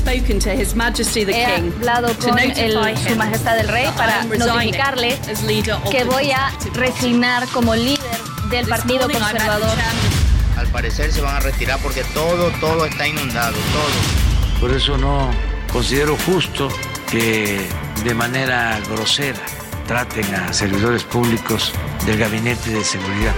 Spoken 0.00 0.38
to 0.40 0.50
His 0.50 0.74
Majesty 0.74 1.24
the 1.24 1.32
He 1.32 1.44
King 1.44 1.72
hablado 1.78 2.08
to 2.14 2.28
con 2.28 2.38
el- 2.38 2.96
Su 2.96 3.08
him 3.10 3.18
Majestad 3.18 3.58
el 3.58 3.68
Rey 3.68 3.86
para 3.96 4.24
notificarle 4.24 5.18
as 5.30 5.42
leader 5.44 5.74
of 5.74 5.90
que 5.90 5.98
the 5.98 6.04
voy 6.04 6.30
a 6.32 6.50
Conservative 6.50 6.72
Party. 6.72 6.80
resignar 6.80 7.48
como 7.48 7.74
líder 7.74 8.18
del 8.50 8.66
Partido 8.66 9.08
Conservador. 9.10 9.76
Al 10.56 10.66
parecer 10.68 11.12
se 11.12 11.20
van 11.20 11.36
a 11.36 11.40
retirar 11.40 11.78
porque 11.82 12.02
todo, 12.14 12.50
todo 12.60 12.84
está 12.86 13.06
inundado, 13.06 13.52
todo. 13.72 14.60
Por 14.60 14.72
eso 14.74 14.96
no 14.98 15.30
considero 15.72 16.16
justo 16.26 16.68
que 17.10 17.66
de 18.04 18.14
manera 18.14 18.78
grosera 18.90 19.40
traten 19.86 20.34
a 20.34 20.52
servidores 20.52 21.02
públicos 21.04 21.72
del 22.06 22.18
Gabinete 22.18 22.70
de 22.70 22.84
Seguridad. 22.84 23.34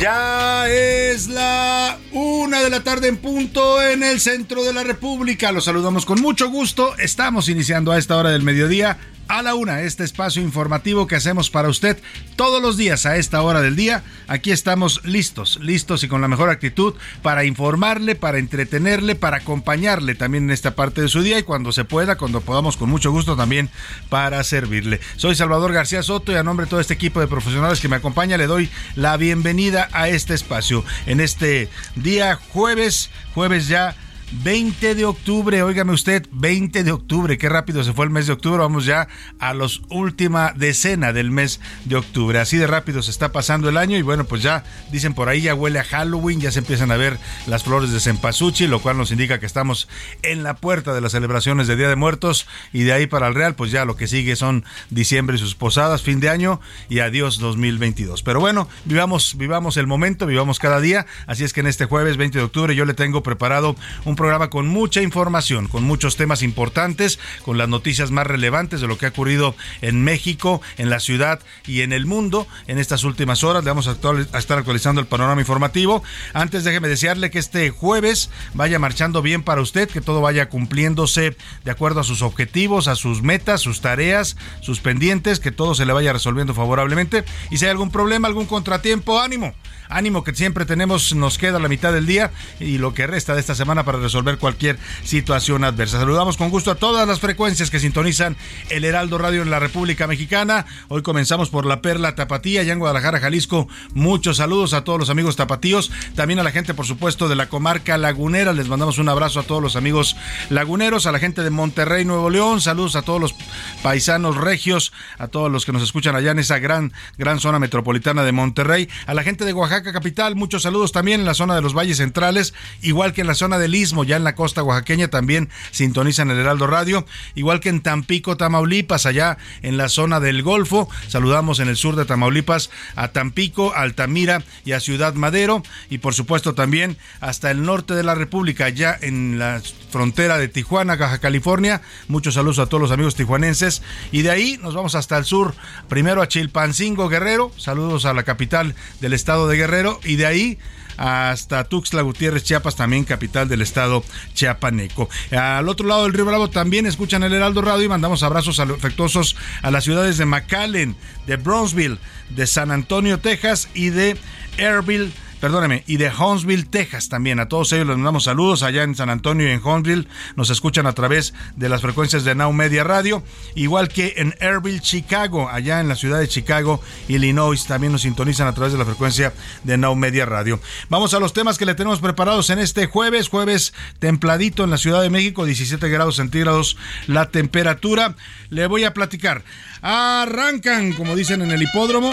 Ya 0.00 0.68
es 0.68 1.28
la 1.28 1.87
una 2.12 2.60
de 2.60 2.70
la 2.70 2.82
tarde 2.82 3.08
en 3.08 3.16
punto 3.16 3.82
en 3.82 4.02
el 4.02 4.20
centro 4.20 4.64
de 4.64 4.72
la 4.72 4.84
República. 4.84 5.52
Los 5.52 5.64
saludamos 5.64 6.04
con 6.04 6.20
mucho 6.20 6.48
gusto. 6.50 6.96
Estamos 6.98 7.48
iniciando 7.48 7.92
a 7.92 7.98
esta 7.98 8.16
hora 8.16 8.30
del 8.30 8.42
mediodía 8.42 8.98
a 9.28 9.42
la 9.42 9.54
una 9.54 9.82
este 9.82 10.04
espacio 10.04 10.42
informativo 10.42 11.06
que 11.06 11.14
hacemos 11.14 11.50
para 11.50 11.68
usted 11.68 11.98
todos 12.34 12.62
los 12.62 12.76
días 12.76 13.04
a 13.04 13.16
esta 13.16 13.42
hora 13.42 13.60
del 13.60 13.76
día. 13.76 14.02
Aquí 14.26 14.50
estamos 14.50 15.04
listos, 15.04 15.58
listos 15.62 16.02
y 16.02 16.08
con 16.08 16.20
la 16.20 16.28
mejor 16.28 16.48
actitud 16.50 16.94
para 17.22 17.44
informarle, 17.44 18.14
para 18.14 18.38
entretenerle, 18.38 19.14
para 19.14 19.38
acompañarle 19.38 20.14
también 20.14 20.44
en 20.44 20.50
esta 20.50 20.74
parte 20.74 21.02
de 21.02 21.08
su 21.08 21.22
día 21.22 21.38
y 21.38 21.42
cuando 21.42 21.72
se 21.72 21.84
pueda, 21.84 22.16
cuando 22.16 22.40
podamos 22.40 22.76
con 22.76 22.88
mucho 22.88 23.12
gusto 23.12 23.36
también 23.36 23.68
para 24.08 24.42
servirle. 24.44 25.00
Soy 25.16 25.34
Salvador 25.34 25.72
García 25.72 26.02
Soto 26.02 26.32
y 26.32 26.36
a 26.36 26.42
nombre 26.42 26.64
de 26.64 26.70
todo 26.70 26.80
este 26.80 26.94
equipo 26.94 27.20
de 27.20 27.26
profesionales 27.26 27.80
que 27.80 27.88
me 27.88 27.96
acompaña 27.96 28.38
le 28.38 28.46
doy 28.46 28.70
la 28.96 29.16
bienvenida 29.16 29.88
a 29.92 30.08
este 30.08 30.34
espacio 30.34 30.84
en 31.06 31.20
este 31.20 31.68
día 31.94 32.38
jueves, 32.52 33.10
jueves 33.34 33.68
ya 33.68 33.94
20 34.30 34.94
de 34.94 35.04
octubre, 35.06 35.62
óigame 35.62 35.92
usted, 35.92 36.26
20 36.32 36.84
de 36.84 36.92
octubre, 36.92 37.38
qué 37.38 37.48
rápido 37.48 37.82
se 37.82 37.94
fue 37.94 38.04
el 38.04 38.10
mes 38.10 38.26
de 38.26 38.34
octubre, 38.34 38.58
vamos 38.58 38.84
ya 38.84 39.08
a 39.38 39.54
los 39.54 39.80
última 39.88 40.52
decena 40.54 41.14
del 41.14 41.30
mes 41.30 41.60
de 41.86 41.96
octubre, 41.96 42.38
así 42.38 42.58
de 42.58 42.66
rápido 42.66 43.02
se 43.02 43.10
está 43.10 43.32
pasando 43.32 43.70
el 43.70 43.78
año 43.78 43.96
y 43.96 44.02
bueno, 44.02 44.24
pues 44.24 44.42
ya 44.42 44.64
dicen 44.92 45.14
por 45.14 45.30
ahí 45.30 45.40
ya 45.40 45.54
huele 45.54 45.78
a 45.78 45.84
Halloween, 45.84 46.40
ya 46.40 46.52
se 46.52 46.58
empiezan 46.58 46.90
a 46.90 46.96
ver 46.96 47.18
las 47.46 47.64
flores 47.64 47.90
de 47.90 48.00
cempasúchil, 48.00 48.70
lo 48.70 48.80
cual 48.80 48.98
nos 48.98 49.12
indica 49.12 49.40
que 49.40 49.46
estamos 49.46 49.88
en 50.22 50.42
la 50.42 50.56
puerta 50.56 50.92
de 50.92 51.00
las 51.00 51.12
celebraciones 51.12 51.66
de 51.66 51.76
Día 51.76 51.88
de 51.88 51.96
Muertos 51.96 52.46
y 52.72 52.82
de 52.82 52.92
ahí 52.92 53.06
para 53.06 53.28
el 53.28 53.34
Real, 53.34 53.54
pues 53.54 53.70
ya 53.70 53.86
lo 53.86 53.96
que 53.96 54.08
sigue 54.08 54.36
son 54.36 54.64
diciembre 54.90 55.36
y 55.36 55.38
sus 55.38 55.54
posadas, 55.54 56.02
fin 56.02 56.20
de 56.20 56.28
año 56.28 56.60
y 56.90 56.98
adiós 56.98 57.38
2022. 57.38 58.22
Pero 58.22 58.40
bueno, 58.40 58.68
vivamos, 58.84 59.36
vivamos 59.38 59.78
el 59.78 59.86
momento, 59.86 60.26
vivamos 60.26 60.58
cada 60.58 60.80
día, 60.80 61.06
así 61.26 61.44
es 61.44 61.54
que 61.54 61.60
en 61.60 61.66
este 61.66 61.86
jueves 61.86 62.18
20 62.18 62.38
de 62.38 62.44
octubre 62.44 62.74
yo 62.74 62.84
le 62.84 62.92
tengo 62.92 63.22
preparado 63.22 63.74
un 64.04 64.17
programa 64.18 64.50
con 64.50 64.66
mucha 64.66 65.00
información, 65.00 65.68
con 65.68 65.84
muchos 65.84 66.16
temas 66.16 66.42
importantes, 66.42 67.18
con 67.44 67.56
las 67.56 67.68
noticias 67.68 68.10
más 68.10 68.26
relevantes 68.26 68.82
de 68.82 68.88
lo 68.88 68.98
que 68.98 69.06
ha 69.06 69.10
ocurrido 69.10 69.54
en 69.80 70.04
México, 70.04 70.60
en 70.76 70.90
la 70.90 71.00
ciudad 71.00 71.40
y 71.66 71.80
en 71.80 71.94
el 71.94 72.04
mundo 72.04 72.46
en 72.66 72.78
estas 72.78 73.04
últimas 73.04 73.44
horas. 73.44 73.64
Le 73.64 73.70
vamos 73.70 73.88
a, 73.88 73.92
estar 73.92 74.58
actualizando 74.58 75.00
el 75.00 75.06
panorama 75.06 75.40
informativo. 75.40 76.02
Antes 76.34 76.64
déjeme 76.64 76.88
desearle 76.88 77.30
que 77.30 77.38
este 77.38 77.70
jueves 77.70 78.28
vaya 78.54 78.78
marchando 78.78 79.22
bien 79.22 79.42
para 79.42 79.62
usted, 79.62 79.88
que 79.88 80.00
todo 80.00 80.20
vaya 80.20 80.48
cumpliéndose 80.48 81.36
de 81.64 81.70
acuerdo 81.70 82.00
a 82.00 82.04
sus 82.04 82.20
objetivos, 82.20 82.88
a 82.88 82.96
sus 82.96 83.22
metas, 83.22 83.60
sus 83.60 83.80
tareas, 83.80 84.36
sus 84.60 84.80
pendientes, 84.80 85.38
que 85.38 85.52
todo 85.52 85.76
se 85.76 85.86
le 85.86 85.92
vaya 85.92 86.12
resolviendo 86.12 86.54
favorablemente. 86.54 87.24
Y 87.50 87.58
si 87.58 87.66
hay 87.66 87.70
algún 87.70 87.92
problema, 87.92 88.26
algún 88.26 88.46
contratiempo, 88.46 89.20
ánimo. 89.20 89.54
Ánimo 89.90 90.22
que 90.22 90.34
siempre 90.34 90.66
tenemos, 90.66 91.14
nos 91.14 91.38
queda 91.38 91.58
la 91.58 91.68
mitad 91.68 91.94
del 91.94 92.04
día 92.04 92.30
y 92.60 92.76
lo 92.76 92.92
que 92.92 93.06
resta 93.06 93.34
de 93.34 93.40
esta 93.40 93.54
semana 93.54 93.84
para 93.84 93.98
resolver 93.98 94.07
cualquier 94.38 94.78
situación 95.04 95.64
adversa. 95.64 95.98
Saludamos 95.98 96.36
con 96.36 96.50
gusto 96.50 96.70
a 96.70 96.74
todas 96.74 97.06
las 97.06 97.20
frecuencias 97.20 97.70
que 97.70 97.80
sintonizan 97.80 98.36
el 98.70 98.84
Heraldo 98.84 99.18
Radio 99.18 99.42
en 99.42 99.50
la 99.50 99.58
República 99.58 100.06
Mexicana. 100.06 100.66
Hoy 100.88 101.02
comenzamos 101.02 101.50
por 101.50 101.66
la 101.66 101.80
Perla 101.80 102.14
Tapatía, 102.14 102.60
allá 102.60 102.72
en 102.72 102.78
Guadalajara, 102.78 103.20
Jalisco. 103.20 103.68
Muchos 103.94 104.38
saludos 104.38 104.72
a 104.72 104.84
todos 104.84 104.98
los 104.98 105.10
amigos 105.10 105.36
tapatíos, 105.36 105.90
también 106.14 106.38
a 106.38 106.42
la 106.42 106.50
gente, 106.50 106.74
por 106.74 106.86
supuesto, 106.86 107.28
de 107.28 107.36
la 107.36 107.48
comarca 107.48 107.98
lagunera. 107.98 108.52
Les 108.52 108.68
mandamos 108.68 108.98
un 108.98 109.08
abrazo 109.08 109.40
a 109.40 109.42
todos 109.42 109.62
los 109.62 109.76
amigos 109.76 110.16
laguneros, 110.50 111.06
a 111.06 111.12
la 111.12 111.18
gente 111.18 111.42
de 111.42 111.50
Monterrey, 111.50 112.04
Nuevo 112.04 112.30
León. 112.30 112.60
Saludos 112.60 112.96
a 112.96 113.02
todos 113.02 113.20
los 113.20 113.34
paisanos 113.82 114.36
regios, 114.36 114.92
a 115.18 115.28
todos 115.28 115.50
los 115.50 115.64
que 115.64 115.72
nos 115.72 115.82
escuchan 115.82 116.16
allá 116.16 116.30
en 116.30 116.38
esa 116.38 116.58
gran, 116.58 116.92
gran 117.16 117.40
zona 117.40 117.58
metropolitana 117.58 118.24
de 118.24 118.32
Monterrey. 118.32 118.88
A 119.06 119.14
la 119.14 119.22
gente 119.22 119.44
de 119.44 119.52
Oaxaca 119.52 119.92
capital, 119.92 120.36
muchos 120.36 120.62
saludos 120.62 120.92
también 120.92 121.20
en 121.20 121.26
la 121.26 121.34
zona 121.34 121.54
de 121.54 121.62
los 121.62 121.74
valles 121.74 121.98
centrales, 121.98 122.54
igual 122.82 123.12
que 123.12 123.20
en 123.20 123.26
la 123.26 123.34
zona 123.34 123.58
del 123.58 123.74
Istmo, 123.74 123.97
ya 124.04 124.16
en 124.16 124.24
la 124.24 124.34
costa 124.34 124.62
oaxaqueña 124.62 125.08
también 125.08 125.48
sintonizan 125.70 126.30
el 126.30 126.38
Heraldo 126.38 126.66
Radio, 126.66 127.06
igual 127.34 127.60
que 127.60 127.68
en 127.68 127.80
Tampico, 127.80 128.36
Tamaulipas, 128.36 129.06
allá 129.06 129.38
en 129.62 129.76
la 129.76 129.88
zona 129.88 130.20
del 130.20 130.42
Golfo. 130.42 130.88
Saludamos 131.08 131.60
en 131.60 131.68
el 131.68 131.76
sur 131.76 131.96
de 131.96 132.04
Tamaulipas 132.04 132.70
a 132.96 133.08
Tampico, 133.08 133.74
Altamira 133.74 134.42
y 134.64 134.72
a 134.72 134.80
Ciudad 134.80 135.14
Madero 135.14 135.62
y 135.90 135.98
por 135.98 136.14
supuesto 136.14 136.54
también 136.54 136.96
hasta 137.20 137.50
el 137.50 137.62
norte 137.62 137.94
de 137.94 138.02
la 138.02 138.14
República, 138.14 138.66
allá 138.66 138.98
en 139.00 139.38
la 139.38 139.62
frontera 139.90 140.38
de 140.38 140.48
Tijuana, 140.48 140.96
Baja 140.96 141.18
California. 141.18 141.80
Muchos 142.08 142.34
saludos 142.34 142.58
a 142.58 142.66
todos 142.66 142.80
los 142.80 142.90
amigos 142.90 143.14
tijuanenses 143.14 143.82
y 144.12 144.22
de 144.22 144.30
ahí 144.30 144.58
nos 144.62 144.74
vamos 144.74 144.94
hasta 144.94 145.16
el 145.16 145.24
sur, 145.24 145.54
primero 145.88 146.22
a 146.22 146.28
Chilpancingo, 146.28 147.08
Guerrero. 147.08 147.52
Saludos 147.56 148.04
a 148.04 148.14
la 148.14 148.22
capital 148.22 148.74
del 149.00 149.12
estado 149.12 149.48
de 149.48 149.56
Guerrero 149.56 150.00
y 150.04 150.16
de 150.16 150.26
ahí 150.26 150.58
hasta 150.98 151.64
Tuxtla 151.64 152.02
Gutiérrez, 152.02 152.42
Chiapas, 152.42 152.76
también 152.76 153.04
capital 153.04 153.48
del 153.48 153.62
estado 153.62 154.04
chiapaneco. 154.34 155.08
Al 155.30 155.68
otro 155.68 155.86
lado 155.86 156.02
del 156.02 156.12
río 156.12 156.26
Bravo 156.26 156.50
también 156.50 156.86
escuchan 156.86 157.22
el 157.22 157.32
Heraldo 157.32 157.62
Radio 157.62 157.84
y 157.84 157.88
mandamos 157.88 158.22
abrazos 158.22 158.60
afectuosos 158.60 159.36
a 159.62 159.70
las 159.70 159.84
ciudades 159.84 160.18
de 160.18 160.26
McAllen, 160.26 160.96
de 161.26 161.36
Brownsville, 161.36 161.98
de 162.30 162.46
San 162.46 162.70
Antonio, 162.70 163.20
Texas 163.20 163.68
y 163.74 163.90
de 163.90 164.16
Airville, 164.58 165.12
perdóneme, 165.40 165.84
y 165.86 165.96
de 165.96 166.10
Huntsville, 166.10 166.64
Texas 166.64 167.08
también. 167.08 167.40
A 167.40 167.48
todos 167.48 167.72
ellos 167.72 167.86
les 167.86 167.96
mandamos 167.96 168.24
saludos 168.24 168.62
allá 168.62 168.82
en 168.82 168.94
San 168.94 169.10
Antonio 169.10 169.48
y 169.48 169.52
en 169.52 169.64
Huntsville. 169.64 170.08
Nos 170.36 170.50
escuchan 170.50 170.86
a 170.86 170.92
través 170.92 171.34
de 171.56 171.68
las 171.68 171.82
frecuencias 171.82 172.24
de 172.24 172.34
Now 172.34 172.52
Media 172.52 172.84
Radio, 172.84 173.22
igual 173.54 173.88
que 173.88 174.14
en 174.16 174.34
Airville, 174.40 174.80
Chicago, 174.80 175.48
allá 175.48 175.80
en 175.80 175.88
la 175.88 175.96
ciudad 175.96 176.18
de 176.18 176.28
Chicago, 176.28 176.82
Illinois, 177.08 177.64
también 177.66 177.92
nos 177.92 178.02
sintonizan 178.02 178.46
a 178.46 178.54
través 178.54 178.72
de 178.72 178.78
la 178.78 178.84
frecuencia 178.84 179.32
de 179.64 179.76
Now 179.76 179.94
Media 179.94 180.26
Radio. 180.26 180.60
Vamos 180.88 181.14
a 181.14 181.20
los 181.20 181.32
temas 181.32 181.58
que 181.58 181.66
le 181.66 181.74
tenemos 181.74 182.00
preparados 182.00 182.50
en 182.50 182.58
este 182.58 182.86
jueves, 182.86 183.28
jueves 183.28 183.74
templadito 183.98 184.64
en 184.64 184.70
la 184.70 184.78
Ciudad 184.78 185.02
de 185.02 185.10
México, 185.10 185.44
17 185.44 185.88
grados 185.88 186.16
centígrados 186.16 186.76
la 187.06 187.30
temperatura. 187.30 188.14
Le 188.50 188.66
voy 188.66 188.84
a 188.84 188.94
platicar. 188.94 189.44
Arrancan, 189.82 190.92
como 190.92 191.16
dicen 191.16 191.42
en 191.42 191.50
el 191.50 191.62
hipódromo, 191.62 192.12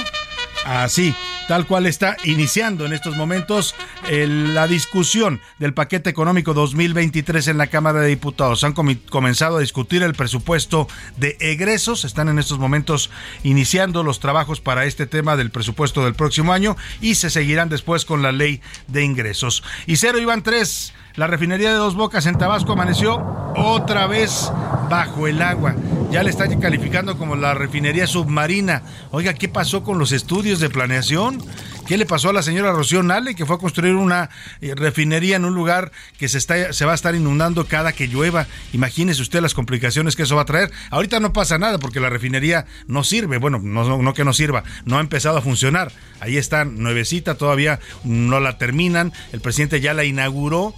así 0.64 1.14
tal 1.48 1.68
cual 1.68 1.86
está 1.86 2.18
iniciando 2.24 2.86
en 2.86 2.94
estos 2.94 3.16
momentos 3.16 3.76
la 4.10 4.68
discusión 4.68 5.42
del 5.60 5.74
paquete 5.74 6.10
económico 6.10 6.54
2023 6.54 7.50
en 7.50 7.58
la 7.58 7.68
Cámara 7.68 8.02
de 8.02 8.08
Diputados. 8.08 8.64
Han 8.64 8.74
comenzado 8.74 9.58
a 9.58 9.60
discutir 9.60 10.04
el 10.04 10.14
presupuesto 10.14 10.88
de 11.18 11.38
egresos, 11.40 12.06
están 12.06 12.30
en 12.30 12.40
estos 12.40 12.60
momentos 12.60 13.10
iniciando 13.44 14.04
los 14.04 14.20
trabajos 14.20 14.60
para 14.60 14.86
este 14.86 15.06
tema 15.08 15.36
del 15.38 15.52
presupuesto 15.52 16.04
del 16.04 16.16
próximo 16.16 16.54
año 16.54 16.76
y 17.02 17.16
se 17.16 17.30
seguirán 17.30 17.70
después 17.70 18.06
con 18.06 18.22
la 18.22 18.32
ley 18.32 18.62
de 18.88 19.04
ingresos. 19.04 19.64
Y 19.86 19.98
cero 19.98 20.20
iban 20.20 20.44
tres. 20.44 20.94
La 21.18 21.28
refinería 21.28 21.70
de 21.70 21.76
Dos 21.76 21.96
Bocas 21.96 22.26
en 22.26 22.38
Tabasco 22.38 22.74
amaneció 22.74 23.24
otra 23.56 24.06
vez 24.06 24.52
bajo 24.90 25.28
el 25.28 25.42
agua. 25.42 25.74
Ya 26.12 26.24
le 26.24 26.30
están 26.30 26.60
calificando 26.60 27.18
como 27.18 27.38
la 27.38 27.54
refinería 27.54 28.06
submarina. 28.06 28.82
Oiga, 29.12 29.34
¿qué 29.34 29.48
pasó 29.48 29.82
con 29.82 29.98
los 29.98 30.12
estudios 30.12 30.60
de 30.60 30.70
planeación? 30.70 31.42
¿Qué 31.88 31.98
le 31.98 32.06
pasó 32.06 32.30
a 32.30 32.34
la 32.34 32.42
señora 32.42 32.74
Rocío 32.74 33.02
Nale 33.02 33.36
que 33.36 33.46
fue 33.46 33.56
a 33.56 33.60
construir 33.60 33.94
una 33.96 34.30
eh, 34.60 34.74
refinería 34.76 35.36
en 35.36 35.46
un 35.46 35.54
lugar 35.54 35.92
que 36.18 36.28
se, 36.28 36.38
está, 36.38 36.74
se 36.74 36.84
va 36.84 36.94
a 36.94 36.96
estar 36.96 37.16
inundando 37.16 37.66
cada 37.66 37.94
que 37.94 38.08
llueva? 38.08 38.48
Imagínese 38.74 39.22
usted 39.22 39.40
las 39.40 39.54
complicaciones 39.54 40.18
que 40.18 40.24
eso 40.24 40.36
va 40.36 40.42
a 40.42 40.46
traer. 40.46 40.72
Ahorita 40.90 41.22
no 41.22 41.32
pasa 41.32 41.58
nada 41.58 41.78
porque 41.78 42.02
la 42.02 42.10
refinería 42.10 42.66
no 42.88 43.06
sirve. 43.06 43.38
Bueno, 43.38 43.60
no, 43.60 44.14
que 44.14 44.26
no 44.26 44.34
sirva, 44.34 44.64
no 44.84 44.98
ha 44.98 45.02
empezado 45.02 45.38
a 45.38 45.42
funcionar. 45.42 45.94
Ahí 46.20 46.38
está 46.38 46.66
nuevecita, 46.66 47.36
todavía 47.36 47.80
no 48.04 48.42
la 48.42 48.58
terminan. 48.58 49.14
El 49.32 49.40
presidente 49.40 49.80
ya 49.80 49.94
la 49.94 50.04
inauguró 50.04 50.74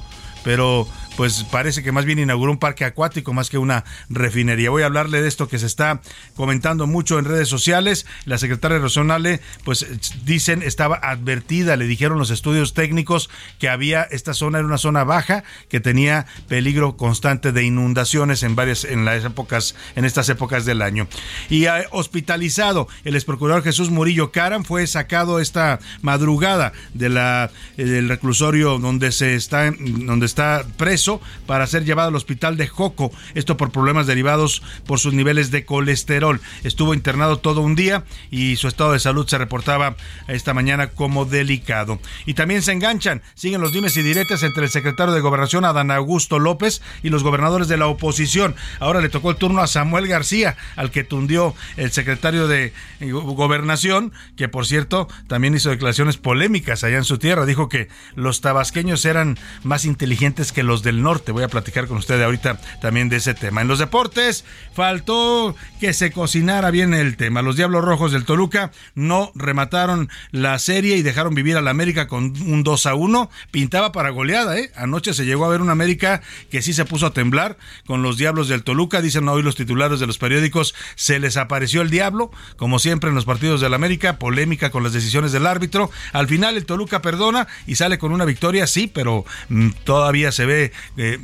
pero 0.48 0.88
pues 1.18 1.44
parece 1.52 1.82
que 1.82 1.92
más 1.92 2.06
bien 2.06 2.20
inauguró 2.20 2.52
un 2.52 2.60
parque 2.60 2.86
acuático 2.86 3.34
más 3.34 3.50
que 3.50 3.58
una 3.58 3.84
refinería. 4.08 4.70
Voy 4.70 4.84
a 4.84 4.86
hablarle 4.86 5.20
de 5.20 5.28
esto 5.28 5.48
que 5.48 5.58
se 5.58 5.66
está 5.66 6.00
comentando 6.36 6.86
mucho 6.86 7.18
en 7.18 7.26
redes 7.26 7.50
sociales. 7.50 8.06
La 8.26 8.38
secretaria 8.38 8.78
regional, 8.78 9.42
pues 9.66 9.88
dicen, 10.24 10.62
estaba 10.62 10.96
advertida, 10.98 11.76
le 11.76 11.86
dijeron 11.86 12.20
los 12.20 12.30
estudios 12.30 12.76
técnicos 12.76 13.32
que 13.58 13.68
había, 13.68 14.04
esta 14.04 14.36
zona 14.36 14.60
era 14.60 14.68
una 14.68 14.78
zona 14.78 15.04
baja, 15.04 15.44
que 15.70 15.80
tenía 15.80 16.28
peligro 16.48 16.98
constante 16.98 17.52
de 17.52 17.64
inundaciones 17.64 18.44
en 18.44 18.56
varias, 18.56 18.86
en 18.86 19.04
las 19.04 19.26
épocas, 19.26 19.76
en 19.96 20.06
estas 20.06 20.30
épocas 20.30 20.66
del 20.66 20.84
año. 20.84 21.08
Y 21.50 21.66
ha 21.66 21.88
hospitalizado 21.92 22.88
el 23.06 23.16
ex 23.16 23.26
procurador 23.26 23.64
Jesús 23.64 23.90
Murillo 23.90 24.32
Caram, 24.32 24.64
fue 24.64 24.86
sacado 24.86 25.40
esta 25.40 25.80
madrugada 26.04 26.74
de 26.94 27.10
la, 27.10 27.50
del 27.76 28.08
reclusorio 28.08 28.78
donde 28.78 29.12
se 29.12 29.34
está, 29.34 29.72
donde 29.72 30.28
está 30.28 30.64
preso 30.78 31.07
para 31.46 31.68
ser 31.68 31.86
llevado 31.86 32.10
al 32.10 32.16
hospital 32.16 32.58
de 32.58 32.68
Joco, 32.68 33.12
esto 33.36 33.58
por 33.58 33.72
problemas 33.72 34.08
derivados 34.08 34.62
por 34.86 35.00
sus 35.00 35.14
niveles 35.14 35.52
de 35.52 35.66
colesterol. 35.66 36.42
Estuvo 36.64 36.94
internado 36.94 37.38
todo 37.38 37.62
un 37.62 37.76
día 37.76 38.04
y 38.32 38.58
su 38.58 38.68
estado 38.68 38.92
de 38.92 39.00
salud 39.00 39.28
se 39.28 39.38
reportaba 39.38 39.96
esta 40.28 40.54
mañana 40.54 40.88
como 40.88 41.26
delicado. 41.26 42.00
Y 42.26 42.34
también 42.34 42.62
se 42.62 42.72
enganchan, 42.72 43.22
siguen 43.36 43.62
los 43.62 43.74
dimes 43.74 43.96
y 43.98 44.02
diretes 44.02 44.44
entre 44.44 44.66
el 44.66 44.72
secretario 44.72 45.14
de 45.14 45.22
Gobernación 45.22 45.66
Adán 45.66 45.92
Augusto 45.92 46.40
López 46.40 46.82
y 47.04 47.10
los 47.10 47.24
gobernadores 47.24 47.68
de 47.68 47.78
la 47.78 47.88
oposición. 47.88 48.56
Ahora 48.80 49.02
le 49.02 49.10
tocó 49.10 49.32
el 49.32 49.38
turno 49.38 49.62
a 49.62 49.68
Samuel 49.68 50.08
García, 50.08 50.58
al 50.76 50.92
que 50.92 51.04
tundió 51.04 51.56
el 51.78 51.92
secretario 51.92 52.48
de 52.48 52.74
Gobernación, 53.00 54.12
que 54.36 54.48
por 54.48 54.66
cierto 54.66 55.08
también 55.28 55.56
hizo 55.56 55.70
declaraciones 55.70 56.18
polémicas 56.18 56.84
allá 56.84 56.98
en 56.98 57.04
su 57.04 57.18
tierra. 57.18 57.46
Dijo 57.46 57.70
que 57.70 57.88
los 58.16 58.42
tabasqueños 58.42 59.06
eran 59.06 59.38
más 59.64 59.86
inteligentes 59.86 60.52
que 60.52 60.64
los 60.64 60.84
del 60.84 60.97
norte. 61.02 61.32
Voy 61.32 61.44
a 61.44 61.48
platicar 61.48 61.88
con 61.88 61.98
usted 61.98 62.22
ahorita 62.22 62.60
también 62.82 63.10
de 63.10 63.18
ese 63.18 63.34
tema. 63.34 63.62
En 63.62 63.68
los 63.68 63.80
deportes, 63.80 64.46
faltó 64.74 65.56
que 65.80 65.94
se 65.94 66.12
cocinara 66.12 66.72
bien 66.72 66.94
el 66.94 67.18
tema. 67.18 67.42
Los 67.42 67.56
Diablos 67.56 67.84
Rojos 67.84 68.12
del 68.12 68.26
Toluca 68.26 68.72
no 68.96 69.32
remataron 69.36 70.10
la 70.32 70.58
serie 70.60 70.98
y 70.98 71.02
dejaron 71.02 71.36
vivir 71.36 71.58
a 71.58 71.62
la 71.62 71.72
América 71.72 72.08
con 72.08 72.34
un 72.42 72.64
2 72.64 72.86
a 72.86 72.96
1. 72.96 73.30
Pintaba 73.52 73.92
para 73.92 74.10
goleada, 74.10 74.58
¿eh? 74.58 74.72
Anoche 74.76 75.14
se 75.14 75.26
llegó 75.26 75.46
a 75.46 75.50
ver 75.50 75.62
una 75.62 75.72
América 75.72 76.22
que 76.50 76.62
sí 76.62 76.74
se 76.74 76.86
puso 76.86 77.08
a 77.08 77.14
temblar 77.14 77.58
con 77.86 78.02
los 78.02 78.18
Diablos 78.18 78.48
del 78.48 78.64
Toluca. 78.64 79.02
Dicen 79.02 79.28
hoy 79.28 79.44
los 79.44 79.56
titulares 79.56 80.00
de 80.00 80.08
los 80.08 80.18
periódicos, 80.18 80.76
se 80.96 81.20
les 81.20 81.38
apareció 81.38 81.82
el 81.82 81.90
diablo, 81.90 82.32
como 82.56 82.80
siempre 82.80 83.10
en 83.10 83.16
los 83.16 83.26
partidos 83.26 83.62
del 83.62 83.74
América, 83.74 84.20
polémica 84.20 84.70
con 84.70 84.84
las 84.84 84.94
decisiones 84.94 85.32
del 85.32 85.46
árbitro. 85.46 85.90
Al 86.14 86.28
final 86.28 86.58
el 86.58 86.66
Toluca 86.66 87.02
perdona 87.02 87.48
y 87.66 87.76
sale 87.76 87.98
con 87.98 88.12
una 88.12 88.26
victoria, 88.26 88.68
sí, 88.68 88.88
pero 88.88 89.26
mm, 89.50 89.70
todavía 89.84 90.32
se 90.32 90.46
ve 90.46 90.72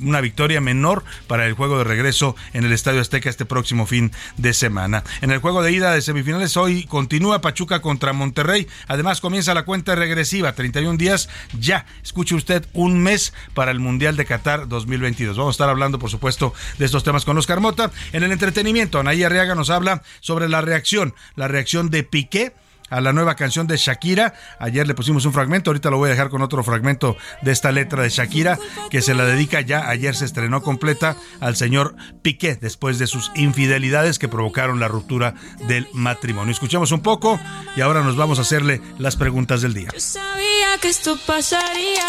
una 0.02 0.22
victoria 0.22 0.62
menor 0.62 1.04
para 1.28 1.46
el 1.48 1.54
juego 1.54 1.78
de 1.78 1.84
regreso 1.84 2.36
en 2.54 2.64
el 2.64 2.72
Estadio 2.72 3.02
Azteca 3.02 3.30
este 3.30 3.46
próximo 3.46 3.86
fin 3.86 4.12
de 4.38 4.54
semana. 4.54 5.04
En 5.22 5.32
el 5.32 5.40
juego 5.40 5.64
de 5.64 5.72
ida 5.72 5.94
de 5.94 6.02
semifinales 6.02 6.58
hoy 6.58 6.86
continúa 6.86 7.42
Pachuca 7.42 7.82
contra 7.82 8.14
Monterrey. 8.14 8.68
Además 8.88 9.22
comienza 9.22 9.54
la 9.54 9.66
cuenta 9.66 9.96
regresiva, 9.96 10.54
31 10.54 10.98
días 10.98 11.30
ya. 11.60 11.86
Escuche 12.04 12.36
usted 12.36 12.66
un 12.74 13.02
mes 13.02 13.34
para 13.54 13.72
el 13.72 13.80
Mundial 13.80 14.16
de 14.16 14.26
Qatar 14.26 14.68
2022. 14.68 15.38
Vamos 15.38 15.54
a 15.54 15.56
estar 15.56 15.70
hablando, 15.70 16.00
por 16.00 16.10
supuesto, 16.10 16.54
de 16.78 16.86
estos 16.86 17.04
temas 17.04 17.26
con 17.26 17.38
Oscar 17.38 17.60
Mota. 17.60 17.92
En 18.12 18.24
el 18.24 18.32
entretenimiento, 18.32 19.00
Anaí 19.00 19.24
Arriaga 19.24 19.56
nos 19.56 19.70
habla 19.70 20.04
sobre 20.20 20.50
la 20.50 20.62
reacción, 20.62 21.14
la 21.36 21.48
reacción 21.48 21.90
de 21.90 22.04
Piqué 22.04 22.54
a 22.94 23.02
la 23.02 23.12
nueva 23.12 23.36
canción 23.36 23.66
de 23.66 23.76
Shakira. 23.76 24.36
Ayer 24.60 24.88
le 24.88 24.94
pusimos 24.94 25.26
un 25.26 25.34
fragmento, 25.34 25.72
ahorita 25.72 25.90
lo 25.90 25.98
voy 25.98 26.10
a 26.10 26.12
dejar 26.12 26.30
con 26.30 26.44
otro 26.44 26.64
fragmento 26.64 27.18
de 27.42 27.52
esta 27.52 27.72
letra 27.72 28.04
de 28.04 28.10
Shakira 28.10 28.60
que 28.92 29.02
se 29.02 29.16
la 29.16 29.26
dedica 29.26 29.62
ya, 29.62 29.90
ayer 29.90 30.16
se 30.16 30.26
estrenó 30.26 30.62
completa 30.62 31.16
al 31.40 31.56
señor 31.56 31.96
Piqué 32.22 32.56
después 32.56 33.00
de 33.00 33.08
sus 33.08 33.32
infidelidades 33.34 34.20
que 34.20 34.28
provocaron 34.28 34.80
la 34.80 34.88
ruptura 34.88 35.34
del 35.68 35.88
matrimonio. 35.94 36.52
Escuchemos 36.52 36.92
un 36.92 37.02
poco 37.02 37.40
y 37.76 37.82
ahora 37.82 38.04
nos 38.04 38.16
vamos 38.16 38.38
a 38.38 38.44
hacerle 38.44 38.80
las 39.00 39.16
preguntas 39.16 39.64
del 39.64 39.74
día. 39.74 39.90
Yo 39.92 40.00
sabía 40.00 40.78
que 40.80 40.90
esto 40.90 41.18
pasaría, 41.26 42.06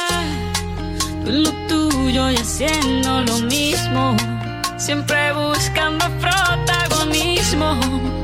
lo 1.25 1.51
tuyo 1.67 2.31
y 2.31 2.37
haciendo 2.37 3.23
lo 3.23 3.39
mismo, 3.39 4.15
siempre 4.77 5.33
buscando 5.33 6.05
protagonismo 6.19 8.24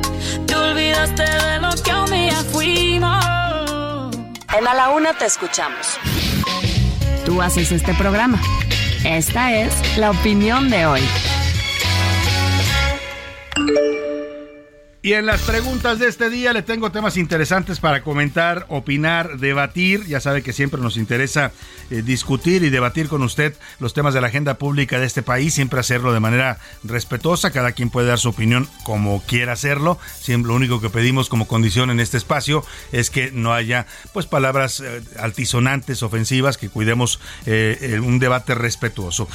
te 0.50 0.56
olvidaste 0.56 1.22
de 1.22 1.60
lo 1.60 1.70
que 1.82 1.94
un 1.94 2.10
día 2.10 2.36
fuimos. 2.52 4.16
En 4.58 4.66
A 4.66 4.74
la 4.74 4.90
Una 4.90 5.12
te 5.14 5.26
escuchamos. 5.26 5.98
Tú 7.24 7.40
haces 7.40 7.70
este 7.70 7.94
programa. 7.94 8.40
Esta 9.04 9.54
es 9.54 9.72
la 9.96 10.10
opinión 10.10 10.68
de 10.68 10.86
hoy. 10.86 11.02
Y 15.02 15.14
en 15.14 15.24
las 15.24 15.40
preguntas 15.40 15.98
de 15.98 16.08
este 16.08 16.28
día 16.28 16.52
le 16.52 16.60
tengo 16.60 16.92
temas 16.92 17.16
interesantes 17.16 17.80
para 17.80 18.02
comentar, 18.02 18.66
opinar, 18.68 19.38
debatir. 19.38 20.04
Ya 20.04 20.20
sabe 20.20 20.42
que 20.42 20.52
siempre 20.52 20.78
nos 20.78 20.98
interesa 20.98 21.52
eh, 21.90 22.02
discutir 22.02 22.64
y 22.64 22.68
debatir 22.68 23.08
con 23.08 23.22
usted 23.22 23.56
los 23.78 23.94
temas 23.94 24.12
de 24.12 24.20
la 24.20 24.26
agenda 24.26 24.58
pública 24.58 25.00
de 25.00 25.06
este 25.06 25.22
país, 25.22 25.54
siempre 25.54 25.80
hacerlo 25.80 26.12
de 26.12 26.20
manera 26.20 26.58
respetuosa. 26.84 27.50
Cada 27.50 27.72
quien 27.72 27.88
puede 27.88 28.08
dar 28.08 28.18
su 28.18 28.28
opinión 28.28 28.68
como 28.84 29.22
quiera 29.22 29.54
hacerlo. 29.54 29.98
Siempre 30.20 30.48
lo 30.48 30.54
único 30.54 30.82
que 30.82 30.90
pedimos 30.90 31.30
como 31.30 31.48
condición 31.48 31.88
en 31.88 31.98
este 31.98 32.18
espacio 32.18 32.62
es 32.92 33.08
que 33.08 33.32
no 33.32 33.54
haya 33.54 33.86
pues 34.12 34.26
palabras 34.26 34.80
eh, 34.80 35.00
altisonantes, 35.18 36.02
ofensivas, 36.02 36.58
que 36.58 36.68
cuidemos 36.68 37.20
eh, 37.46 37.98
un 38.04 38.18
debate 38.18 38.54
respetuoso. 38.54 39.28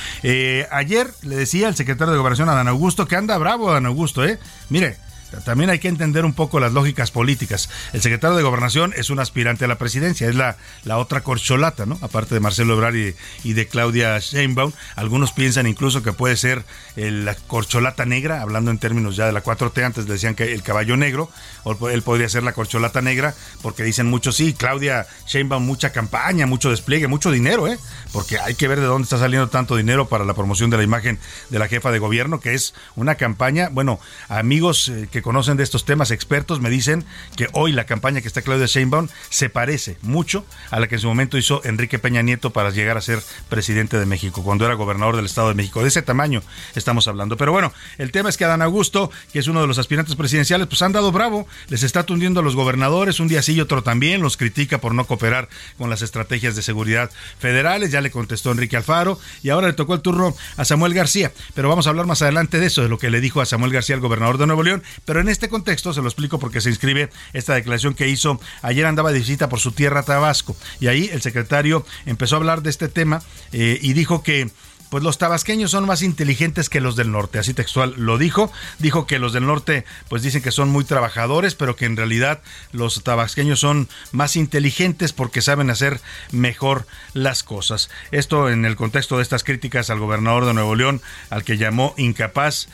ayer 0.69 1.07
le 1.23 1.35
decía 1.35 1.69
al 1.69 1.75
secretario 1.75 2.11
de 2.11 2.19
Gobernación, 2.19 2.49
Adán 2.49 2.67
Augusto, 2.67 3.07
que 3.07 3.15
anda 3.15 3.35
bravo, 3.39 3.71
Adán 3.71 3.87
Augusto, 3.87 4.23
¿eh? 4.23 4.37
Mire, 4.69 4.97
también 5.43 5.69
hay 5.69 5.79
que 5.79 5.87
entender 5.87 6.25
un 6.25 6.33
poco 6.33 6.59
las 6.59 6.73
lógicas 6.73 7.11
políticas. 7.11 7.69
El 7.93 8.01
secretario 8.01 8.37
de 8.37 8.43
Gobernación 8.43 8.93
es 8.95 9.09
un 9.09 9.19
aspirante 9.19 9.65
a 9.65 9.67
la 9.67 9.77
presidencia, 9.77 10.29
es 10.29 10.35
la, 10.35 10.57
la 10.83 10.97
otra 10.97 11.21
corcholata, 11.21 11.85
¿no? 11.85 11.97
Aparte 12.01 12.35
de 12.35 12.41
Marcelo 12.41 12.73
Ebrard 12.73 12.95
y, 13.43 13.53
de 13.53 13.67
Claudia 13.67 14.19
Sheinbaum, 14.19 14.71
algunos 14.95 15.31
piensan 15.31 15.67
incluso 15.67 16.03
que 16.03 16.13
puede 16.13 16.37
ser 16.37 16.65
la 16.95 17.35
corcholata 17.35 18.05
negra, 18.05 18.41
hablando 18.41 18.71
en 18.71 18.77
términos 18.77 19.15
ya 19.15 19.25
de 19.25 19.31
la 19.31 19.43
4T, 19.43 19.83
antes 19.83 20.05
decían 20.07 20.35
que 20.35 20.53
el 20.53 20.61
caballo 20.61 20.97
negro, 20.97 21.29
o 21.63 21.89
él 21.89 22.01
podría 22.01 22.29
ser 22.29 22.43
la 22.43 22.53
corcholata 22.53 23.01
negra, 23.01 23.33
porque 23.61 23.83
dicen 23.83 24.07
muchos, 24.07 24.35
sí, 24.35 24.53
Claudia 24.53 25.07
Sheinbaum, 25.27 25.65
mucha 25.65 25.91
campaña, 25.91 26.45
mucho 26.45 26.69
despliegue, 26.69 27.07
mucho 27.07 27.31
dinero, 27.31 27.67
¿eh? 27.67 27.77
Porque 28.11 28.39
hay 28.39 28.55
que 28.55 28.67
ver 28.67 28.79
de 28.79 28.85
dónde 28.85 29.03
está 29.03 29.17
saliendo 29.17 29.49
tanto 29.49 29.75
dinero 29.75 30.07
para 30.07 30.25
la 30.25 30.33
promoción 30.33 30.69
de 30.69 30.77
la 30.77 30.83
imagen 30.83 31.19
de 31.49 31.59
la 31.59 31.67
jefa 31.67 31.91
de 31.91 31.99
gobierno, 31.99 32.39
que 32.39 32.53
es 32.53 32.73
una 32.95 33.15
campaña, 33.15 33.69
bueno, 33.71 33.99
amigos 34.29 34.89
eh, 34.89 35.07
que 35.11 35.21
conocen 35.25 35.57
de 35.57 35.63
estos 35.63 35.85
temas, 35.85 36.11
expertos, 36.11 36.61
me 36.61 36.69
dicen 36.69 37.03
que 37.35 37.47
hoy 37.53 37.71
la 37.71 37.87
campaña 37.87 38.21
que 38.21 38.27
está 38.27 38.43
Claudia 38.43 38.67
Sheinbaum 38.67 39.07
se 39.31 39.49
parece 39.49 39.97
mucho 40.03 40.45
a 40.69 40.79
la 40.79 40.87
que 40.87 40.95
en 40.95 41.01
su 41.01 41.07
momento 41.07 41.39
hizo 41.39 41.65
Enrique 41.65 41.97
Peña 41.97 42.21
Nieto 42.21 42.51
para 42.51 42.69
llegar 42.69 42.95
a 42.95 43.01
ser 43.01 43.23
presidente 43.49 43.97
de 43.97 44.05
México, 44.05 44.43
cuando 44.43 44.67
era 44.67 44.75
gobernador 44.75 45.15
del 45.15 45.25
Estado 45.25 45.47
de 45.47 45.55
México. 45.55 45.81
De 45.81 45.87
ese 45.87 46.03
tamaño 46.03 46.43
estamos 46.75 47.07
hablando. 47.07 47.37
Pero 47.37 47.51
bueno, 47.51 47.73
el 47.97 48.11
tema 48.11 48.29
es 48.29 48.37
que 48.37 48.45
Adán 48.45 48.61
Augusto, 48.61 49.09
que 49.33 49.39
es 49.39 49.47
uno 49.47 49.61
de 49.61 49.67
los 49.67 49.79
aspirantes 49.79 50.15
presidenciales, 50.15 50.67
pues 50.67 50.83
han 50.83 50.91
dado 50.91 51.11
bravo, 51.11 51.47
les 51.69 51.81
está 51.81 52.03
tundiendo 52.03 52.41
a 52.41 52.43
los 52.43 52.55
gobernadores, 52.55 53.19
un 53.19 53.27
día 53.27 53.41
sí 53.41 53.53
y 53.53 53.61
otro 53.61 53.81
también, 53.81 54.21
los 54.21 54.37
critica 54.37 54.77
por 54.77 54.93
no 54.93 55.05
cooperar 55.05 55.49
con 55.79 55.89
las 55.89 56.03
estrategias 56.03 56.55
de 56.55 56.61
seguridad 56.61 57.09
federales, 57.39 57.89
ya 57.89 57.99
le 57.99 58.11
contestó 58.11 58.51
Enrique 58.51 58.77
Alfaro, 58.77 59.19
y 59.41 59.49
ahora 59.49 59.65
le 59.65 59.73
tocó 59.73 59.95
el 59.95 60.01
turno 60.01 60.35
a 60.55 60.65
Samuel 60.65 60.93
García. 60.93 61.31
Pero 61.55 61.67
vamos 61.67 61.87
a 61.87 61.89
hablar 61.89 62.05
más 62.05 62.21
adelante 62.21 62.59
de 62.59 62.67
eso, 62.67 62.83
de 62.83 62.89
lo 62.89 62.99
que 62.99 63.09
le 63.09 63.21
dijo 63.21 63.41
a 63.41 63.47
Samuel 63.47 63.71
García, 63.71 63.95
el 63.95 64.01
gobernador 64.01 64.37
de 64.37 64.45
Nuevo 64.45 64.61
León. 64.61 64.83
Pero 65.05 65.21
en 65.21 65.29
este 65.29 65.49
contexto 65.49 65.93
se 65.93 66.01
lo 66.01 66.07
explico 66.07 66.39
porque 66.39 66.61
se 66.61 66.69
inscribe 66.69 67.09
esta 67.33 67.53
declaración 67.53 67.93
que 67.93 68.09
hizo. 68.09 68.39
Ayer 68.61 68.85
andaba 68.85 69.11
de 69.11 69.19
visita 69.19 69.49
por 69.49 69.59
su 69.59 69.71
tierra 69.71 70.03
Tabasco, 70.03 70.55
y 70.79 70.87
ahí 70.87 71.09
el 71.13 71.21
secretario 71.21 71.85
empezó 72.05 72.35
a 72.35 72.39
hablar 72.39 72.61
de 72.61 72.69
este 72.69 72.89
tema 72.89 73.21
eh, 73.51 73.79
y 73.81 73.93
dijo 73.93 74.23
que 74.23 74.49
pues 74.89 75.03
los 75.03 75.17
tabasqueños 75.17 75.71
son 75.71 75.85
más 75.85 76.01
inteligentes 76.03 76.69
que 76.69 76.79
los 76.79 76.95
del 76.95 77.11
norte, 77.11 77.39
así 77.39 77.53
textual 77.53 77.95
lo 77.97 78.17
dijo, 78.17 78.51
dijo 78.79 79.07
que 79.07 79.19
los 79.19 79.33
del 79.33 79.45
norte 79.45 79.83
pues 80.09 80.21
dicen 80.21 80.41
que 80.41 80.51
son 80.51 80.69
muy 80.69 80.83
trabajadores, 80.83 81.55
pero 81.55 81.75
que 81.75 81.85
en 81.85 81.97
realidad 81.97 82.41
los 82.71 83.03
tabasqueños 83.03 83.59
son 83.59 83.89
más 84.11 84.35
inteligentes 84.35 85.11
porque 85.11 85.41
saben 85.41 85.69
hacer 85.69 85.99
mejor 86.31 86.85
las 87.13 87.43
cosas. 87.43 87.89
Esto 88.11 88.49
en 88.49 88.63
el 88.63 88.75
contexto 88.75 89.17
de 89.17 89.23
estas 89.23 89.43
críticas 89.43 89.89
al 89.89 89.99
gobernador 89.99 90.45
de 90.45 90.53
Nuevo 90.53 90.75
León, 90.75 91.01
al 91.29 91.43
que 91.43 91.57
llamó 91.57 91.93
incapaz 91.97 92.67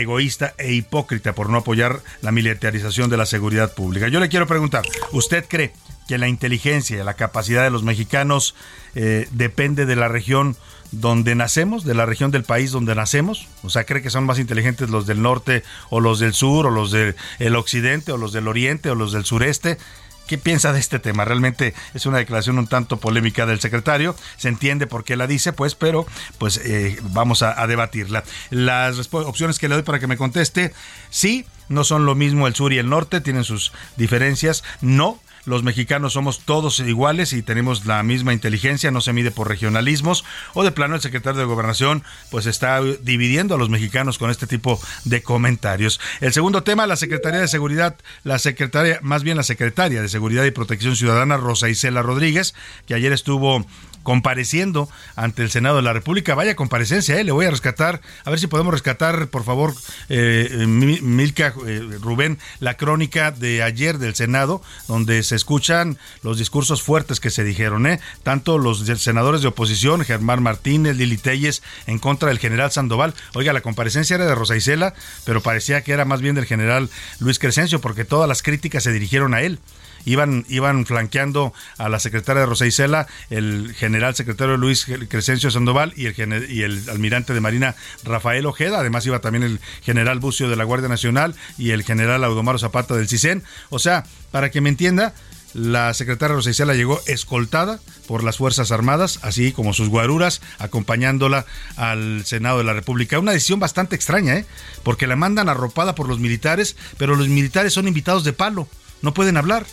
egoísta 0.00 0.54
e 0.58 0.72
hipócrita 0.72 1.34
por 1.34 1.48
no 1.50 1.58
apoyar 1.58 2.00
la 2.20 2.32
militarización 2.32 3.10
de 3.10 3.16
la 3.16 3.26
seguridad 3.26 3.74
pública. 3.74 4.08
Yo 4.08 4.20
le 4.20 4.28
quiero 4.28 4.46
preguntar, 4.46 4.84
¿usted 5.12 5.44
cree 5.48 5.72
que 6.08 6.18
la 6.18 6.28
inteligencia 6.28 7.00
y 7.00 7.04
la 7.04 7.14
capacidad 7.14 7.64
de 7.64 7.70
los 7.70 7.82
mexicanos 7.82 8.54
eh, 8.94 9.28
depende 9.30 9.86
de 9.86 9.96
la 9.96 10.08
región 10.08 10.56
donde 11.00 11.34
nacemos, 11.34 11.84
de 11.84 11.94
la 11.94 12.06
región 12.06 12.30
del 12.30 12.44
país 12.44 12.70
donde 12.70 12.94
nacemos. 12.94 13.48
O 13.62 13.70
sea, 13.70 13.84
cree 13.84 14.02
que 14.02 14.10
son 14.10 14.24
más 14.26 14.38
inteligentes 14.38 14.90
los 14.90 15.06
del 15.06 15.22
norte 15.22 15.64
o 15.90 16.00
los 16.00 16.20
del 16.20 16.34
sur 16.34 16.66
o 16.66 16.70
los 16.70 16.92
del 16.92 17.16
occidente 17.56 18.12
o 18.12 18.16
los 18.16 18.32
del 18.32 18.48
oriente 18.48 18.90
o 18.90 18.94
los 18.94 19.12
del 19.12 19.24
sureste. 19.24 19.78
¿Qué 20.26 20.38
piensa 20.38 20.72
de 20.72 20.80
este 20.80 20.98
tema? 20.98 21.24
Realmente 21.24 21.74
es 21.92 22.06
una 22.06 22.18
declaración 22.18 22.58
un 22.58 22.66
tanto 22.66 22.98
polémica 22.98 23.44
del 23.46 23.60
secretario. 23.60 24.16
Se 24.36 24.48
entiende 24.48 24.86
por 24.86 25.04
qué 25.04 25.16
la 25.16 25.26
dice, 25.26 25.52
pues, 25.52 25.74
pero 25.74 26.06
pues 26.38 26.58
eh, 26.64 26.98
vamos 27.02 27.42
a, 27.42 27.60
a, 27.60 27.66
debatirla. 27.66 28.24
Las 28.50 28.98
opciones 29.12 29.58
que 29.58 29.68
le 29.68 29.74
doy 29.74 29.84
para 29.84 29.98
que 29.98 30.06
me 30.06 30.16
conteste, 30.16 30.72
sí, 31.10 31.44
no 31.68 31.84
son 31.84 32.06
lo 32.06 32.14
mismo 32.14 32.46
el 32.46 32.54
sur 32.54 32.72
y 32.72 32.78
el 32.78 32.88
norte, 32.88 33.20
tienen 33.20 33.44
sus 33.44 33.72
diferencias. 33.96 34.64
No, 34.80 35.20
los 35.46 35.62
mexicanos 35.62 36.14
somos 36.14 36.40
todos 36.40 36.80
iguales 36.80 37.32
y 37.32 37.42
tenemos 37.42 37.86
la 37.86 38.02
misma 38.02 38.32
inteligencia, 38.32 38.90
no 38.90 39.00
se 39.00 39.12
mide 39.12 39.30
por 39.30 39.48
regionalismos, 39.48 40.24
o 40.54 40.64
de 40.64 40.72
plano 40.72 40.94
el 40.94 41.00
secretario 41.00 41.40
de 41.40 41.46
Gobernación 41.46 42.02
pues 42.30 42.46
está 42.46 42.80
dividiendo 42.82 43.54
a 43.54 43.58
los 43.58 43.70
mexicanos 43.70 44.18
con 44.18 44.30
este 44.30 44.46
tipo 44.46 44.80
de 45.04 45.22
comentarios. 45.22 46.00
El 46.20 46.32
segundo 46.32 46.62
tema, 46.62 46.86
la 46.86 46.96
Secretaría 46.96 47.40
de 47.40 47.48
Seguridad, 47.48 47.96
la 48.22 48.38
secretaria, 48.38 48.98
más 49.02 49.22
bien 49.22 49.36
la 49.36 49.42
secretaria 49.42 50.02
de 50.02 50.08
Seguridad 50.08 50.44
y 50.44 50.50
Protección 50.50 50.96
Ciudadana, 50.96 51.36
Rosa 51.36 51.68
Isela 51.68 52.02
Rodríguez, 52.02 52.54
que 52.86 52.94
ayer 52.94 53.12
estuvo 53.12 53.66
compareciendo 54.04 54.88
ante 55.16 55.42
el 55.42 55.50
Senado 55.50 55.76
de 55.76 55.82
la 55.82 55.92
República. 55.92 56.36
Vaya 56.36 56.54
comparecencia, 56.54 57.18
¿eh? 57.18 57.24
le 57.24 57.32
voy 57.32 57.46
a 57.46 57.50
rescatar, 57.50 58.00
a 58.24 58.30
ver 58.30 58.38
si 58.38 58.46
podemos 58.46 58.72
rescatar, 58.72 59.26
por 59.28 59.42
favor, 59.42 59.74
eh, 60.08 60.64
Milka, 60.68 61.54
eh, 61.66 61.80
Rubén, 62.00 62.38
la 62.60 62.76
crónica 62.76 63.32
de 63.32 63.62
ayer 63.64 63.98
del 63.98 64.14
Senado, 64.14 64.62
donde 64.86 65.22
se 65.24 65.34
escuchan 65.34 65.98
los 66.22 66.38
discursos 66.38 66.82
fuertes 66.82 67.18
que 67.18 67.30
se 67.30 67.42
dijeron, 67.42 67.86
¿eh? 67.86 67.98
tanto 68.22 68.58
los 68.58 68.84
senadores 69.00 69.42
de 69.42 69.48
oposición, 69.48 70.04
Germán 70.04 70.42
Martínez, 70.42 70.96
Lili 70.96 71.16
Telles, 71.16 71.62
en 71.86 71.98
contra 71.98 72.28
del 72.28 72.38
general 72.38 72.70
Sandoval. 72.70 73.14
Oiga, 73.34 73.52
la 73.52 73.62
comparecencia 73.62 74.14
era 74.14 74.26
de 74.26 74.34
Rosa 74.34 74.54
Isela, 74.54 74.94
pero 75.24 75.40
parecía 75.42 75.82
que 75.82 75.92
era 75.92 76.04
más 76.04 76.20
bien 76.20 76.34
del 76.34 76.44
general 76.44 76.90
Luis 77.18 77.38
Crescencio, 77.38 77.80
porque 77.80 78.04
todas 78.04 78.28
las 78.28 78.42
críticas 78.42 78.84
se 78.84 78.92
dirigieron 78.92 79.34
a 79.34 79.40
él 79.40 79.58
iban, 80.04 80.44
iban 80.48 80.86
flanqueando 80.86 81.52
a 81.78 81.88
la 81.88 81.98
secretaria 81.98 82.46
Rosa 82.46 82.66
Isela, 82.66 83.06
el 83.30 83.74
general 83.74 84.14
secretario 84.14 84.56
Luis 84.56 84.86
Crescencio 85.08 85.50
Sandoval 85.50 85.92
y 85.96 86.06
el, 86.06 86.50
y 86.50 86.62
el 86.62 86.88
almirante 86.88 87.34
de 87.34 87.40
Marina 87.40 87.74
Rafael 88.04 88.46
Ojeda. 88.46 88.80
Además 88.80 89.06
iba 89.06 89.20
también 89.20 89.44
el 89.44 89.60
general 89.82 90.20
Bucio 90.20 90.48
de 90.48 90.56
la 90.56 90.64
Guardia 90.64 90.88
Nacional 90.88 91.34
y 91.58 91.70
el 91.70 91.82
general 91.82 92.24
Audomaro 92.24 92.58
Zapata 92.58 92.94
del 92.94 93.08
CISEN. 93.08 93.42
O 93.70 93.78
sea, 93.78 94.04
para 94.30 94.50
que 94.50 94.60
me 94.60 94.68
entienda, 94.68 95.14
la 95.54 95.94
secretaria 95.94 96.34
Rosa 96.34 96.50
Isela 96.50 96.74
llegó 96.74 97.00
escoltada 97.06 97.78
por 98.08 98.24
las 98.24 98.38
Fuerzas 98.38 98.72
Armadas, 98.72 99.20
así 99.22 99.52
como 99.52 99.72
sus 99.72 99.88
guaruras, 99.88 100.40
acompañándola 100.58 101.46
al 101.76 102.26
Senado 102.26 102.58
de 102.58 102.64
la 102.64 102.72
República. 102.72 103.20
Una 103.20 103.32
decisión 103.32 103.60
bastante 103.60 103.94
extraña, 103.94 104.36
¿eh? 104.36 104.46
Porque 104.82 105.06
la 105.06 105.14
mandan 105.14 105.48
arropada 105.48 105.94
por 105.94 106.08
los 106.08 106.18
militares, 106.18 106.76
pero 106.98 107.14
los 107.14 107.28
militares 107.28 107.72
son 107.72 107.86
invitados 107.86 108.24
de 108.24 108.32
palo, 108.32 108.68
no 109.00 109.14
pueden 109.14 109.36
hablar. 109.36 109.64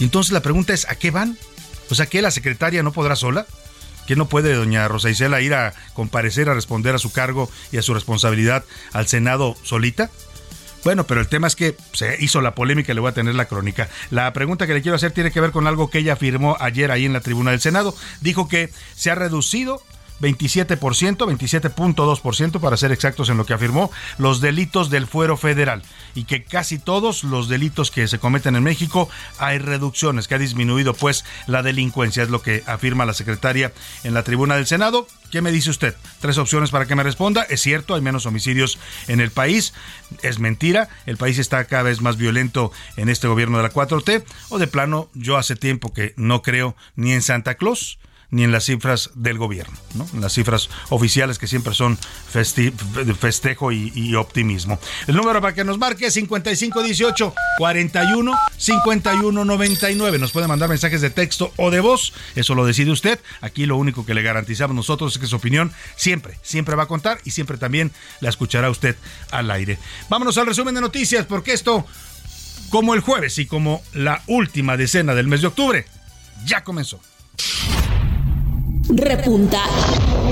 Y 0.00 0.04
entonces 0.04 0.32
la 0.32 0.40
pregunta 0.40 0.72
es, 0.72 0.88
¿a 0.88 0.96
qué 0.96 1.10
van? 1.10 1.38
O 1.90 1.94
sea, 1.94 2.06
¿que 2.06 2.22
la 2.22 2.30
secretaria 2.30 2.82
no 2.82 2.90
podrá 2.90 3.14
sola? 3.14 3.46
¿Que 4.06 4.16
no 4.16 4.26
puede 4.26 4.54
doña 4.54 4.88
Rosa 4.88 5.10
Isela 5.10 5.40
ir 5.40 5.54
a 5.54 5.74
comparecer, 5.92 6.48
a 6.48 6.54
responder 6.54 6.94
a 6.94 6.98
su 6.98 7.12
cargo 7.12 7.48
y 7.70 7.76
a 7.76 7.82
su 7.82 7.94
responsabilidad 7.94 8.64
al 8.92 9.06
Senado 9.06 9.56
solita? 9.62 10.10
Bueno, 10.82 11.04
pero 11.06 11.20
el 11.20 11.28
tema 11.28 11.46
es 11.46 11.54
que 11.54 11.76
se 11.92 12.16
hizo 12.20 12.40
la 12.40 12.54
polémica 12.54 12.92
y 12.92 12.94
le 12.94 13.02
voy 13.02 13.10
a 13.10 13.14
tener 13.14 13.34
la 13.34 13.44
crónica. 13.44 13.90
La 14.10 14.32
pregunta 14.32 14.66
que 14.66 14.72
le 14.72 14.80
quiero 14.80 14.96
hacer 14.96 15.12
tiene 15.12 15.30
que 15.30 15.40
ver 15.40 15.52
con 15.52 15.66
algo 15.66 15.90
que 15.90 15.98
ella 15.98 16.14
afirmó 16.14 16.56
ayer 16.58 16.90
ahí 16.90 17.04
en 17.04 17.12
la 17.12 17.20
tribuna 17.20 17.50
del 17.50 17.60
Senado. 17.60 17.94
Dijo 18.22 18.48
que 18.48 18.70
se 18.96 19.10
ha 19.10 19.14
reducido 19.14 19.82
27%, 20.20 20.78
27.2% 20.78 22.60
para 22.60 22.76
ser 22.76 22.92
exactos 22.92 23.28
en 23.28 23.36
lo 23.36 23.46
que 23.46 23.54
afirmó, 23.54 23.90
los 24.18 24.40
delitos 24.40 24.90
del 24.90 25.06
fuero 25.06 25.36
federal 25.36 25.82
y 26.14 26.24
que 26.24 26.42
casi 26.42 26.78
todos 26.78 27.24
los 27.24 27.48
delitos 27.48 27.90
que 27.90 28.08
se 28.08 28.18
cometen 28.18 28.56
en 28.56 28.62
México 28.62 29.08
hay 29.38 29.58
reducciones, 29.58 30.28
que 30.28 30.34
ha 30.34 30.38
disminuido 30.38 30.94
pues 30.94 31.24
la 31.46 31.62
delincuencia, 31.62 32.22
es 32.22 32.30
lo 32.30 32.42
que 32.42 32.62
afirma 32.66 33.04
la 33.04 33.14
secretaria 33.14 33.72
en 34.04 34.14
la 34.14 34.22
tribuna 34.22 34.56
del 34.56 34.66
Senado. 34.66 35.06
¿Qué 35.30 35.42
me 35.42 35.52
dice 35.52 35.70
usted? 35.70 35.94
Tres 36.20 36.38
opciones 36.38 36.70
para 36.70 36.86
que 36.86 36.96
me 36.96 37.04
responda. 37.04 37.42
Es 37.44 37.60
cierto, 37.60 37.94
hay 37.94 38.00
menos 38.00 38.26
homicidios 38.26 38.78
en 39.06 39.20
el 39.20 39.30
país. 39.30 39.72
Es 40.22 40.40
mentira. 40.40 40.88
El 41.06 41.16
país 41.16 41.38
está 41.38 41.64
cada 41.66 41.84
vez 41.84 42.00
más 42.00 42.16
violento 42.16 42.72
en 42.96 43.08
este 43.08 43.28
gobierno 43.28 43.56
de 43.58 43.62
la 43.62 43.72
4T. 43.72 44.24
O 44.48 44.58
de 44.58 44.66
plano, 44.66 45.08
yo 45.14 45.36
hace 45.36 45.54
tiempo 45.54 45.92
que 45.92 46.14
no 46.16 46.42
creo 46.42 46.74
ni 46.96 47.12
en 47.12 47.22
Santa 47.22 47.54
Claus 47.54 48.00
ni 48.30 48.44
en 48.44 48.52
las 48.52 48.64
cifras 48.64 49.10
del 49.14 49.38
gobierno, 49.38 49.76
¿no? 49.94 50.06
en 50.14 50.20
las 50.20 50.32
cifras 50.32 50.70
oficiales 50.88 51.38
que 51.38 51.46
siempre 51.46 51.74
son 51.74 51.98
festejo 52.30 53.72
y, 53.72 54.14
optimismo. 54.14 54.78
El 55.06 55.16
número 55.16 55.40
para 55.40 55.54
que 55.54 55.64
nos 55.64 55.78
marque 55.78 56.06
es 56.06 56.14
5518 56.14 57.34
41 57.58 58.32
51 58.56 59.44
99. 59.44 60.18
Nos 60.18 60.32
puede 60.32 60.48
mandar 60.48 60.68
mensajes 60.68 61.00
de 61.00 61.10
texto 61.10 61.52
o 61.56 61.70
de 61.70 61.80
voz, 61.80 62.12
eso 62.34 62.54
lo 62.54 62.66
decide 62.66 62.90
usted. 62.90 63.20
Aquí 63.40 63.66
lo 63.66 63.76
único 63.76 64.04
que 64.04 64.14
le 64.14 64.22
garantizamos 64.22 64.74
nosotros 64.74 65.14
es 65.14 65.18
que 65.18 65.26
su 65.26 65.36
opinión 65.36 65.72
siempre, 65.96 66.38
siempre 66.42 66.76
va 66.76 66.84
a 66.84 66.88
contar 66.88 67.20
y 67.24 67.30
siempre 67.30 67.56
también 67.56 67.92
la 68.20 68.28
escuchará 68.28 68.70
usted 68.70 68.96
al 69.30 69.50
aire. 69.50 69.78
Vámonos 70.08 70.38
al 70.38 70.46
resumen 70.46 70.74
de 70.74 70.80
noticias, 70.80 71.26
porque 71.26 71.52
esto, 71.52 71.86
como 72.70 72.94
el 72.94 73.00
jueves 73.00 73.38
y 73.38 73.46
como 73.46 73.82
la 73.92 74.22
última 74.26 74.76
decena 74.76 75.14
del 75.14 75.28
mes 75.28 75.40
de 75.40 75.48
octubre, 75.48 75.86
ya 76.44 76.64
comenzó 76.64 77.00
repunta. 78.92 79.62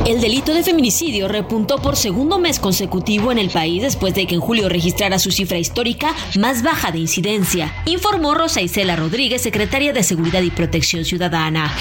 El 0.06 0.20
delito 0.20 0.54
de 0.54 0.62
feminicidio 0.62 1.28
repuntó 1.28 1.78
por 1.78 1.96
segundo 1.96 2.38
mes 2.38 2.58
consecutivo 2.58 3.30
en 3.32 3.38
el 3.38 3.50
país 3.50 3.82
después 3.82 4.14
de 4.14 4.26
que 4.26 4.34
en 4.34 4.40
julio 4.40 4.68
registrara 4.68 5.18
su 5.18 5.30
cifra 5.30 5.58
histórica 5.58 6.14
más 6.38 6.62
baja 6.62 6.90
de 6.90 6.98
incidencia, 6.98 7.74
informó 7.86 8.34
Rosa 8.34 8.60
Isela 8.60 8.96
Rodríguez, 8.96 9.42
secretaria 9.42 9.92
de 9.92 10.02
Seguridad 10.02 10.42
y 10.42 10.50
Protección 10.50 11.04
Ciudadana. 11.04 11.72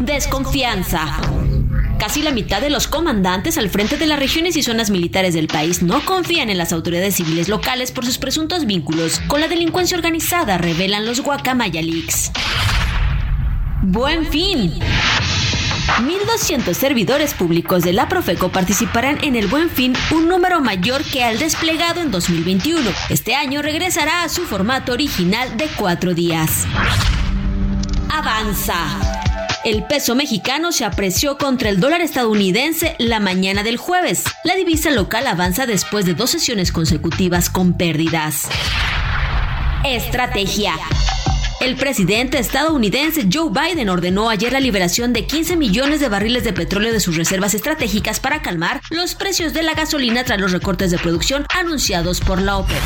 Desconfianza. 0.00 1.20
Casi 1.98 2.22
la 2.22 2.30
mitad 2.30 2.62
de 2.62 2.70
los 2.70 2.88
comandantes 2.88 3.58
al 3.58 3.68
frente 3.68 3.98
de 3.98 4.06
las 4.06 4.18
regiones 4.18 4.56
y 4.56 4.62
zonas 4.62 4.88
militares 4.88 5.34
del 5.34 5.48
país 5.48 5.82
no 5.82 6.02
confían 6.06 6.48
en 6.48 6.56
las 6.56 6.72
autoridades 6.72 7.16
civiles 7.16 7.48
locales 7.48 7.92
por 7.92 8.06
sus 8.06 8.16
presuntos 8.16 8.64
vínculos 8.64 9.20
con 9.28 9.42
la 9.42 9.48
delincuencia 9.48 9.98
organizada, 9.98 10.56
revelan 10.56 11.04
los 11.04 11.20
Guacamaya 11.20 11.82
Leaks. 11.82 12.32
Buen 13.82 14.26
fin. 14.26 14.78
1.200 16.00 16.74
servidores 16.74 17.32
públicos 17.32 17.82
de 17.82 17.94
la 17.94 18.08
Profeco 18.08 18.50
participarán 18.50 19.18
en 19.24 19.36
el 19.36 19.46
Buen 19.46 19.70
Fin, 19.70 19.94
un 20.10 20.28
número 20.28 20.60
mayor 20.60 21.02
que 21.02 21.24
al 21.24 21.38
desplegado 21.38 22.02
en 22.02 22.10
2021. 22.10 22.90
Este 23.08 23.34
año 23.34 23.62
regresará 23.62 24.22
a 24.22 24.28
su 24.28 24.42
formato 24.42 24.92
original 24.92 25.56
de 25.56 25.66
cuatro 25.76 26.12
días. 26.12 26.66
Avanza. 28.10 28.76
El 29.64 29.84
peso 29.84 30.14
mexicano 30.14 30.72
se 30.72 30.84
apreció 30.84 31.38
contra 31.38 31.70
el 31.70 31.80
dólar 31.80 32.02
estadounidense 32.02 32.96
la 32.98 33.18
mañana 33.18 33.62
del 33.62 33.78
jueves. 33.78 34.24
La 34.44 34.56
divisa 34.56 34.90
local 34.90 35.26
avanza 35.26 35.64
después 35.64 36.04
de 36.04 36.12
dos 36.14 36.28
sesiones 36.28 36.70
consecutivas 36.70 37.48
con 37.48 37.72
pérdidas. 37.72 38.48
Estrategia. 39.84 40.74
El 41.60 41.76
presidente 41.76 42.38
estadounidense 42.38 43.28
Joe 43.30 43.50
Biden 43.50 43.90
ordenó 43.90 44.30
ayer 44.30 44.50
la 44.50 44.60
liberación 44.60 45.12
de 45.12 45.26
15 45.26 45.58
millones 45.58 46.00
de 46.00 46.08
barriles 46.08 46.42
de 46.42 46.54
petróleo 46.54 46.90
de 46.90 47.00
sus 47.00 47.18
reservas 47.18 47.52
estratégicas 47.52 48.18
para 48.18 48.40
calmar 48.40 48.80
los 48.88 49.14
precios 49.14 49.52
de 49.52 49.62
la 49.62 49.74
gasolina 49.74 50.24
tras 50.24 50.40
los 50.40 50.52
recortes 50.52 50.90
de 50.90 50.96
producción 50.96 51.44
anunciados 51.54 52.22
por 52.22 52.40
la 52.40 52.56
OPEP. 52.56 52.80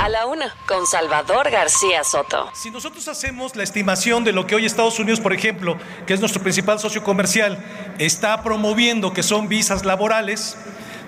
A 0.00 0.08
la 0.08 0.26
una, 0.26 0.52
con 0.66 0.88
Salvador 0.88 1.52
García 1.52 2.02
Soto. 2.02 2.50
Si 2.52 2.72
nosotros 2.72 3.06
hacemos 3.06 3.54
la 3.54 3.62
estimación 3.62 4.24
de 4.24 4.32
lo 4.32 4.44
que 4.44 4.56
hoy 4.56 4.66
Estados 4.66 4.98
Unidos, 4.98 5.20
por 5.20 5.32
ejemplo, 5.32 5.78
que 6.04 6.12
es 6.12 6.18
nuestro 6.18 6.42
principal 6.42 6.80
socio 6.80 7.04
comercial, 7.04 7.64
está 8.00 8.42
promoviendo, 8.42 9.12
que 9.12 9.22
son 9.22 9.46
visas 9.46 9.84
laborales, 9.84 10.58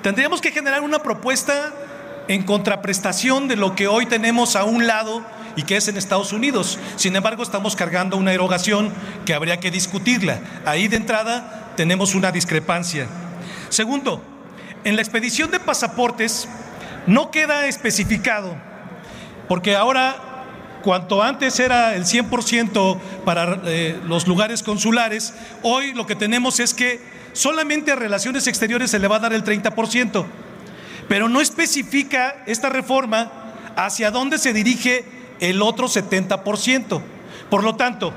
tendríamos 0.04 0.40
que 0.40 0.52
generar 0.52 0.82
una 0.82 1.00
propuesta 1.00 1.74
en 2.28 2.44
contraprestación 2.44 3.48
de 3.48 3.56
lo 3.56 3.74
que 3.74 3.88
hoy 3.88 4.06
tenemos 4.06 4.54
a 4.54 4.62
un 4.62 4.86
lado 4.86 5.24
y 5.58 5.64
que 5.64 5.76
es 5.76 5.88
en 5.88 5.96
Estados 5.96 6.32
Unidos. 6.32 6.78
Sin 6.94 7.16
embargo, 7.16 7.42
estamos 7.42 7.74
cargando 7.74 8.16
una 8.16 8.32
erogación 8.32 8.92
que 9.26 9.34
habría 9.34 9.58
que 9.58 9.72
discutirla. 9.72 10.38
Ahí 10.64 10.86
de 10.86 10.96
entrada 10.96 11.72
tenemos 11.76 12.14
una 12.14 12.30
discrepancia. 12.30 13.08
Segundo, 13.68 14.22
en 14.84 14.94
la 14.94 15.02
expedición 15.02 15.50
de 15.50 15.58
pasaportes 15.58 16.48
no 17.08 17.32
queda 17.32 17.66
especificado, 17.66 18.54
porque 19.48 19.74
ahora 19.74 20.78
cuanto 20.84 21.24
antes 21.24 21.58
era 21.58 21.96
el 21.96 22.04
100% 22.04 23.00
para 23.24 23.60
eh, 23.64 24.00
los 24.06 24.28
lugares 24.28 24.62
consulares, 24.62 25.34
hoy 25.62 25.92
lo 25.92 26.06
que 26.06 26.14
tenemos 26.14 26.60
es 26.60 26.72
que 26.72 27.00
solamente 27.32 27.90
a 27.90 27.96
relaciones 27.96 28.46
exteriores 28.46 28.92
se 28.92 29.00
le 29.00 29.08
va 29.08 29.16
a 29.16 29.20
dar 29.20 29.32
el 29.32 29.42
30%, 29.42 30.24
pero 31.08 31.28
no 31.28 31.40
especifica 31.40 32.44
esta 32.46 32.68
reforma 32.68 33.32
hacia 33.74 34.12
dónde 34.12 34.38
se 34.38 34.52
dirige 34.52 35.17
el 35.40 35.62
otro 35.62 35.86
70%. 35.86 37.00
Por 37.50 37.64
lo 37.64 37.76
tanto, 37.76 38.12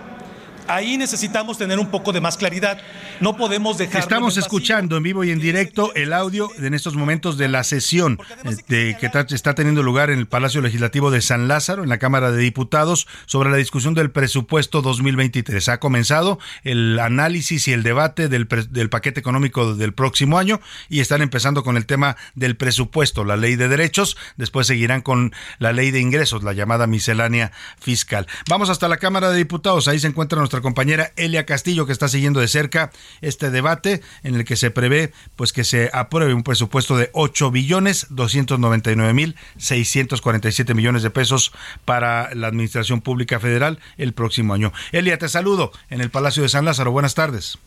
ahí 0.74 0.98
necesitamos 0.98 1.58
tener 1.58 1.80
un 1.80 1.88
poco 1.88 2.14
de 2.14 2.22
más 2.22 2.38
claridad. 2.38 2.80
No 3.20 3.36
podemos 3.36 3.78
dejar. 3.78 4.02
Estamos 4.02 4.38
escuchando 4.38 4.98
en 4.98 5.04
vivo 5.04 5.24
y 5.24 5.32
en 5.32 5.40
directo 5.40 5.94
el 5.96 6.14
audio 6.14 6.50
en 6.58 6.74
estos 6.74 6.96
momentos 6.96 7.38
de 7.38 7.48
la 7.48 7.64
sesión 7.64 8.20
de, 8.68 8.98
que 9.00 9.36
está 9.36 9.54
teniendo 9.54 9.84
lugar 9.84 10.10
en 10.10 10.20
el 10.20 10.28
Palacio 10.28 10.62
Legislativo 10.62 11.12
de 11.12 11.22
San 11.22 11.48
Lázaro, 11.48 11.84
en 11.84 11.90
la 11.90 12.00
Cámara 12.00 12.32
de 12.32 12.42
Diputados, 12.42 13.08
sobre 13.26 13.52
la 13.52 13.58
discusión 13.58 13.94
del 13.94 14.12
presupuesto 14.12 14.82
2023. 14.82 15.70
Ha 15.70 15.80
comenzado 15.80 16.40
el 16.64 17.00
análisis 17.00 17.68
y 17.68 17.74
el 17.74 17.84
debate 17.84 18.28
del, 18.28 18.48
del 18.70 18.90
paquete 18.90 19.20
económico 19.20 19.76
del 19.76 19.94
próximo 19.94 20.38
año 20.38 20.62
y 20.90 21.02
están 21.02 21.22
empezando 21.22 21.64
con 21.64 21.78
el 21.78 21.86
tema 21.86 22.18
del 22.36 22.56
presupuesto, 22.56 23.24
la 23.24 23.38
ley 23.38 23.56
de 23.56 23.68
derechos. 23.68 24.18
Después 24.38 24.68
seguirán 24.68 25.02
con 25.02 25.34
la 25.60 25.74
ley 25.74 25.92
de 25.92 26.00
ingresos, 26.00 26.44
la 26.44 26.54
llamada 26.54 26.88
miscelánea 26.88 27.52
fiscal. 27.80 28.28
Vamos 28.50 28.70
hasta 28.70 28.88
la 28.88 28.98
Cámara 28.98 29.30
de 29.30 29.38
Diputados. 29.38 29.88
Ahí 29.88 30.00
se 30.00 30.08
encuentra 30.08 30.40
nuestra 30.40 30.61
compañera 30.62 31.12
Elia 31.16 31.46
Castillo, 31.46 31.86
que 31.86 31.92
está 31.92 32.08
siguiendo 32.08 32.40
de 32.40 32.48
cerca 32.48 32.92
este 33.22 33.52
debate 33.52 34.02
en 34.24 34.36
el 34.36 34.46
que 34.46 34.56
se 34.56 34.72
prevé 34.72 35.12
pues 35.36 35.54
que 35.54 35.64
se 35.64 35.90
apruebe 35.94 36.34
un 36.34 36.44
presupuesto 36.44 36.98
de 36.98 37.10
8 37.14 37.52
billones 37.52 38.08
299 38.10 39.14
mil 39.14 39.36
647 39.58 40.74
millones 40.74 41.04
de 41.04 41.10
pesos 41.10 41.52
para 41.86 42.34
la 42.36 42.48
Administración 42.48 43.02
Pública 43.02 43.40
Federal 43.40 43.80
el 43.98 44.14
próximo 44.14 44.54
año. 44.54 44.72
Elia, 44.92 45.18
te 45.18 45.30
saludo 45.30 45.72
en 45.90 46.02
el 46.02 46.10
Palacio 46.10 46.44
de 46.44 46.50
San 46.50 46.66
Lázaro. 46.66 46.92
Buenas 46.92 47.16
tardes. 47.16 47.58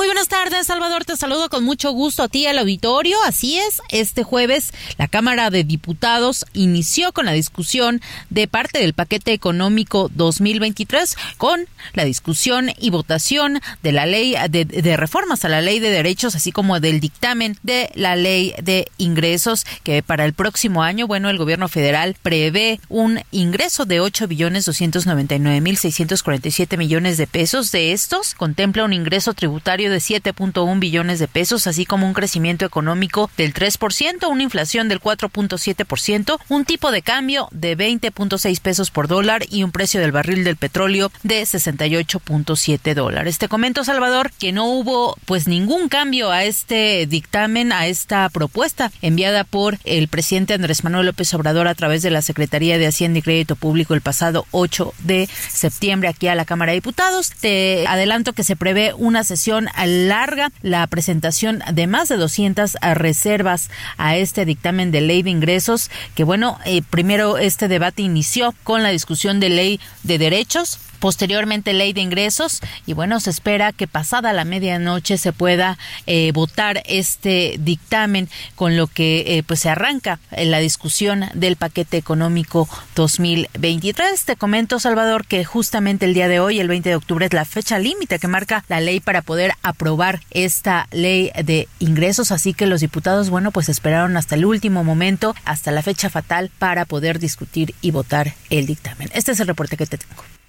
Muy 0.00 0.06
buenas 0.06 0.28
tardes, 0.28 0.66
Salvador. 0.66 1.04
Te 1.04 1.14
saludo 1.14 1.50
con 1.50 1.62
mucho 1.62 1.92
gusto 1.92 2.22
a 2.22 2.28
ti 2.28 2.46
al 2.46 2.56
auditorio. 2.56 3.18
Así 3.26 3.58
es, 3.58 3.82
este 3.90 4.22
jueves 4.22 4.72
la 4.96 5.08
Cámara 5.08 5.50
de 5.50 5.62
Diputados 5.62 6.46
inició 6.54 7.12
con 7.12 7.26
la 7.26 7.32
discusión 7.32 8.00
de 8.30 8.48
parte 8.48 8.78
del 8.78 8.94
paquete 8.94 9.34
económico 9.34 10.10
2023 10.14 11.16
con 11.36 11.66
la 11.92 12.04
discusión 12.06 12.70
y 12.78 12.88
votación 12.88 13.60
de 13.82 13.92
la 13.92 14.06
ley 14.06 14.36
de, 14.48 14.64
de 14.64 14.96
reformas 14.96 15.44
a 15.44 15.50
la 15.50 15.60
ley 15.60 15.80
de 15.80 15.90
derechos, 15.90 16.34
así 16.34 16.50
como 16.50 16.80
del 16.80 17.00
dictamen 17.00 17.58
de 17.62 17.90
la 17.94 18.16
ley 18.16 18.54
de 18.62 18.90
ingresos 18.96 19.66
que 19.82 20.02
para 20.02 20.24
el 20.24 20.32
próximo 20.32 20.82
año, 20.82 21.08
bueno, 21.08 21.28
el 21.28 21.36
gobierno 21.36 21.68
federal 21.68 22.16
prevé 22.22 22.80
un 22.88 23.20
ingreso 23.32 23.84
de 23.84 24.00
8 24.00 24.28
billones 24.28 24.64
299 24.64 25.60
mil 25.60 25.76
647 25.76 26.78
millones 26.78 27.18
de 27.18 27.26
pesos. 27.26 27.70
De 27.70 27.92
estos 27.92 28.34
contempla 28.34 28.84
un 28.84 28.94
ingreso 28.94 29.34
tributario 29.34 29.89
de 29.90 29.98
7.1 29.98 30.78
billones 30.78 31.18
de 31.18 31.28
pesos, 31.28 31.66
así 31.66 31.84
como 31.84 32.06
un 32.06 32.14
crecimiento 32.14 32.64
económico 32.64 33.30
del 33.36 33.52
3%, 33.52 34.28
una 34.30 34.42
inflación 34.42 34.88
del 34.88 35.00
4.7%, 35.00 36.38
un 36.48 36.64
tipo 36.64 36.90
de 36.90 37.02
cambio 37.02 37.48
de 37.50 37.76
20.6 37.76 38.60
pesos 38.60 38.90
por 38.90 39.08
dólar 39.08 39.44
y 39.50 39.62
un 39.62 39.72
precio 39.72 40.00
del 40.00 40.12
barril 40.12 40.44
del 40.44 40.56
petróleo 40.56 41.12
de 41.22 41.42
68.7 41.42 42.94
dólares. 42.94 43.38
Te 43.38 43.48
comento, 43.48 43.84
Salvador, 43.84 44.30
que 44.38 44.52
no 44.52 44.66
hubo 44.66 45.16
pues 45.26 45.46
ningún 45.46 45.88
cambio 45.88 46.30
a 46.30 46.44
este 46.44 47.06
dictamen, 47.06 47.72
a 47.72 47.86
esta 47.86 48.28
propuesta 48.28 48.90
enviada 49.02 49.44
por 49.44 49.78
el 49.84 50.08
presidente 50.08 50.54
Andrés 50.54 50.84
Manuel 50.84 51.06
López 51.06 51.32
Obrador 51.34 51.68
a 51.68 51.74
través 51.74 52.02
de 52.02 52.10
la 52.10 52.22
Secretaría 52.22 52.78
de 52.78 52.86
Hacienda 52.86 53.18
y 53.18 53.22
Crédito 53.22 53.56
Público 53.56 53.94
el 53.94 54.00
pasado 54.00 54.46
8 54.50 54.94
de 55.04 55.28
septiembre 55.48 56.08
aquí 56.08 56.28
a 56.28 56.34
la 56.34 56.44
Cámara 56.44 56.72
de 56.72 56.76
Diputados. 56.76 57.30
Te 57.40 57.86
adelanto 57.86 58.32
que 58.32 58.44
se 58.44 58.56
prevé 58.56 58.94
una 58.94 59.24
sesión 59.24 59.68
larga 59.86 60.52
la 60.62 60.86
presentación 60.86 61.62
de 61.72 61.86
más 61.86 62.08
de 62.08 62.16
200 62.16 62.76
reservas 62.94 63.70
a 63.96 64.16
este 64.16 64.44
dictamen 64.44 64.90
de 64.90 65.00
ley 65.00 65.22
de 65.22 65.30
ingresos, 65.30 65.90
que 66.14 66.24
bueno, 66.24 66.58
eh, 66.64 66.82
primero 66.82 67.38
este 67.38 67.68
debate 67.68 68.02
inició 68.02 68.54
con 68.64 68.82
la 68.82 68.90
discusión 68.90 69.40
de 69.40 69.48
ley 69.48 69.80
de 70.02 70.18
derechos, 70.18 70.78
posteriormente 71.00 71.72
ley 71.72 71.92
de 71.92 72.02
ingresos. 72.02 72.60
Y 72.86 72.92
bueno 72.92 73.18
se 73.18 73.30
espera 73.30 73.72
que 73.72 73.88
pasada 73.88 74.32
la 74.32 74.44
medianoche 74.44 75.18
se 75.18 75.32
pueda 75.32 75.78
eh, 76.06 76.30
votar 76.32 76.82
este 76.86 77.56
dictamen 77.58 78.28
con 78.54 78.76
lo 78.76 78.86
que 78.86 79.38
eh, 79.38 79.42
pues 79.42 79.60
se 79.60 79.70
arranca 79.70 80.20
la 80.30 80.58
discusión 80.58 81.26
del 81.34 81.56
paquete 81.56 81.96
económico 81.96 82.68
2023 82.94 84.24
te 84.24 84.36
comento 84.36 84.78
Salvador 84.78 85.26
que 85.26 85.44
justamente 85.44 86.04
el 86.04 86.14
día 86.14 86.28
de 86.28 86.40
hoy 86.40 86.60
el 86.60 86.68
20 86.68 86.88
de 86.88 86.96
octubre 86.96 87.26
es 87.26 87.32
la 87.32 87.44
fecha 87.44 87.78
límite 87.78 88.18
que 88.18 88.28
marca 88.28 88.64
la 88.68 88.80
ley 88.80 89.00
para 89.00 89.22
poder 89.22 89.52
aprobar 89.62 90.20
esta 90.30 90.86
ley 90.90 91.30
de 91.44 91.68
ingresos. 91.78 92.32
Así 92.32 92.54
que 92.54 92.66
los 92.66 92.80
diputados 92.80 93.30
bueno 93.30 93.50
pues 93.50 93.68
esperaron 93.68 94.16
hasta 94.16 94.34
el 94.34 94.44
último 94.44 94.84
momento 94.84 95.34
hasta 95.44 95.70
la 95.70 95.82
fecha 95.82 96.10
fatal 96.10 96.50
para 96.58 96.84
poder 96.84 97.18
discutir 97.18 97.74
y 97.80 97.90
votar 97.90 98.34
el 98.50 98.66
dictamen. 98.66 99.10
Este 99.14 99.32
es 99.32 99.40
el 99.40 99.46
reporte 99.46 99.76
que 99.76 99.86
te 99.86 99.98
tengo 99.98 100.39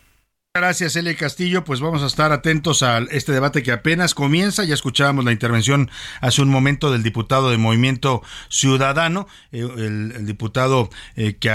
Gracias, 0.54 0.98
Elia 0.98 1.16
Castillo. 1.16 1.64
Pues 1.64 1.80
vamos 1.80 2.04
a 2.04 2.08
estar 2.08 2.34
atentos 2.34 2.84
a 2.84 2.98
este 3.12 3.32
debate 3.32 3.64
que 3.64 3.72
apenas 3.72 4.14
comienza. 4.14 4.66
Ya 4.66 4.74
escuchábamos 4.74 5.24
la 5.24 5.32
intervención 5.32 5.90
hace 6.20 6.42
un 6.42 6.50
momento 6.50 6.92
del 6.92 7.04
diputado 7.04 7.52
de 7.52 7.58
Movimiento 7.58 8.22
Ciudadano, 8.50 9.30
eh, 9.54 9.62
el, 9.62 10.26
diputado 10.26 10.90
eh, 11.16 11.38
que 11.38 11.50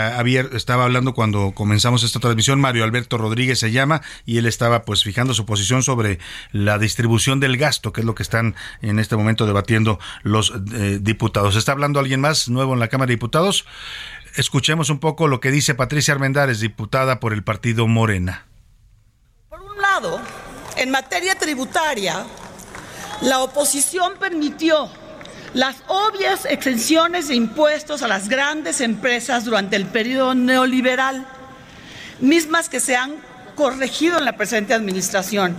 estaba 0.55 0.85
hablando 0.85 1.13
cuando 1.13 1.53
comenzamos 1.53 2.05
esta 2.05 2.21
transmisión, 2.21 2.59
Mario 2.59 2.85
Alberto 2.85 3.19
Rodríguez 3.19 3.59
se 3.59 3.71
llama, 3.71 4.01
y 4.25 4.39
él 4.39 4.47
estaba 4.47 4.87
pues 4.87 5.05
fijando 5.05 5.35
su 5.35 5.45
posición 5.45 5.83
sobre 5.83 6.19
la 6.53 6.79
distribución 6.79 7.39
del 7.39 7.59
gasto, 7.59 7.93
que 7.93 8.01
es 8.01 8.07
lo 8.07 8.15
que 8.15 8.23
están 8.23 8.55
en 8.81 8.99
este 8.99 9.15
momento 9.15 9.45
debatiendo 9.45 9.99
los 10.23 10.55
eh, 10.73 11.01
diputados. 11.03 11.55
¿Está 11.57 11.73
hablando 11.73 12.01
alguien 12.01 12.23
más 12.23 12.49
nuevo 12.49 12.73
en 12.73 12.81
la 12.81 12.89
Cámara 12.89 13.09
de 13.09 13.17
Diputados? 13.17 13.67
Escuchemos 14.37 14.89
un 14.89 15.01
poco 15.01 15.29
lo 15.29 15.41
que 15.41 15.51
dice 15.51 15.75
Patricia 15.75 16.15
Armendáriz, 16.15 16.61
diputada 16.61 17.21
por 17.21 17.35
el 17.35 17.45
partido 17.45 17.87
Morena 17.87 18.47
en 20.77 20.91
materia 20.91 21.35
tributaria, 21.37 22.27
la 23.23 23.41
oposición 23.41 24.13
permitió 24.19 24.91
las 25.55 25.77
obvias 25.87 26.45
exenciones 26.45 27.29
de 27.29 27.35
impuestos 27.35 28.03
a 28.03 28.09
las 28.09 28.29
grandes 28.29 28.83
empresas 28.83 29.47
durante 29.47 29.77
el 29.77 29.87
periodo 29.87 30.35
neoliberal, 30.35 31.27
mismas 32.21 32.69
que 32.69 32.79
se 32.79 32.95
han 32.95 33.15
corregido 33.55 34.19
en 34.19 34.27
la 34.27 34.37
presente 34.37 34.75
administración. 34.75 35.57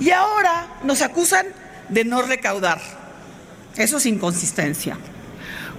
Y 0.00 0.10
ahora 0.10 0.66
nos 0.82 1.00
acusan 1.00 1.46
de 1.88 2.04
no 2.04 2.22
recaudar. 2.22 2.80
Eso 3.76 3.98
es 3.98 4.06
inconsistencia. 4.06 4.98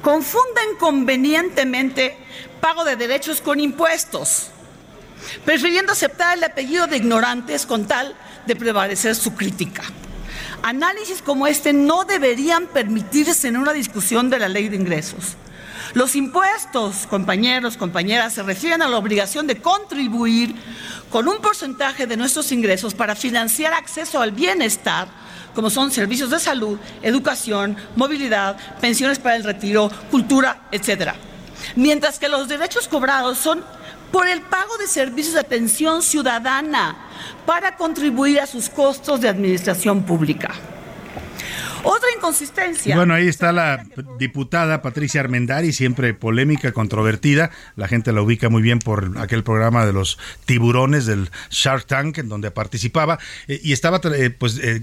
Confunden 0.02 0.78
convenientemente 0.80 2.16
pago 2.62 2.86
de 2.86 2.96
derechos 2.96 3.42
con 3.42 3.60
impuestos 3.60 4.52
prefiriendo 5.46 5.94
aceptar 5.94 6.38
el 6.38 6.44
apellido 6.44 6.88
de 6.88 6.98
ignorantes 6.98 7.66
con 7.66 7.86
tal 7.86 8.16
de 8.46 8.56
prevalecer 8.56 9.16
su 9.16 9.36
crítica. 9.36 9.84
Análisis 10.62 11.22
como 11.22 11.48
este 11.48 11.74
no 11.74 12.04
deberían 12.04 12.68
permitirse 12.68 13.48
en 13.48 13.58
una 13.58 13.74
discusión 13.74 14.30
de 14.30 14.40
la 14.40 14.50
ley 14.50 14.70
de 14.70 14.76
ingresos, 14.76 15.38
Los 15.94 16.16
impuestos, 16.16 17.08
compañeros, 17.08 17.76
compañeras, 17.76 18.34
se 18.34 18.44
refieren 18.44 18.84
a 18.84 18.90
la 18.90 18.98
obligación 18.98 19.48
de 19.48 19.60
contribuir 19.60 20.54
con 21.10 21.28
un 21.28 21.40
porcentaje 21.40 22.06
de 22.06 22.16
nuestros 22.16 22.52
ingresos 22.52 22.94
para 22.94 23.16
financiar 23.16 23.74
acceso 23.74 24.22
al 24.22 24.32
bienestar, 24.32 25.08
como 25.56 25.72
son 25.72 25.92
servicios 25.92 26.30
de 26.30 26.40
salud, 26.40 26.78
educación, 27.02 27.76
movilidad, 27.96 28.56
pensiones 28.80 29.18
para 29.18 29.36
el 29.36 29.44
retiro, 29.44 29.90
cultura, 30.12 30.68
etc. 30.72 31.14
Mientras 31.76 32.20
que 32.20 32.30
los 32.30 32.48
derechos 32.48 32.88
cobrados 32.88 33.40
son 33.40 33.64
por 34.12 34.28
el 34.28 34.42
pago 34.42 34.78
de 34.78 34.88
servicios 34.88 35.34
de 35.34 35.42
atención 35.42 36.02
ciudadana 36.02 36.96
para 37.46 37.76
contribuir 37.76 38.40
a 38.40 38.48
sus 38.48 38.70
costos 38.70 39.22
de 39.22 39.30
administración 39.30 40.04
pública. 40.04 40.54
Otra 41.84 42.10
inconsistencia. 42.16 42.96
Bueno, 42.96 43.14
ahí 43.14 43.28
está 43.28 43.52
la 43.54 43.86
diputada 44.18 44.82
Patricia 44.82 45.22
Armendari, 45.22 45.72
siempre 45.72 46.14
polémica, 46.14 46.74
controvertida. 46.74 47.52
La 47.78 47.88
gente 47.88 48.12
la 48.12 48.22
ubica 48.22 48.50
muy 48.50 48.62
bien 48.62 48.80
por 48.80 49.18
aquel 49.18 49.44
programa 49.44 49.86
de 49.86 49.94
los 49.94 50.18
tiburones 50.46 51.06
del 51.06 51.30
Shark 51.50 51.86
Tank, 51.86 52.18
en 52.18 52.28
donde 52.28 52.52
participaba 52.52 53.18
eh, 53.48 53.62
y 53.64 53.72
estaba 53.72 54.02
eh, 54.14 54.30
pues 54.30 54.60
eh, 54.62 54.82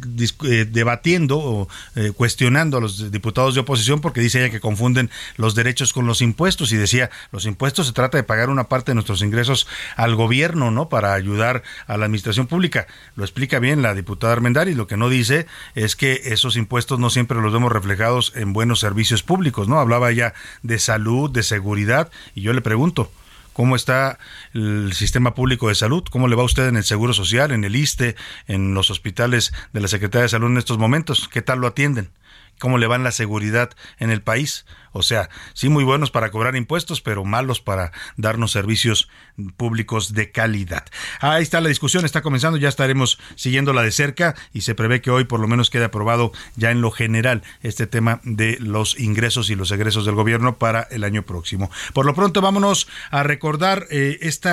debatiendo 0.70 1.38
o 1.38 1.68
cuestionando 2.16 2.78
a 2.78 2.80
los 2.80 3.11
diputados 3.11 3.54
de 3.54 3.61
oposición 3.61 4.00
porque 4.00 4.20
dice 4.20 4.40
ella 4.40 4.50
que 4.50 4.61
confunden 4.61 5.11
los 5.37 5.54
derechos 5.54 5.92
con 5.92 6.06
los 6.06 6.20
impuestos 6.20 6.72
y 6.72 6.76
decía 6.76 7.11
los 7.30 7.46
impuestos 7.46 7.87
se 7.87 7.92
trata 7.92 8.16
de 8.16 8.22
pagar 8.22 8.50
una 8.50 8.64
parte 8.64 8.90
de 8.90 8.94
nuestros 8.94 9.22
ingresos 9.22 9.66
al 9.96 10.14
gobierno, 10.14 10.70
¿no? 10.70 10.88
Para 10.88 11.14
ayudar 11.14 11.62
a 11.87 11.96
la 11.96 12.06
administración 12.06 12.46
pública. 12.46 12.87
Lo 13.16 13.24
explica 13.24 13.59
bien 13.59 13.82
la 13.82 13.94
diputada 13.94 14.32
Armendari. 14.32 14.74
Lo 14.74 14.87
que 14.87 14.96
no 14.96 15.09
dice 15.09 15.46
es 15.74 15.96
que 15.96 16.20
esos 16.24 16.56
impuestos 16.56 16.86
no 16.90 17.11
siempre 17.11 17.40
los 17.40 17.53
vemos 17.53 17.72
reflejados 17.72 18.33
en 18.37 18.53
buenos 18.53 18.81
servicios 18.81 19.22
públicos, 19.22 19.68
¿no? 19.68 19.79
Hablaba 19.79 20.12
ya 20.12 20.35
de 20.62 20.79
salud, 20.79 21.31
de 21.31 21.42
seguridad, 21.42 22.11
y 22.35 22.42
yo 22.42 22.53
le 22.53 22.61
pregunto, 22.61 23.11
¿Cómo 23.53 23.75
está 23.75 24.18
el 24.53 24.92
sistema 24.92 25.35
público 25.35 25.68
de 25.68 25.75
salud? 25.75 26.05
¿Cómo 26.11 26.29
le 26.29 26.37
va 26.37 26.42
a 26.42 26.44
usted 26.44 26.68
en 26.68 26.77
el 26.77 26.85
Seguro 26.85 27.14
Social, 27.14 27.53
en 27.53 27.64
el 27.64 27.75
ISTE, 27.75 28.14
en 28.49 28.75
los 28.75 28.90
hospitales 28.90 29.51
de 29.72 29.81
la 29.81 29.88
Secretaría 29.88 30.25
de 30.25 30.29
Salud 30.29 30.51
en 30.51 30.59
estos 30.59 30.77
momentos? 30.77 31.27
¿Qué 31.33 31.40
tal 31.40 31.61
lo 31.61 31.66
atienden? 31.66 32.11
¿Cómo 32.59 32.79
le 32.79 32.87
va 32.87 32.97
en 32.97 33.05
la 33.05 33.12
seguridad 33.12 33.71
en 33.99 34.11
el 34.11 34.23
país? 34.23 34.64
O 34.92 35.03
sea, 35.03 35.29
sí 35.53 35.69
muy 35.69 35.85
buenos 35.85 36.11
para 36.11 36.31
cobrar 36.31 36.57
impuestos, 36.57 37.03
pero 37.03 37.23
malos 37.23 37.61
para 37.61 37.92
darnos 38.16 38.53
servicios 38.53 39.11
públicos 39.59 40.14
de 40.14 40.31
calidad. 40.31 40.85
Ahí 41.21 41.42
está 41.42 41.61
la 41.61 41.69
discusión, 41.69 42.07
está 42.07 42.23
comenzando, 42.23 42.57
ya 42.57 42.71
estaremos 42.71 43.19
siguiéndola 43.35 43.83
de 43.83 43.92
cerca 43.92 44.35
y 44.55 44.62
se 44.62 44.75
prevé 44.75 45.03
que 45.03 45.11
hoy 45.11 45.25
por 45.25 45.40
lo 45.40 45.49
menos 45.49 45.69
quede 45.69 45.85
aprobado 45.85 46.33
ya 46.55 46.71
en 46.71 46.81
lo 46.81 46.90
general 46.90 47.42
este 47.62 47.87
tema 47.87 48.21
de 48.25 48.57
los 48.59 48.99
ingresos 48.99 49.51
y 49.51 49.55
los 49.55 49.71
egresos 49.71 50.07
del 50.07 50.14
gobierno 50.14 50.57
para 50.57 50.88
el 50.90 51.05
año 51.05 51.25
próximo. 51.25 51.71
Por 51.92 52.07
lo 52.07 52.14
pronto 52.14 52.40
vámonos 52.40 52.88
a 53.11 53.23
recordar 53.23 53.87
este 53.90 54.49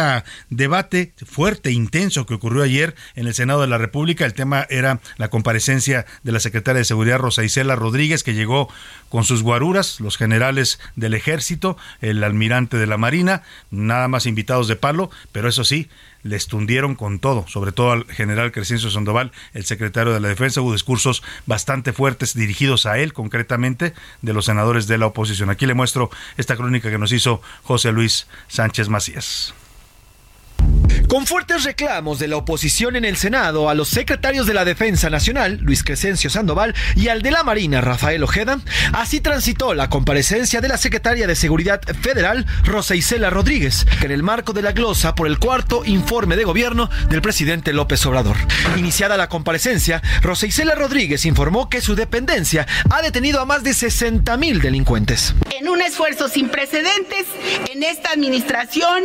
debate 0.49 1.13
fuerte, 1.25 1.71
intenso 1.71 2.25
que 2.25 2.33
ocurrió 2.33 2.63
ayer 2.63 2.95
en 3.15 3.27
el 3.27 3.33
Senado 3.33 3.61
de 3.61 3.67
la 3.67 3.77
República. 3.77 4.25
El 4.25 4.33
tema 4.33 4.67
era 4.69 4.99
la 5.15 5.29
comparecencia 5.29 6.05
de 6.23 6.31
la 6.33 6.41
secretaria 6.41 6.79
de 6.79 6.85
Seguridad 6.85 7.19
Rosa 7.19 7.45
Isela 7.45 7.77
Rodríguez, 7.77 7.92
que 8.23 8.33
llegó 8.33 8.69
con 9.09 9.23
sus 9.23 9.43
guaruras, 9.43 9.99
los 9.99 10.17
generales 10.17 10.79
del 10.95 11.13
ejército, 11.13 11.77
el 12.01 12.23
almirante 12.23 12.77
de 12.77 12.87
la 12.87 12.97
marina, 12.97 13.43
nada 13.69 14.07
más 14.07 14.25
invitados 14.25 14.67
de 14.67 14.75
palo, 14.75 15.11
pero 15.31 15.47
eso 15.47 15.63
sí, 15.63 15.89
les 16.23 16.47
tundieron 16.47 16.95
con 16.95 17.19
todo, 17.19 17.45
sobre 17.47 17.71
todo 17.71 17.91
al 17.91 18.05
general 18.05 18.51
Crescencio 18.51 18.89
Sandoval, 18.89 19.31
el 19.53 19.65
secretario 19.65 20.13
de 20.13 20.19
la 20.19 20.29
Defensa, 20.29 20.61
hubo 20.61 20.73
discursos 20.73 21.21
bastante 21.45 21.93
fuertes 21.93 22.33
dirigidos 22.33 22.85
a 22.85 22.97
él 22.97 23.13
concretamente 23.13 23.93
de 24.21 24.33
los 24.33 24.45
senadores 24.45 24.87
de 24.87 24.97
la 24.97 25.05
oposición. 25.05 25.49
Aquí 25.49 25.65
le 25.65 25.75
muestro 25.75 26.09
esta 26.37 26.55
crónica 26.55 26.89
que 26.89 26.97
nos 26.97 27.11
hizo 27.11 27.41
José 27.63 27.91
Luis 27.91 28.27
Sánchez 28.47 28.89
Macías. 28.89 29.53
Con 31.07 31.27
fuertes 31.27 31.63
reclamos 31.63 32.19
de 32.19 32.27
la 32.27 32.37
oposición 32.37 32.95
en 32.95 33.05
el 33.05 33.17
Senado 33.17 33.69
a 33.69 33.75
los 33.75 33.89
secretarios 33.89 34.47
de 34.47 34.53
la 34.53 34.65
Defensa 34.65 35.09
Nacional, 35.09 35.59
Luis 35.61 35.83
Crescencio 35.83 36.29
Sandoval, 36.29 36.73
y 36.95 37.09
al 37.09 37.21
de 37.21 37.31
la 37.31 37.43
Marina, 37.43 37.81
Rafael 37.81 38.23
Ojeda, 38.23 38.59
así 38.93 39.19
transitó 39.21 39.73
la 39.73 39.89
comparecencia 39.89 40.61
de 40.61 40.67
la 40.67 40.77
secretaria 40.77 41.27
de 41.27 41.35
Seguridad 41.35 41.81
Federal, 42.01 42.45
Rosa 42.63 42.95
Isela 42.95 43.29
Rodríguez, 43.29 43.85
en 44.01 44.11
el 44.11 44.23
marco 44.23 44.53
de 44.53 44.61
la 44.61 44.71
glosa 44.71 45.15
por 45.15 45.27
el 45.27 45.39
cuarto 45.39 45.83
informe 45.85 46.35
de 46.35 46.45
gobierno 46.45 46.89
del 47.09 47.21
presidente 47.21 47.73
López 47.73 48.05
Obrador. 48.05 48.37
Iniciada 48.77 49.17
la 49.17 49.29
comparecencia, 49.29 50.01
Rosa 50.21 50.47
Isela 50.47 50.75
Rodríguez 50.75 51.25
informó 51.25 51.69
que 51.69 51.81
su 51.81 51.95
dependencia 51.95 52.65
ha 52.89 53.01
detenido 53.01 53.39
a 53.39 53.45
más 53.45 53.63
de 53.63 53.73
60 53.73 54.35
mil 54.37 54.61
delincuentes. 54.61 55.35
En 55.51 55.69
un 55.69 55.81
esfuerzo 55.81 56.27
sin 56.27 56.49
precedentes, 56.49 57.25
en 57.71 57.83
esta 57.83 58.11
administración 58.11 59.03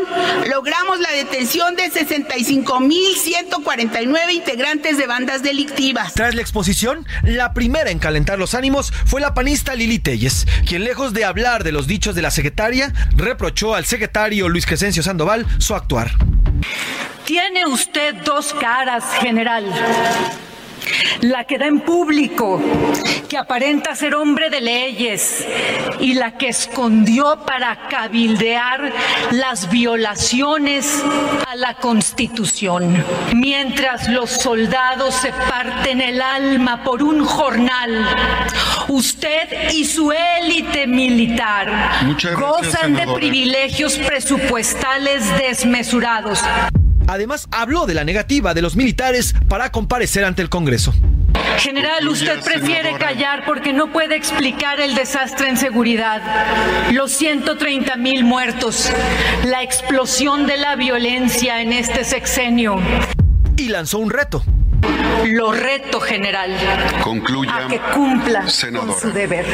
logramos 0.48 1.00
la 1.00 1.10
detención 1.12 1.67
de 1.76 1.90
65.149 1.90 4.32
integrantes 4.32 4.98
de 4.98 5.06
bandas 5.06 5.42
delictivas. 5.42 6.14
Tras 6.14 6.34
la 6.34 6.40
exposición, 6.40 7.06
la 7.22 7.54
primera 7.54 7.90
en 7.90 7.98
calentar 7.98 8.38
los 8.38 8.54
ánimos 8.54 8.92
fue 9.06 9.20
la 9.20 9.34
panista 9.34 9.74
Lili 9.74 9.98
Telles, 9.98 10.46
quien 10.66 10.84
lejos 10.84 11.12
de 11.12 11.24
hablar 11.24 11.64
de 11.64 11.72
los 11.72 11.86
dichos 11.86 12.14
de 12.14 12.22
la 12.22 12.30
secretaria, 12.30 12.92
reprochó 13.16 13.74
al 13.74 13.84
secretario 13.84 14.48
Luis 14.48 14.66
Crescencio 14.66 15.02
Sandoval 15.02 15.46
su 15.58 15.74
actuar. 15.74 16.12
Tiene 17.24 17.66
usted 17.66 18.14
dos 18.24 18.54
caras, 18.54 19.04
general 19.20 19.66
la 21.20 21.44
que 21.44 21.58
da 21.58 21.66
en 21.66 21.80
público, 21.80 22.60
que 23.28 23.36
aparenta 23.36 23.94
ser 23.94 24.14
hombre 24.14 24.50
de 24.50 24.60
leyes 24.60 25.46
y 26.00 26.14
la 26.14 26.36
que 26.36 26.48
escondió 26.48 27.40
para 27.44 27.88
cabildear 27.88 28.92
las 29.32 29.70
violaciones 29.70 31.02
a 31.46 31.56
la 31.56 31.74
Constitución. 31.74 33.04
Mientras 33.34 34.08
los 34.08 34.30
soldados 34.30 35.14
se 35.14 35.32
parten 35.32 36.00
el 36.00 36.20
alma 36.20 36.82
por 36.84 37.02
un 37.02 37.24
jornal, 37.24 38.06
usted 38.88 39.70
y 39.72 39.84
su 39.84 40.12
élite 40.12 40.86
militar 40.86 42.06
gozan 42.36 42.94
de 42.94 43.06
privilegios 43.14 43.96
presupuestales 43.98 45.24
desmesurados. 45.38 46.42
Además, 47.08 47.48
habló 47.50 47.86
de 47.86 47.94
la 47.94 48.04
negativa 48.04 48.52
de 48.52 48.60
los 48.60 48.76
militares 48.76 49.34
para 49.48 49.72
comparecer 49.72 50.24
ante 50.24 50.42
el 50.42 50.50
Congreso. 50.50 50.94
General, 51.58 52.06
usted 52.06 52.40
prefiere 52.44 52.98
callar 52.98 53.44
porque 53.46 53.72
no 53.72 53.90
puede 53.90 54.14
explicar 54.14 54.78
el 54.78 54.94
desastre 54.94 55.48
en 55.48 55.56
seguridad, 55.56 56.20
los 56.92 57.10
130 57.12 57.96
mil 57.96 58.24
muertos, 58.24 58.90
la 59.44 59.62
explosión 59.62 60.46
de 60.46 60.58
la 60.58 60.76
violencia 60.76 61.62
en 61.62 61.72
este 61.72 62.04
sexenio. 62.04 62.78
Y 63.56 63.68
lanzó 63.68 63.98
un 63.98 64.10
reto. 64.10 64.44
Lo 65.26 65.50
reto, 65.50 66.00
general, 66.00 66.54
Concluya, 67.02 67.56
a 67.56 67.68
que 67.68 67.80
cumpla 67.94 68.42
con 68.42 69.00
su 69.00 69.10
deber. 69.12 69.46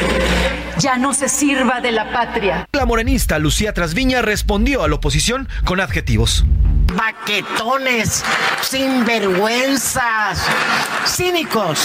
Ya 0.79 0.97
no 0.97 1.13
se 1.13 1.29
sirva 1.29 1.79
de 1.79 1.91
la 1.91 2.11
patria. 2.11 2.67
La 2.73 2.85
morenista 2.85 3.39
Lucía 3.39 3.73
Trasviña 3.73 4.21
respondió 4.21 4.83
a 4.83 4.87
la 4.87 4.95
oposición 4.95 5.47
con 5.63 5.79
adjetivos 5.79 6.45
baquetones, 6.95 8.23
sinvergüenzas, 8.61 10.39
cínicos. 11.05 11.79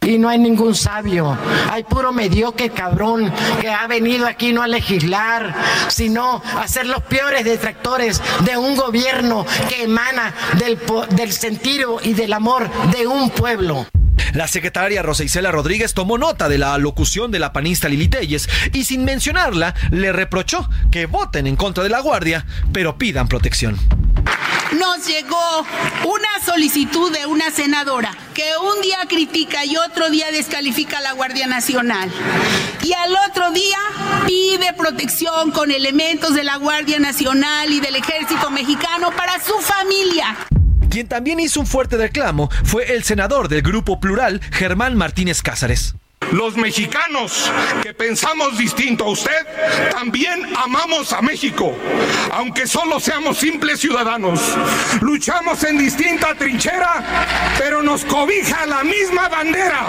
Y 0.00 0.16
no 0.16 0.28
hay 0.28 0.38
ningún 0.38 0.74
sabio, 0.74 1.36
hay 1.70 1.84
puro 1.84 2.12
mediocre 2.12 2.70
cabrón 2.70 3.30
que 3.60 3.68
ha 3.68 3.86
venido 3.86 4.26
aquí 4.26 4.52
no 4.52 4.62
a 4.62 4.68
legislar, 4.68 5.54
sino 5.88 6.42
a 6.56 6.66
ser 6.66 6.86
los 6.86 7.02
peores 7.02 7.44
detractores 7.44 8.22
de 8.44 8.56
un 8.56 8.74
gobierno 8.74 9.44
que 9.68 9.82
emana 9.82 10.32
del, 10.58 10.78
del 11.10 11.32
sentido 11.32 11.98
y 12.02 12.14
del 12.14 12.32
amor 12.32 12.70
de 12.90 13.06
un 13.06 13.28
pueblo. 13.28 13.86
La 14.32 14.46
secretaria 14.46 15.02
Rosa 15.02 15.24
Isela 15.24 15.50
Rodríguez 15.50 15.94
tomó 15.94 16.16
nota 16.16 16.48
de 16.48 16.58
la 16.58 16.74
alocución 16.74 17.30
de 17.30 17.38
la 17.38 17.52
panista 17.52 17.88
Lili 17.88 18.08
Telles 18.08 18.48
y 18.72 18.84
sin 18.84 19.04
mencionarla 19.04 19.74
le 19.90 20.12
reprochó 20.12 20.68
que 20.90 21.06
voten 21.06 21.46
en 21.46 21.56
contra 21.56 21.82
de 21.82 21.90
la 21.90 22.00
Guardia, 22.00 22.46
pero 22.72 22.98
pidan 22.98 23.28
protección 23.28 23.78
nos 24.76 25.06
llegó 25.06 25.66
una 26.04 26.44
solicitud 26.44 27.12
de 27.12 27.26
una 27.26 27.50
senadora 27.50 28.16
que 28.34 28.44
un 28.62 28.80
día 28.82 28.98
critica 29.08 29.64
y 29.64 29.76
otro 29.76 30.10
día 30.10 30.30
descalifica 30.30 30.98
a 30.98 31.00
la 31.00 31.12
Guardia 31.12 31.46
Nacional. 31.46 32.10
Y 32.82 32.92
al 32.92 33.14
otro 33.28 33.50
día 33.52 33.78
pide 34.26 34.72
protección 34.74 35.50
con 35.50 35.70
elementos 35.70 36.34
de 36.34 36.44
la 36.44 36.56
Guardia 36.56 36.98
Nacional 36.98 37.72
y 37.72 37.80
del 37.80 37.96
Ejército 37.96 38.50
Mexicano 38.50 39.10
para 39.16 39.42
su 39.42 39.54
familia. 39.58 40.36
Quien 40.90 41.08
también 41.08 41.40
hizo 41.40 41.60
un 41.60 41.66
fuerte 41.66 41.96
reclamo 41.96 42.48
fue 42.64 42.94
el 42.94 43.04
senador 43.04 43.48
del 43.48 43.62
Grupo 43.62 44.00
Plural, 44.00 44.40
Germán 44.52 44.96
Martínez 44.96 45.42
Cázares. 45.42 45.94
Los 46.32 46.56
mexicanos 46.56 47.50
que 47.82 47.94
pensamos 47.94 48.58
distinto 48.58 49.04
a 49.04 49.08
usted, 49.08 49.46
también 49.90 50.46
amamos 50.56 51.12
a 51.12 51.22
México, 51.22 51.76
aunque 52.32 52.66
solo 52.66 53.00
seamos 53.00 53.38
simples 53.38 53.80
ciudadanos. 53.80 54.40
Luchamos 55.00 55.62
en 55.64 55.78
distinta 55.78 56.34
trinchera, 56.34 57.54
pero 57.58 57.82
nos 57.82 58.04
cobija 58.04 58.66
la 58.66 58.84
misma 58.84 59.28
bandera. 59.28 59.86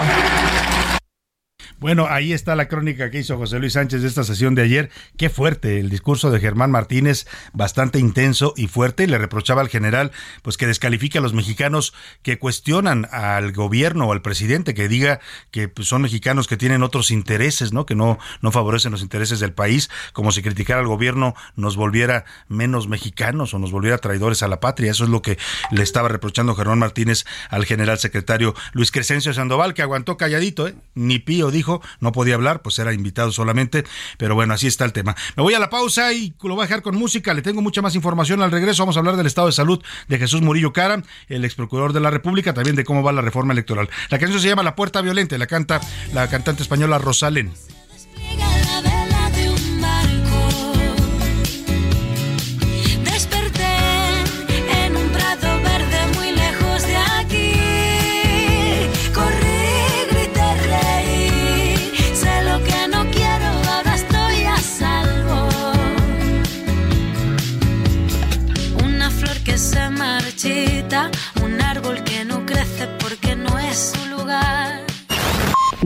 Bueno, 1.80 2.06
ahí 2.10 2.34
está 2.34 2.54
la 2.56 2.68
crónica 2.68 3.10
que 3.10 3.20
hizo 3.20 3.38
José 3.38 3.58
Luis 3.58 3.72
Sánchez 3.72 4.02
de 4.02 4.08
esta 4.08 4.22
sesión 4.22 4.54
de 4.54 4.60
ayer. 4.60 4.90
Qué 5.16 5.30
fuerte 5.30 5.80
el 5.80 5.88
discurso 5.88 6.30
de 6.30 6.38
Germán 6.38 6.70
Martínez, 6.70 7.26
bastante 7.54 7.98
intenso 7.98 8.52
y 8.54 8.66
fuerte. 8.66 9.06
Le 9.06 9.16
reprochaba 9.16 9.62
al 9.62 9.70
general, 9.70 10.12
pues 10.42 10.58
que 10.58 10.66
descalifique 10.66 11.16
a 11.16 11.22
los 11.22 11.32
mexicanos 11.32 11.94
que 12.20 12.38
cuestionan 12.38 13.08
al 13.12 13.52
gobierno 13.52 14.08
o 14.08 14.12
al 14.12 14.20
presidente, 14.20 14.74
que 14.74 14.88
diga 14.88 15.20
que 15.52 15.68
pues, 15.68 15.88
son 15.88 16.02
mexicanos 16.02 16.48
que 16.48 16.58
tienen 16.58 16.82
otros 16.82 17.10
intereses, 17.10 17.72
¿no? 17.72 17.86
Que 17.86 17.94
no, 17.94 18.18
no 18.42 18.52
favorecen 18.52 18.92
los 18.92 19.00
intereses 19.00 19.40
del 19.40 19.54
país, 19.54 19.88
como 20.12 20.32
si 20.32 20.42
criticar 20.42 20.78
al 20.78 20.86
gobierno 20.86 21.34
nos 21.56 21.76
volviera 21.76 22.26
menos 22.46 22.88
mexicanos 22.88 23.54
o 23.54 23.58
nos 23.58 23.72
volviera 23.72 23.96
traidores 23.96 24.42
a 24.42 24.48
la 24.48 24.60
patria. 24.60 24.90
Eso 24.90 25.04
es 25.04 25.10
lo 25.10 25.22
que 25.22 25.38
le 25.70 25.82
estaba 25.82 26.08
reprochando 26.08 26.54
Germán 26.54 26.78
Martínez 26.78 27.24
al 27.48 27.64
general 27.64 27.98
secretario 27.98 28.54
Luis 28.74 28.90
Crescencio 28.90 29.32
Sandoval, 29.32 29.72
que 29.72 29.80
aguantó 29.80 30.18
calladito, 30.18 30.68
¿eh? 30.68 30.74
Ni 30.94 31.20
pío 31.20 31.50
dijo 31.50 31.69
no 32.00 32.12
podía 32.12 32.34
hablar, 32.34 32.62
pues 32.62 32.78
era 32.78 32.92
invitado 32.92 33.30
solamente, 33.32 33.84
pero 34.18 34.34
bueno, 34.34 34.54
así 34.54 34.66
está 34.66 34.84
el 34.84 34.92
tema. 34.92 35.16
Me 35.36 35.42
voy 35.42 35.54
a 35.54 35.58
la 35.58 35.70
pausa 35.70 36.12
y 36.12 36.34
lo 36.42 36.54
voy 36.54 36.62
a 36.62 36.66
dejar 36.66 36.82
con 36.82 36.96
música, 36.96 37.34
le 37.34 37.42
tengo 37.42 37.62
mucha 37.62 37.82
más 37.82 37.94
información 37.94 38.42
al 38.42 38.50
regreso, 38.50 38.82
vamos 38.82 38.96
a 38.96 39.00
hablar 39.00 39.16
del 39.16 39.26
estado 39.26 39.46
de 39.46 39.52
salud 39.52 39.82
de 40.08 40.18
Jesús 40.18 40.42
Murillo 40.42 40.72
Cara, 40.72 41.02
el 41.28 41.44
ex 41.44 41.54
procurador 41.54 41.92
de 41.92 42.00
la 42.00 42.10
República, 42.10 42.54
también 42.54 42.76
de 42.76 42.84
cómo 42.84 43.02
va 43.02 43.12
la 43.12 43.22
reforma 43.22 43.52
electoral. 43.52 43.88
La 44.08 44.18
canción 44.18 44.40
se 44.40 44.48
llama 44.48 44.62
La 44.62 44.74
Puerta 44.74 45.00
Violenta, 45.00 45.38
la 45.38 45.46
canta 45.46 45.80
la 46.12 46.28
cantante 46.28 46.62
española 46.62 46.98
Rosalén. 46.98 47.52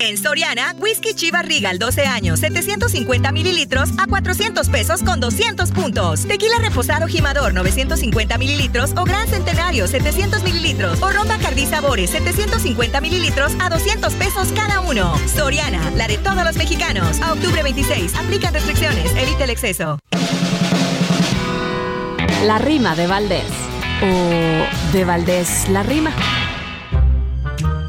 En 0.00 0.16
Soriana, 0.16 0.74
Whisky 0.78 1.12
Chiva 1.12 1.42
Regal 1.42 1.78
12 1.78 2.06
años, 2.06 2.40
750 2.40 3.32
mililitros 3.32 3.90
a 3.98 4.06
400 4.06 4.66
pesos 4.70 5.02
con 5.02 5.20
200 5.20 5.70
puntos. 5.72 6.26
Tequila 6.26 6.56
reposado 6.58 7.06
Jimador 7.06 7.52
950 7.52 8.38
mililitros 8.38 8.92
o 8.96 9.04
Gran 9.04 9.28
Centenario 9.28 9.86
700 9.86 10.42
mililitros 10.42 11.02
o 11.02 11.10
Roma 11.10 11.36
Cardí 11.38 11.66
Sabores 11.66 12.08
750 12.10 12.98
mililitros 13.02 13.52
a 13.60 13.68
200 13.68 14.14
pesos 14.14 14.48
cada 14.52 14.80
uno. 14.80 15.14
Soriana, 15.28 15.90
la 15.90 16.08
de 16.08 16.16
todos 16.16 16.44
los 16.44 16.56
mexicanos. 16.56 17.20
A 17.20 17.34
octubre 17.34 17.62
26, 17.62 18.14
aplican 18.14 18.54
restricciones, 18.54 19.14
evite 19.16 19.44
el 19.44 19.50
exceso. 19.50 19.98
La 22.46 22.56
rima 22.56 22.96
de 22.96 23.06
Valdés. 23.06 23.44
O 24.02 24.94
de 24.94 25.04
Valdés 25.04 25.68
la 25.68 25.82
rima. 25.82 26.10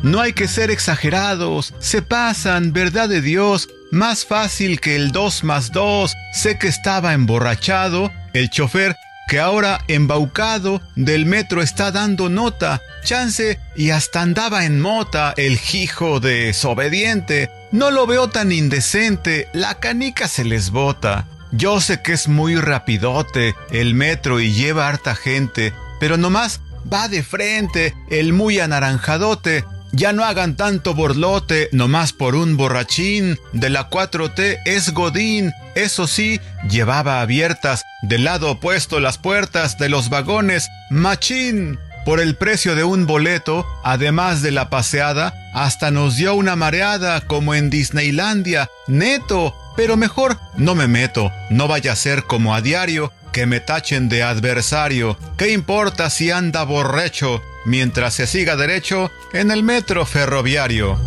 No 0.03 0.19
hay 0.19 0.33
que 0.33 0.47
ser 0.47 0.71
exagerados, 0.71 1.75
se 1.79 2.01
pasan, 2.01 2.73
verdad 2.73 3.07
de 3.07 3.21
Dios, 3.21 3.69
más 3.91 4.25
fácil 4.25 4.79
que 4.79 4.95
el 4.95 5.11
2 5.11 5.43
más 5.43 5.71
2. 5.71 6.13
Sé 6.33 6.57
que 6.57 6.67
estaba 6.67 7.13
emborrachado, 7.13 8.11
el 8.33 8.49
chofer 8.49 8.95
que 9.27 9.39
ahora 9.39 9.79
embaucado 9.87 10.81
del 10.95 11.25
metro 11.25 11.61
está 11.61 11.91
dando 11.91 12.29
nota, 12.29 12.81
chance 13.03 13.59
y 13.75 13.91
hasta 13.91 14.21
andaba 14.21 14.65
en 14.65 14.81
mota 14.81 15.33
el 15.37 15.59
hijo 15.71 16.19
desobediente. 16.19 17.49
No 17.71 17.91
lo 17.91 18.07
veo 18.07 18.29
tan 18.29 18.51
indecente, 18.51 19.49
la 19.53 19.75
canica 19.75 20.27
se 20.27 20.45
les 20.45 20.71
bota. 20.71 21.27
Yo 21.51 21.79
sé 21.79 22.01
que 22.01 22.13
es 22.13 22.27
muy 22.27 22.55
rapidote 22.55 23.55
el 23.69 23.93
metro 23.93 24.39
y 24.39 24.51
lleva 24.51 24.87
harta 24.87 25.15
gente, 25.15 25.73
pero 25.99 26.17
nomás 26.17 26.59
va 26.91 27.07
de 27.07 27.23
frente 27.23 27.93
el 28.09 28.33
muy 28.33 28.59
anaranjadote 28.59 29.63
ya 29.91 30.13
no 30.13 30.23
hagan 30.23 30.55
tanto 30.55 30.93
borlote 30.93 31.69
nomás 31.71 32.13
por 32.13 32.35
un 32.35 32.57
borrachín. 32.57 33.37
De 33.53 33.69
la 33.69 33.89
4T 33.89 34.59
es 34.65 34.93
Godín. 34.93 35.53
Eso 35.75 36.07
sí, 36.07 36.39
llevaba 36.69 37.21
abiertas 37.21 37.83
del 38.01 38.23
lado 38.23 38.51
opuesto 38.51 38.99
las 38.99 39.17
puertas 39.17 39.77
de 39.77 39.89
los 39.89 40.09
vagones. 40.09 40.69
Machín. 40.89 41.79
Por 42.05 42.19
el 42.19 42.35
precio 42.35 42.75
de 42.75 42.83
un 42.83 43.05
boleto, 43.05 43.63
además 43.83 44.41
de 44.41 44.49
la 44.49 44.71
paseada, 44.71 45.35
hasta 45.53 45.91
nos 45.91 46.15
dio 46.15 46.33
una 46.33 46.55
mareada 46.55 47.21
como 47.21 47.53
en 47.53 47.69
Disneylandia. 47.69 48.69
Neto. 48.87 49.55
Pero 49.77 49.97
mejor 49.97 50.37
no 50.57 50.73
me 50.73 50.87
meto. 50.87 51.31
No 51.49 51.67
vaya 51.67 51.93
a 51.93 51.95
ser 51.95 52.23
como 52.23 52.55
a 52.55 52.61
diario 52.61 53.13
que 53.31 53.45
me 53.45 53.59
tachen 53.59 54.09
de 54.09 54.23
adversario. 54.23 55.17
¿Qué 55.37 55.51
importa 55.51 56.09
si 56.09 56.31
anda 56.31 56.63
borrecho? 56.63 57.41
Mientras 57.65 58.15
se 58.15 58.27
siga 58.27 58.55
derecho 58.55 59.11
en 59.33 59.51
el 59.51 59.63
metro 59.63 60.05
ferroviario. 60.05 60.99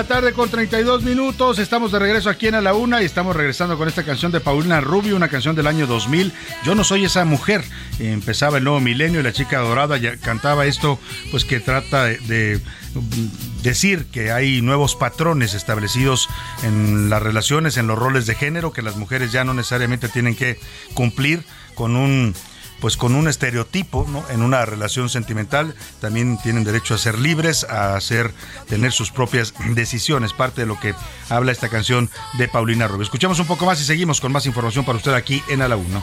La 0.00 0.06
tarde 0.06 0.32
con 0.32 0.48
32 0.48 1.02
minutos. 1.02 1.58
Estamos 1.58 1.92
de 1.92 1.98
regreso 1.98 2.30
aquí 2.30 2.46
en 2.46 2.54
A 2.54 2.62
la 2.62 2.72
Una 2.72 3.02
y 3.02 3.04
estamos 3.04 3.36
regresando 3.36 3.76
con 3.76 3.86
esta 3.86 4.02
canción 4.02 4.32
de 4.32 4.40
Paulina 4.40 4.80
Rubio, 4.80 5.14
una 5.14 5.28
canción 5.28 5.54
del 5.54 5.66
año 5.66 5.86
2000. 5.86 6.32
Yo 6.64 6.74
no 6.74 6.84
soy 6.84 7.04
esa 7.04 7.26
mujer. 7.26 7.62
Empezaba 7.98 8.56
el 8.56 8.64
nuevo 8.64 8.80
milenio 8.80 9.20
y 9.20 9.22
la 9.22 9.34
chica 9.34 9.58
dorada 9.58 9.98
ya 9.98 10.16
cantaba 10.16 10.64
esto, 10.64 10.98
pues 11.30 11.44
que 11.44 11.60
trata 11.60 12.04
de, 12.04 12.16
de 12.20 12.60
decir 13.62 14.06
que 14.06 14.32
hay 14.32 14.62
nuevos 14.62 14.96
patrones 14.96 15.52
establecidos 15.52 16.30
en 16.62 17.10
las 17.10 17.22
relaciones, 17.22 17.76
en 17.76 17.86
los 17.86 17.98
roles 17.98 18.24
de 18.24 18.36
género, 18.36 18.72
que 18.72 18.80
las 18.80 18.96
mujeres 18.96 19.32
ya 19.32 19.44
no 19.44 19.52
necesariamente 19.52 20.08
tienen 20.08 20.34
que 20.34 20.58
cumplir 20.94 21.44
con 21.74 21.94
un 21.94 22.34
pues 22.80 22.96
con 22.96 23.14
un 23.14 23.28
estereotipo, 23.28 24.06
¿no? 24.08 24.24
En 24.30 24.42
una 24.42 24.64
relación 24.64 25.08
sentimental 25.08 25.74
también 26.00 26.38
tienen 26.38 26.64
derecho 26.64 26.94
a 26.94 26.98
ser 26.98 27.18
libres, 27.18 27.64
a 27.64 27.94
hacer, 27.94 28.32
tener 28.68 28.92
sus 28.92 29.10
propias 29.10 29.54
decisiones, 29.74 30.32
parte 30.32 30.62
de 30.62 30.66
lo 30.66 30.78
que 30.80 30.94
habla 31.28 31.52
esta 31.52 31.68
canción 31.68 32.10
de 32.38 32.48
Paulina 32.48 32.88
Rubio. 32.88 33.04
Escuchamos 33.04 33.38
un 33.38 33.46
poco 33.46 33.66
más 33.66 33.80
y 33.80 33.84
seguimos 33.84 34.20
con 34.20 34.32
más 34.32 34.46
información 34.46 34.84
para 34.84 34.98
usted 34.98 35.12
aquí 35.14 35.42
en 35.48 35.62
A 35.62 35.68
la 35.68 35.76
1. 35.76 36.02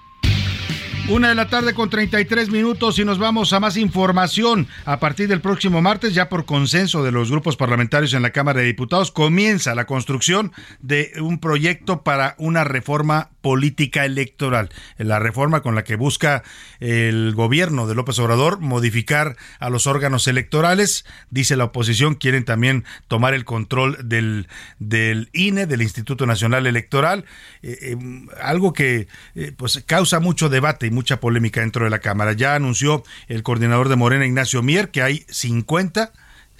Una 1.09 1.29
de 1.29 1.35
la 1.35 1.49
tarde 1.49 1.73
con 1.73 1.89
33 1.89 2.51
minutos 2.51 2.97
y 2.99 3.03
nos 3.03 3.17
vamos 3.17 3.51
a 3.51 3.59
más 3.59 3.75
información. 3.75 4.67
A 4.85 4.99
partir 4.99 5.27
del 5.27 5.41
próximo 5.41 5.81
martes, 5.81 6.13
ya 6.13 6.29
por 6.29 6.45
consenso 6.45 7.03
de 7.03 7.11
los 7.11 7.31
grupos 7.31 7.57
parlamentarios 7.57 8.13
en 8.13 8.21
la 8.21 8.29
Cámara 8.29 8.61
de 8.61 8.67
Diputados, 8.67 9.11
comienza 9.11 9.75
la 9.75 9.85
construcción 9.85 10.53
de 10.79 11.11
un 11.19 11.39
proyecto 11.39 12.03
para 12.03 12.35
una 12.37 12.63
reforma 12.63 13.31
política 13.41 14.05
electoral. 14.05 14.69
La 14.97 15.19
reforma 15.19 15.61
con 15.61 15.75
la 15.75 15.83
que 15.83 15.95
busca 15.95 16.43
el 16.79 17.33
gobierno 17.35 17.87
de 17.87 17.95
López 17.95 18.19
Obrador 18.19 18.59
modificar 18.59 19.35
a 19.59 19.69
los 19.69 19.87
órganos 19.87 20.27
electorales. 20.27 21.05
Dice 21.29 21.55
la 21.55 21.65
oposición, 21.65 22.15
quieren 22.15 22.45
también 22.45 22.85
tomar 23.07 23.33
el 23.33 23.43
control 23.43 23.97
del, 24.03 24.47
del 24.79 25.29
INE, 25.33 25.65
del 25.65 25.81
Instituto 25.81 26.25
Nacional 26.25 26.67
Electoral. 26.67 27.25
Eh, 27.63 27.77
eh, 27.81 27.97
algo 28.41 28.73
que 28.73 29.07
eh, 29.35 29.51
pues 29.57 29.83
causa 29.87 30.19
mucho 30.19 30.47
debate 30.47 30.90
mucha 30.91 31.19
polémica 31.19 31.61
dentro 31.61 31.85
de 31.85 31.89
la 31.89 31.99
Cámara. 31.99 32.33
Ya 32.33 32.55
anunció 32.55 33.03
el 33.27 33.43
coordinador 33.43 33.89
de 33.89 33.95
Morena, 33.95 34.25
Ignacio 34.25 34.61
Mier, 34.61 34.91
que 34.91 35.01
hay 35.01 35.25
50 35.29 36.11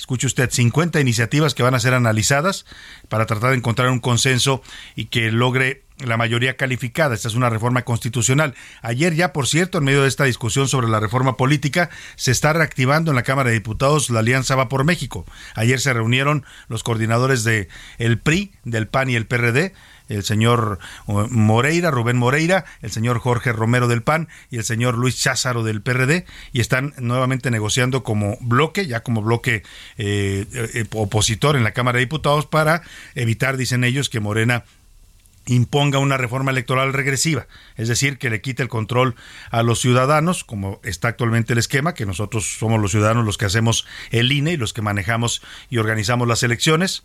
escuche 0.02 0.26
usted, 0.26 0.50
50 0.50 1.00
iniciativas 1.00 1.54
que 1.54 1.62
van 1.62 1.76
a 1.76 1.80
ser 1.80 1.94
analizadas 1.94 2.66
para 3.08 3.28
tratar 3.28 3.52
de 3.52 3.58
encontrar 3.58 3.90
un 3.90 4.00
consenso 4.00 4.64
y 4.96 5.06
que 5.06 5.32
logre 5.32 5.84
la 6.00 6.18
mayoría 6.18 6.58
calificada. 6.58 7.14
Esta 7.14 7.28
es 7.28 7.36
una 7.36 7.52
reforma 7.52 7.84
constitucional. 7.84 8.56
Ayer 8.82 9.14
ya, 9.14 9.32
por 9.32 9.48
cierto, 9.48 9.78
en 9.78 9.84
medio 9.84 10.02
de 10.02 10.08
esta 10.08 10.24
discusión 10.24 10.68
sobre 10.68 10.88
la 10.88 11.00
reforma 11.00 11.38
política, 11.38 11.92
se 12.16 12.32
está 12.32 12.54
reactivando 12.54 13.12
en 13.12 13.16
la 13.16 13.24
Cámara 13.24 13.50
de 13.50 13.56
Diputados 13.56 14.10
la 14.10 14.20
Alianza 14.20 14.56
Va 14.56 14.70
por 14.70 14.84
México. 14.84 15.26
Ayer 15.54 15.80
se 15.80 15.94
reunieron 15.94 16.46
los 16.68 16.82
coordinadores 16.84 17.44
de 17.44 17.68
el 18.00 18.18
PRI, 18.18 18.54
del 18.64 18.88
PAN 18.88 19.10
y 19.10 19.16
el 19.16 19.28
PRD, 19.28 19.74
el 20.16 20.24
señor 20.24 20.80
Moreira, 21.08 21.92
Rubén 21.92 22.18
Moreira, 22.18 22.66
el 22.82 22.92
señor 22.92 23.20
Jorge 23.20 23.52
Romero 23.52 23.88
del 23.88 24.04
PAN 24.04 24.28
y 24.50 24.58
el 24.58 24.64
señor 24.64 24.98
Luis 24.98 25.22
Cházaro 25.22 25.64
del 25.64 25.82
PRD, 25.82 26.26
y 26.54 26.60
están 26.60 26.94
nuevamente 26.98 27.52
negociando 27.52 28.04
como 28.04 28.38
bloque, 28.42 28.88
ya 28.88 29.02
como 29.02 29.22
bloque 29.22 29.64
eh, 29.98 30.46
eh, 30.54 30.86
opositor 30.94 31.56
en 31.56 31.64
la 31.64 31.72
Cámara 31.72 31.98
de 31.98 32.06
Diputados, 32.06 32.46
para 32.46 32.82
evitar, 33.16 33.58
dicen 33.58 33.84
ellos, 33.84 34.10
que 34.10 34.20
Morena 34.20 34.64
imponga 35.48 36.00
una 36.00 36.18
reforma 36.18 36.52
electoral 36.52 36.94
regresiva, 36.94 37.48
es 37.76 37.88
decir, 37.88 38.18
que 38.18 38.30
le 38.30 38.42
quite 38.42 38.62
el 38.62 38.70
control 38.70 39.16
a 39.50 39.64
los 39.64 39.80
ciudadanos, 39.82 40.44
como 40.44 40.80
está 40.84 41.08
actualmente 41.08 41.54
el 41.54 41.60
esquema, 41.60 41.94
que 41.94 42.06
nosotros 42.06 42.58
somos 42.60 42.80
los 42.80 42.92
ciudadanos 42.92 43.26
los 43.26 43.38
que 43.38 43.46
hacemos 43.46 43.88
el 44.12 44.32
INE 44.32 44.54
y 44.54 44.58
los 44.58 44.74
que 44.74 44.82
manejamos 44.82 45.42
y 45.70 45.80
organizamos 45.80 46.28
las 46.28 46.44
elecciones, 46.44 47.04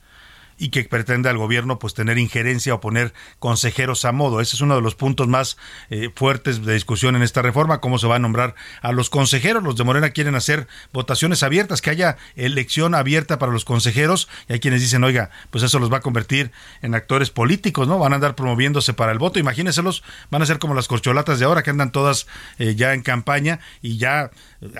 y 0.58 0.70
que 0.70 0.84
pretende 0.84 1.28
al 1.28 1.38
gobierno 1.38 1.78
pues 1.78 1.94
tener 1.94 2.18
injerencia 2.18 2.74
o 2.74 2.80
poner 2.80 3.12
consejeros 3.38 4.04
a 4.04 4.12
modo. 4.12 4.40
Ese 4.40 4.56
es 4.56 4.60
uno 4.60 4.76
de 4.76 4.82
los 4.82 4.94
puntos 4.94 5.28
más 5.28 5.56
eh, 5.90 6.10
fuertes 6.14 6.64
de 6.64 6.74
discusión 6.74 7.16
en 7.16 7.22
esta 7.22 7.42
reforma, 7.42 7.80
cómo 7.80 7.98
se 7.98 8.06
va 8.06 8.16
a 8.16 8.18
nombrar 8.18 8.54
a 8.82 8.92
los 8.92 9.10
consejeros. 9.10 9.62
Los 9.62 9.76
de 9.76 9.84
Morena 9.84 10.10
quieren 10.10 10.34
hacer 10.34 10.66
votaciones 10.92 11.42
abiertas, 11.42 11.82
que 11.82 11.90
haya 11.90 12.16
elección 12.36 12.94
abierta 12.94 13.38
para 13.38 13.52
los 13.52 13.64
consejeros 13.64 14.28
y 14.48 14.54
hay 14.54 14.60
quienes 14.60 14.80
dicen, 14.80 15.04
oiga, 15.04 15.30
pues 15.50 15.64
eso 15.64 15.78
los 15.78 15.92
va 15.92 15.98
a 15.98 16.00
convertir 16.00 16.52
en 16.82 16.94
actores 16.94 17.30
políticos, 17.30 17.88
¿no? 17.88 17.98
Van 17.98 18.12
a 18.12 18.16
andar 18.16 18.34
promoviéndose 18.34 18.92
para 18.92 19.12
el 19.12 19.18
voto. 19.18 19.38
Imagínenselos, 19.38 20.02
van 20.30 20.42
a 20.42 20.46
ser 20.46 20.58
como 20.58 20.74
las 20.74 20.88
corcholatas 20.88 21.38
de 21.38 21.44
ahora 21.44 21.62
que 21.62 21.70
andan 21.70 21.92
todas 21.92 22.26
eh, 22.58 22.74
ya 22.74 22.94
en 22.94 23.02
campaña 23.02 23.60
y 23.82 23.98
ya 23.98 24.30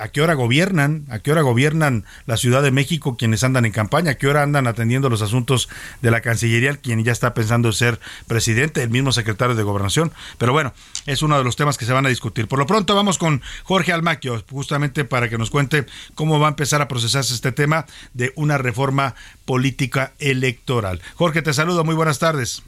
a 0.01 0.09
qué 0.09 0.23
hora 0.23 0.35
gobiernan, 0.35 1.05
a 1.11 1.19
qué 1.19 1.33
hora 1.33 1.43
gobiernan 1.43 2.05
la 2.27 2.37
Ciudad 2.37 2.63
de 2.63 2.71
México 2.71 3.17
quienes 3.17 3.45
andan 3.45 3.65
en 3.65 3.73
campaña, 3.73 4.13
a 4.13 4.15
qué 4.15 4.29
hora 4.29 4.43
andan 4.43 4.67
atendiendo 4.67 5.09
los 5.09 5.23
asuntos 5.23 5.69
de 6.03 6.11
la 6.11 6.21
Cancillería, 6.21 6.77
quien 6.77 7.05
ya 7.05 7.13
está 7.13 7.35
pensando 7.35 7.69
en 7.69 7.75
ser 7.75 8.01
presidente, 8.27 8.83
el 8.83 8.91
mismo 8.91 9.13
secretario 9.13 9.55
de 9.55 9.63
Gobernación. 9.63 10.13
Pero 10.39 10.53
bueno, 10.53 10.73
es 11.07 11.23
uno 11.23 11.39
de 11.39 11.45
los 11.45 11.57
temas 11.57 11.79
que 11.79 11.85
se 11.85 11.93
van 11.93 12.07
a 12.07 12.11
discutir. 12.11 12.49
Por 12.49 12.59
lo 12.59 12.67
pronto 12.67 12.95
vamos 12.95 13.19
con 13.19 13.43
Jorge 13.65 13.93
Almaquio, 13.93 14.43
justamente 14.51 15.05
para 15.05 15.29
que 15.29 15.39
nos 15.39 15.51
cuente 15.51 15.87
cómo 16.15 16.39
va 16.39 16.47
a 16.47 16.51
empezar 16.51 16.83
a 16.83 16.89
procesarse 16.89 17.35
este 17.35 17.53
tema 17.53 17.87
de 18.15 18.33
una 18.37 18.59
reforma 18.59 19.15
política 19.45 20.13
electoral. 20.19 21.01
Jorge, 21.15 21.43
te 21.43 21.53
saludo, 21.53 21.85
muy 21.85 21.95
buenas 21.95 22.19
tardes. 22.19 22.63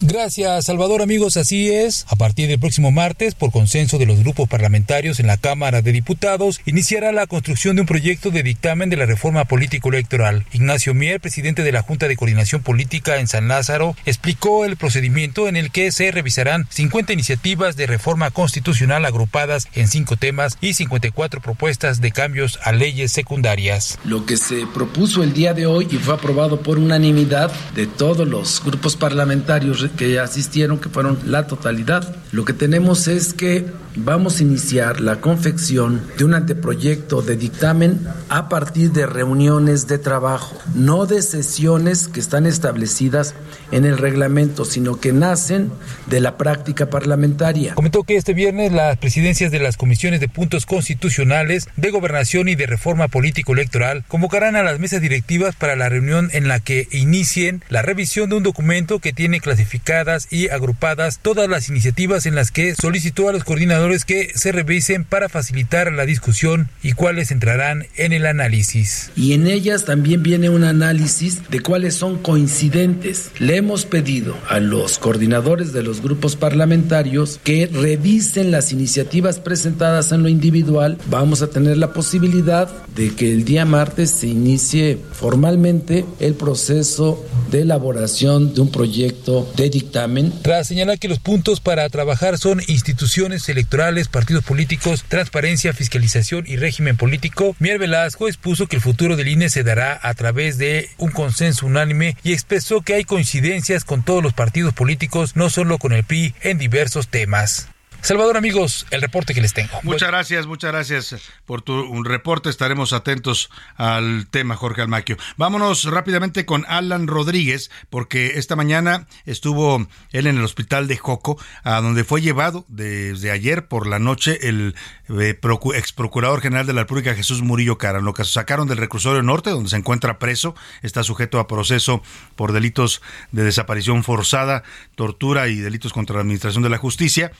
Gracias, 0.00 0.66
Salvador. 0.66 1.02
Amigos, 1.02 1.36
así 1.36 1.70
es. 1.70 2.06
A 2.08 2.14
partir 2.14 2.46
del 2.46 2.60
próximo 2.60 2.92
martes, 2.92 3.34
por 3.34 3.50
consenso 3.50 3.98
de 3.98 4.06
los 4.06 4.20
grupos 4.20 4.48
parlamentarios 4.48 5.18
en 5.18 5.26
la 5.26 5.38
Cámara 5.38 5.82
de 5.82 5.90
Diputados, 5.90 6.60
iniciará 6.66 7.10
la 7.10 7.26
construcción 7.26 7.74
de 7.74 7.82
un 7.82 7.88
proyecto 7.88 8.30
de 8.30 8.44
dictamen 8.44 8.90
de 8.90 8.96
la 8.96 9.06
reforma 9.06 9.44
político-electoral. 9.46 10.46
Ignacio 10.52 10.94
Mier, 10.94 11.20
presidente 11.20 11.64
de 11.64 11.72
la 11.72 11.82
Junta 11.82 12.06
de 12.06 12.16
Coordinación 12.16 12.62
Política 12.62 13.18
en 13.18 13.26
San 13.26 13.48
Lázaro, 13.48 13.96
explicó 14.06 14.64
el 14.64 14.76
procedimiento 14.76 15.48
en 15.48 15.56
el 15.56 15.72
que 15.72 15.90
se 15.90 16.12
revisarán 16.12 16.68
50 16.70 17.12
iniciativas 17.12 17.74
de 17.74 17.88
reforma 17.88 18.30
constitucional 18.30 19.04
agrupadas 19.04 19.66
en 19.74 19.88
cinco 19.88 20.16
temas 20.16 20.58
y 20.60 20.74
54 20.74 21.40
propuestas 21.40 22.00
de 22.00 22.12
cambios 22.12 22.60
a 22.62 22.70
leyes 22.70 23.10
secundarias. 23.10 23.98
Lo 24.04 24.26
que 24.26 24.36
se 24.36 24.64
propuso 24.72 25.24
el 25.24 25.32
día 25.34 25.54
de 25.54 25.66
hoy 25.66 25.88
y 25.90 25.96
fue 25.96 26.14
aprobado 26.14 26.60
por 26.60 26.78
unanimidad 26.78 27.50
de 27.74 27.88
todos 27.88 28.28
los 28.28 28.62
grupos 28.64 28.94
parlamentarios 28.94 29.87
que 29.96 30.18
asistieron, 30.18 30.78
que 30.78 30.88
fueron 30.88 31.18
la 31.26 31.46
totalidad. 31.46 32.16
Lo 32.32 32.44
que 32.44 32.52
tenemos 32.52 33.08
es 33.08 33.34
que 33.34 33.66
vamos 33.96 34.38
a 34.38 34.42
iniciar 34.42 35.00
la 35.00 35.16
confección 35.16 36.02
de 36.16 36.24
un 36.24 36.34
anteproyecto 36.34 37.22
de 37.22 37.36
dictamen 37.36 38.06
a 38.28 38.48
partir 38.48 38.92
de 38.92 39.06
reuniones 39.06 39.86
de 39.86 39.98
trabajo, 39.98 40.56
no 40.74 41.06
de 41.06 41.22
sesiones 41.22 42.08
que 42.08 42.20
están 42.20 42.46
establecidas 42.46 43.34
en 43.70 43.84
el 43.84 43.98
reglamento, 43.98 44.64
sino 44.64 45.00
que 45.00 45.12
nacen 45.12 45.70
de 46.06 46.20
la 46.20 46.36
práctica 46.36 46.90
parlamentaria. 46.90 47.74
Comentó 47.74 48.04
que 48.04 48.16
este 48.16 48.34
viernes 48.34 48.72
las 48.72 48.96
presidencias 48.98 49.50
de 49.50 49.60
las 49.60 49.76
comisiones 49.76 50.20
de 50.20 50.28
puntos 50.28 50.66
constitucionales, 50.66 51.68
de 51.76 51.90
gobernación 51.90 52.48
y 52.48 52.54
de 52.54 52.66
reforma 52.66 53.08
político-electoral 53.08 54.04
convocarán 54.08 54.56
a 54.56 54.62
las 54.62 54.78
mesas 54.78 55.00
directivas 55.00 55.54
para 55.56 55.76
la 55.76 55.88
reunión 55.88 56.30
en 56.32 56.48
la 56.48 56.60
que 56.60 56.88
inicien 56.92 57.62
la 57.68 57.82
revisión 57.82 58.30
de 58.30 58.36
un 58.36 58.42
documento 58.42 58.98
que 58.98 59.12
tiene 59.12 59.40
clasificadas 59.40 60.28
y 60.30 60.48
agrupadas 60.48 61.18
todas 61.20 61.48
las 61.48 61.68
iniciativas 61.68 62.26
en 62.26 62.34
las 62.34 62.50
que 62.50 62.74
solicitó 62.74 63.28
a 63.28 63.32
los 63.32 63.44
coordinadores 63.44 63.87
que 64.04 64.32
se 64.34 64.52
revisen 64.52 65.04
para 65.04 65.28
facilitar 65.28 65.90
la 65.92 66.04
discusión 66.04 66.68
y 66.82 66.92
cuáles 66.92 67.30
entrarán 67.30 67.86
en 67.96 68.12
el 68.12 68.26
análisis. 68.26 69.10
Y 69.16 69.32
en 69.32 69.46
ellas 69.46 69.84
también 69.86 70.22
viene 70.22 70.50
un 70.50 70.64
análisis 70.64 71.48
de 71.48 71.60
cuáles 71.60 71.94
son 71.94 72.18
coincidentes. 72.18 73.30
Le 73.38 73.56
hemos 73.56 73.86
pedido 73.86 74.36
a 74.48 74.60
los 74.60 74.98
coordinadores 74.98 75.72
de 75.72 75.82
los 75.82 76.02
grupos 76.02 76.36
parlamentarios 76.36 77.40
que 77.42 77.66
revisen 77.66 78.50
las 78.50 78.72
iniciativas 78.72 79.38
presentadas 79.38 80.12
en 80.12 80.22
lo 80.22 80.28
individual. 80.28 80.98
Vamos 81.06 81.40
a 81.40 81.48
tener 81.48 81.78
la 81.78 81.92
posibilidad 81.92 82.68
de 82.94 83.14
que 83.14 83.32
el 83.32 83.44
día 83.44 83.64
martes 83.64 84.10
se 84.10 84.26
inicie 84.26 84.98
formalmente 85.12 86.04
el 86.20 86.34
proceso 86.34 87.24
de 87.50 87.62
elaboración 87.62 88.52
de 88.52 88.60
un 88.60 88.70
proyecto 88.70 89.50
de 89.56 89.70
dictamen. 89.70 90.32
Tras 90.42 90.66
señalar 90.66 90.98
que 90.98 91.08
los 91.08 91.18
puntos 91.18 91.60
para 91.60 91.88
trabajar 91.88 92.38
son 92.38 92.60
instituciones 92.68 93.48
electorales, 93.48 93.67
partidos 94.08 94.44
políticos, 94.44 95.04
transparencia, 95.08 95.72
fiscalización 95.72 96.44
y 96.46 96.56
régimen 96.56 96.96
político, 96.96 97.54
Mier 97.58 97.78
Velasco 97.78 98.28
expuso 98.28 98.66
que 98.66 98.76
el 98.76 98.82
futuro 98.82 99.16
del 99.16 99.28
INE 99.28 99.48
se 99.48 99.62
dará 99.62 99.98
a 100.02 100.14
través 100.14 100.58
de 100.58 100.90
un 100.98 101.10
consenso 101.10 101.66
unánime 101.66 102.16
y 102.22 102.32
expresó 102.32 102.80
que 102.80 102.94
hay 102.94 103.04
coincidencias 103.04 103.84
con 103.84 104.02
todos 104.02 104.22
los 104.22 104.32
partidos 104.32 104.74
políticos, 104.74 105.36
no 105.36 105.50
solo 105.50 105.78
con 105.78 105.92
el 105.92 106.04
PRI, 106.04 106.34
en 106.42 106.58
diversos 106.58 107.08
temas. 107.08 107.68
Salvador, 108.00 108.36
amigos, 108.36 108.86
el 108.90 109.02
reporte 109.02 109.34
que 109.34 109.40
les 109.40 109.52
tengo. 109.52 109.80
Muchas 109.82 110.08
gracias, 110.08 110.46
muchas 110.46 110.72
gracias 110.72 111.16
por 111.44 111.62
tu 111.62 111.74
un 111.74 112.04
reporte. 112.04 112.48
Estaremos 112.48 112.92
atentos 112.92 113.50
al 113.76 114.28
tema, 114.30 114.56
Jorge 114.56 114.82
Almaquio. 114.82 115.16
Vámonos 115.36 115.84
rápidamente 115.84 116.46
con 116.46 116.64
Alan 116.68 117.06
Rodríguez, 117.06 117.70
porque 117.90 118.38
esta 118.38 118.56
mañana 118.56 119.06
estuvo 119.26 119.86
él 120.12 120.26
en 120.26 120.38
el 120.38 120.44
hospital 120.44 120.86
de 120.86 120.96
Joco, 120.96 121.38
a 121.64 121.80
donde 121.80 122.04
fue 122.04 122.20
llevado 122.20 122.64
desde 122.68 123.30
ayer 123.30 123.66
por 123.66 123.86
la 123.86 123.98
noche 123.98 124.48
el 124.48 124.74
eh, 125.08 125.38
ex 125.74 125.92
procurador 125.92 126.40
general 126.40 126.66
de 126.66 126.72
la 126.72 126.82
República, 126.82 127.14
Jesús 127.14 127.42
Murillo 127.42 127.78
Cara. 127.78 128.00
Lo 128.00 128.14
que 128.14 128.24
sacaron 128.24 128.68
del 128.68 128.78
reclusorio 128.78 129.22
norte, 129.22 129.50
donde 129.50 129.70
se 129.70 129.76
encuentra 129.76 130.18
preso, 130.18 130.54
está 130.82 131.02
sujeto 131.02 131.40
a 131.40 131.48
proceso 131.48 132.02
por 132.36 132.52
delitos 132.52 133.02
de 133.32 133.42
desaparición 133.42 134.04
forzada, 134.04 134.62
tortura 134.94 135.48
y 135.48 135.56
delitos 135.56 135.92
contra 135.92 136.14
la 136.14 136.22
administración 136.22 136.62
de 136.62 136.70
la 136.70 136.78
justicia 136.78 137.32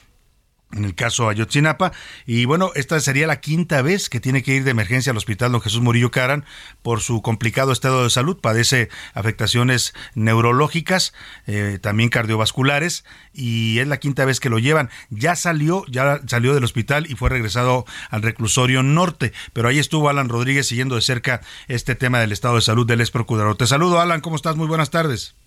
en 0.71 0.85
el 0.85 0.95
caso 0.95 1.29
Ayotzinapa. 1.29 1.91
Y 2.25 2.45
bueno, 2.45 2.71
esta 2.75 2.99
sería 2.99 3.27
la 3.27 3.39
quinta 3.39 3.81
vez 3.81 4.09
que 4.09 4.19
tiene 4.19 4.43
que 4.43 4.55
ir 4.55 4.63
de 4.63 4.71
emergencia 4.71 5.11
al 5.11 5.17
hospital 5.17 5.51
don 5.51 5.61
Jesús 5.61 5.81
Murillo 5.81 6.11
Caran 6.11 6.45
por 6.81 7.01
su 7.01 7.21
complicado 7.21 7.71
estado 7.71 8.03
de 8.03 8.09
salud. 8.09 8.39
Padece 8.39 8.89
afectaciones 9.13 9.93
neurológicas, 10.15 11.13
eh, 11.47 11.79
también 11.81 12.09
cardiovasculares, 12.09 13.05
y 13.33 13.79
es 13.79 13.87
la 13.87 13.97
quinta 13.97 14.25
vez 14.25 14.39
que 14.39 14.49
lo 14.49 14.59
llevan. 14.59 14.89
Ya 15.09 15.35
salió, 15.35 15.85
ya 15.87 16.21
salió 16.27 16.53
del 16.53 16.63
hospital 16.63 17.09
y 17.09 17.15
fue 17.15 17.29
regresado 17.29 17.85
al 18.09 18.21
reclusorio 18.21 18.83
norte, 18.83 19.33
pero 19.53 19.67
ahí 19.67 19.79
estuvo 19.79 20.09
Alan 20.09 20.29
Rodríguez 20.29 20.67
siguiendo 20.67 20.95
de 20.95 21.01
cerca 21.01 21.41
este 21.67 21.95
tema 21.95 22.19
del 22.19 22.31
estado 22.31 22.55
de 22.55 22.61
salud 22.61 22.85
del 22.85 23.01
ex 23.01 23.11
procurador. 23.11 23.55
Te 23.57 23.67
saludo, 23.67 23.99
Alan, 23.99 24.21
¿cómo 24.21 24.35
estás? 24.35 24.55
Muy 24.55 24.67
buenas 24.67 24.89
tardes. 24.89 25.38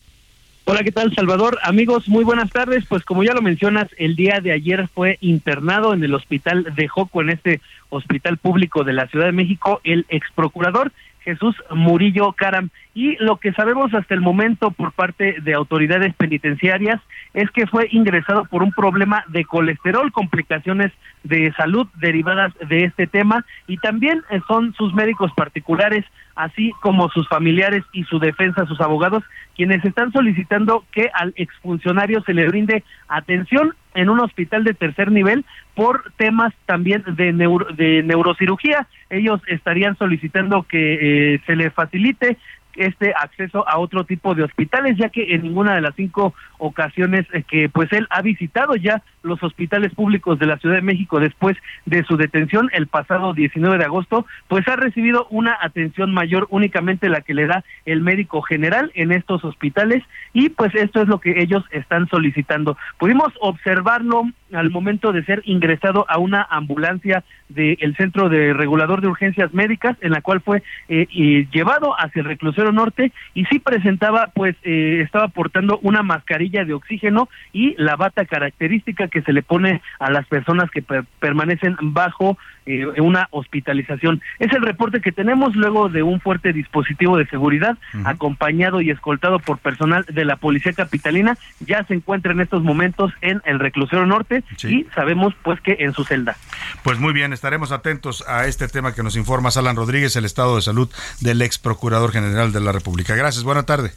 Hola, 0.64 0.84
¿qué 0.84 0.92
tal, 0.92 1.12
Salvador? 1.12 1.58
Amigos, 1.64 2.08
muy 2.08 2.22
buenas 2.22 2.50
tardes. 2.50 2.84
Pues 2.88 3.04
como 3.04 3.24
ya 3.24 3.34
lo 3.34 3.42
mencionas, 3.42 3.88
el 3.98 4.14
día 4.14 4.38
de 4.40 4.52
ayer 4.52 4.86
fue 4.86 5.18
internado 5.20 5.92
en 5.92 6.04
el 6.04 6.14
hospital 6.14 6.72
de 6.76 6.86
Joco, 6.86 7.20
en 7.20 7.30
este 7.30 7.60
hospital 7.88 8.38
público 8.38 8.84
de 8.84 8.92
la 8.92 9.08
Ciudad 9.08 9.26
de 9.26 9.32
México, 9.32 9.80
el 9.82 10.06
ex 10.08 10.30
procurador 10.34 10.92
Jesús 11.24 11.56
Murillo 11.70 12.32
Caram. 12.32 12.70
Y 12.95 13.16
lo 13.16 13.38
que 13.38 13.53
sabemos 13.53 13.95
hasta 13.95 14.14
el 14.14 14.20
momento 14.20 14.70
por 14.70 14.93
parte 14.93 15.36
de 15.40 15.55
autoridades 15.55 16.14
penitenciarias 16.14 17.01
es 17.32 17.51
que 17.51 17.66
fue 17.66 17.88
ingresado 17.90 18.45
por 18.45 18.62
un 18.62 18.70
problema 18.72 19.24
de 19.28 19.45
colesterol, 19.45 20.12
complicaciones 20.12 20.93
de 21.24 21.53
salud 21.55 21.86
derivadas 22.01 22.53
de 22.68 22.84
este 22.84 23.07
tema 23.07 23.47
y 23.66 23.78
también 23.78 24.22
eh, 24.30 24.40
son 24.47 24.74
sus 24.74 24.93
médicos 24.93 25.32
particulares, 25.34 26.05
así 26.34 26.72
como 26.82 27.09
sus 27.09 27.26
familiares 27.28 27.82
y 27.93 28.05
su 28.05 28.18
defensa, 28.18 28.66
sus 28.66 28.80
abogados, 28.80 29.24
quienes 29.57 29.82
están 29.84 30.12
solicitando 30.12 30.84
que 30.93 31.11
al 31.14 31.32
exfuncionario 31.36 32.22
se 32.22 32.34
le 32.34 32.47
brinde 32.47 32.84
atención 33.09 33.74
en 33.95 34.11
un 34.11 34.20
hospital 34.20 34.64
de 34.64 34.74
tercer 34.74 35.11
nivel 35.11 35.45
por 35.74 36.12
temas 36.16 36.53
también 36.66 37.05
de, 37.07 37.32
de 37.32 38.03
neurocirugía. 38.03 38.86
Ellos 39.11 39.40
estarían 39.47 39.97
solicitando 39.97 40.62
que 40.64 41.34
eh, 41.34 41.40
se 41.47 41.57
le 41.57 41.70
facilite 41.70 42.38
este 42.76 43.12
acceso 43.14 43.68
a 43.68 43.78
otro 43.78 44.04
tipo 44.04 44.34
de 44.34 44.44
hospitales, 44.44 44.96
ya 44.96 45.08
que 45.08 45.34
en 45.34 45.42
ninguna 45.42 45.74
de 45.74 45.80
las 45.80 45.94
cinco 45.94 46.34
ocasiones 46.58 47.26
eh, 47.32 47.42
que 47.42 47.68
pues 47.68 47.92
él 47.92 48.06
ha 48.10 48.22
visitado 48.22 48.76
ya 48.76 49.02
los 49.22 49.42
hospitales 49.42 49.94
públicos 49.94 50.38
de 50.38 50.46
la 50.46 50.58
Ciudad 50.58 50.76
de 50.76 50.82
México 50.82 51.20
después 51.20 51.56
de 51.86 52.04
su 52.04 52.16
detención 52.16 52.70
el 52.72 52.86
pasado 52.86 53.34
19 53.34 53.78
de 53.78 53.84
agosto, 53.84 54.26
pues 54.48 54.66
ha 54.68 54.76
recibido 54.76 55.26
una 55.30 55.56
atención 55.60 56.12
mayor 56.12 56.46
únicamente 56.50 57.08
la 57.08 57.20
que 57.20 57.34
le 57.34 57.46
da 57.46 57.64
el 57.84 58.00
médico 58.00 58.42
general 58.42 58.90
en 58.94 59.12
estos 59.12 59.44
hospitales 59.44 60.02
y 60.32 60.48
pues 60.48 60.74
esto 60.74 61.02
es 61.02 61.08
lo 61.08 61.20
que 61.20 61.42
ellos 61.42 61.64
están 61.70 62.08
solicitando. 62.08 62.76
Pudimos 62.98 63.32
observarlo 63.40 64.24
al 64.52 64.70
momento 64.70 65.12
de 65.12 65.24
ser 65.24 65.42
ingresado 65.44 66.04
a 66.08 66.18
una 66.18 66.46
ambulancia 66.50 67.24
del 67.48 67.96
Centro 67.96 68.28
de 68.28 68.52
Regulador 68.52 69.00
de 69.00 69.08
Urgencias 69.08 69.52
Médicas, 69.52 69.96
en 70.00 70.12
la 70.12 70.22
cual 70.22 70.40
fue 70.40 70.62
eh, 70.88 71.06
llevado 71.52 71.94
hacia 71.98 72.20
el 72.20 72.26
norte 72.70 73.12
y 73.34 73.44
sí 73.46 73.58
presentaba, 73.58 74.30
pues, 74.34 74.54
eh, 74.62 75.00
estaba 75.02 75.28
portando 75.28 75.80
una 75.82 76.02
mascarilla 76.02 76.64
de 76.64 76.74
oxígeno 76.74 77.28
y 77.52 77.74
la 77.82 77.96
bata 77.96 78.24
característica 78.26 79.08
que 79.08 79.22
se 79.22 79.32
le 79.32 79.42
pone 79.42 79.80
a 79.98 80.10
las 80.10 80.26
personas 80.26 80.70
que 80.70 80.82
permanecen 81.18 81.76
bajo 81.80 82.38
eh, 82.64 82.86
una 83.00 83.26
hospitalización. 83.32 84.22
Es 84.38 84.52
el 84.52 84.62
reporte 84.62 85.00
que 85.00 85.10
tenemos 85.10 85.56
luego 85.56 85.88
de 85.88 86.04
un 86.04 86.20
fuerte 86.20 86.52
dispositivo 86.52 87.16
de 87.16 87.26
seguridad 87.26 87.76
acompañado 88.04 88.80
y 88.80 88.90
escoltado 88.90 89.40
por 89.40 89.58
personal 89.58 90.04
de 90.08 90.24
la 90.24 90.36
Policía 90.36 90.72
Capitalina. 90.72 91.36
Ya 91.58 91.84
se 91.84 91.94
encuentra 91.94 92.30
en 92.30 92.40
estos 92.40 92.62
momentos 92.62 93.12
en 93.20 93.42
el 93.46 93.58
reclusorio 93.58 94.06
norte 94.06 94.44
y 94.62 94.86
sabemos 94.94 95.34
pues 95.42 95.60
que 95.60 95.78
en 95.80 95.92
su 95.92 96.04
celda. 96.04 96.36
Pues 96.84 97.00
muy 97.00 97.12
bien, 97.12 97.32
estaremos 97.32 97.72
atentos 97.72 98.24
a 98.28 98.46
este 98.46 98.68
tema 98.68 98.94
que 98.94 99.02
nos 99.02 99.16
informa 99.16 99.50
Salan 99.50 99.74
Rodríguez, 99.74 100.14
el 100.16 100.24
estado 100.24 100.54
de 100.56 100.62
salud 100.62 100.88
del 101.20 101.42
ex 101.42 101.58
procurador 101.58 102.12
general 102.12 102.51
de 102.53 102.61
la 102.61 102.72
República. 102.72 103.14
Gracias, 103.14 103.44
buena 103.44 103.64
tarde. 103.64 103.92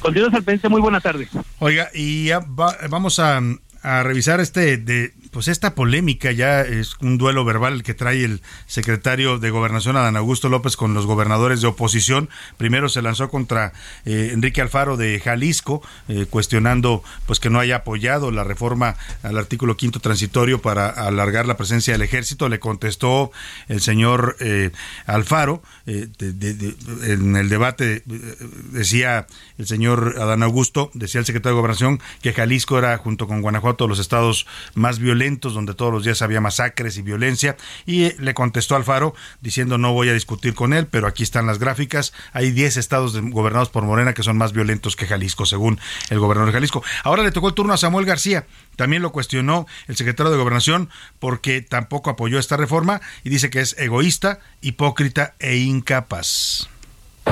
Continuamos 0.00 0.34
al 0.34 0.44
pendiente, 0.44 0.68
muy 0.68 0.80
buena 0.80 1.00
tarde. 1.00 1.28
Oiga, 1.58 1.90
y 1.94 2.26
ya 2.26 2.40
vamos 2.46 3.18
a, 3.18 3.40
a 3.82 4.02
revisar 4.02 4.40
este 4.40 4.76
de 4.76 5.14
pues 5.36 5.48
esta 5.48 5.74
polémica 5.74 6.32
ya 6.32 6.62
es 6.62 6.94
un 7.02 7.18
duelo 7.18 7.44
verbal 7.44 7.82
que 7.82 7.92
trae 7.92 8.24
el 8.24 8.40
secretario 8.64 9.38
de 9.38 9.50
Gobernación 9.50 9.94
Adán 9.98 10.16
Augusto 10.16 10.48
López 10.48 10.78
con 10.78 10.94
los 10.94 11.04
gobernadores 11.04 11.60
de 11.60 11.66
oposición. 11.66 12.30
Primero 12.56 12.88
se 12.88 13.02
lanzó 13.02 13.28
contra 13.28 13.74
eh, 14.06 14.30
Enrique 14.32 14.62
Alfaro 14.62 14.96
de 14.96 15.20
Jalisco, 15.20 15.82
eh, 16.08 16.24
cuestionando 16.30 17.04
pues 17.26 17.38
que 17.38 17.50
no 17.50 17.60
haya 17.60 17.76
apoyado 17.76 18.30
la 18.30 18.44
reforma 18.44 18.96
al 19.22 19.36
artículo 19.36 19.76
quinto 19.76 20.00
transitorio 20.00 20.62
para 20.62 20.88
alargar 20.88 21.46
la 21.46 21.58
presencia 21.58 21.92
del 21.92 22.00
ejército. 22.00 22.48
Le 22.48 22.58
contestó 22.58 23.30
el 23.68 23.82
señor 23.82 24.38
eh, 24.40 24.70
Alfaro 25.04 25.62
en 25.84 27.36
el 27.36 27.50
debate 27.50 28.02
decía 28.06 29.26
el 29.58 29.66
señor 29.66 30.14
Adán 30.18 30.42
Augusto, 30.42 30.90
decía 30.94 31.18
el 31.18 31.26
secretario 31.26 31.56
de 31.56 31.60
Gobernación 31.60 32.00
que 32.22 32.32
Jalisco 32.32 32.78
era 32.78 32.96
junto 32.96 33.28
con 33.28 33.42
Guanajuato 33.42 33.86
los 33.86 33.98
estados 33.98 34.46
más 34.74 34.98
violentos 34.98 35.25
donde 35.26 35.74
todos 35.74 35.92
los 35.92 36.04
días 36.04 36.22
había 36.22 36.40
masacres 36.40 36.96
y 36.96 37.02
violencia 37.02 37.56
y 37.84 38.04
eh, 38.04 38.16
le 38.18 38.32
contestó 38.32 38.76
Alfaro 38.76 39.14
diciendo 39.40 39.76
no 39.76 39.92
voy 39.92 40.08
a 40.08 40.12
discutir 40.12 40.54
con 40.54 40.72
él, 40.72 40.86
pero 40.86 41.06
aquí 41.06 41.22
están 41.22 41.46
las 41.46 41.58
gráficas, 41.58 42.12
hay 42.32 42.52
10 42.52 42.76
estados 42.76 43.20
gobernados 43.20 43.68
por 43.68 43.82
Morena 43.84 44.14
que 44.14 44.22
son 44.22 44.36
más 44.36 44.52
violentos 44.52 44.94
que 44.94 45.06
Jalisco, 45.06 45.46
según 45.46 45.80
el 46.10 46.18
gobernador 46.20 46.52
de 46.52 46.56
Jalisco. 46.56 46.82
Ahora 47.02 47.22
le 47.22 47.32
tocó 47.32 47.48
el 47.48 47.54
turno 47.54 47.72
a 47.72 47.76
Samuel 47.76 48.06
García, 48.06 48.46
también 48.76 49.02
lo 49.02 49.10
cuestionó 49.10 49.66
el 49.88 49.96
secretario 49.96 50.30
de 50.30 50.38
Gobernación 50.38 50.90
porque 51.18 51.60
tampoco 51.60 52.10
apoyó 52.10 52.38
esta 52.38 52.56
reforma 52.56 53.00
y 53.24 53.30
dice 53.30 53.50
que 53.50 53.60
es 53.60 53.76
egoísta, 53.78 54.38
hipócrita 54.60 55.34
e 55.40 55.56
incapaz. 55.56 56.68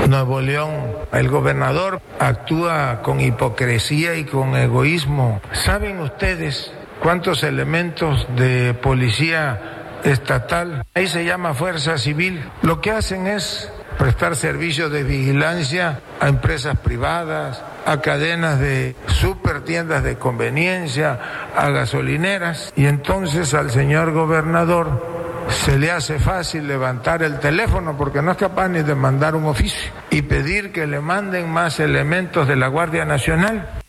Nuevo 0.09 0.40
León, 0.40 0.74
el 1.12 1.28
gobernador 1.28 2.03
actúa 2.18 3.01
con 3.03 3.20
hipocresía 3.20 4.16
y 4.16 4.24
con 4.24 4.55
egoísmo. 4.57 5.40
¿Saben 5.53 6.01
ustedes 6.01 6.72
cuántos 7.01 7.42
elementos 7.42 8.26
de 8.36 8.74
policía 8.74 10.01
estatal, 10.05 10.84
ahí 10.95 11.07
se 11.07 11.24
llama 11.24 11.55
fuerza 11.55 11.99
civil, 11.99 12.45
lo 12.62 12.80
que 12.80 12.90
hacen 12.90 13.26
es 13.26 13.72
prestar 13.99 14.36
servicios 14.36 14.90
de 14.90 15.03
vigilancia 15.03 16.01
a 16.20 16.28
empresas 16.28 16.78
privadas, 16.78 17.62
a 17.86 18.01
cadenas 18.01 18.59
de 18.59 18.97
super 19.07 19.62
tiendas 19.62 20.03
de 20.03 20.16
conveniencia, 20.16 21.20
a 21.57 21.70
gasolineras, 21.70 22.72
y 22.76 22.86
entonces 22.86 23.55
al 23.55 23.70
señor 23.70 24.12
gobernador 24.12 25.14
se 25.49 25.78
le 25.78 25.90
hace 25.90 26.18
fácil 26.18 26.66
levantar 26.66 27.22
el 27.22 27.38
teléfono 27.38 27.97
porque 27.97 28.22
no 28.22 28.32
es 28.32 28.36
capaz 28.36 28.68
ni 28.68 28.82
de 28.82 28.95
mandar 28.95 29.36
un 29.36 29.45
oficio 29.45 29.92
y 30.11 30.22
pedir 30.22 30.72
que 30.72 30.86
le 30.86 31.01
manden 31.01 31.51
más 31.51 31.80
elementos 31.80 32.49
de 32.49 32.57
la 32.57 32.68
Guardia 32.68 33.05
Nacional. 33.05 33.84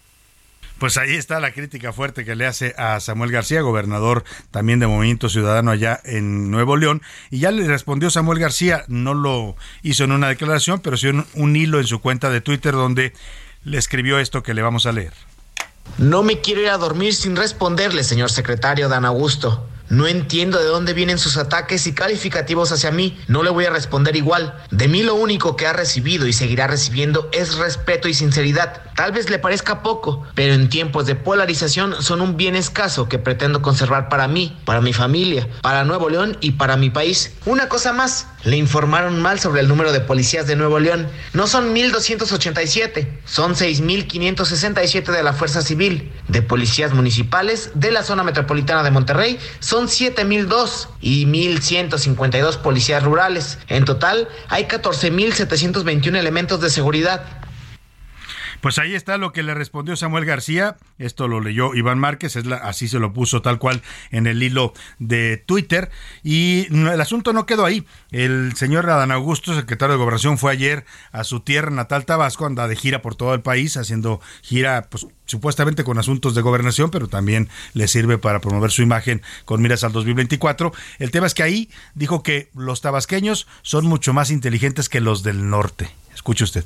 Pues 0.80 0.98
ahí 0.98 1.16
está 1.16 1.40
la 1.40 1.52
crítica 1.52 1.94
fuerte 1.94 2.26
que 2.26 2.36
le 2.36 2.46
hace 2.46 2.76
a 2.78 3.00
Samuel 3.00 3.32
García, 3.32 3.62
gobernador 3.62 4.26
también 4.52 4.80
de 4.80 4.88
Movimiento 4.88 5.30
Ciudadano 5.30 5.72
allá 5.72 6.02
en 6.04 6.52
Nuevo 6.52 6.76
León. 6.76 7.02
Y 7.32 7.40
ya 7.40 7.52
le 7.52 7.66
respondió 7.66 8.10
Samuel 8.10 8.40
García, 8.40 8.84
no 8.88 9.14
lo 9.14 9.56
hizo 9.84 10.04
en 10.04 10.12
una 10.12 10.28
declaración, 10.28 10.82
pero 10.82 10.98
sí 10.98 11.08
en 11.08 11.26
un 11.34 11.56
hilo 11.56 11.80
en 11.80 11.88
su 11.88 12.02
cuenta 12.02 12.30
de 12.30 12.42
Twitter 12.42 12.74
donde 12.74 13.14
le 13.64 13.78
escribió 13.78 14.20
esto 14.20 14.44
que 14.44 14.54
le 14.54 14.62
vamos 14.62 14.86
a 14.86 14.92
leer. 14.92 15.14
No 15.98 16.24
me 16.24 16.42
quiero 16.42 16.62
ir 16.62 16.70
a 16.70 16.78
dormir 16.78 17.14
sin 17.14 17.36
responderle, 17.36 18.04
señor 18.04 18.30
secretario 18.30 18.90
Dan 18.90 19.06
Augusto. 19.06 19.68
No 19.90 20.08
entiendo 20.08 20.60
de 20.60 20.66
dónde 20.66 20.94
vienen 20.94 21.18
sus 21.18 21.38
ataques 21.38 21.86
y 21.88 21.94
calificativos 21.94 22.72
hacia 22.72 22.92
mí. 22.92 23.18
No 23.28 23.44
le 23.44 23.50
voy 23.50 23.66
a 23.66 23.70
responder 23.70 24.16
igual. 24.16 24.56
De 24.72 24.88
mí 24.88 25.04
lo 25.04 25.16
único 25.16 25.56
que 25.56 25.68
ha 25.68 25.74
recibido 25.74 26.28
y 26.28 26.34
seguirá 26.34 26.68
recibiendo 26.68 27.30
es 27.32 27.56
respeto 27.56 28.08
y 28.08 28.14
sinceridad. 28.14 28.82
Tal 28.96 29.12
vez 29.12 29.30
le 29.30 29.40
parezca 29.40 29.84
poco, 29.84 30.26
pero 30.36 30.54
en 30.54 30.70
tiempos 30.70 31.06
de 31.06 31.16
polarización 31.16 32.02
son 32.02 32.22
un 32.22 32.38
bien 32.38 32.56
escaso 32.56 33.10
que 33.10 33.20
pretendo 33.20 33.62
conservar 33.62 34.10
para 34.10 34.28
mí, 34.28 34.58
para 34.66 34.82
mi 34.82 34.94
familia, 34.94 35.48
para 35.62 35.84
Nuevo 35.84 36.10
León 36.10 36.38
y 36.42 36.52
para 36.52 36.78
mi 36.78 36.90
país. 36.90 37.34
Una 37.46 37.70
cosa 37.70 37.94
más, 37.94 38.28
le 38.46 38.58
informaron 38.58 39.22
mal 39.22 39.40
sobre 39.40 39.62
el 39.62 39.68
número 39.68 39.92
de 39.92 40.00
policías 40.00 40.48
de 40.48 40.56
Nuevo 40.56 40.80
León. 40.80 41.08
No 41.34 41.48
son 41.48 41.74
1287, 41.74 43.20
son 43.26 43.56
6567 43.56 45.12
de 45.12 45.24
la 45.24 45.34
Fuerza 45.34 45.62
Civil, 45.62 46.12
de 46.28 46.42
policías 46.42 46.94
municipales 46.94 47.72
de 47.74 47.92
la 47.92 48.04
zona 48.04 48.24
metropolitana 48.24 48.84
de 48.84 48.92
Monterrey, 48.92 49.40
son 49.60 49.90
7002 49.90 50.90
y 51.02 51.26
1152 51.26 52.58
policías 52.58 53.04
rurales. 53.04 53.58
En 53.68 53.84
total 53.84 54.30
hay 54.48 54.66
14721 54.66 56.18
elementos 56.18 56.62
de 56.62 56.70
seguridad. 56.70 57.45
Pues 58.62 58.80
ahí 58.80 58.96
está 58.96 59.18
lo 59.18 59.32
que 59.32 59.44
le 59.44 59.54
respondió 59.54 59.96
Samuel 59.96 60.26
García. 60.26 60.78
Esto 60.98 61.28
lo 61.28 61.40
leyó 61.40 61.76
Iván 61.76 62.00
Márquez, 62.00 62.36
es 62.36 62.46
la, 62.46 62.58
así 62.58 62.88
se 62.88 63.00
lo 63.00 63.14
puso 63.14 63.42
tal 63.42 63.60
cual 63.60 63.82
en 64.12 64.28
el 64.28 64.42
hilo 64.42 64.74
de 65.00 65.38
Twitter. 65.38 65.90
Y 66.24 66.68
el 66.72 67.02
asunto 67.02 67.34
no 67.34 67.46
quedó 67.46 67.66
ahí. 67.66 67.86
El 68.12 68.56
señor 68.56 68.90
Adán 68.90 69.12
Augusto, 69.12 69.56
secretario 69.56 69.94
de 69.94 70.00
Gobernación, 70.00 70.38
fue 70.38 70.52
ayer 70.52 70.86
a 71.12 71.24
su 71.24 71.42
tierra 71.42 71.70
natal, 71.70 72.06
Tabasco, 72.06 72.46
anda 72.46 72.68
de 72.68 72.76
gira 72.76 73.02
por 73.02 73.16
todo 73.16 73.34
el 73.34 73.42
país, 73.42 73.78
haciendo 73.78 74.22
gira, 74.42 74.88
pues 74.90 75.08
supuestamente 75.26 75.84
con 75.84 75.98
asuntos 75.98 76.36
de 76.36 76.42
gobernación, 76.42 76.92
pero 76.92 77.08
también 77.08 77.50
le 77.74 77.88
sirve 77.88 78.18
para 78.18 78.40
promover 78.40 78.72
su 78.72 78.82
imagen 78.82 79.22
con 79.44 79.62
miras 79.62 79.84
al 79.84 79.92
2024. 79.92 80.72
El 81.00 81.12
tema 81.12 81.28
es 81.28 81.34
que 81.34 81.44
ahí 81.44 81.70
dijo 81.94 82.24
que 82.24 82.50
los 82.54 82.82
tabasqueños 82.82 83.48
son 83.62 83.86
mucho 83.86 84.14
más 84.14 84.32
inteligentes 84.32 84.90
que 84.90 85.02
los 85.02 85.24
del 85.24 85.50
norte. 85.50 85.90
Escuche 86.14 86.44
usted. 86.44 86.64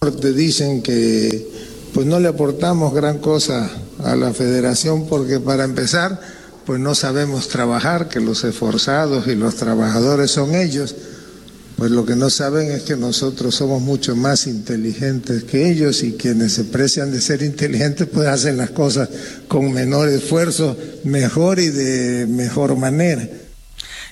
Te 0.00 0.32
dicen 0.32 0.82
que 0.82 1.48
pues 1.94 2.06
no 2.06 2.20
le 2.20 2.28
aportamos 2.28 2.92
gran 2.94 3.18
cosa 3.18 3.70
a 4.04 4.14
la 4.14 4.32
federación 4.32 5.06
porque 5.08 5.40
para 5.40 5.64
empezar 5.64 6.20
pues 6.66 6.80
no 6.80 6.94
sabemos 6.94 7.48
trabajar, 7.48 8.08
que 8.08 8.20
los 8.20 8.44
esforzados 8.44 9.26
y 9.28 9.34
los 9.34 9.54
trabajadores 9.54 10.30
son 10.30 10.54
ellos, 10.54 10.94
Pues 11.76 11.90
lo 11.90 12.06
que 12.06 12.16
no 12.16 12.30
saben 12.30 12.70
es 12.70 12.82
que 12.82 12.96
nosotros 12.96 13.54
somos 13.54 13.82
mucho 13.82 14.16
más 14.16 14.46
inteligentes 14.46 15.44
que 15.44 15.70
ellos 15.70 16.02
y 16.02 16.14
quienes 16.14 16.52
se 16.52 16.64
precian 16.64 17.12
de 17.12 17.20
ser 17.20 17.42
inteligentes 17.42 18.08
pues 18.10 18.28
hacen 18.28 18.56
las 18.56 18.70
cosas 18.70 19.08
con 19.46 19.72
menor 19.72 20.08
esfuerzo, 20.08 20.76
mejor 21.04 21.58
y 21.58 21.68
de 21.68 22.26
mejor 22.26 22.76
manera. 22.76 23.28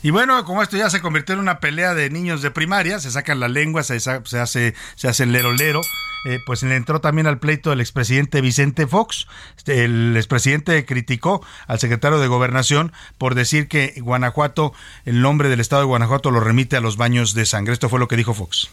Y 0.04 0.10
bueno, 0.10 0.44
como 0.44 0.62
esto 0.62 0.76
ya 0.76 0.90
se 0.90 1.00
convirtió 1.00 1.34
en 1.34 1.40
una 1.40 1.60
pelea 1.60 1.94
de 1.94 2.10
niños 2.10 2.42
de 2.42 2.50
primaria, 2.50 3.00
se 3.00 3.10
sacan 3.10 3.40
la 3.40 3.48
lengua, 3.48 3.82
se, 3.82 3.96
hace, 3.96 4.74
se 4.96 5.08
hace 5.08 5.24
lero 5.24 5.50
lero. 5.54 5.80
Eh, 6.26 6.40
pues 6.44 6.62
le 6.62 6.76
entró 6.76 7.00
también 7.00 7.26
al 7.26 7.38
pleito 7.38 7.72
el 7.72 7.80
expresidente 7.80 8.42
Vicente 8.42 8.86
Fox. 8.86 9.26
Este, 9.56 9.86
el 9.86 10.14
expresidente 10.14 10.84
criticó 10.84 11.42
al 11.66 11.78
secretario 11.78 12.18
de 12.18 12.26
Gobernación 12.26 12.92
por 13.16 13.34
decir 13.34 13.66
que 13.66 13.94
Guanajuato, 13.96 14.74
el 15.06 15.22
nombre 15.22 15.48
del 15.48 15.60
estado 15.60 15.80
de 15.80 15.86
Guanajuato 15.86 16.30
lo 16.30 16.40
remite 16.40 16.76
a 16.76 16.82
los 16.82 16.98
baños 16.98 17.32
de 17.32 17.46
sangre. 17.46 17.72
Esto 17.72 17.88
fue 17.88 17.98
lo 17.98 18.06
que 18.06 18.16
dijo 18.16 18.34
Fox. 18.34 18.68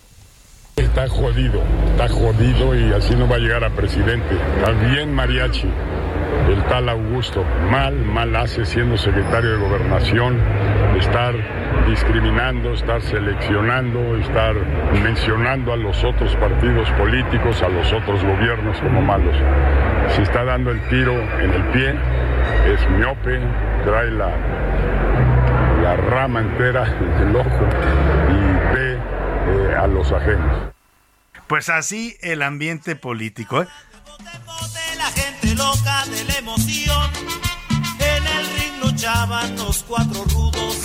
Está 0.76 1.08
jodido, 1.08 1.64
está 1.92 2.10
jodido 2.10 2.76
y 2.76 2.92
así 2.92 3.16
no 3.16 3.30
va 3.30 3.38
a 3.38 3.40
llegar 3.40 3.64
a 3.64 3.74
presidente. 3.74 4.36
Está 4.58 4.72
bien 4.72 5.16
mariachi 5.16 5.70
el 6.50 6.64
tal 6.66 6.90
Augusto. 6.90 7.46
Mal, 7.70 7.96
mal 7.96 8.36
hace 8.36 8.66
siendo 8.66 8.98
secretario 8.98 9.52
de 9.52 9.58
gobernación 9.58 10.40
estar 10.98 11.34
discriminando, 11.88 12.74
estar 12.74 13.02
seleccionando, 13.02 14.18
estar 14.18 14.56
mencionando 15.02 15.74
a 15.74 15.78
los 15.78 16.04
otros 16.04 16.36
partidos 16.36 16.90
políticos, 16.92 17.62
a 17.62 17.70
los 17.70 17.92
otros 17.92 18.24
gobiernos 18.24 18.80
como 18.80 19.02
malos. 19.02 19.36
Si 20.16 20.22
está 20.22 20.44
dando 20.44 20.72
el 20.72 20.82
tiro 20.90 21.14
en 21.14 21.54
el 21.54 21.64
pie, 21.72 21.96
es 22.66 22.90
miope, 22.92 23.40
trae 23.84 24.12
la, 24.12 24.30
la 25.82 25.96
rama 25.96 26.42
entera 26.42 26.84
del 27.20 27.36
ojo 27.36 27.68
y 28.30 28.76
ve 28.76 28.94
eh, 28.94 29.76
a 29.76 29.88
los 29.88 30.12
ajenos. 30.12 30.72
Pues 31.48 31.70
así 31.70 32.18
el 32.22 32.44
ambiente 32.44 32.96
político. 32.96 33.64
¿eh? 33.64 33.68
De 35.62 36.24
la 36.26 36.38
emoción. 36.40 37.12
En 38.00 38.26
el 38.26 38.46
ring 38.56 38.84
luchaban 38.84 39.56
los 39.58 39.84
cuatro 39.84 40.24
rudos. 40.26 40.78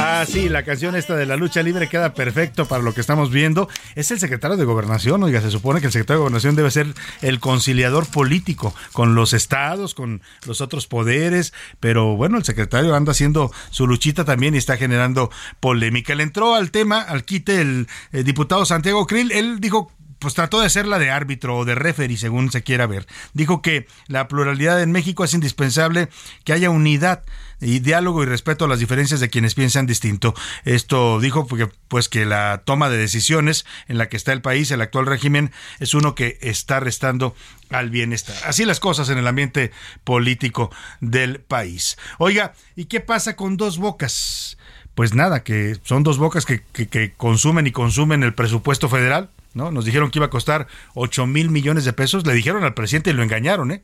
Ah, 0.00 0.24
sí, 0.26 0.48
la 0.48 0.64
canción 0.64 0.94
esta 0.96 1.16
de 1.16 1.26
la 1.26 1.36
lucha 1.36 1.62
libre 1.62 1.88
queda 1.88 2.14
perfecto 2.14 2.66
para 2.66 2.82
lo 2.82 2.94
que 2.94 3.00
estamos 3.00 3.30
viendo. 3.30 3.68
Es 3.94 4.10
el 4.10 4.18
secretario 4.18 4.56
de 4.56 4.64
Gobernación, 4.64 5.22
oiga, 5.22 5.40
se 5.40 5.50
supone 5.50 5.80
que 5.80 5.86
el 5.86 5.92
secretario 5.92 6.18
de 6.18 6.22
Gobernación 6.22 6.56
debe 6.56 6.70
ser 6.70 6.94
el 7.20 7.40
conciliador 7.40 8.06
político 8.06 8.74
con 8.92 9.14
los 9.14 9.32
estados, 9.32 9.94
con 9.94 10.22
los 10.46 10.60
otros 10.60 10.86
poderes, 10.86 11.52
pero 11.78 12.16
bueno, 12.16 12.36
el 12.36 12.44
secretario 12.44 12.94
anda 12.94 13.12
haciendo 13.12 13.52
su 13.70 13.86
luchita 13.86 14.24
también 14.24 14.54
y 14.54 14.58
está 14.58 14.76
generando 14.76 15.30
polémica. 15.60 16.14
Le 16.14 16.22
entró 16.22 16.54
al 16.54 16.70
tema, 16.70 17.00
al 17.00 17.24
quite, 17.24 17.60
el, 17.60 17.88
el 18.12 18.24
diputado 18.24 18.64
Santiago 18.64 19.06
Krill, 19.06 19.32
él 19.32 19.60
dijo 19.60 19.92
pues 20.18 20.34
trató 20.34 20.60
de 20.60 20.84
la 20.84 20.98
de 20.98 21.10
árbitro 21.10 21.56
o 21.56 21.64
de 21.64 21.74
referee, 21.74 22.16
según 22.16 22.50
se 22.50 22.62
quiera 22.62 22.86
ver. 22.86 23.06
Dijo 23.32 23.62
que 23.62 23.86
la 24.06 24.28
pluralidad 24.28 24.82
en 24.82 24.92
México 24.92 25.24
es 25.24 25.34
indispensable 25.34 26.08
que 26.44 26.52
haya 26.52 26.70
unidad 26.70 27.22
y 27.60 27.80
diálogo 27.80 28.22
y 28.22 28.26
respeto 28.26 28.64
a 28.64 28.68
las 28.68 28.78
diferencias 28.78 29.20
de 29.20 29.30
quienes 29.30 29.54
piensan 29.54 29.86
distinto. 29.86 30.34
Esto 30.64 31.20
dijo 31.20 31.46
porque 31.46 31.68
pues 31.88 32.08
que 32.08 32.26
la 32.26 32.62
toma 32.64 32.88
de 32.88 32.96
decisiones 32.96 33.66
en 33.88 33.98
la 33.98 34.08
que 34.08 34.16
está 34.16 34.32
el 34.32 34.42
país, 34.42 34.70
el 34.70 34.80
actual 34.80 35.06
régimen, 35.06 35.52
es 35.80 35.94
uno 35.94 36.14
que 36.14 36.38
está 36.40 36.80
restando 36.80 37.34
al 37.70 37.90
bienestar. 37.90 38.36
Así 38.44 38.64
las 38.64 38.80
cosas 38.80 39.08
en 39.10 39.18
el 39.18 39.26
ambiente 39.26 39.72
político 40.04 40.70
del 41.00 41.40
país. 41.40 41.98
Oiga, 42.18 42.54
¿y 42.76 42.86
qué 42.86 43.00
pasa 43.00 43.36
con 43.36 43.56
dos 43.56 43.78
bocas? 43.78 44.58
Pues 44.94 45.14
nada, 45.14 45.44
que 45.44 45.76
son 45.84 46.02
dos 46.02 46.18
bocas 46.18 46.44
que, 46.44 46.62
que, 46.72 46.88
que 46.88 47.12
consumen 47.12 47.66
y 47.66 47.72
consumen 47.72 48.22
el 48.24 48.34
presupuesto 48.34 48.88
federal 48.88 49.30
¿no? 49.54 49.70
Nos 49.70 49.84
dijeron 49.84 50.10
que 50.10 50.18
iba 50.18 50.26
a 50.26 50.30
costar 50.30 50.66
8 50.94 51.26
mil 51.26 51.50
millones 51.50 51.84
de 51.84 51.92
pesos, 51.92 52.26
le 52.26 52.34
dijeron 52.34 52.64
al 52.64 52.74
presidente 52.74 53.10
y 53.10 53.12
lo 53.12 53.22
engañaron, 53.22 53.70
¿eh? 53.70 53.82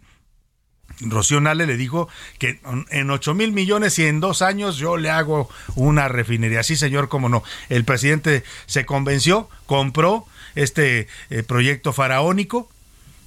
Rocío 1.01 1.41
Nale 1.41 1.67
le 1.67 1.77
dijo 1.77 2.09
que 2.39 2.61
en 2.91 3.11
8 3.11 3.35
mil 3.35 3.53
millones 3.53 3.99
y 3.99 4.05
en 4.05 4.21
dos 4.21 4.43
años 4.43 4.77
yo 4.77 4.97
le 4.97 5.11
hago 5.11 5.49
una 5.75 6.09
refinería. 6.09 6.63
Sí, 6.63 6.77
señor, 6.77 7.09
cómo 7.09 7.29
no. 7.29 7.43
El 7.69 7.85
presidente 7.85 8.45
se 8.67 8.87
convenció, 8.87 9.49
compró 9.67 10.27
este 10.55 11.09
eh, 11.31 11.43
proyecto 11.43 11.93
faraónico, 11.93 12.71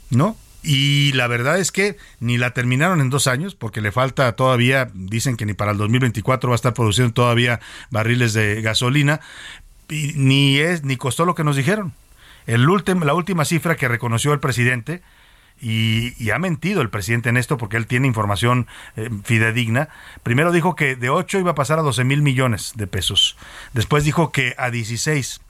¿no? 0.09 0.37
Y 0.63 1.11
la 1.13 1.27
verdad 1.27 1.59
es 1.59 1.71
que 1.71 1.97
ni 2.19 2.37
la 2.37 2.53
terminaron 2.53 3.01
en 3.01 3.09
dos 3.09 3.27
años, 3.27 3.55
porque 3.55 3.81
le 3.81 3.91
falta 3.91 4.33
todavía, 4.35 4.89
dicen 4.93 5.37
que 5.37 5.45
ni 5.45 5.53
para 5.53 5.71
el 5.71 5.77
2024 5.77 6.49
va 6.49 6.55
a 6.55 6.57
estar 6.57 6.73
produciendo 6.73 7.13
todavía 7.13 7.59
barriles 7.89 8.33
de 8.33 8.61
gasolina, 8.61 9.21
ni 9.89 10.57
es, 10.57 10.83
ni 10.83 10.97
costó 10.97 11.25
lo 11.25 11.35
que 11.35 11.43
nos 11.43 11.55
dijeron. 11.55 11.93
El 12.47 12.65
la 12.65 13.13
última 13.13 13.45
cifra 13.45 13.75
que 13.75 13.87
reconoció 13.87 14.33
el 14.33 14.39
presidente, 14.39 15.03
y, 15.59 16.29
ha 16.31 16.39
mentido 16.39 16.81
el 16.81 16.89
presidente 16.89 17.29
en 17.29 17.37
esto 17.37 17.57
porque 17.57 17.77
él 17.77 17.87
tiene 17.87 18.07
información 18.07 18.67
eh, 18.95 19.09
fidedigna. 19.23 19.89
Primero 20.23 20.51
dijo 20.51 20.75
que 20.75 20.95
de 20.95 21.09
8 21.09 21.39
iba 21.39 21.51
a 21.51 21.55
pasar 21.55 21.79
a 21.79 21.81
12 21.81 22.03
mil 22.03 22.21
millones 22.21 22.73
de 22.75 22.87
pesos. 22.87 23.37
Después 23.73 24.03
dijo 24.03 24.31
que 24.31 24.53
a 24.57 24.69
16. 24.69 25.41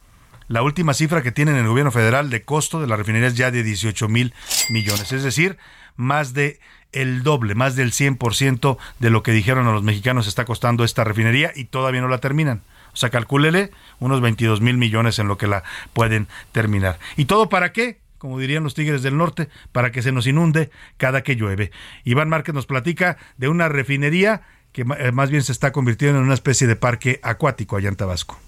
La 0.47 0.61
última 0.61 0.93
cifra 0.93 1.21
que 1.21 1.33
tiene 1.33 1.51
en 1.51 1.57
el 1.57 1.67
gobierno 1.67 1.91
federal 1.91 2.29
de 2.29 2.43
costo 2.43 2.79
de 2.79 2.87
la 2.87 2.95
refinería 2.95 3.27
es 3.27 3.35
ya 3.35 3.51
de 3.51 3.63
18 3.63 4.07
mil 4.07 4.33
millones. 4.69 5.11
Es 5.11 5.23
decir, 5.23 5.57
más 5.97 6.33
de 6.33 6.59
el 6.93 7.23
doble, 7.23 7.53
más 7.53 7.75
del 7.75 7.91
100% 7.91 8.77
de 8.99 9.09
lo 9.09 9.23
que 9.23 9.33
dijeron 9.33 9.67
a 9.67 9.73
los 9.73 9.83
mexicanos 9.83 10.25
está 10.25 10.45
costando 10.45 10.85
esta 10.85 11.03
refinería 11.03 11.51
y 11.53 11.65
todavía 11.65 11.99
no 11.99 12.07
la 12.07 12.19
terminan. 12.19 12.61
O 12.97 12.99
sea, 12.99 13.11
calcúlele 13.11 13.69
unos 13.99 14.21
22 14.21 14.59
mil 14.59 14.75
millones 14.75 15.19
en 15.19 15.27
lo 15.27 15.37
que 15.37 15.45
la 15.45 15.61
pueden 15.93 16.27
terminar. 16.51 16.97
¿Y 17.15 17.25
todo 17.25 17.47
para 17.47 17.71
qué? 17.71 17.99
como 18.17 18.39
dirían 18.39 18.63
los 18.63 18.73
Tigres 18.73 19.03
del 19.03 19.15
Norte, 19.15 19.47
para 19.71 19.91
que 19.91 20.01
se 20.01 20.11
nos 20.11 20.25
inunde 20.25 20.71
cada 20.97 21.21
que 21.21 21.35
llueve. 21.35 21.69
Iván 22.03 22.29
Márquez 22.29 22.55
nos 22.55 22.65
platica 22.65 23.19
de 23.37 23.47
una 23.47 23.69
refinería 23.69 24.41
que 24.71 24.81
eh, 24.81 25.11
más 25.11 25.29
bien 25.29 25.43
se 25.43 25.51
está 25.51 25.71
convirtiendo 25.71 26.17
en 26.17 26.25
una 26.25 26.33
especie 26.33 26.65
de 26.65 26.75
parque 26.75 27.19
acuático 27.21 27.77
allá 27.77 27.89
en 27.89 27.95
Tabasco. 27.95 28.39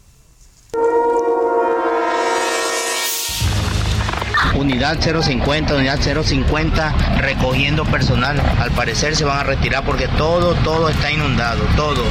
Unidad 4.55 4.99
050, 4.99 5.75
unidad 5.75 5.99
050, 6.01 7.19
recogiendo 7.19 7.85
personal. 7.85 8.39
Al 8.59 8.71
parecer 8.71 9.15
se 9.15 9.23
van 9.23 9.37
a 9.37 9.43
retirar 9.43 9.85
porque 9.85 10.07
todo, 10.17 10.55
todo 10.63 10.89
está 10.89 11.11
inundado, 11.11 11.61
todo. 11.75 12.03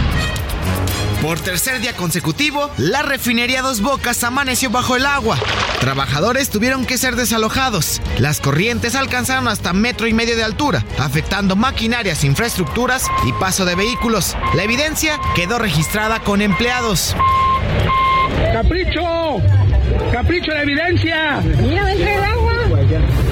Por 1.23 1.41
tercer 1.41 1.81
día 1.81 1.95
consecutivo, 1.95 2.71
la 2.77 3.03
refinería 3.03 3.61
Dos 3.61 3.81
Bocas 3.81 4.23
amaneció 4.23 4.71
bajo 4.71 4.95
el 4.95 5.05
agua. 5.05 5.37
Trabajadores 5.81 6.49
tuvieron 6.49 6.87
que 6.87 6.97
ser 6.97 7.17
desalojados. 7.17 8.01
Las 8.19 8.41
corrientes 8.41 8.95
alcanzaron 8.95 9.49
hasta 9.49 9.73
metro 9.73 10.07
y 10.07 10.13
medio 10.13 10.37
de 10.37 10.45
altura, 10.45 10.85
afectando 10.99 11.57
maquinarias, 11.57 12.23
infraestructuras 12.23 13.09
y 13.27 13.33
paso 13.33 13.65
de 13.65 13.75
vehículos. 13.75 14.37
La 14.55 14.63
evidencia 14.63 15.19
quedó 15.35 15.59
registrada 15.59 16.21
con 16.21 16.41
empleados. 16.41 17.17
¡Capricho! 18.53 19.39
¡Capricho 20.13 20.53
la 20.53 20.63
evidencia! 20.63 21.41
Mira, 21.61 21.93
entra 21.93 22.15
el 22.15 22.25
agua. 22.25 22.55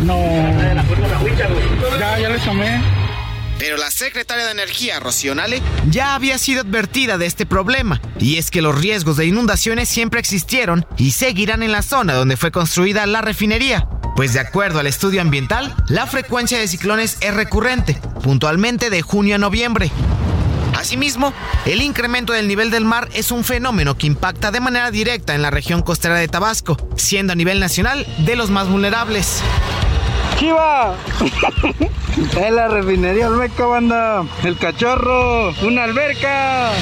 No. 0.03 0.17
Ya, 1.99 2.19
ya 2.19 2.29
lo 2.29 2.39
tomé. 2.41 3.06
Pero 3.59 3.77
la 3.77 3.91
secretaria 3.91 4.45
de 4.45 4.53
Energía, 4.53 5.01
Rocío 5.01 5.35
Nale, 5.35 5.63
ya 5.89 6.15
había 6.15 6.39
sido 6.39 6.61
advertida 6.63 7.19
de 7.19 7.27
este 7.27 7.47
problema, 7.47 8.01
y 8.19 8.37
es 8.37 8.51
que 8.51 8.63
los 8.63 8.79
riesgos 8.79 9.17
de 9.17 9.27
inundaciones 9.27 9.89
siempre 9.89 10.21
existieron 10.21 10.87
y 10.97 11.13
seguirán 11.13 11.63
en 11.63 11.73
la 11.73 11.83
zona 11.83 12.15
donde 12.15 12.37
fue 12.37 12.51
construida 12.51 13.07
la 13.07 13.23
refinería, 13.23 13.89
pues 14.15 14.33
de 14.35 14.41
acuerdo 14.41 14.79
al 14.79 14.87
estudio 14.87 15.21
ambiental, 15.21 15.75
la 15.89 16.07
frecuencia 16.07 16.59
de 16.59 16.69
ciclones 16.69 17.17
es 17.21 17.35
recurrente, 17.35 18.01
puntualmente 18.23 18.91
de 18.91 19.03
junio 19.03 19.37
a 19.37 19.39
noviembre. 19.39 19.91
Asimismo, 20.79 21.33
el 21.65 21.81
incremento 21.81 22.35
del 22.35 22.49
nivel 22.49 22.71
del 22.71 22.85
mar 22.85 23.09
es 23.15 23.31
un 23.31 23.45
fenómeno 23.45 23.97
que 23.97 24.07
impacta 24.07 24.51
de 24.51 24.61
manera 24.61 24.91
directa 24.91 25.35
en 25.35 25.43
la 25.43 25.51
región 25.51 25.81
costera 25.81 26.17
de 26.17 26.29
Tabasco, 26.29 26.77
siendo 26.97 27.33
a 27.33 27.37
nivel 27.37 27.61
nacional 27.61 28.07
de 28.19 28.37
los 28.37 28.51
más 28.51 28.69
vulnerables. 28.69 29.43
¡Chiva! 30.39 30.97
la 32.51 32.69
refinería 32.69 33.29
Olmeca, 33.29 33.67
banda. 33.67 34.25
El 34.45 34.59
cachorro. 34.59 35.51
Una 35.63 35.85
alberca. 35.85 36.73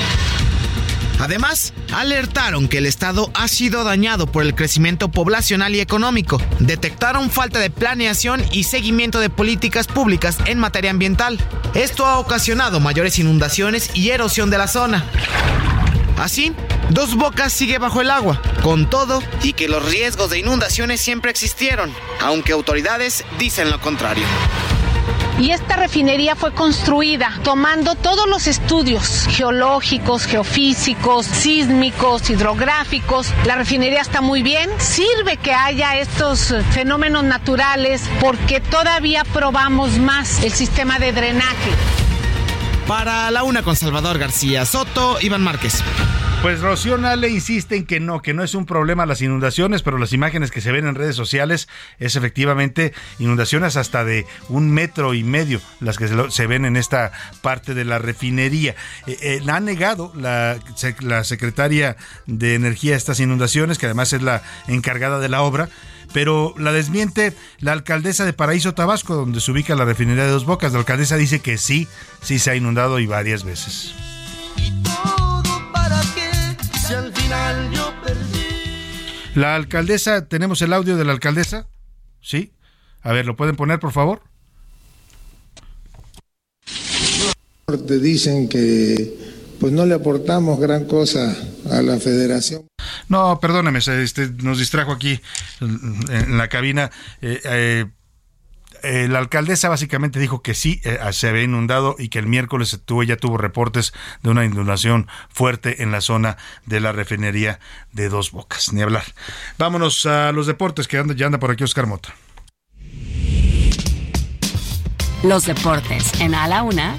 Además, 1.20 1.72
alertaron 1.92 2.68
que 2.68 2.78
el 2.78 2.86
Estado 2.86 3.30
ha 3.34 3.48
sido 3.48 3.84
dañado 3.84 4.26
por 4.26 4.42
el 4.42 4.54
crecimiento 4.54 5.10
poblacional 5.10 5.74
y 5.74 5.80
económico. 5.80 6.40
Detectaron 6.58 7.30
falta 7.30 7.60
de 7.60 7.70
planeación 7.70 8.42
y 8.52 8.64
seguimiento 8.64 9.20
de 9.20 9.30
políticas 9.30 9.86
públicas 9.86 10.38
en 10.46 10.58
materia 10.58 10.90
ambiental. 10.90 11.38
Esto 11.74 12.06
ha 12.06 12.18
ocasionado 12.18 12.80
mayores 12.80 13.18
inundaciones 13.18 13.90
y 13.94 14.10
erosión 14.10 14.50
de 14.50 14.58
la 14.58 14.68
zona. 14.68 15.04
Así, 16.18 16.54
Dos 16.90 17.16
Bocas 17.16 17.52
sigue 17.52 17.78
bajo 17.78 18.00
el 18.00 18.10
agua, 18.10 18.40
con 18.62 18.88
todo 18.88 19.22
y 19.42 19.52
que 19.54 19.68
los 19.68 19.84
riesgos 19.84 20.30
de 20.30 20.38
inundaciones 20.38 21.00
siempre 21.00 21.30
existieron, 21.30 21.92
aunque 22.20 22.52
autoridades 22.52 23.24
dicen 23.38 23.70
lo 23.70 23.80
contrario. 23.80 24.24
Y 25.38 25.50
esta 25.50 25.74
refinería 25.74 26.36
fue 26.36 26.52
construida 26.54 27.40
tomando 27.42 27.96
todos 27.96 28.28
los 28.28 28.46
estudios 28.46 29.26
geológicos, 29.28 30.26
geofísicos, 30.26 31.26
sísmicos, 31.26 32.30
hidrográficos. 32.30 33.32
La 33.44 33.56
refinería 33.56 34.00
está 34.00 34.20
muy 34.20 34.42
bien. 34.44 34.70
Sirve 34.78 35.36
que 35.38 35.52
haya 35.52 35.98
estos 35.98 36.54
fenómenos 36.70 37.24
naturales 37.24 38.02
porque 38.20 38.60
todavía 38.60 39.24
probamos 39.24 39.98
más 39.98 40.44
el 40.44 40.52
sistema 40.52 41.00
de 41.00 41.12
drenaje. 41.12 42.03
Para 42.86 43.30
la 43.30 43.44
una 43.44 43.62
con 43.62 43.76
Salvador 43.76 44.18
García 44.18 44.66
Soto, 44.66 45.18
Iván 45.20 45.42
Márquez. 45.42 45.82
Pues 46.44 46.60
Rocío 46.60 46.98
Nale 46.98 47.30
insiste 47.30 47.74
en 47.74 47.86
que 47.86 48.00
no, 48.00 48.20
que 48.20 48.34
no 48.34 48.44
es 48.44 48.54
un 48.54 48.66
problema 48.66 49.06
las 49.06 49.22
inundaciones, 49.22 49.80
pero 49.80 49.96
las 49.96 50.12
imágenes 50.12 50.50
que 50.50 50.60
se 50.60 50.72
ven 50.72 50.86
en 50.86 50.94
redes 50.94 51.16
sociales 51.16 51.68
es 51.98 52.16
efectivamente 52.16 52.92
inundaciones 53.18 53.78
hasta 53.78 54.04
de 54.04 54.26
un 54.50 54.70
metro 54.70 55.14
y 55.14 55.24
medio 55.24 55.62
las 55.80 55.96
que 55.96 56.06
se, 56.28 56.46
ven 56.46 56.66
en 56.66 56.76
esta 56.76 57.12
parte 57.40 57.72
de 57.72 57.86
la 57.86 57.98
refinería. 57.98 58.74
Eh, 59.06 59.16
eh, 59.22 59.42
ha 59.50 59.58
negado 59.60 60.12
la, 60.14 60.58
la 61.00 61.24
secretaria 61.24 61.96
de 62.26 62.56
Energía 62.56 62.94
estas 62.94 63.20
inundaciones, 63.20 63.78
que 63.78 63.86
además 63.86 64.12
es 64.12 64.20
la 64.20 64.42
encargada 64.68 65.20
de 65.20 65.30
la 65.30 65.40
obra. 65.40 65.70
Pero 66.12 66.54
la 66.58 66.72
desmiente 66.72 67.32
la 67.60 67.72
alcaldesa 67.72 68.26
de 68.26 68.34
Paraíso 68.34 68.74
Tabasco, 68.74 69.14
donde 69.14 69.40
se 69.40 69.50
ubica 69.50 69.74
la 69.76 69.86
refinería 69.86 70.24
de 70.24 70.30
Dos 70.30 70.44
Bocas. 70.44 70.74
La 70.74 70.80
alcaldesa 70.80 71.16
dice 71.16 71.40
que 71.40 71.56
sí, 71.56 71.88
sí 72.20 72.38
se 72.38 72.50
ha 72.50 72.54
inundado 72.54 72.98
y 72.98 73.06
varias 73.06 73.44
veces. 73.44 73.94
¿Para 75.72 76.00
qué? 76.14 76.23
Si 76.86 76.92
al 76.92 77.12
final 77.14 77.70
yo 77.72 77.94
perdí. 78.04 78.44
La 79.34 79.54
alcaldesa, 79.54 80.28
¿tenemos 80.28 80.60
el 80.60 80.72
audio 80.74 80.96
de 80.96 81.04
la 81.06 81.12
alcaldesa? 81.12 81.66
Sí. 82.20 82.52
A 83.00 83.12
ver, 83.12 83.24
¿lo 83.24 83.36
pueden 83.36 83.56
poner, 83.56 83.80
por 83.80 83.92
favor? 83.92 84.22
Te 87.86 87.98
dicen 87.98 88.50
que 88.50 89.16
pues 89.58 89.72
no 89.72 89.86
le 89.86 89.94
aportamos 89.94 90.60
gran 90.60 90.84
cosa 90.84 91.34
a 91.70 91.80
la 91.80 91.98
federación. 91.98 92.66
No, 93.08 93.40
perdóneme, 93.40 93.78
este, 93.78 94.28
nos 94.42 94.58
distrajo 94.58 94.92
aquí 94.92 95.18
en 95.62 96.00
en 96.10 96.36
la 96.36 96.48
cabina. 96.48 96.90
Eh, 97.22 97.40
eh, 97.44 97.86
la 99.08 99.18
alcaldesa 99.18 99.68
básicamente 99.68 100.18
dijo 100.18 100.42
que 100.42 100.54
sí, 100.54 100.80
eh, 100.84 100.98
se 101.12 101.28
había 101.28 101.42
inundado 101.42 101.96
y 101.98 102.08
que 102.08 102.18
el 102.18 102.26
miércoles 102.26 102.80
tuvo, 102.84 103.02
ella 103.02 103.16
tuvo 103.16 103.38
reportes 103.38 103.92
de 104.22 104.30
una 104.30 104.44
inundación 104.44 105.08
fuerte 105.28 105.82
en 105.82 105.92
la 105.92 106.00
zona 106.00 106.36
de 106.66 106.80
la 106.80 106.92
refinería 106.92 107.60
de 107.92 108.08
Dos 108.08 108.30
Bocas. 108.30 108.72
Ni 108.72 108.82
hablar. 108.82 109.04
Vámonos 109.58 110.06
a 110.06 110.32
los 110.32 110.46
deportes, 110.46 110.88
que 110.88 110.98
anda, 110.98 111.14
ya 111.14 111.26
anda 111.26 111.38
por 111.38 111.50
aquí 111.50 111.64
Oscar 111.64 111.86
Mota. 111.86 112.14
Los 115.22 115.46
deportes 115.46 116.20
en 116.20 116.34
A 116.34 116.62
Una 116.62 116.98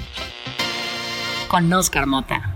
con 1.48 1.72
Oscar 1.72 2.06
Mota. 2.06 2.55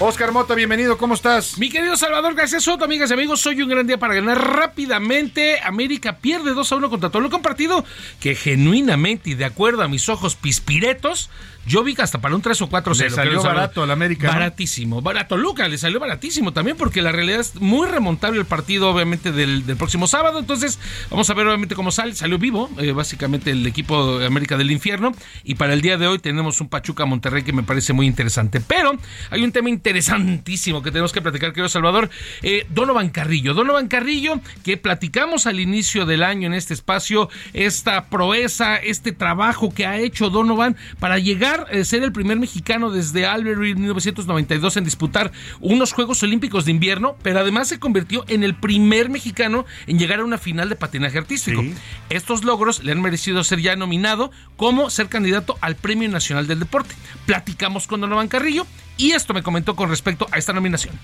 Oscar 0.00 0.30
Mota, 0.30 0.54
bienvenido, 0.54 0.96
¿cómo 0.96 1.14
estás? 1.14 1.58
Mi 1.58 1.70
querido 1.70 1.96
Salvador 1.96 2.36
García 2.36 2.60
Soto, 2.60 2.84
amigas 2.84 3.10
y 3.10 3.14
amigos, 3.14 3.40
soy 3.40 3.60
un 3.62 3.68
gran 3.68 3.84
día 3.84 3.98
para 3.98 4.14
ganar 4.14 4.38
rápidamente. 4.38 5.58
América 5.60 6.18
pierde 6.18 6.54
2 6.54 6.70
a 6.70 6.76
1 6.76 6.88
contra 6.88 7.10
Toluca, 7.10 7.34
un 7.34 7.42
partido 7.42 7.84
que 8.20 8.36
genuinamente 8.36 9.30
y 9.30 9.34
de 9.34 9.44
acuerdo 9.44 9.82
a 9.82 9.88
mis 9.88 10.08
ojos 10.08 10.36
pispiretos, 10.36 11.30
yo 11.68 11.84
vi 11.84 11.94
que 11.94 12.02
hasta 12.02 12.20
para 12.20 12.34
un 12.34 12.42
3 12.42 12.62
o 12.62 12.68
4 12.68 12.92
Le 12.94 12.98
0. 12.98 13.14
salió 13.14 13.42
barato 13.42 13.82
al 13.82 13.90
América, 13.90 14.28
¿no? 14.28 14.32
Baratísimo. 14.32 15.02
Barato 15.02 15.36
Luca, 15.36 15.68
le 15.68 15.76
salió 15.78 16.00
baratísimo 16.00 16.52
también 16.52 16.76
porque 16.76 17.02
la 17.02 17.12
realidad 17.12 17.40
es 17.40 17.56
muy 17.56 17.86
remontable 17.86 18.40
el 18.40 18.46
partido, 18.46 18.90
obviamente, 18.90 19.32
del, 19.32 19.66
del 19.66 19.76
próximo 19.76 20.06
sábado. 20.06 20.38
Entonces, 20.38 20.78
vamos 21.10 21.28
a 21.28 21.34
ver, 21.34 21.46
obviamente, 21.46 21.74
cómo 21.74 21.90
sale. 21.90 22.14
Salió 22.14 22.38
vivo, 22.38 22.70
eh, 22.78 22.92
básicamente, 22.92 23.50
el 23.50 23.66
equipo 23.66 24.18
de 24.18 24.26
América 24.26 24.56
del 24.56 24.70
Infierno. 24.70 25.12
Y 25.44 25.56
para 25.56 25.74
el 25.74 25.82
día 25.82 25.98
de 25.98 26.06
hoy 26.06 26.18
tenemos 26.18 26.60
un 26.60 26.68
Pachuca 26.68 27.04
Monterrey 27.04 27.42
que 27.42 27.52
me 27.52 27.62
parece 27.62 27.92
muy 27.92 28.06
interesante. 28.06 28.60
Pero 28.60 28.96
hay 29.30 29.42
un 29.44 29.52
tema 29.52 29.68
interesantísimo 29.68 30.82
que 30.82 30.90
tenemos 30.90 31.12
que 31.12 31.20
platicar, 31.20 31.50
querido 31.52 31.68
Salvador. 31.68 32.08
Eh, 32.42 32.66
Donovan 32.70 33.10
Carrillo. 33.10 33.52
Donovan 33.52 33.88
Carrillo, 33.88 34.40
que 34.64 34.76
platicamos 34.78 35.46
al 35.46 35.60
inicio 35.60 36.06
del 36.06 36.22
año 36.22 36.46
en 36.46 36.54
este 36.54 36.72
espacio, 36.72 37.28
esta 37.52 38.06
proeza, 38.06 38.76
este 38.76 39.12
trabajo 39.12 39.72
que 39.72 39.86
ha 39.86 39.98
hecho 39.98 40.30
Donovan 40.30 40.76
para 40.98 41.18
llegar 41.18 41.57
a 41.60 41.84
ser 41.84 42.02
el 42.02 42.12
primer 42.12 42.38
mexicano 42.38 42.90
desde 42.90 43.26
Albury 43.26 43.72
en 43.72 43.80
1992 43.80 44.76
en 44.76 44.84
disputar 44.84 45.32
unos 45.60 45.92
Juegos 45.92 46.22
Olímpicos 46.22 46.64
de 46.64 46.70
invierno, 46.70 47.16
pero 47.22 47.40
además 47.40 47.68
se 47.68 47.78
convirtió 47.78 48.24
en 48.28 48.44
el 48.44 48.54
primer 48.54 49.10
mexicano 49.10 49.66
en 49.86 49.98
llegar 49.98 50.20
a 50.20 50.24
una 50.24 50.38
final 50.38 50.68
de 50.68 50.76
patinaje 50.76 51.18
artístico. 51.18 51.62
Estos 52.10 52.44
logros 52.44 52.82
le 52.84 52.92
han 52.92 53.02
merecido 53.02 53.42
ser 53.44 53.60
ya 53.60 53.76
nominado 53.76 54.30
como 54.56 54.90
ser 54.90 55.08
candidato 55.08 55.56
al 55.60 55.76
Premio 55.76 56.08
Nacional 56.08 56.46
del 56.46 56.60
Deporte. 56.60 56.94
Platicamos 57.26 57.86
con 57.86 58.00
Donovan 58.00 58.28
Carrillo 58.28 58.66
y 58.96 59.12
esto 59.12 59.34
me 59.34 59.42
comentó 59.42 59.76
con 59.76 59.88
respecto 59.88 60.26
a 60.30 60.38
esta 60.38 60.52
nominación. 60.52 60.94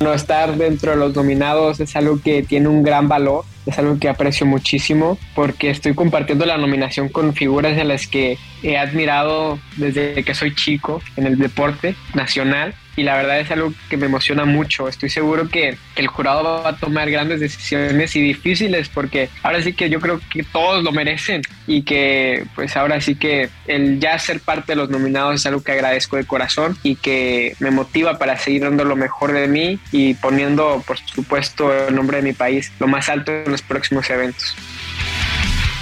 No 0.00 0.14
estar 0.14 0.56
dentro 0.56 0.92
de 0.92 0.96
los 0.96 1.14
nominados 1.16 1.80
es 1.80 1.96
algo 1.96 2.20
que 2.22 2.42
tiene 2.42 2.68
un 2.68 2.82
gran 2.82 3.08
valor, 3.08 3.44
es 3.66 3.78
algo 3.78 3.98
que 3.98 4.08
aprecio 4.08 4.46
muchísimo 4.46 5.18
porque 5.34 5.70
estoy 5.70 5.94
compartiendo 5.94 6.46
la 6.46 6.56
nominación 6.56 7.08
con 7.08 7.34
figuras 7.34 7.76
a 7.78 7.84
las 7.84 8.06
que 8.06 8.38
he 8.62 8.78
admirado 8.78 9.58
desde 9.76 10.22
que 10.22 10.34
soy 10.34 10.54
chico 10.54 11.02
en 11.16 11.26
el 11.26 11.36
deporte 11.36 11.96
nacional 12.14 12.74
y 12.98 13.04
la 13.04 13.14
verdad 13.14 13.38
es 13.38 13.48
algo 13.52 13.72
que 13.88 13.96
me 13.96 14.06
emociona 14.06 14.44
mucho. 14.44 14.88
Estoy 14.88 15.08
seguro 15.08 15.48
que, 15.48 15.78
que 15.94 16.02
el 16.02 16.08
jurado 16.08 16.42
va 16.42 16.70
a 16.70 16.76
tomar 16.76 17.08
grandes 17.08 17.38
decisiones 17.38 18.16
y 18.16 18.20
difíciles 18.20 18.88
porque 18.88 19.28
ahora 19.44 19.62
sí 19.62 19.72
que 19.72 19.88
yo 19.88 20.00
creo 20.00 20.20
que 20.32 20.42
todos 20.42 20.82
lo 20.82 20.90
merecen 20.90 21.42
y 21.68 21.82
que 21.82 22.44
pues 22.56 22.76
ahora 22.76 23.00
sí 23.00 23.14
que 23.14 23.50
el 23.68 24.00
ya 24.00 24.18
ser 24.18 24.40
parte 24.40 24.72
de 24.72 24.76
los 24.76 24.90
nominados 24.90 25.36
es 25.36 25.46
algo 25.46 25.62
que 25.62 25.70
agradezco 25.70 26.16
de 26.16 26.24
corazón 26.24 26.76
y 26.82 26.96
que 26.96 27.54
me 27.60 27.70
motiva 27.70 28.18
para 28.18 28.36
seguir 28.36 28.62
dando 28.62 28.84
lo 28.84 28.96
mejor 28.96 29.30
de 29.30 29.46
mí 29.46 29.78
y 29.92 30.14
poniendo 30.14 30.82
por 30.84 30.98
supuesto 30.98 31.72
el 31.86 31.94
nombre 31.94 32.16
de 32.16 32.24
mi 32.24 32.32
país 32.32 32.72
lo 32.80 32.88
más 32.88 33.08
alto 33.08 33.30
en 33.30 33.52
los 33.52 33.62
próximos 33.62 34.10
eventos. 34.10 34.56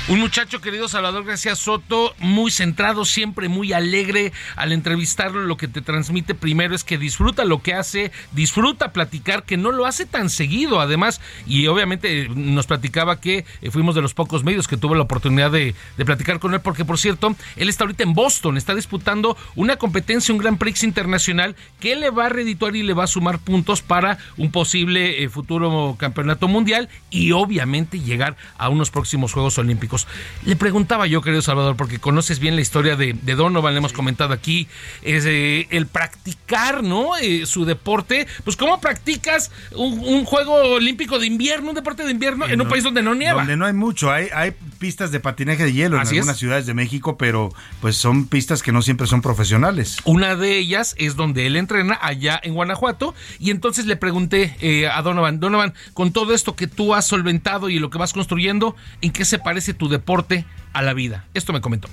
Un 0.09 0.21
muchacho 0.21 0.61
querido 0.61 0.87
Salvador 0.87 1.25
García 1.25 1.57
Soto, 1.57 2.15
muy 2.21 2.53
centrado, 2.53 3.05
siempre 3.05 3.49
muy 3.49 3.73
alegre 3.73 4.33
al 4.55 4.71
entrevistarlo. 4.71 5.41
Lo 5.41 5.57
que 5.57 5.67
te 5.67 5.81
transmite 5.81 6.37
primero 6.37 6.77
es 6.77 6.85
que 6.85 6.97
disfruta 6.97 7.45
lo 7.45 7.61
que 7.61 7.75
hace, 7.75 8.13
disfruta 8.31 8.93
platicar, 8.93 9.43
que 9.43 9.57
no 9.57 9.73
lo 9.73 9.85
hace 9.85 10.07
tan 10.07 10.31
seguido 10.31 10.81
además. 10.81 11.21
Y 11.45 11.67
obviamente 11.67 12.23
eh, 12.23 12.29
nos 12.29 12.69
platicaba 12.69 13.21
que 13.21 13.45
eh, 13.63 13.71
fuimos 13.73 13.97
de 13.97 14.03
los 14.03 14.15
pocos 14.15 14.45
medios 14.45 14.69
que 14.69 14.77
tuvo 14.77 14.95
la 14.95 15.03
oportunidad 15.03 15.51
de, 15.51 15.75
de 15.97 16.05
platicar 16.05 16.39
con 16.39 16.55
él, 16.55 16.61
porque 16.61 16.85
por 16.85 16.99
cierto, 16.99 17.35
él 17.57 17.69
está 17.69 17.83
ahorita 17.83 18.05
en 18.05 18.15
Boston, 18.15 18.57
está 18.57 18.77
disputando 18.77 19.37
una 19.57 19.75
competencia, 19.75 20.33
un 20.33 20.39
Gran 20.39 20.57
Prix 20.57 20.85
internacional 20.85 21.57
que 21.81 21.97
le 21.97 22.11
va 22.11 22.27
a 22.27 22.29
redituar 22.29 22.77
y 22.77 22.85
le 22.85 22.95
va 22.95 23.03
a 23.05 23.09
sumar 23.09 23.41
puntos 23.41 23.83
para 23.83 24.19
un 24.37 24.53
posible 24.53 25.25
eh, 25.25 25.29
futuro 25.29 25.97
campeonato 25.99 26.47
mundial 26.47 26.89
y 27.11 27.33
obviamente 27.33 27.99
llegar 27.99 28.37
a 28.57 28.69
unos 28.69 28.93
próximos 28.93 29.33
Juegos 29.33 29.59
Olímpicos. 29.59 29.96
Le 30.45 30.57
preguntaba 30.57 31.07
yo, 31.07 31.23
querido 31.23 31.43
Salvador, 31.43 31.77
porque 31.77 31.99
conoces 31.99 32.39
bien 32.39 32.57
la 32.57 32.63
historia 32.63 32.97
de, 32.97 33.15
de 33.15 33.35
Donovan, 33.35 33.75
le 33.75 33.79
hemos 33.79 33.93
comentado 33.93 34.33
aquí, 34.35 34.69
es 35.03 35.25
eh, 35.27 35.67
el 35.71 35.87
practicar, 35.87 36.83
¿no? 36.83 37.17
Eh, 37.17 37.47
su 37.47 37.65
deporte. 37.65 38.27
Pues, 38.45 38.57
¿cómo 38.57 38.81
practicas 38.81 39.51
un, 39.75 39.99
un 40.01 40.25
juego 40.25 40.55
olímpico 40.55 41.19
de 41.19 41.27
invierno, 41.27 41.71
un 41.71 41.75
deporte 41.75 42.05
de 42.05 42.11
invierno 42.11 42.47
en, 42.47 42.61
un 42.61 42.69
país 42.69 42.85
donde 42.85 43.03
no 43.03 43.15
nieva? 43.15 43.41
Donde 43.41 43.57
no 43.57 43.67
hay 43.67 43.73
mucho, 43.73 44.11
hay, 44.11 44.29
hay 44.35 44.53
pistas 44.79 45.11
de 45.11 45.21
patinaje 45.21 45.65
de 45.65 45.73
hielo 45.73 45.99
Así 45.99 46.15
en 46.15 46.19
es. 46.19 46.23
algunas 46.23 46.39
ciudades 46.39 46.67
de 46.67 46.75
México, 46.75 47.17
pero 47.17 47.51
pues 47.81 47.97
son 47.97 48.27
pistas 48.27 48.63
que 48.63 48.73
no 48.73 48.83
siempre 48.83 49.07
son 49.07 49.23
profesionales. 49.23 49.99
Una 50.05 50.37
de 50.37 50.59
ellas 50.59 50.95
es 50.99 51.17
donde 51.17 51.47
él 51.47 51.57
entrena 51.57 51.99
allá 52.01 52.41
en 52.43 52.55
Guanajuato 52.55 53.15
y 53.39 53.51
entonces 53.51 53.87
le 53.87 53.97
pregunté 53.97 54.57
eh, 54.61 54.89
a 54.89 55.03
Donovan, 55.03 55.41
Donovan, 55.41 55.75
con 55.95 56.13
todo 56.13 56.35
esto 56.35 56.57
que 56.57 56.67
tú 56.67 56.95
has 56.95 57.07
solventado 57.07 57.69
y 57.69 57.79
lo 57.79 57.91
que 57.91 57.99
vas 57.99 58.13
construyendo, 58.13 58.77
¿en 59.01 59.13
qué 59.13 59.25
se 59.25 59.39
parece 59.39 59.75
tu 59.75 59.86
deporte 59.89 60.45
a 60.73 60.83
la 60.83 60.95
vida? 60.95 61.25
Esto 61.35 61.53
me 61.53 61.61
comentó. 61.61 61.89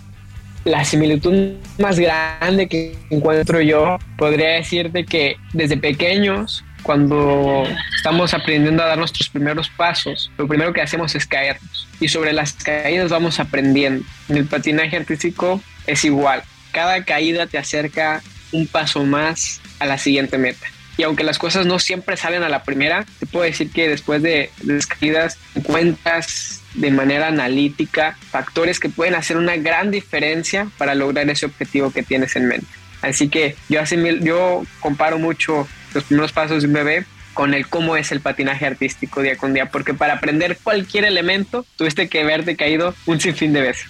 La 0.66 0.86
similitud 0.86 1.56
más 1.78 2.00
grande 2.00 2.68
que 2.68 2.96
encuentro 3.10 3.60
yo 3.60 3.98
podría 4.18 4.52
decirte 4.52 5.06
que 5.06 5.36
desde 5.52 5.76
pequeños, 5.76 6.64
cuando 6.84 7.66
estamos 7.98 8.34
aprendiendo 8.34 8.82
a 8.82 8.88
dar 8.88 8.98
nuestros 8.98 9.28
primeros 9.28 9.70
pasos, 9.70 10.32
lo 10.38 10.48
primero 10.48 10.72
que 10.72 10.82
hacemos 10.82 11.16
es 11.16 11.26
caernos. 11.26 11.88
Y 12.00 12.08
sobre 12.08 12.32
las 12.32 12.54
caídas 12.54 13.10
vamos 13.10 13.42
aprendiendo. 13.42 14.06
En 14.30 14.38
el 14.38 14.46
patinaje 14.46 14.96
artístico 14.96 15.62
es 15.86 16.06
igual. 16.06 16.44
Cada 16.72 17.04
caída 17.04 17.46
te 17.46 17.58
acerca 17.58 18.22
un 18.54 18.66
paso 18.68 19.04
más 19.04 19.60
a 19.80 19.86
la 19.86 19.98
siguiente 19.98 20.38
meta. 20.38 20.66
Y 20.96 21.04
aunque 21.04 21.24
las 21.24 21.40
cosas 21.40 21.66
no 21.66 21.80
siempre 21.80 22.16
salen 22.16 22.44
a 22.44 22.50
la 22.50 22.64
primera, 22.64 23.06
te 23.20 23.26
puedo 23.26 23.44
decir 23.44 23.70
que 23.72 23.90
después 23.90 24.22
de, 24.22 24.50
de 24.62 24.74
las 24.76 24.86
caídas 24.86 25.38
encuentras 25.56 26.63
de 26.74 26.92
manera 26.92 27.28
analítica 27.28 28.18
factores 28.32 28.80
que 28.80 28.90
pueden 28.90 29.16
hacer 29.16 29.38
una 29.38 29.56
gran 29.58 29.92
diferencia 29.92 30.68
para 30.78 30.96
lograr 30.96 31.30
ese 31.30 31.46
objetivo 31.46 31.92
que 31.92 32.04
tienes 32.04 32.36
en 32.36 32.48
mente. 32.48 32.68
Así 33.02 33.30
que 33.30 33.56
yo, 33.70 33.82
asimil- 33.82 34.24
yo 34.24 34.64
comparo 34.80 35.20
mucho 35.20 35.68
los 35.94 36.06
primeros 36.06 36.32
pasos 36.32 36.64
de 36.64 36.68
un 36.68 36.74
bebé 36.74 37.06
con 37.34 37.54
el 37.54 37.68
cómo 37.68 37.98
es 37.98 38.12
el 38.12 38.22
patinaje 38.22 38.66
artístico 38.66 39.22
día 39.22 39.38
con 39.38 39.54
día, 39.54 39.66
porque 39.68 39.94
para 39.94 40.14
aprender 40.14 40.58
cualquier 40.62 41.04
elemento 41.06 41.66
tuviste 41.78 42.08
que 42.08 42.24
verte 42.24 42.56
caído 42.56 42.96
un 43.06 43.20
sinfín 43.20 43.54
de 43.54 43.62
veces. 43.62 43.88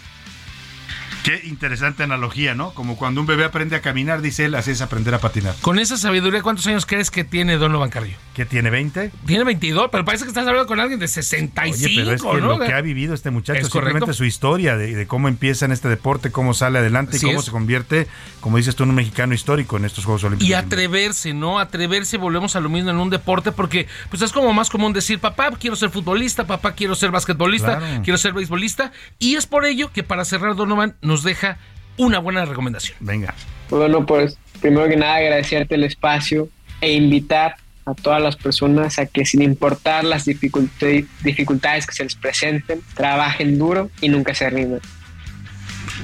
Qué 1.24 1.42
interesante 1.46 2.04
analogía, 2.04 2.54
¿no? 2.54 2.74
Como 2.74 2.98
cuando 2.98 3.22
un 3.22 3.28
bebé 3.28 3.46
aprende 3.46 3.76
a 3.78 3.82
caminar, 3.82 4.22
dice 4.22 4.46
él, 4.46 4.56
así 4.56 4.72
es 4.72 4.82
aprender 4.82 5.14
a 5.16 5.20
patinar. 5.20 5.56
Con 5.62 5.80
esa 5.80 5.96
sabiduría, 5.98 6.42
¿cuántos 6.42 6.68
años 6.68 6.86
crees 6.86 7.10
que 7.12 7.24
tiene 7.24 7.58
Donovan 7.58 7.90
Carrillo? 7.90 8.18
¿Que 8.34 8.46
tiene 8.46 8.70
20? 8.70 9.12
Tiene 9.26 9.44
22, 9.46 9.88
pero 9.92 10.04
parece 10.04 10.26
que 10.26 10.30
estás 10.30 10.46
hablando 10.46 10.68
con 10.68 10.80
alguien 10.82 11.00
de 11.00 11.08
65, 11.08 11.76
Oye, 11.88 11.96
pero 12.04 12.12
es 12.16 12.22
que 12.22 12.42
¿no? 12.42 12.58
lo 12.58 12.60
que 12.60 12.74
ha 12.74 12.82
vivido 12.82 13.14
este 13.14 13.30
muchacho, 13.32 13.60
Es 13.60 13.68
simplemente 13.68 14.00
correcto. 14.02 14.14
su 14.18 14.26
historia 14.26 14.76
de, 14.76 14.96
de 14.96 15.08
cómo 15.08 15.28
empieza 15.30 15.66
en 15.66 15.72
este 15.72 15.88
deporte, 15.88 16.32
cómo 16.32 16.54
sale 16.54 16.80
adelante 16.80 17.16
Así 17.16 17.26
y 17.26 17.30
cómo 17.30 17.40
es. 17.40 17.46
se 17.46 17.52
convierte, 17.52 18.08
como 18.42 18.58
dices 18.58 18.76
tú, 18.76 18.84
en 18.84 18.90
un 18.90 18.96
mexicano 18.96 19.34
histórico 19.34 19.78
en 19.78 19.86
estos 19.86 20.04
Juegos 20.04 20.24
Olímpicos. 20.26 20.50
Y 20.50 20.54
atreverse, 20.54 21.34
¿no? 21.34 21.58
Atreverse, 21.60 22.18
volvemos 22.18 22.56
a 22.56 22.60
lo 22.60 22.68
mismo 22.70 22.90
en 22.90 22.98
un 22.98 23.10
deporte, 23.10 23.52
porque 23.54 23.88
pues 24.10 24.22
es 24.22 24.32
como 24.34 24.52
más 24.52 24.70
común 24.70 24.92
decir, 24.92 25.20
papá, 25.20 25.52
quiero 25.58 25.76
ser 25.78 25.90
futbolista, 25.90 26.46
papá, 26.48 26.74
quiero 26.74 26.96
ser 26.96 27.12
basquetbolista, 27.12 27.78
Claro. 27.78 28.02
quiero 28.04 28.18
ser 28.18 28.34
beisbolista. 28.34 28.92
Y 29.20 29.36
es 29.36 29.46
por 29.46 29.64
ello 29.66 29.92
que 29.94 30.04
para 30.04 30.26
cerrar 30.26 30.56
Donovan 30.56 30.96
nos 31.02 31.13
deja 31.22 31.58
una 31.98 32.18
buena 32.18 32.44
recomendación. 32.46 32.98
Venga. 33.02 33.36
Bueno, 33.70 34.04
pues 34.08 34.40
primero 34.62 34.88
que 34.88 34.96
nada 34.96 35.18
agradecerte 35.18 35.76
el 35.76 35.84
espacio 35.84 36.50
e 36.82 36.94
invitar 36.94 37.58
a 37.86 37.94
todas 37.94 38.22
las 38.22 38.36
personas 38.38 38.98
a 38.98 39.06
que 39.06 39.26
sin 39.26 39.42
importar 39.42 40.04
las 40.06 40.26
dificulta- 40.26 40.88
dificultades 41.22 41.86
que 41.86 41.94
se 41.94 42.04
les 42.04 42.16
presenten, 42.16 42.82
trabajen 42.96 43.60
duro 43.60 43.92
y 44.02 44.10
nunca 44.10 44.34
se 44.34 44.50
rindan. 44.50 44.80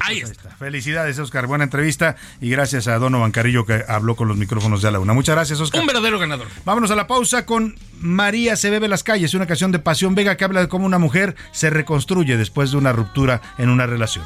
Ahí 0.01 0.19
está. 0.19 0.49
Felicidades, 0.51 1.17
Oscar. 1.19 1.47
Buena 1.47 1.63
entrevista 1.63 2.15
y 2.41 2.49
gracias 2.49 2.87
a 2.87 2.97
Donovan 2.99 3.31
Carrillo 3.31 3.65
que 3.65 3.83
habló 3.87 4.15
con 4.15 4.27
los 4.27 4.37
micrófonos 4.37 4.81
de 4.81 4.89
a 4.89 4.91
la 4.91 4.99
una. 4.99 5.13
Muchas 5.13 5.35
gracias, 5.35 5.59
Oscar. 5.59 5.81
Un 5.81 5.87
verdadero 5.87 6.19
ganador. 6.19 6.47
Vámonos 6.65 6.91
a 6.91 6.95
la 6.95 7.07
pausa 7.07 7.45
con 7.45 7.77
María 7.99 8.55
se 8.55 8.69
bebe 8.69 8.87
las 8.87 9.03
calles, 9.03 9.33
una 9.33 9.45
canción 9.45 9.71
de 9.71 9.79
Pasión 9.79 10.15
Vega 10.15 10.37
que 10.37 10.43
habla 10.45 10.61
de 10.61 10.67
cómo 10.67 10.85
una 10.85 10.99
mujer 10.99 11.35
se 11.51 11.69
reconstruye 11.69 12.37
después 12.37 12.71
de 12.71 12.77
una 12.77 12.91
ruptura 12.93 13.41
en 13.57 13.69
una 13.69 13.87
relación. 13.87 14.25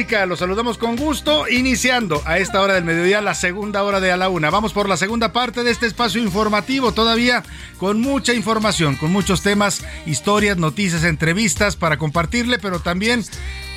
República. 0.00 0.24
Los 0.24 0.38
saludamos 0.38 0.78
con 0.78 0.96
gusto, 0.96 1.46
iniciando 1.48 2.22
a 2.24 2.38
esta 2.38 2.62
hora 2.62 2.72
del 2.74 2.84
mediodía 2.84 3.20
la 3.20 3.34
segunda 3.34 3.82
hora 3.82 4.00
de 4.00 4.10
a 4.10 4.16
la 4.16 4.30
una. 4.30 4.48
Vamos 4.48 4.72
por 4.72 4.88
la 4.88 4.96
segunda 4.96 5.32
parte 5.32 5.62
de 5.62 5.70
este 5.70 5.86
espacio 5.86 6.22
informativo, 6.22 6.92
todavía 6.92 7.42
con 7.76 8.00
mucha 8.00 8.32
información, 8.32 8.96
con 8.96 9.12
muchos 9.12 9.42
temas, 9.42 9.84
historias, 10.06 10.56
noticias, 10.56 11.04
entrevistas 11.04 11.76
para 11.76 11.98
compartirle, 11.98 12.58
pero 12.58 12.80
también 12.80 13.24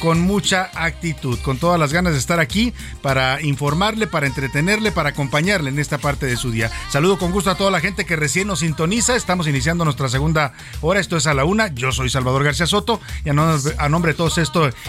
con 0.04 0.20
mucha 0.20 0.70
actitud, 0.76 1.40
con 1.40 1.58
todas 1.58 1.80
las 1.80 1.94
ganas 1.94 2.12
de 2.12 2.20
estar 2.20 2.42
aquí 2.42 2.74
para 3.02 3.42
informarle, 3.42 4.06
para 4.06 4.28
entretenerle, 4.28 4.92
para 4.92 5.12
acompañarle 5.12 5.70
en 5.70 5.80
esta 5.80 5.98
parte 5.98 6.26
de 6.26 6.36
su 6.36 6.52
día. 6.52 6.70
Saludo 6.90 7.18
con 7.18 7.32
gusto 7.32 7.50
a 7.50 7.56
toda 7.56 7.72
la 7.72 7.80
gente 7.80 8.04
que 8.06 8.18
recién 8.18 8.48
nos 8.50 8.60
sintoniza. 8.60 9.16
Estamos 9.16 9.48
iniciando 9.48 9.86
nuestra 9.86 10.10
segunda 10.10 10.52
hora. 10.82 11.00
Esto 11.00 11.16
es 11.16 11.26
a 11.26 11.34
la 11.34 11.46
una. 11.46 11.68
Yo 11.70 11.94
soy 11.94 12.10
Salvador 12.10 12.44
García 12.44 12.68
Soto 12.68 13.00
y 13.24 13.30
a, 13.30 13.34
no- 13.34 13.56
a 13.78 13.88
nombre 13.88 14.12
de 14.12 14.18
todo 14.18 14.28
este 14.28 14.44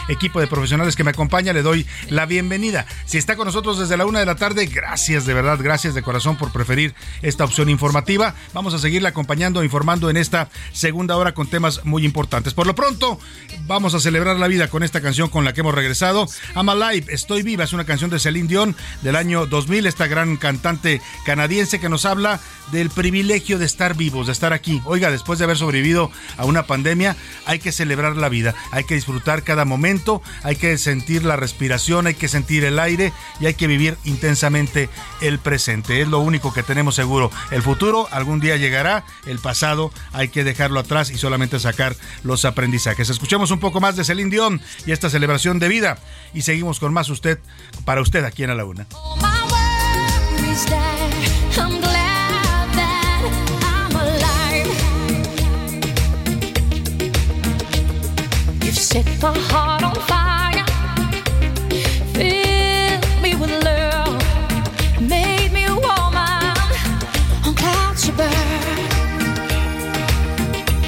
equipo 0.09 0.41
de 0.41 0.49
profesionales 0.49 0.97
que 0.97 1.05
me 1.05 1.11
acompaña 1.11 1.53
le 1.53 1.63
doy 1.63 1.87
la 2.11 2.27
bienvenida. 2.27 2.85
Si 3.07 3.17
está 3.17 3.37
con 3.37 3.47
nosotros 3.47 3.79
desde 3.79 3.97
la 3.97 4.07
una 4.07 4.19
de 4.19 4.27
la 4.27 4.35
tarde, 4.35 4.67
gracias 4.67 5.27
de 5.27 5.35
verdad, 5.35 5.61
gracias 5.63 5.95
de 5.95 6.03
corazón 6.03 6.37
por 6.37 6.51
preferir 6.51 6.93
esta 7.23 7.45
opción 7.45 7.69
informativa. 7.69 8.35
Vamos 8.53 8.75
a 8.75 8.81
seguirle 8.81 9.11
acompañando, 9.11 9.63
informando 9.63 10.11
en 10.11 10.17
esta 10.17 10.49
segunda 10.73 11.17
hora 11.17 11.35
con 11.35 11.47
temas 11.47 11.85
muy 11.85 12.05
importantes. 12.05 12.53
Por 12.53 12.67
lo 12.67 12.75
pronto, 12.75 13.21
vamos 13.69 13.95
a 13.95 14.01
celebrar 14.01 14.35
la 14.41 14.49
vida 14.49 14.67
con 14.67 14.83
esta 14.83 15.04
canción 15.05 15.29
con 15.29 15.45
la 15.45 15.53
que 15.53 15.61
hemos 15.61 15.75
regresado. 15.75 16.27
I'm 16.57 16.69
Alive, 16.69 17.13
Estoy 17.13 17.43
Viva, 17.43 17.65
es 17.65 17.75
una 17.75 17.85
canción 17.85 18.11
de 18.11 18.19
Celine 18.19 18.49
Dion 18.49 18.75
del 19.03 19.17
año 19.17 19.47
2000, 19.47 19.87
esta 19.87 20.07
gran 20.07 20.39
cantante 20.39 21.03
canadiense 21.27 21.79
que 21.79 21.91
nos 21.91 22.07
habla 22.07 22.41
del 22.73 22.89
privilegio 22.89 23.59
de 23.59 23.67
estar 23.67 23.97
vivos, 23.97 24.27
de 24.27 24.33
estar 24.33 24.55
aquí. 24.55 24.81
Oiga, 24.87 25.11
después 25.11 25.39
de 25.39 25.45
haber 25.45 25.59
sobrevivido 25.59 26.11
a 26.39 26.47
una 26.47 26.67
pandemia, 26.67 27.17
hay 27.45 27.59
que 27.59 27.71
celebrar 27.71 28.17
la 28.17 28.31
vida, 28.31 28.55
hay 28.71 28.85
que 28.85 28.95
disfrutar 28.95 29.43
cada 29.43 29.67
momento, 29.67 30.23
hay 30.43 30.57
que 30.57 30.79
sentir 30.79 31.25
la 31.25 31.37
respiración, 31.37 32.07
hay 32.07 32.15
que 32.15 32.29
sentir 32.29 32.65
el 32.65 32.79
aire 32.79 33.13
y 33.41 33.47
hay 33.47 33.55
que 33.55 33.67
vivir 33.67 33.99
intensamente 34.05 34.89
el 35.21 35.39
presente. 35.39 36.01
Es 36.01 36.09
lo 36.09 36.21
único 36.21 36.55
que 36.55 36.63
tenemos 36.63 36.95
seguro. 36.95 37.31
El 37.51 37.63
futuro 37.63 38.09
algún 38.11 38.41
día 38.41 38.57
llegará, 38.57 39.05
el 39.27 39.39
pasado 39.39 39.93
hay 40.13 40.29
que 40.29 40.45
dejarlo 40.45 40.81
atrás 40.81 41.11
y 41.11 41.19
solamente 41.19 41.61
sacar 41.61 41.95
los 42.23 42.47
aprendizajes. 42.47 43.11
Escuchemos 43.11 43.51
un 43.51 43.61
poco 43.61 43.81
más 43.81 43.97
de 43.97 44.05
Celine 44.05 44.31
Dion 44.31 44.63
y 44.87 44.93
esta 44.93 45.11
celebración 45.11 45.59
de 45.59 45.69
vida 45.69 45.99
y 46.33 46.43
seguimos 46.43 46.81
con 46.81 46.93
más 46.93 47.09
usted 47.09 47.39
para 47.85 48.01
usted 48.01 48.25
aquí 48.25 48.43
en 48.45 48.51
A 48.51 48.55
la 48.55 48.65
Una. 48.65 48.87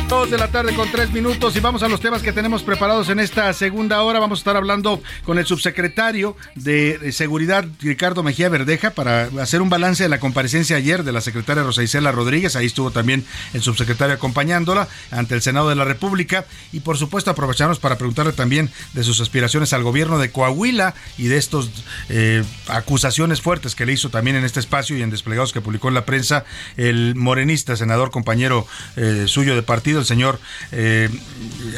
Dos 0.09 0.31
de 0.31 0.39
la 0.39 0.47
tarde 0.47 0.73
con 0.73 0.89
tres 0.93 1.11
minutos 1.13 1.57
y 1.57 1.61
vamos 1.61 1.83
a 1.83 1.89
los 1.89 2.01
temas 2.01 2.23
que 2.23 2.33
tenemos 2.33 2.63
preparados 2.63 3.09
en 3.09 3.19
esta 3.19 3.53
segunda 3.53 4.03
hora. 4.03 4.21
Vamos 4.21 4.39
a 4.39 4.41
estar 4.41 4.57
hablando 4.57 5.03
con 5.25 5.37
el 5.37 5.47
subsecretario 5.47 6.37
de 6.55 7.11
Seguridad, 7.11 7.65
Ricardo 7.81 8.23
Mejía 8.23 8.49
Verdeja, 8.49 8.91
para 8.91 9.25
hacer 9.41 9.63
un 9.63 9.69
balance 9.69 10.05
de 10.05 10.09
la 10.09 10.21
comparecencia 10.21 10.77
ayer 10.77 11.03
de 11.03 11.11
la 11.11 11.21
secretaria 11.21 11.65
Rosa 11.65 11.83
Isela 11.83 12.13
Rodríguez. 12.13 12.55
Ahí 12.55 12.67
estuvo 12.67 12.93
también 12.93 13.25
el 13.53 13.63
subsecretario 13.63 14.15
acompañándola 14.15 14.87
ante 15.11 15.35
el 15.35 15.43
Senado 15.43 15.71
de 15.71 15.75
la 15.75 15.85
República. 15.85 16.47
Y 16.73 16.81
por 16.81 16.99
supuesto 16.99 17.33
aprovecharnos 17.33 17.81
para 17.81 17.99
preguntarle 17.99 18.33
también 18.33 18.71
de 18.93 19.03
sus 19.03 19.21
aspiraciones 19.21 19.73
al 19.73 19.83
gobierno 19.83 20.19
de 20.19 20.31
Coahuila 20.31 20.95
y 21.19 21.27
de 21.27 21.37
estos 21.37 21.69
eh, 22.11 22.45
acusaciones 22.69 23.41
fuertes 23.41 23.75
que 23.75 23.85
le 23.85 23.95
hizo 23.95 24.09
también 24.11 24.37
en 24.37 24.45
este 24.45 24.61
espacio 24.61 24.97
y 24.97 25.03
en 25.03 25.11
desplegados 25.11 25.53
que 25.53 25.61
publicó 25.61 25.89
en 25.89 25.95
la 25.95 26.05
prensa 26.05 26.45
el 26.77 27.17
morenista, 27.17 27.75
senador 27.75 28.13
compañero 28.13 28.69
eh, 28.95 29.25
suyo 29.27 29.57
de 29.57 29.63
partido, 29.63 29.96
el 29.99 30.07
señor 30.07 30.39
eh, 30.73 31.09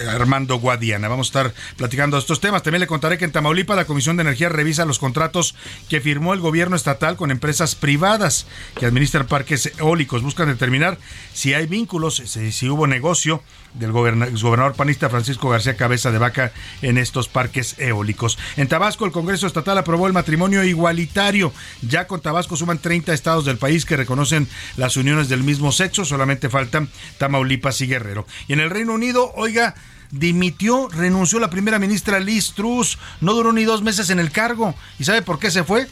Armando 0.08 0.58
Guadiana. 0.58 1.08
Vamos 1.08 1.28
a 1.28 1.30
estar 1.30 1.54
platicando 1.76 2.18
estos 2.18 2.40
temas. 2.40 2.62
También 2.62 2.80
le 2.80 2.86
contaré 2.86 3.18
que 3.18 3.24
en 3.24 3.32
Tamaulipas 3.32 3.76
la 3.76 3.84
Comisión 3.84 4.16
de 4.16 4.22
Energía 4.22 4.48
revisa 4.48 4.84
los 4.84 4.98
contratos 4.98 5.54
que 5.88 6.00
firmó 6.00 6.34
el 6.34 6.40
gobierno 6.40 6.76
estatal 6.76 7.16
con 7.16 7.30
empresas 7.30 7.74
privadas 7.74 8.46
que 8.78 8.86
administran 8.86 9.26
parques 9.26 9.72
eólicos. 9.78 10.22
Buscan 10.22 10.48
determinar 10.48 10.98
si 11.32 11.54
hay 11.54 11.66
vínculos, 11.66 12.16
si 12.16 12.68
hubo 12.68 12.86
negocio 12.86 13.42
del 13.78 13.92
gobernador 13.92 14.74
panista 14.74 15.08
Francisco 15.08 15.48
García 15.48 15.76
Cabeza 15.76 16.10
de 16.10 16.18
Vaca 16.18 16.52
en 16.82 16.98
estos 16.98 17.28
parques 17.28 17.76
eólicos. 17.78 18.38
En 18.56 18.68
Tabasco, 18.68 19.04
el 19.04 19.12
Congreso 19.12 19.46
Estatal 19.46 19.78
aprobó 19.78 20.06
el 20.06 20.12
matrimonio 20.12 20.64
igualitario. 20.64 21.52
Ya 21.82 22.06
con 22.06 22.20
Tabasco 22.20 22.56
suman 22.56 22.78
30 22.78 23.12
estados 23.12 23.44
del 23.44 23.58
país 23.58 23.84
que 23.84 23.96
reconocen 23.96 24.48
las 24.76 24.96
uniones 24.96 25.28
del 25.28 25.42
mismo 25.42 25.72
sexo, 25.72 26.04
solamente 26.04 26.48
faltan 26.48 26.88
Tamaulipas 27.18 27.80
y 27.80 27.86
Guerrero. 27.86 28.26
Y 28.48 28.52
en 28.52 28.60
el 28.60 28.70
Reino 28.70 28.94
Unido, 28.94 29.32
oiga, 29.36 29.74
dimitió, 30.10 30.88
renunció 30.88 31.38
la 31.38 31.50
primera 31.50 31.78
ministra 31.78 32.20
Liz 32.20 32.52
Truss, 32.54 32.98
no 33.20 33.34
duró 33.34 33.52
ni 33.52 33.64
dos 33.64 33.82
meses 33.82 34.10
en 34.10 34.18
el 34.18 34.30
cargo. 34.30 34.74
¿Y 34.98 35.04
sabe 35.04 35.22
por 35.22 35.38
qué 35.38 35.50
se 35.50 35.64
fue? 35.64 35.86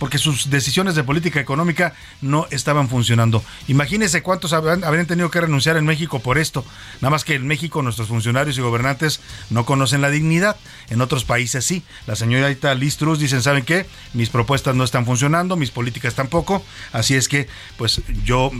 Porque 0.00 0.18
sus 0.18 0.50
decisiones 0.50 0.94
de 0.96 1.04
política 1.04 1.38
económica 1.38 1.92
no 2.22 2.48
estaban 2.50 2.88
funcionando. 2.88 3.44
Imagínense 3.68 4.22
cuántos 4.22 4.54
habrían 4.54 5.06
tenido 5.06 5.30
que 5.30 5.42
renunciar 5.42 5.76
en 5.76 5.84
México 5.84 6.20
por 6.20 6.38
esto. 6.38 6.64
Nada 7.02 7.10
más 7.10 7.22
que 7.22 7.34
en 7.34 7.46
México 7.46 7.82
nuestros 7.82 8.08
funcionarios 8.08 8.56
y 8.56 8.62
gobernantes 8.62 9.20
no 9.50 9.66
conocen 9.66 10.00
la 10.00 10.10
dignidad. 10.10 10.56
En 10.88 11.02
otros 11.02 11.24
países 11.24 11.66
sí. 11.66 11.84
La 12.06 12.16
señorita 12.16 12.74
Liz 12.74 12.96
Truss 12.96 13.18
dicen, 13.18 13.42
¿saben 13.42 13.62
qué? 13.62 13.86
Mis 14.14 14.30
propuestas 14.30 14.74
no 14.74 14.84
están 14.84 15.04
funcionando, 15.04 15.54
mis 15.54 15.70
políticas 15.70 16.14
tampoco. 16.14 16.64
Así 16.92 17.14
es 17.14 17.28
que, 17.28 17.46
pues 17.76 18.00
yo 18.24 18.50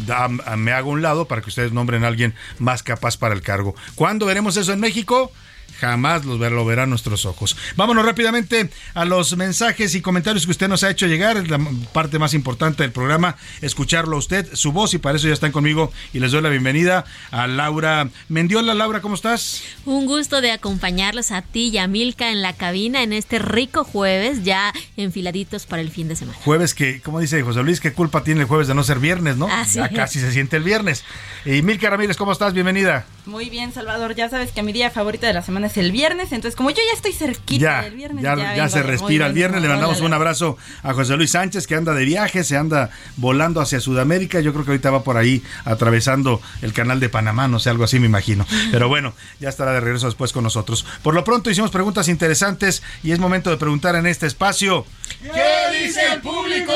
me 0.59 0.73
hago 0.73 0.91
un 0.91 1.01
lado 1.01 1.25
para 1.25 1.41
que 1.41 1.49
ustedes 1.49 1.73
nombren 1.73 2.05
a 2.05 2.09
alguien 2.09 2.35
más 2.59 2.83
capaz 2.83 3.17
para 3.17 3.35
el 3.35 3.41
cargo. 3.41 3.75
¿Cuándo 3.95 4.27
veremos 4.27 4.59
eso 4.59 4.75
en 4.75 4.81
México? 4.81 5.33
Jamás 5.81 6.25
los 6.25 6.39
ver, 6.39 6.53
lo 6.53 6.65
verán 6.65 6.91
nuestros 6.91 7.25
ojos. 7.25 7.57
Vámonos 7.77 8.05
rápidamente 8.05 8.71
a 8.95 9.05
los 9.05 9.37
mensajes 9.37 9.95
y 9.95 10.01
comentarios 10.01 10.45
que 10.45 10.53
usted 10.53 10.69
nos 10.69 10.85
ha 10.85 10.91
hecho 10.91 11.07
llegar. 11.07 11.37
Es 11.37 11.49
la 11.49 11.59
parte 11.93 12.19
más 12.19 12.35
importante 12.35 12.83
del 12.83 12.93
programa, 12.93 13.37
escucharlo 13.63 14.17
a 14.17 14.19
usted, 14.19 14.47
su 14.55 14.73
voz, 14.73 14.95
y 14.95 14.99
para 14.99 15.17
eso 15.17 15.27
ya 15.27 15.35
están 15.35 15.53
conmigo. 15.53 15.93
Y 16.13 16.21
les 16.21 16.33
doy 16.33 16.43
la 16.43 16.51
bienvenida 16.51 17.05
a 17.31 17.47
Laura 17.47 18.09
Mendiola. 18.29 18.75
Laura, 18.75 19.01
¿cómo 19.01 19.15
estás? 19.15 19.63
Un 19.87 20.07
gusto 20.07 20.41
de 20.41 20.53
acompañarlos 20.53 21.31
a 21.31 21.43
ti 21.43 21.69
y 21.69 21.79
a 21.79 21.87
Milka 21.87 22.31
en 22.31 22.43
la 22.43 22.53
cabina 22.53 23.03
en 23.03 23.13
este 23.13 23.39
rico 23.39 23.85
jueves, 23.85 24.45
ya 24.45 24.73
enfiladitos 24.97 25.67
para 25.67 25.83
el 25.83 25.91
fin 25.91 26.09
de 26.09 26.17
semana. 26.17 26.39
Jueves 26.45 26.75
que, 26.75 27.01
como 27.01 27.21
dice 27.21 27.43
José 27.43 27.63
Luis, 27.63 27.81
¿qué 27.81 27.93
culpa 27.93 28.23
tiene 28.23 28.43
el 28.43 28.47
jueves 28.47 28.69
de 28.69 28.75
no 28.75 28.85
ser 28.85 28.99
viernes, 28.99 29.37
no? 29.37 29.49
ya 29.73 29.89
casi 29.89 30.21
se 30.21 30.33
siente 30.33 30.57
el 30.57 30.63
viernes. 30.63 31.05
Y 31.45 31.63
Milka 31.63 31.89
Ramírez, 31.89 32.17
¿cómo 32.17 32.33
estás? 32.33 32.53
Bienvenida. 32.53 33.07
Muy 33.27 33.49
bien, 33.49 33.73
Salvador. 33.73 34.15
Ya 34.15 34.29
sabes 34.29 34.53
que 34.53 34.63
mi 34.63 34.73
día 34.73 34.91
favorito 34.91 35.27
de 35.27 35.33
la 35.33 35.43
semana 35.43 35.69
es 35.69 35.70
el 35.77 35.93
viernes. 35.93 36.33
Entonces, 36.33 36.57
como 36.57 36.71
yo 36.71 36.77
ya 36.77 36.95
estoy 36.95 37.13
cerquita 37.13 37.83
del 37.83 37.95
viernes, 37.95 38.23
ya, 38.23 38.69
se 38.69 38.83
respira 38.83 39.27
el 39.27 39.33
viernes. 39.33 39.63
Le 39.63 39.69
mandamos 39.69 40.01
un 40.01 40.13
abrazo 40.13 40.57
a 40.83 40.93
José 40.93 41.17
Luis 41.17 41.33
Sánchez, 41.33 41.67
que 41.67 41.75
anda 41.75 41.95
de 41.95 42.05
viaje, 42.05 42.45
se 42.45 42.57
anda 42.57 42.91
volando 43.17 43.61
hacia 43.61 43.81
Sudamérica. 43.81 44.41
Yo 44.41 44.53
creo 44.53 44.65
que 44.65 44.73
ahorita 44.73 44.91
va 44.91 45.03
por 45.03 45.17
ahí 45.17 45.43
atravesando 45.65 46.41
el 46.63 46.73
canal 46.73 47.01
de 47.01 47.09
Panamá, 47.09 47.49
no 47.49 47.59
sé, 47.59 47.71
algo 47.71 47.85
así 47.85 47.99
me 47.99 48.07
imagino. 48.07 48.47
Pero 48.71 48.89
bueno, 48.89 49.15
ya 49.41 49.49
estará 49.49 49.73
de 49.73 49.81
regreso 49.81 50.07
después 50.07 50.33
con 50.33 50.45
nosotros. 50.45 50.87
Por 51.03 51.15
lo 51.15 51.25
pronto 51.25 51.51
hicimos 51.51 51.71
preguntas 51.71 52.09
interesantes 52.09 52.83
y 53.03 53.13
es 53.13 53.19
momento 53.19 53.51
de 53.51 53.57
preguntar 53.57 53.95
en 53.97 54.07
este 54.07 54.27
espacio. 54.27 54.85
¿Qué 55.23 55.85
dice 55.85 56.01
el 56.13 56.21
público? 56.21 56.73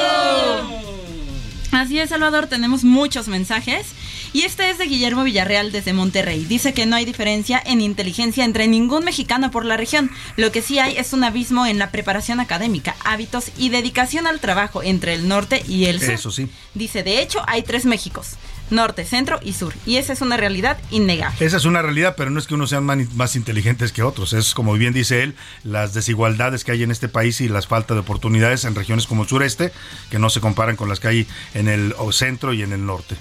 Así 1.73 1.99
es, 1.99 2.11
Salvador, 2.11 2.47
tenemos 2.47 2.85
muchos 2.85 3.27
mensajes. 3.27 3.87
Y 4.35 4.43
este 4.43 4.69
es 4.69 4.79
de 4.79 4.87
Guillermo 4.87 5.23
Villarreal 5.23 5.71
desde 5.71 5.93
Monterrey. 5.93 6.45
Dice 6.45 6.75
que 6.75 6.87
no 6.87 6.97
hay 6.97 7.05
diferencia 7.05 7.63
en 7.65 7.81
inteligencia 7.81 8.45
entre 8.45 8.67
ningún 8.67 9.05
mexicano 9.05 9.53
por 9.53 9.65
la 9.65 9.77
región. 9.77 10.11
Lo 10.37 10.51
que 10.51 10.61
sí 10.61 10.81
hay 10.81 10.97
es 10.97 11.13
un 11.13 11.23
abismo 11.23 11.67
en 11.67 11.79
la 11.79 11.93
preparación 11.93 12.41
académica, 12.41 12.97
hábitos 13.05 13.53
y 13.57 13.69
dedicación 13.69 14.27
al 14.27 14.41
trabajo 14.41 14.83
entre 14.83 15.15
el 15.15 15.29
norte 15.29 15.63
y 15.69 15.85
el 15.85 16.01
sur. 16.01 16.11
Eso 16.11 16.33
sí. 16.33 16.49
Dice, 16.75 17.05
de 17.05 17.23
hecho, 17.23 17.43
hay 17.47 17.63
tres 17.63 17.85
Méxicos 17.85 18.37
norte, 18.71 19.05
centro 19.05 19.39
y 19.43 19.53
sur. 19.53 19.75
Y 19.87 19.97
esa 19.97 20.13
es 20.15 20.21
una 20.21 20.37
realidad 20.37 20.79
innegable. 20.91 21.45
Esa 21.45 21.59
es 21.59 21.65
una 21.65 21.83
realidad, 21.83 22.15
pero 22.17 22.31
no 22.31 22.39
es 22.39 22.47
que 22.47 22.55
unos 22.55 22.71
sean 22.71 22.85
más 22.85 23.37
inteligentes 23.37 23.93
que 23.93 24.03
otros. 24.03 24.33
Es, 24.33 24.55
como 24.55 24.73
bien 24.73 24.95
dice 24.95 25.23
él, 25.23 25.37
las 25.63 25.95
desigualdades 25.95 26.65
que 26.65 26.73
hay 26.73 26.83
en 26.83 26.91
este 26.91 27.09
país 27.09 27.41
y 27.41 27.49
las 27.49 27.67
falta 27.67 27.95
de 27.95 28.01
oportunidades 28.01 28.65
en 28.65 28.75
regiones 28.75 29.07
como 29.07 29.23
el 29.23 29.29
sureste, 29.29 29.71
que 30.11 30.19
no 30.19 30.31
se 30.31 30.41
comparan 30.41 30.77
con 30.77 30.89
las 30.89 30.99
que 30.99 31.09
hay 31.09 31.27
en 31.53 31.69
el 31.69 31.95
centro 32.11 32.53
y 32.53 32.63
en 32.63 32.73
el 32.73 32.85
norte. 32.85 33.17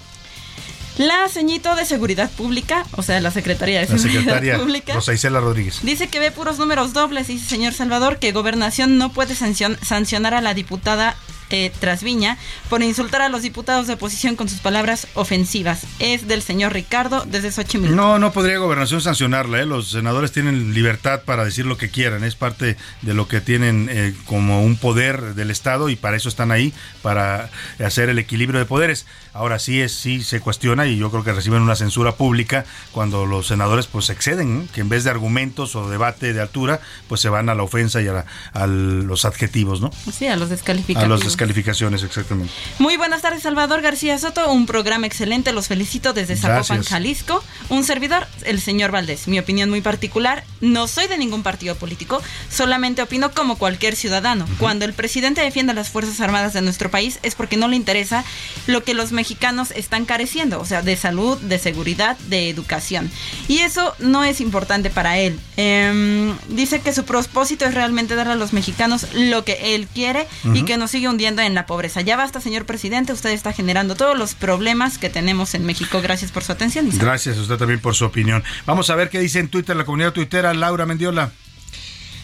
La 0.98 1.28
ceñito 1.28 1.76
de 1.76 1.86
Seguridad 1.86 2.30
Pública, 2.30 2.86
o 2.96 3.02
sea, 3.02 3.20
la 3.20 3.32
Secretaría 3.32 3.80
de 3.80 3.88
Seguridad 3.88 4.60
Pública. 4.60 4.94
Rosa 4.94 5.14
Isela 5.14 5.40
Rodríguez. 5.40 5.80
Dice 5.82 6.08
que 6.08 6.20
ve 6.20 6.32
puros 6.32 6.60
números 6.60 6.94
dobles, 6.94 7.28
dice 7.28 7.48
señor 7.48 7.74
Salvador, 7.74 8.20
que 8.20 8.32
Gobernación 8.32 8.98
no 8.98 9.12
puede 9.12 9.36
sancionar 9.36 10.34
a 10.36 10.42
la 10.42 10.54
diputada 10.54 11.16
eh, 11.54 11.72
Trasviña 11.80 12.38
por 12.70 12.82
insultar 12.82 13.22
a 13.22 13.30
los 13.30 13.44
diputados 13.44 13.86
de 13.88 13.94
oposición 13.94 14.36
con 14.36 14.50
sus 14.50 14.60
palabras 14.60 15.08
ofensivas. 15.14 15.86
Es 16.00 16.28
del 16.28 16.42
señor 16.42 16.74
Ricardo 16.74 17.24
desde 17.28 17.52
Xochimilco. 17.52 17.96
No, 17.96 18.18
no 18.18 18.32
podría 18.32 18.58
gobernación 18.58 19.02
sancionarla. 19.02 19.62
¿eh? 19.62 19.66
Los 19.66 19.92
senadores 19.92 20.32
tienen 20.32 20.74
libertad 20.74 21.22
para 21.24 21.46
decir 21.46 21.66
lo 21.66 21.78
que 21.78 21.90
quieran. 21.90 22.24
Es 22.24 22.36
parte 22.36 22.76
de 23.04 23.14
lo 23.14 23.28
que 23.28 23.40
tienen 23.40 23.88
eh, 23.92 24.16
como 24.26 24.64
un 24.64 24.78
poder 24.78 25.36
del 25.36 25.52
Estado 25.52 25.90
y 25.90 25.96
para 25.96 26.18
eso 26.18 26.28
están 26.28 26.52
ahí, 26.52 26.74
para 27.02 27.50
hacer 27.86 28.10
el 28.10 28.18
equilibrio 28.18 28.60
de 28.60 28.66
poderes. 28.66 29.06
Ahora 29.34 29.60
sí 29.60 29.82
es 29.82 29.94
sí 29.94 30.24
se 30.24 30.40
cuestiona 30.40 30.88
y 30.88 30.98
yo 30.98 31.10
creo 31.12 31.24
que 31.24 31.34
reciben 31.34 31.62
una 31.62 31.76
censura 31.76 32.16
pública 32.16 32.66
cuando 32.92 33.26
los 33.26 33.48
senadores 33.48 33.88
pues 33.88 34.10
exceden, 34.10 34.68
que 34.74 34.82
en 34.82 34.90
vez 34.90 35.04
de 35.04 35.10
argumentos 35.10 35.76
o 35.76 35.90
debate 35.90 36.34
de 36.34 36.42
altura, 36.42 36.82
pues 37.08 37.22
se 37.22 37.30
van 37.30 37.50
a 37.50 37.56
la 37.56 37.64
ofensa 37.64 38.02
y 38.02 38.08
a, 38.08 38.26
los 38.68 39.26
adjetivos, 39.26 39.82
¿no? 39.82 39.92
Sí, 40.12 40.28
a 40.28 40.36
los 40.36 40.50
descalificativos. 40.50 41.04
A 41.04 41.08
los 41.08 41.24
descalificaciones, 41.44 42.04
exactamente. 42.04 42.54
Muy 42.80 42.96
buenas 42.96 43.22
tardes, 43.22 43.44
Salvador 43.44 43.82
García 43.82 44.18
Soto. 44.18 44.50
Un 44.52 44.66
programa 44.66 45.08
excelente, 45.08 45.52
los 45.52 45.68
felicito 45.68 46.14
desde 46.14 46.38
Zapopan, 46.38 46.84
Jalisco. 46.84 47.44
Un 47.70 47.84
servidor, 47.84 48.28
el 48.46 48.62
señor 48.62 48.92
Valdés. 48.92 49.28
Mi 49.28 49.40
opinión 49.40 49.70
muy 49.70 49.82
particular, 49.82 50.46
no 50.62 50.88
soy 50.88 51.08
de 51.08 51.18
ningún 51.18 51.44
partido 51.44 51.76
político, 51.76 52.22
solamente 52.50 53.02
opino 53.02 53.32
como 53.32 53.58
cualquier 53.58 53.96
ciudadano. 53.96 54.46
Cuando 54.58 54.86
el 54.86 54.94
presidente 54.94 55.42
defiende 55.42 55.74
a 55.74 55.76
las 55.76 55.90
Fuerzas 55.90 56.22
Armadas 56.22 56.54
de 56.54 56.62
nuestro 56.62 56.90
país 56.90 57.20
es 57.24 57.36
porque 57.36 57.58
no 57.58 57.68
le 57.68 57.76
interesa 57.76 58.24
lo 58.68 58.84
que 58.84 58.94
los 58.94 59.12
mexicanos 59.12 59.72
están 59.72 60.06
careciendo, 60.06 60.62
o 60.62 60.66
sea, 60.66 60.82
de 60.82 60.96
salud, 60.96 61.38
de 61.40 61.60
seguridad, 61.60 62.18
de 62.30 62.50
educación. 62.50 63.12
Y 63.50 63.60
eso 63.60 63.94
no 64.00 64.24
es 64.24 64.40
importante 64.40 64.90
para 64.90 65.20
él. 65.20 65.40
Em, 65.58 66.38
dice 66.48 66.80
que 66.80 66.94
su 66.94 67.04
propósito 67.04 67.66
es 67.66 67.74
realmente 67.74 68.16
dar 68.16 68.30
a 68.30 68.36
los 68.36 68.54
mexicanos 68.54 69.08
lo 69.14 69.44
que 69.44 69.76
él 69.76 69.88
quiere 69.94 70.28
y 70.54 70.64
que 70.64 70.78
nos 70.78 70.92
sigue 70.92 71.10
hundiendo 71.10 71.33
en 71.42 71.56
la 71.56 71.66
pobreza. 71.66 72.02
Ya 72.02 72.16
basta, 72.16 72.40
señor 72.40 72.66
presidente, 72.66 73.14
usted 73.14 73.32
está 73.32 73.54
generando 73.54 73.96
todos 73.96 74.18
los 74.18 74.36
problemas 74.36 74.98
que 74.98 75.10
tenemos 75.10 75.54
en 75.56 75.66
México. 75.66 76.02
Gracias 76.02 76.32
por 76.32 76.44
su 76.44 76.52
atención. 76.52 76.90
Gracias 76.94 77.38
a 77.38 77.42
usted 77.42 77.58
también 77.58 77.80
por 77.80 77.96
su 77.96 78.06
opinión. 78.06 78.44
Vamos 78.66 78.90
a 78.90 78.96
ver 78.96 79.10
qué 79.10 79.20
dice 79.20 79.40
en 79.40 79.50
Twitter 79.50 79.76
la 79.76 79.86
comunidad 79.86 80.14
tuitera 80.14 80.54
Laura 80.54 80.86
Mendiola. 80.86 81.32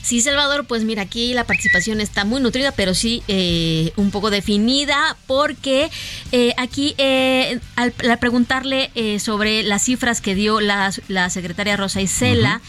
Sí, 0.01 0.21
Salvador, 0.21 0.65
pues 0.65 0.85
mira, 0.85 1.03
aquí 1.03 1.33
la 1.33 1.43
participación 1.43 1.99
está 2.01 2.23
muy 2.25 2.41
nutrida, 2.41 2.71
pero 2.71 2.93
sí 2.93 3.21
eh, 3.27 3.91
un 3.95 4.11
poco 4.11 4.29
definida, 4.29 5.17
porque 5.27 5.91
eh, 6.31 6.53
aquí 6.57 6.95
eh, 6.97 7.59
al, 7.75 7.91
preguntarle 8.19 8.91
sobre 9.19 9.61
las 9.63 9.83
cifras 9.83 10.21
que 10.21 10.35
dio 10.35 10.61
la, 10.61 10.91
la 11.09 11.29
secretaria 11.29 11.75
Rosa 11.77 12.01
Isela, 12.01 12.61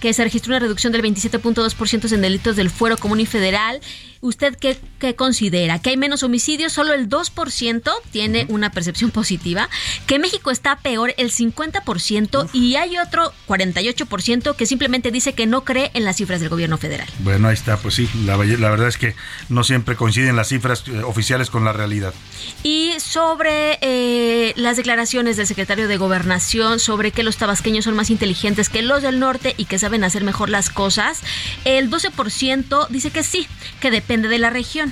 que 0.00 0.12
se 0.12 0.22
registró 0.22 0.52
una 0.52 0.60
reducción 0.60 0.92
del 0.92 1.02
27.2% 1.02 2.12
en 2.12 2.20
delitos 2.20 2.56
del 2.56 2.70
fuero 2.70 2.96
común 2.96 3.20
y 3.20 3.26
federal 3.26 3.80
¿Usted 4.20 4.56
qué, 4.56 4.76
considera? 5.14 5.78
¿Que 5.78 5.90
hay 5.90 5.96
menos 5.96 6.24
homicidios? 6.24 6.72
Solo 6.72 6.92
el 6.92 7.08
2% 7.08 7.92
tiene 8.10 8.46
una 8.48 8.70
percepción 8.72 9.12
positiva. 9.12 9.68
¿Que 10.06 10.18
México 10.18 10.50
está 10.50 10.76
peor 10.76 11.14
el 11.18 11.30
50%? 11.30 12.48
Y 12.52 12.74
hay 12.74 12.98
otro 12.98 13.32
48% 13.46 14.56
que 14.56 14.66
simplemente 14.66 15.12
dice 15.12 15.34
que 15.34 15.46
no 15.46 15.64
cree 15.64 15.92
en 15.94 16.04
las 16.04 16.16
cifras 16.16 16.40
del 16.40 16.48
gobierno 16.48 16.78
federal. 16.78 17.06
Bueno, 17.20 17.46
ahí 17.46 17.54
está. 17.54 17.76
Pues 17.76 17.94
sí, 17.94 18.08
la, 18.24 18.36
la 18.36 18.70
verdad 18.70 18.88
es 18.88 18.96
que 18.96 19.14
no 19.48 19.62
siempre 19.62 19.94
coinciden 19.94 20.34
las 20.34 20.48
cifras 20.48 20.82
eh, 20.88 21.02
oficiales 21.04 21.48
con 21.48 21.64
la 21.64 21.72
realidad. 21.72 22.12
Y 22.64 22.94
sobre 22.98 23.78
eh, 23.82 24.52
las 24.56 24.76
declaraciones 24.76 25.36
del 25.36 25.46
secretario 25.46 25.86
de 25.86 25.96
Gobernación 25.96 26.80
sobre 26.80 27.12
que 27.12 27.22
los 27.22 27.36
tabasqueños 27.36 27.84
son 27.84 27.94
más 27.94 28.10
inteligentes 28.10 28.68
que 28.68 28.82
los 28.82 29.02
del 29.02 29.20
norte 29.20 29.54
y 29.56 29.66
que 29.66 29.78
saben 29.78 30.02
hacer 30.02 30.24
mejor 30.24 30.48
las 30.48 30.70
cosas, 30.70 31.20
el 31.64 31.88
12% 31.88 32.88
dice 32.88 33.10
que 33.10 33.22
sí, 33.22 33.46
que 33.80 33.92
depende 33.92 34.07
depende 34.08 34.28
de 34.28 34.38
la 34.38 34.48
región. 34.48 34.90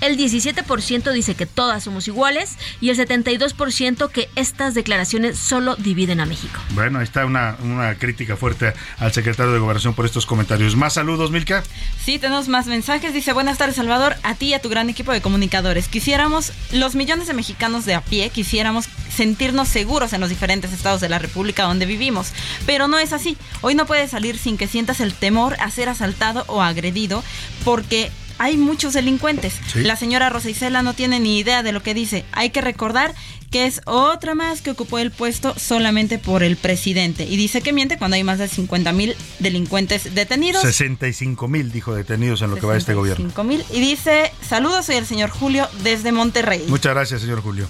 El 0.00 0.16
17% 0.16 1.12
dice 1.12 1.34
que 1.34 1.46
todas 1.46 1.82
somos 1.82 2.06
iguales 2.06 2.56
y 2.80 2.90
el 2.90 2.96
72% 2.96 4.08
que 4.08 4.28
estas 4.36 4.74
declaraciones 4.74 5.36
solo 5.36 5.74
dividen 5.74 6.20
a 6.20 6.26
México. 6.26 6.60
Bueno, 6.70 7.00
ahí 7.00 7.04
está 7.04 7.26
una, 7.26 7.56
una 7.64 7.96
crítica 7.96 8.36
fuerte 8.36 8.72
al 9.00 9.12
secretario 9.12 9.52
de 9.52 9.58
Gobernación 9.58 9.94
por 9.94 10.06
estos 10.06 10.26
comentarios. 10.26 10.76
Más 10.76 10.92
saludos, 10.92 11.32
Milka. 11.32 11.64
Sí, 12.04 12.20
tenemos 12.20 12.46
más 12.46 12.68
mensajes. 12.68 13.12
Dice, 13.12 13.32
buenas 13.32 13.58
tardes, 13.58 13.74
Salvador, 13.74 14.14
a 14.22 14.36
ti 14.36 14.46
y 14.50 14.54
a 14.54 14.62
tu 14.62 14.68
gran 14.68 14.88
equipo 14.88 15.10
de 15.10 15.20
comunicadores. 15.20 15.88
Quisiéramos, 15.88 16.52
los 16.70 16.94
millones 16.94 17.26
de 17.26 17.34
mexicanos 17.34 17.84
de 17.84 17.96
a 17.96 18.00
pie, 18.00 18.30
quisiéramos 18.30 18.88
sentirnos 19.12 19.68
seguros 19.68 20.12
en 20.12 20.20
los 20.20 20.30
diferentes 20.30 20.72
estados 20.72 21.00
de 21.00 21.08
la 21.08 21.18
República 21.18 21.64
donde 21.64 21.84
vivimos. 21.84 22.32
Pero 22.64 22.86
no 22.86 23.00
es 23.00 23.12
así. 23.12 23.36
Hoy 23.60 23.74
no 23.74 23.86
puedes 23.86 24.12
salir 24.12 24.38
sin 24.38 24.56
que 24.56 24.68
sientas 24.68 25.00
el 25.00 25.14
temor 25.14 25.56
a 25.58 25.68
ser 25.70 25.88
asaltado 25.88 26.44
o 26.46 26.62
agredido 26.62 27.24
porque 27.64 28.10
hay 28.42 28.56
muchos 28.56 28.92
delincuentes. 28.92 29.54
Sí. 29.72 29.84
La 29.84 29.94
señora 29.94 30.28
Rosa 30.28 30.50
Isela 30.50 30.82
no 30.82 30.94
tiene 30.94 31.20
ni 31.20 31.38
idea 31.38 31.62
de 31.62 31.70
lo 31.70 31.80
que 31.80 31.94
dice. 31.94 32.24
Hay 32.32 32.50
que 32.50 32.60
recordar 32.60 33.14
que 33.52 33.66
es 33.66 33.80
otra 33.84 34.34
más 34.34 34.62
que 34.62 34.72
ocupó 34.72 34.98
el 34.98 35.12
puesto 35.12 35.54
solamente 35.56 36.18
por 36.18 36.42
el 36.42 36.56
presidente. 36.56 37.24
Y 37.24 37.36
dice 37.36 37.60
que 37.60 37.72
miente 37.72 37.98
cuando 37.98 38.16
hay 38.16 38.24
más 38.24 38.40
de 38.40 38.48
50 38.48 38.92
mil 38.92 39.14
delincuentes 39.38 40.12
detenidos. 40.12 40.62
65 40.62 41.46
mil, 41.46 41.70
dijo, 41.70 41.94
detenidos 41.94 42.42
en 42.42 42.50
lo 42.50 42.56
que 42.56 42.66
va 42.66 42.76
este 42.76 42.94
gobierno. 42.94 43.28
5 43.28 43.44
mil. 43.44 43.64
Y 43.70 43.78
dice, 43.78 44.32
saludos, 44.44 44.86
soy 44.86 44.96
el 44.96 45.06
señor 45.06 45.30
Julio 45.30 45.68
desde 45.84 46.10
Monterrey. 46.10 46.64
Muchas 46.66 46.94
gracias, 46.94 47.20
señor 47.20 47.42
Julio. 47.42 47.68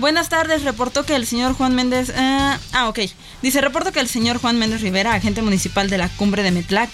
Buenas 0.00 0.28
tardes, 0.28 0.64
reportó 0.64 1.04
que 1.04 1.14
el 1.14 1.26
señor 1.26 1.52
Juan 1.52 1.76
Méndez... 1.76 2.08
eh, 2.08 2.56
ah, 2.72 2.88
ok. 2.88 2.98
Dice, 3.40 3.60
reporto 3.60 3.92
que 3.92 4.00
el 4.00 4.08
señor 4.08 4.38
Juan 4.38 4.58
Méndez 4.58 4.80
Rivera, 4.80 5.14
agente 5.14 5.42
municipal 5.42 5.88
de 5.88 5.98
la 5.98 6.08
cumbre 6.08 6.42
de 6.42 6.50
Metlac, 6.50 6.90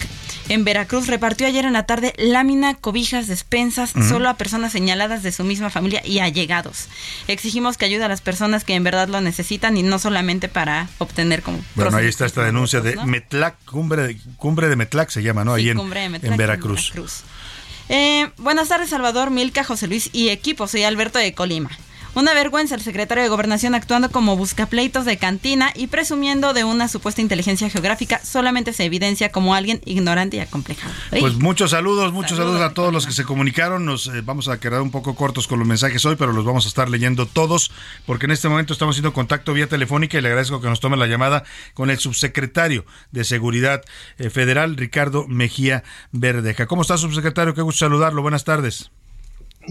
en 0.49 0.65
Veracruz, 0.65 1.07
repartió 1.07 1.47
ayer 1.47 1.65
en 1.65 1.73
la 1.73 1.85
tarde 1.85 2.13
lámina, 2.17 2.73
cobijas, 2.73 3.27
despensas, 3.27 3.93
solo 4.09 4.29
a 4.29 4.33
personas 4.33 4.71
señaladas 4.71 5.23
de 5.23 5.31
su 5.31 5.43
misma 5.43 5.69
familia 5.69 6.01
y 6.05 6.19
allegados. 6.19 6.87
Exigimos 7.27 7.77
que 7.77 7.85
ayude 7.85 8.03
a 8.03 8.07
las 8.07 8.21
personas 8.21 8.63
que 8.63 8.73
en 8.73 8.83
verdad 8.83 9.07
lo 9.07 9.21
necesitan 9.21 9.77
y 9.77 9.83
no 9.83 9.99
solamente 9.99 10.49
para 10.49 10.89
obtener 10.97 11.41
como... 11.41 11.59
Bueno, 11.75 11.95
ahí 11.95 12.07
está 12.07 12.25
esta 12.25 12.43
denuncia 12.43 12.81
de 12.81 12.95
¿no? 12.95 13.05
Metlac, 13.05 13.55
cumbre 13.65 14.07
de, 14.07 14.17
cumbre 14.37 14.67
de 14.67 14.75
Metlac 14.75 15.09
se 15.09 15.23
llama, 15.23 15.45
¿no? 15.45 15.53
Ahí 15.53 15.63
Sí, 15.63 15.69
en, 15.69 15.77
Cumbre 15.77 16.01
de 16.01 16.09
Metlac, 16.09 16.27
en 16.27 16.33
en 16.33 16.37
Veracruz. 16.37 16.91
Eh, 17.89 18.29
buenas 18.37 18.69
tardes, 18.69 18.89
Salvador, 18.89 19.31
Milka, 19.31 19.63
José 19.63 19.87
Luis 19.87 20.09
y 20.13 20.29
equipo. 20.29 20.67
Soy 20.67 20.83
Alberto 20.83 21.19
de 21.19 21.33
Colima. 21.33 21.69
Una 22.15 22.33
vergüenza 22.33 22.75
el 22.75 22.81
secretario 22.81 23.23
de 23.23 23.29
Gobernación 23.29 23.75
actuando 23.75 24.09
como 24.11 24.35
buscapleitos 24.35 25.05
de 25.05 25.17
cantina 25.17 25.71
y 25.75 25.87
presumiendo 25.87 26.53
de 26.53 26.63
una 26.63 26.87
supuesta 26.87 27.21
inteligencia 27.21 27.69
geográfica 27.69 28.19
solamente 28.23 28.73
se 28.73 28.83
evidencia 28.85 29.31
como 29.31 29.55
alguien 29.55 29.81
ignorante 29.85 30.37
y 30.37 30.39
acomplejado. 30.39 30.93
Pues 31.11 31.35
muchos 31.35 31.71
saludos, 31.71 32.11
muchos 32.11 32.37
saludos, 32.37 32.61
a 32.61 32.73
todos 32.73 32.91
los 32.91 33.05
que 33.05 33.13
se 33.13 33.23
comunicaron. 33.23 33.85
Nos 33.85 34.07
eh, 34.07 34.21
vamos 34.23 34.47
a 34.47 34.59
quedar 34.59 34.81
un 34.81 34.91
poco 34.91 35.15
cortos 35.15 35.47
con 35.47 35.59
los 35.59 35.67
mensajes 35.67 36.03
hoy, 36.05 36.15
pero 36.15 36.33
los 36.33 36.45
vamos 36.45 36.65
a 36.65 36.67
estar 36.67 36.89
leyendo 36.89 37.25
todos, 37.25 37.71
porque 38.05 38.25
en 38.25 38.31
este 38.31 38.49
momento 38.49 38.73
estamos 38.73 38.95
haciendo 38.95 39.13
contacto 39.13 39.53
vía 39.53 39.67
telefónica 39.67 40.17
y 40.17 40.21
le 40.21 40.29
agradezco 40.29 40.61
que 40.61 40.67
nos 40.67 40.79
tome 40.79 40.97
la 40.97 41.07
llamada 41.07 41.43
con 41.73 41.89
el 41.89 41.99
subsecretario 41.99 42.85
de 43.11 43.23
Seguridad 43.23 43.83
eh, 44.17 44.29
Federal, 44.29 44.77
Ricardo 44.77 45.27
Mejía 45.27 45.83
Verdeja. 46.11 46.65
¿Cómo 46.65 46.81
está, 46.81 46.97
subsecretario? 46.97 47.53
Qué 47.53 47.61
gusto 47.61 47.85
saludarlo. 47.85 48.21
Buenas 48.21 48.43
tardes. 48.43 48.91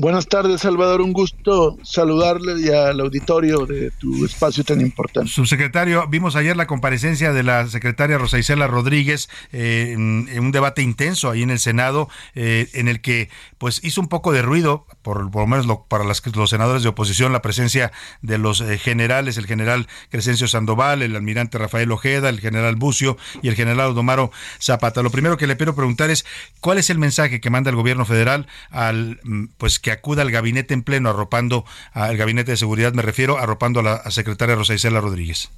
Buenas 0.00 0.28
tardes, 0.28 0.60
Salvador. 0.60 1.00
Un 1.00 1.12
gusto 1.12 1.76
saludarle 1.82 2.60
y 2.60 2.68
al 2.68 3.00
auditorio 3.00 3.66
de 3.66 3.90
tu 3.90 4.24
espacio 4.24 4.62
tan 4.62 4.80
importante. 4.80 5.28
Subsecretario, 5.28 6.06
vimos 6.06 6.36
ayer 6.36 6.56
la 6.56 6.68
comparecencia 6.68 7.32
de 7.32 7.42
la 7.42 7.66
secretaria 7.66 8.16
Rosa 8.16 8.38
Isela 8.38 8.68
Rodríguez 8.68 9.28
eh, 9.50 9.90
en, 9.94 10.28
un 10.38 10.52
debate 10.52 10.82
intenso 10.82 11.30
ahí 11.30 11.42
en 11.42 11.50
el 11.50 11.58
Senado, 11.58 12.08
eh, 12.36 12.68
en 12.74 12.86
el 12.86 13.00
que 13.00 13.28
pues 13.58 13.82
hizo 13.82 14.00
un 14.00 14.06
poco 14.06 14.30
de 14.30 14.40
ruido, 14.42 14.86
por, 15.02 15.32
por 15.32 15.42
lo 15.42 15.46
menos 15.48 15.66
lo- 15.66 15.82
para 15.88 16.04
las- 16.04 16.22
los 16.36 16.50
senadores 16.50 16.84
de 16.84 16.90
oposición, 16.90 17.32
la 17.32 17.42
presencia 17.42 17.90
de 18.22 18.38
los 18.38 18.60
eh, 18.60 18.78
generales, 18.78 19.36
el 19.36 19.46
general 19.46 19.88
Crescencio 20.10 20.46
Sandoval, 20.46 21.02
el 21.02 21.16
almirante 21.16 21.58
Rafael 21.58 21.90
Ojeda, 21.90 22.28
el 22.28 22.38
general 22.38 22.76
Bucio 22.76 23.16
y 23.42 23.48
el 23.48 23.56
general 23.56 23.88
Odomaro 23.90 24.30
Zapata. 24.60 25.02
Lo 25.02 25.10
primero 25.10 25.36
que 25.36 25.48
le 25.48 25.56
quiero 25.56 25.74
preguntar 25.74 26.08
es, 26.10 26.24
¿cuál 26.60 26.78
es 26.78 26.88
el 26.88 26.98
mensaje 26.98 27.40
que 27.40 27.50
manda 27.50 27.70
el 27.70 27.76
gobierno 27.76 28.04
federal 28.04 28.46
al 28.70 29.18
mm, 29.24 29.46
pues 29.58 29.80
que 29.80 29.87
acuda 29.90 30.22
al 30.22 30.30
gabinete 30.30 30.74
en 30.74 30.82
pleno 30.82 31.10
arropando 31.10 31.64
al 31.92 32.16
gabinete 32.16 32.52
de 32.52 32.56
seguridad, 32.56 32.92
me 32.92 33.02
refiero, 33.02 33.38
arropando 33.38 33.80
a 33.80 33.82
la 33.82 33.94
a 33.94 34.10
secretaria 34.10 34.54
Rosa 34.54 34.74
Isela 34.74 35.00
Rodríguez? 35.00 35.50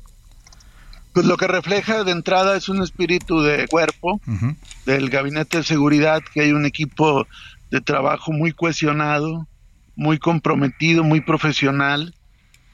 Pues 1.12 1.26
lo 1.26 1.36
que 1.36 1.48
refleja 1.48 2.04
de 2.04 2.12
entrada 2.12 2.56
es 2.56 2.68
un 2.68 2.82
espíritu 2.82 3.40
de 3.42 3.66
cuerpo 3.66 4.20
del 4.86 5.10
Gabinete 5.10 5.58
de 5.58 5.64
Seguridad, 5.64 6.22
que 6.32 6.42
hay 6.42 6.52
un 6.52 6.66
equipo 6.66 7.26
de 7.70 7.80
trabajo 7.80 8.30
muy 8.30 8.52
cohesionado, 8.52 9.48
muy 9.96 10.18
comprometido, 10.18 11.02
muy 11.02 11.20
profesional, 11.20 12.14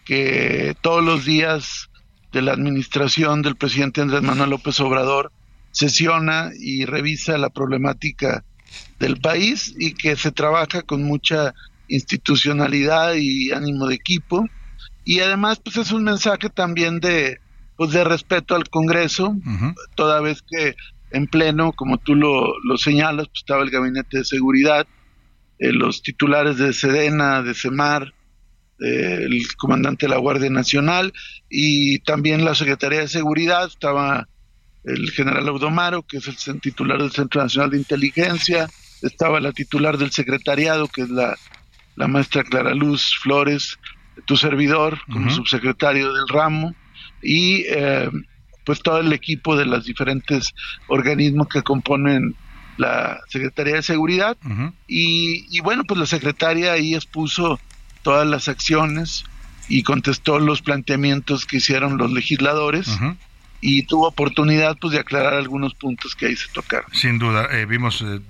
que 0.04 0.76
todos 0.82 1.02
los 1.02 1.24
días 1.24 1.88
de 2.32 2.42
la 2.42 2.52
administración 2.52 3.40
del 3.40 3.56
presidente 3.56 4.02
Andrés 4.02 4.22
Manuel 4.22 4.50
López 4.50 4.78
Obrador 4.80 5.32
sesiona 5.72 6.50
y 6.58 6.84
revisa 6.84 7.38
la 7.38 7.48
problemática 7.48 8.44
del 8.98 9.18
país 9.20 9.74
y 9.78 9.94
que 9.94 10.16
se 10.16 10.32
trabaja 10.32 10.82
con 10.82 11.02
mucha 11.02 11.54
institucionalidad 11.88 13.14
y 13.14 13.52
ánimo 13.52 13.86
de 13.86 13.94
equipo. 13.94 14.48
Y 15.04 15.20
además 15.20 15.60
pues 15.62 15.76
es 15.76 15.92
un 15.92 16.04
mensaje 16.04 16.50
también 16.50 17.00
de 17.00 17.40
pues 17.76 17.90
de 17.90 18.04
respeto 18.04 18.54
al 18.54 18.68
Congreso. 18.68 19.36
Toda 19.94 20.20
vez 20.20 20.42
que 20.42 20.74
en 21.10 21.26
pleno 21.26 21.72
como 21.72 21.98
tú 21.98 22.14
lo, 22.14 22.52
lo 22.64 22.78
señalas 22.78 23.28
pues 23.28 23.40
estaba 23.40 23.62
el 23.62 23.70
gabinete 23.70 24.18
de 24.18 24.24
seguridad 24.24 24.86
eh, 25.58 25.72
los 25.72 26.02
titulares 26.02 26.58
de 26.58 26.72
Sedena 26.72 27.42
de 27.42 27.54
Semar 27.54 28.12
eh, 28.80 29.20
el 29.22 29.40
comandante 29.56 30.06
de 30.06 30.10
la 30.10 30.18
Guardia 30.18 30.50
Nacional 30.50 31.12
y 31.48 32.00
también 32.00 32.44
la 32.44 32.54
Secretaría 32.54 33.00
de 33.00 33.08
Seguridad 33.08 33.66
estaba 33.66 34.28
el 34.84 35.10
general 35.12 35.48
Audomaro 35.48 36.02
que 36.02 36.18
es 36.18 36.48
el 36.48 36.60
titular 36.60 36.98
del 37.00 37.12
Centro 37.12 37.42
Nacional 37.42 37.70
de 37.70 37.78
Inteligencia 37.78 38.68
estaba 39.06 39.40
la 39.40 39.52
titular 39.52 39.98
del 39.98 40.10
secretariado 40.10 40.88
que 40.88 41.02
es 41.02 41.10
la 41.10 41.36
la 41.96 42.06
maestra 42.06 42.44
Clara 42.44 42.74
Luz 42.74 43.16
Flores, 43.22 43.78
tu 44.26 44.36
servidor 44.36 44.98
como 45.10 45.30
subsecretario 45.30 46.12
del 46.12 46.28
ramo 46.28 46.74
y 47.22 47.64
eh, 47.68 48.08
pues 48.64 48.82
todo 48.82 48.98
el 48.98 49.12
equipo 49.12 49.56
de 49.56 49.66
los 49.66 49.84
diferentes 49.84 50.54
organismos 50.88 51.48
que 51.48 51.62
componen 51.62 52.34
la 52.76 53.18
Secretaría 53.28 53.76
de 53.76 53.82
Seguridad. 53.82 54.36
Y, 54.86 55.46
y 55.50 55.60
bueno 55.60 55.84
pues 55.84 55.98
la 55.98 56.06
secretaria 56.06 56.72
ahí 56.72 56.94
expuso 56.94 57.58
todas 58.02 58.26
las 58.26 58.48
acciones 58.48 59.24
y 59.68 59.82
contestó 59.82 60.38
los 60.38 60.62
planteamientos 60.62 61.44
que 61.46 61.56
hicieron 61.56 61.96
los 61.98 62.12
legisladores 62.12 62.88
y 63.68 63.82
tuvo 63.82 64.06
oportunidad 64.06 64.76
pues 64.80 64.92
de 64.92 65.00
aclarar 65.00 65.34
algunos 65.34 65.74
puntos 65.74 66.14
que 66.14 66.26
ahí 66.26 66.36
se 66.36 66.46
tocaron. 66.52 66.88
Sin 66.94 67.18
duda, 67.18 67.48
eh, 67.50 67.66
vimos 67.66 68.00
eh, 68.00 68.20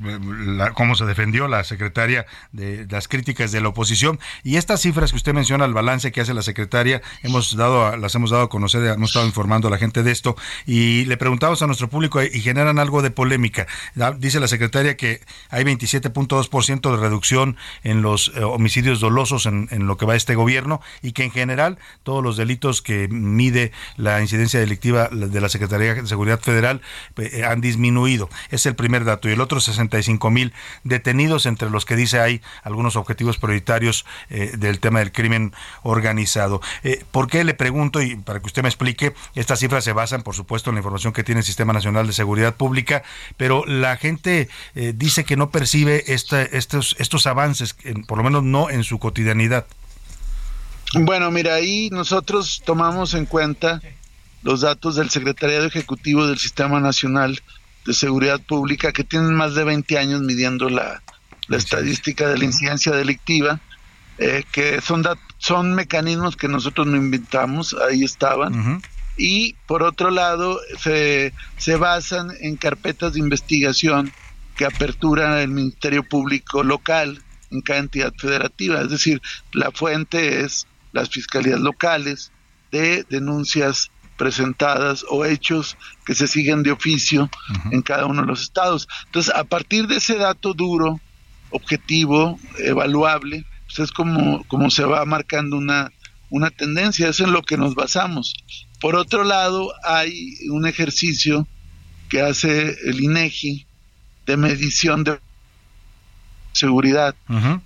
la- 0.47 0.71
cómo 0.73 0.95
se 0.95 1.05
defendió 1.05 1.47
la 1.47 1.63
secretaria 1.63 2.25
de 2.53 2.87
las 2.89 3.07
críticas 3.07 3.53
de 3.53 3.61
la 3.61 3.69
oposición 3.69 4.19
y 4.45 4.57
estas 4.57 4.81
cifras 4.81 5.11
que 5.11 5.17
usted 5.19 5.35
menciona, 5.35 5.67
el 5.67 5.75
balance 5.75 6.11
que 6.11 6.23
hace 6.23 6.33
la 6.33 6.41
secretaria, 6.41 7.03
hemos 7.23 7.55
dado, 7.55 7.85
a- 7.87 7.99
las 7.99 8.15
hemos 8.15 8.31
dado 8.31 8.45
a 8.45 8.49
conocer, 8.49 8.83
hemos 8.87 9.11
estado 9.11 9.27
informando 9.27 9.69
a 9.69 9.71
la 9.71 9.77
gente 9.77 10.03
de 10.03 10.11
esto 10.11 10.37
y 10.65 11.05
le 11.05 11.19
preguntamos 11.19 11.61
a 11.61 11.67
nuestro 11.67 11.91
público 11.91 12.19
eh, 12.23 12.31
y 12.33 12.41
generan 12.41 12.79
algo 12.79 13.03
de 13.03 13.11
polémica. 13.11 13.67
Dice 14.19 14.41
la 14.41 14.49
secretaria 14.49 14.97
que 14.97 15.21
hay 15.51 15.65
27.2% 15.65 16.91
de 16.91 16.97
reducción 16.97 17.57
en 17.85 18.01
los 18.03 18.33
eh, 18.35 18.43
homicidios 18.43 19.01
dolosos 19.01 19.45
en, 19.47 19.69
en 19.71 19.87
lo 19.87 19.97
que 19.97 20.07
va 20.07 20.17
este 20.17 20.35
gobierno 20.35 20.81
y 21.03 21.13
que 21.13 21.25
en 21.25 21.31
general 21.31 21.79
todos 22.05 22.23
los 22.23 22.37
delitos 22.39 22.81
que 22.83 23.09
mide 23.09 23.73
la 23.97 24.21
incidencia 24.23 24.61
delictiva 24.61 25.09
de 25.29 25.41
la 25.41 25.49
Secretaría 25.49 25.95
de 25.95 26.07
Seguridad 26.07 26.41
Federal 26.41 26.81
eh, 27.17 27.45
han 27.45 27.61
disminuido. 27.61 28.29
Es 28.51 28.67
el 28.67 28.75
primer 28.75 29.05
dato. 29.05 29.29
Y 29.29 29.33
el 29.33 29.41
otro, 29.41 29.61
65 29.61 30.31
mil 30.31 30.53
detenidos, 30.85 31.47
entre 31.47 31.71
los 31.71 31.85
que 31.85 31.97
dice 31.97 32.21
hay 32.21 32.41
algunos 32.63 32.97
objetivos 32.97 33.39
prioritarios 33.39 34.05
eh, 34.31 34.53
del 34.57 34.81
tema 34.81 34.99
del 35.01 35.13
crimen 35.13 35.53
organizado. 35.83 36.61
Eh, 36.85 37.05
¿Por 37.11 37.29
qué 37.29 37.45
le 37.45 37.55
pregunto, 37.55 38.01
y 38.03 38.17
para 38.17 38.41
que 38.41 38.47
usted 38.47 38.63
me 38.63 38.69
explique, 38.69 39.15
estas 39.35 39.61
cifras 39.61 39.85
se 39.85 39.93
basan, 39.93 40.23
por 40.23 40.35
supuesto, 40.35 40.71
en 40.71 40.75
la 40.77 40.81
información 40.81 41.13
que 41.13 41.25
tiene 41.25 41.41
el 41.41 41.45
Sistema 41.47 41.73
Nacional 41.73 42.07
de 42.07 42.13
Seguridad 42.13 42.55
Pública, 42.55 43.03
pero 43.37 43.65
la 43.67 43.97
gente 43.97 44.49
eh, 44.75 44.93
dice 44.95 45.25
que 45.25 45.37
no 45.37 45.51
percibe 45.51 46.05
esta- 46.13 46.43
estos, 46.43 46.97
estos 46.99 47.27
avances, 47.27 47.77
por 48.07 48.19
lo 48.19 48.25
menos 48.25 48.43
no 48.43 48.71
en 48.71 48.85
su 48.85 48.99
cotidianidad. 48.99 49.67
Bueno, 50.95 51.31
mira, 51.31 51.55
ahí 51.55 51.91
nosotros 51.91 52.63
tomamos 52.65 53.15
en 53.15 53.27
cuenta 53.27 53.81
los 54.47 54.61
datos 54.61 54.95
del 54.95 55.11
Secretariado 55.11 55.67
Ejecutivo 55.67 56.25
del 56.27 56.39
Sistema 56.39 56.79
Nacional 56.79 57.41
de 57.85 57.93
Seguridad 57.93 58.41
Pública, 58.47 58.93
que 58.93 59.03
tienen 59.03 59.35
más 59.35 59.57
de 59.57 59.65
20 59.65 59.99
años 59.99 60.21
midiendo 60.23 60.69
la, 60.69 61.03
la 61.49 61.57
estadística 61.57 62.29
de 62.29 62.39
la 62.39 62.45
incidencia 62.45 62.93
delictiva, 62.93 63.61
eh, 64.19 64.45
que 64.53 64.81
son, 64.81 65.03
dat- 65.03 65.19
son 65.39 65.75
mecanismos 65.75 66.37
que 66.37 66.47
nosotros 66.47 66.87
no 66.87 66.97
inventamos, 66.97 67.75
ahí 67.89 68.05
estaban. 68.05 68.55
Y 69.17 69.55
por 69.67 69.83
otro 69.83 70.11
lado, 70.11 70.61
se, 70.79 71.35
se 71.57 71.77
basan 71.77 72.29
en 72.41 72.57
carpetas 72.57 73.15
de 73.15 73.19
investigación 73.21 74.15
que 74.55 74.65
apertura 74.65 75.43
el 75.43 75.51
Ministerio 75.51 76.05
Público 76.07 76.63
local 76.63 77.25
en 77.51 77.63
cada 77.63 77.81
entidad 77.81 78.13
federativa. 78.17 78.81
Es 78.81 78.91
decir, 78.91 79.21
la 79.53 79.73
fuente 79.73 80.41
es 80.43 80.69
las 80.93 81.11
fiscalías 81.11 81.59
locales 81.61 82.33
de 82.71 83.05
denuncias 83.09 83.91
presentadas 84.17 85.05
o 85.09 85.25
hechos 85.25 85.77
que 86.05 86.15
se 86.15 86.27
siguen 86.27 86.63
de 86.63 86.73
oficio 86.73 87.31
en 87.71 87.83
cada 87.83 88.07
uno 88.07 88.23
de 88.23 88.29
los 88.29 88.43
estados. 88.43 88.89
Entonces, 89.07 89.35
a 89.35 89.45
partir 89.45 89.87
de 89.87 89.97
ese 89.97 90.17
dato 90.17 90.55
duro, 90.55 91.01
objetivo, 91.51 92.39
evaluable, 92.59 93.45
pues 93.67 93.79
es 93.79 93.93
como, 93.93 94.45
como 94.49 94.71
se 94.71 94.85
va 94.85 95.05
marcando 95.05 95.57
una, 95.57 95.93
una 96.31 96.51
tendencia, 96.51 97.09
es 97.09 97.21
en 97.21 97.33
lo 97.33 97.43
que 97.43 97.57
nos 97.57 97.75
basamos. 97.75 98.35
Por 98.81 98.97
otro 98.97 99.25
lado, 99.25 99.73
hay 99.85 100.35
un 100.51 100.67
ejercicio 100.67 101.47
que 102.09 102.21
hace 102.21 102.77
el 102.85 103.01
INEGI 103.01 103.67
de 104.27 104.37
medición 104.37 105.05
de 105.05 105.19
seguridad 106.53 107.15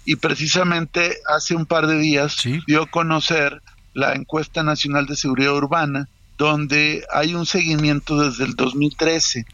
y 0.05 0.17
precisamente 0.17 1.19
hace 1.27 1.55
un 1.55 1.65
par 1.65 1.87
de 1.87 1.99
días 1.99 2.37
dio 2.67 2.83
a 2.83 2.91
conocer 2.91 3.63
la 3.95 4.15
encuesta 4.15 4.63
nacional 4.63 5.07
de 5.07 5.17
seguridad 5.17 5.55
urbana 5.55 6.09
donde 6.41 7.05
hay 7.13 7.35
un 7.35 7.45
seguimiento 7.45 8.19
desde 8.19 8.45
el 8.45 8.55
2013 8.57 9.45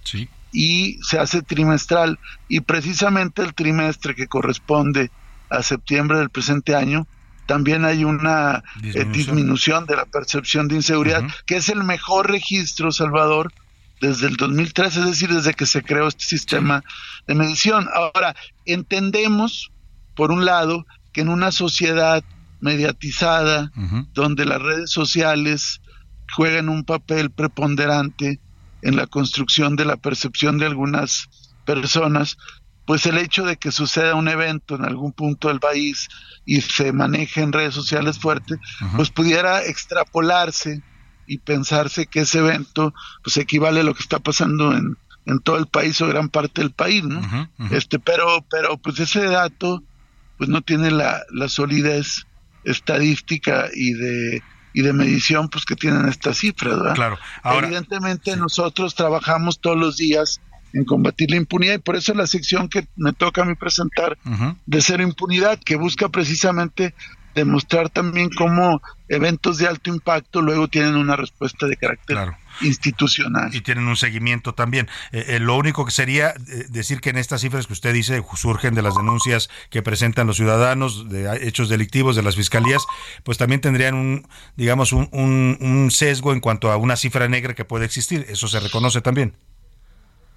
y 0.52 1.00
se 1.02 1.18
hace 1.18 1.42
trimestral. 1.42 2.20
Y 2.48 2.60
precisamente 2.60 3.42
el 3.42 3.54
trimestre 3.54 4.14
que 4.14 4.28
corresponde 4.28 5.10
a 5.50 5.64
septiembre 5.64 6.18
del 6.18 6.30
presente 6.30 6.76
año 6.76 7.08
también 7.46 7.84
hay 7.84 8.04
una 8.04 8.62
eh, 8.84 9.04
disminución, 9.10 9.86
de 9.86 9.96
la 9.96 10.04
percepción 10.04 10.68
de 10.68 10.76
inseguridad, 10.76 11.24
que 11.44 11.56
es 11.56 11.68
el 11.70 11.82
mejor 11.82 12.30
registro, 12.30 12.92
Salvador, 12.92 13.52
desde 14.00 14.28
el 14.28 14.36
2013, 14.36 15.00
es 15.00 15.06
decir, 15.06 15.34
desde 15.34 15.54
que 15.54 15.66
se 15.66 15.82
creó 15.82 16.06
este 16.06 16.24
sistema 16.24 16.84
de 17.26 17.34
medición. 17.34 17.88
Ahora, 17.92 18.36
entendemos, 18.64 19.72
por 20.14 20.30
un 20.30 20.44
lado, 20.44 20.86
que 21.12 21.22
en 21.22 21.30
una 21.30 21.50
sociedad 21.50 22.22
mediatizada, 22.60 23.72
donde 24.12 24.44
las 24.44 24.62
redes 24.62 24.90
sociales 24.90 25.80
juegan 26.34 26.68
un 26.68 26.84
papel 26.84 27.30
preponderante 27.30 28.40
en 28.82 28.96
la 28.96 29.06
construcción 29.06 29.76
de 29.76 29.84
la 29.84 29.96
percepción 29.96 30.58
de 30.58 30.66
algunas 30.66 31.28
personas, 31.64 32.36
pues 32.86 33.06
el 33.06 33.18
hecho 33.18 33.44
de 33.44 33.56
que 33.56 33.72
suceda 33.72 34.14
un 34.14 34.28
evento 34.28 34.76
en 34.76 34.84
algún 34.84 35.12
punto 35.12 35.48
del 35.48 35.58
país 35.58 36.08
y 36.44 36.60
se 36.60 36.92
maneje 36.92 37.42
en 37.42 37.52
redes 37.52 37.74
sociales 37.74 38.18
fuerte, 38.18 38.56
pues 38.94 39.10
pudiera 39.10 39.64
extrapolarse 39.64 40.82
y 41.26 41.38
pensarse 41.38 42.06
que 42.06 42.20
ese 42.20 42.38
evento 42.38 42.94
pues 43.24 43.36
equivale 43.36 43.80
a 43.80 43.82
lo 43.82 43.94
que 43.94 44.02
está 44.02 44.20
pasando 44.20 44.72
en, 44.72 44.96
en 45.26 45.40
todo 45.40 45.58
el 45.58 45.66
país 45.66 46.00
o 46.00 46.06
gran 46.06 46.28
parte 46.28 46.60
del 46.60 46.70
país, 46.70 47.02
¿no? 47.02 47.20
Este, 47.72 47.98
pero, 47.98 48.46
pero 48.48 48.78
pues 48.78 49.00
ese 49.00 49.24
dato 49.24 49.82
pues 50.38 50.48
no 50.48 50.62
tiene 50.62 50.92
la, 50.92 51.22
la 51.32 51.48
solidez 51.48 52.26
estadística 52.64 53.68
y 53.74 53.94
de 53.94 54.42
y 54.76 54.82
de 54.82 54.92
medición 54.92 55.48
pues 55.48 55.64
que 55.64 55.74
tienen 55.74 56.06
estas 56.06 56.36
cifras, 56.36 56.76
¿verdad? 56.76 56.94
Claro. 56.94 57.18
Evidentemente 57.44 58.36
nosotros 58.36 58.94
trabajamos 58.94 59.58
todos 59.58 59.78
los 59.78 59.96
días 59.96 60.42
en 60.74 60.84
combatir 60.84 61.30
la 61.30 61.38
impunidad 61.38 61.76
y 61.76 61.78
por 61.78 61.96
eso 61.96 62.12
la 62.12 62.26
sección 62.26 62.68
que 62.68 62.86
me 62.94 63.14
toca 63.14 63.40
a 63.40 63.46
mí 63.46 63.54
presentar 63.54 64.18
de 64.66 64.82
Cero 64.82 65.02
Impunidad, 65.02 65.58
que 65.58 65.76
busca 65.76 66.10
precisamente 66.10 66.94
demostrar 67.34 67.88
también 67.88 68.28
cómo 68.28 68.82
eventos 69.08 69.56
de 69.56 69.66
alto 69.66 69.88
impacto 69.88 70.42
luego 70.42 70.68
tienen 70.68 70.96
una 70.96 71.16
respuesta 71.16 71.66
de 71.66 71.78
carácter 71.78 72.18
institucional. 72.60 73.54
Y 73.54 73.60
tienen 73.60 73.86
un 73.86 73.96
seguimiento 73.96 74.54
también. 74.54 74.88
Eh, 75.12 75.24
eh, 75.28 75.40
lo 75.40 75.56
único 75.56 75.84
que 75.84 75.90
sería 75.90 76.30
eh, 76.30 76.66
decir 76.68 77.00
que 77.00 77.10
en 77.10 77.18
estas 77.18 77.40
cifras 77.40 77.66
que 77.66 77.72
usted 77.72 77.92
dice 77.92 78.22
surgen 78.34 78.74
de 78.74 78.82
las 78.82 78.94
denuncias 78.94 79.48
que 79.70 79.82
presentan 79.82 80.26
los 80.26 80.36
ciudadanos 80.36 81.08
de 81.08 81.46
hechos 81.46 81.68
delictivos 81.68 82.16
de 82.16 82.22
las 82.22 82.36
fiscalías, 82.36 82.84
pues 83.24 83.38
también 83.38 83.60
tendrían 83.60 83.94
un, 83.94 84.28
digamos, 84.56 84.92
un, 84.92 85.08
un 85.12 85.90
sesgo 85.90 86.32
en 86.32 86.40
cuanto 86.40 86.70
a 86.70 86.76
una 86.76 86.96
cifra 86.96 87.28
negra 87.28 87.54
que 87.54 87.64
puede 87.64 87.84
existir. 87.84 88.26
Eso 88.28 88.48
se 88.48 88.60
reconoce 88.60 89.00
también. 89.00 89.34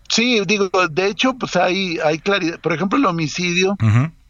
Sí, 0.10 0.42
digo, 0.46 0.70
de 0.90 1.08
hecho, 1.08 1.36
pues 1.36 1.56
hay, 1.56 2.00
hay 2.04 2.18
claridad. 2.18 2.60
Por 2.60 2.74
ejemplo, 2.74 2.98
el 2.98 3.06
homicidio 3.06 3.78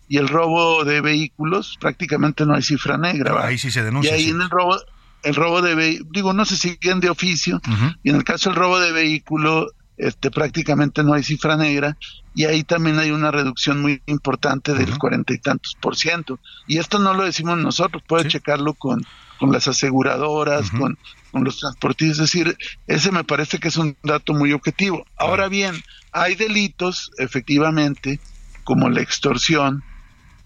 y 0.10 0.18
el 0.18 0.28
robo 0.28 0.84
de 0.84 1.00
vehículos, 1.00 1.78
prácticamente 1.80 2.46
no 2.46 2.54
hay 2.54 2.62
cifra 2.62 2.98
negra. 2.98 3.46
Ahí 3.46 3.58
sí 3.58 3.72
se 3.72 3.82
denuncia. 3.82 4.18
Y 4.18 4.20
ahí 4.20 4.30
en 4.30 4.42
el 4.42 4.50
robo, 4.50 4.78
el 5.24 5.36
robo 5.36 5.62
de 5.62 6.02
digo, 6.12 6.34
no 6.34 6.46
se 6.46 6.58
siguen 6.58 7.00
de 7.00 7.10
oficio, 7.10 7.62
y 8.04 8.10
en 8.10 8.16
el 8.16 8.24
caso 8.24 8.50
del 8.50 8.58
robo 8.58 8.80
de 8.80 8.92
vehículo, 8.92 9.68
este, 9.98 10.32
prácticamente 10.32 11.04
no 11.04 11.14
hay 11.14 11.24
cifra 11.24 11.58
negra, 11.58 11.98
y 12.34 12.46
ahí 12.46 12.64
también 12.64 13.00
hay 13.00 13.12
una 13.12 13.32
reducción 13.32 13.82
muy 13.82 14.02
importante 14.06 14.74
del 14.74 14.98
cuarenta 14.98 15.34
y 15.34 15.40
tantos 15.40 15.76
por 15.80 15.96
ciento. 15.96 16.40
Y 16.68 16.78
esto 16.78 17.00
no 17.00 17.14
lo 17.14 17.24
decimos 17.24 17.58
nosotros, 17.58 18.02
puede 18.08 18.30
checarlo 18.30 18.74
con, 18.74 19.06
con 19.40 19.52
las 19.52 19.68
aseguradoras, 19.68 20.72
con 20.72 20.98
con 21.32 21.44
los 21.44 21.60
transportistas. 21.60 22.20
Es 22.20 22.32
decir, 22.32 22.58
ese 22.88 23.12
me 23.12 23.24
parece 23.24 23.60
que 23.60 23.68
es 23.68 23.78
un 23.78 23.96
dato 24.04 24.34
muy 24.34 24.54
objetivo. 24.54 25.06
Ahora 25.18 25.48
bien, 25.48 25.76
hay 26.12 26.36
delitos, 26.36 27.12
efectivamente, 27.18 28.20
como 28.64 28.90
la 28.90 29.02
extorsión, 29.02 29.84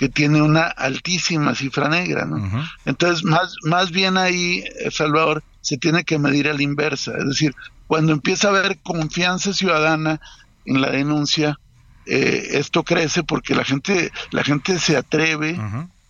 que 0.03 0.09
tiene 0.09 0.41
una 0.41 0.63
altísima 0.63 1.55
cifra 1.55 1.87
negra, 1.87 2.25
¿no? 2.25 2.67
Entonces, 2.83 3.23
más, 3.23 3.55
más 3.63 3.89
bien 3.91 4.17
ahí, 4.17 4.61
eh, 4.81 4.91
Salvador, 4.91 5.45
se 5.61 5.77
tiene 5.77 6.03
que 6.03 6.19
medir 6.19 6.49
a 6.49 6.53
la 6.53 6.61
inversa. 6.61 7.13
Es 7.17 7.25
decir, 7.25 7.55
cuando 7.87 8.11
empieza 8.11 8.49
a 8.49 8.51
haber 8.51 8.79
confianza 8.79 9.53
ciudadana 9.53 10.19
en 10.65 10.81
la 10.81 10.89
denuncia, 10.89 11.57
eh, 12.05 12.47
esto 12.51 12.83
crece 12.83 13.23
porque 13.23 13.55
la 13.55 13.63
gente, 13.63 14.11
la 14.31 14.43
gente 14.43 14.77
se 14.77 14.97
atreve 14.97 15.57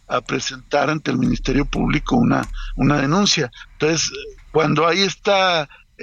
a 0.08 0.22
presentar 0.22 0.90
ante 0.90 1.12
el 1.12 1.20
Ministerio 1.20 1.66
Público 1.66 2.16
una, 2.16 2.50
una 2.76 3.00
denuncia. 3.00 3.52
Entonces, 3.74 4.12
cuando 4.52 4.88
hay 4.88 5.02
este 5.02 5.32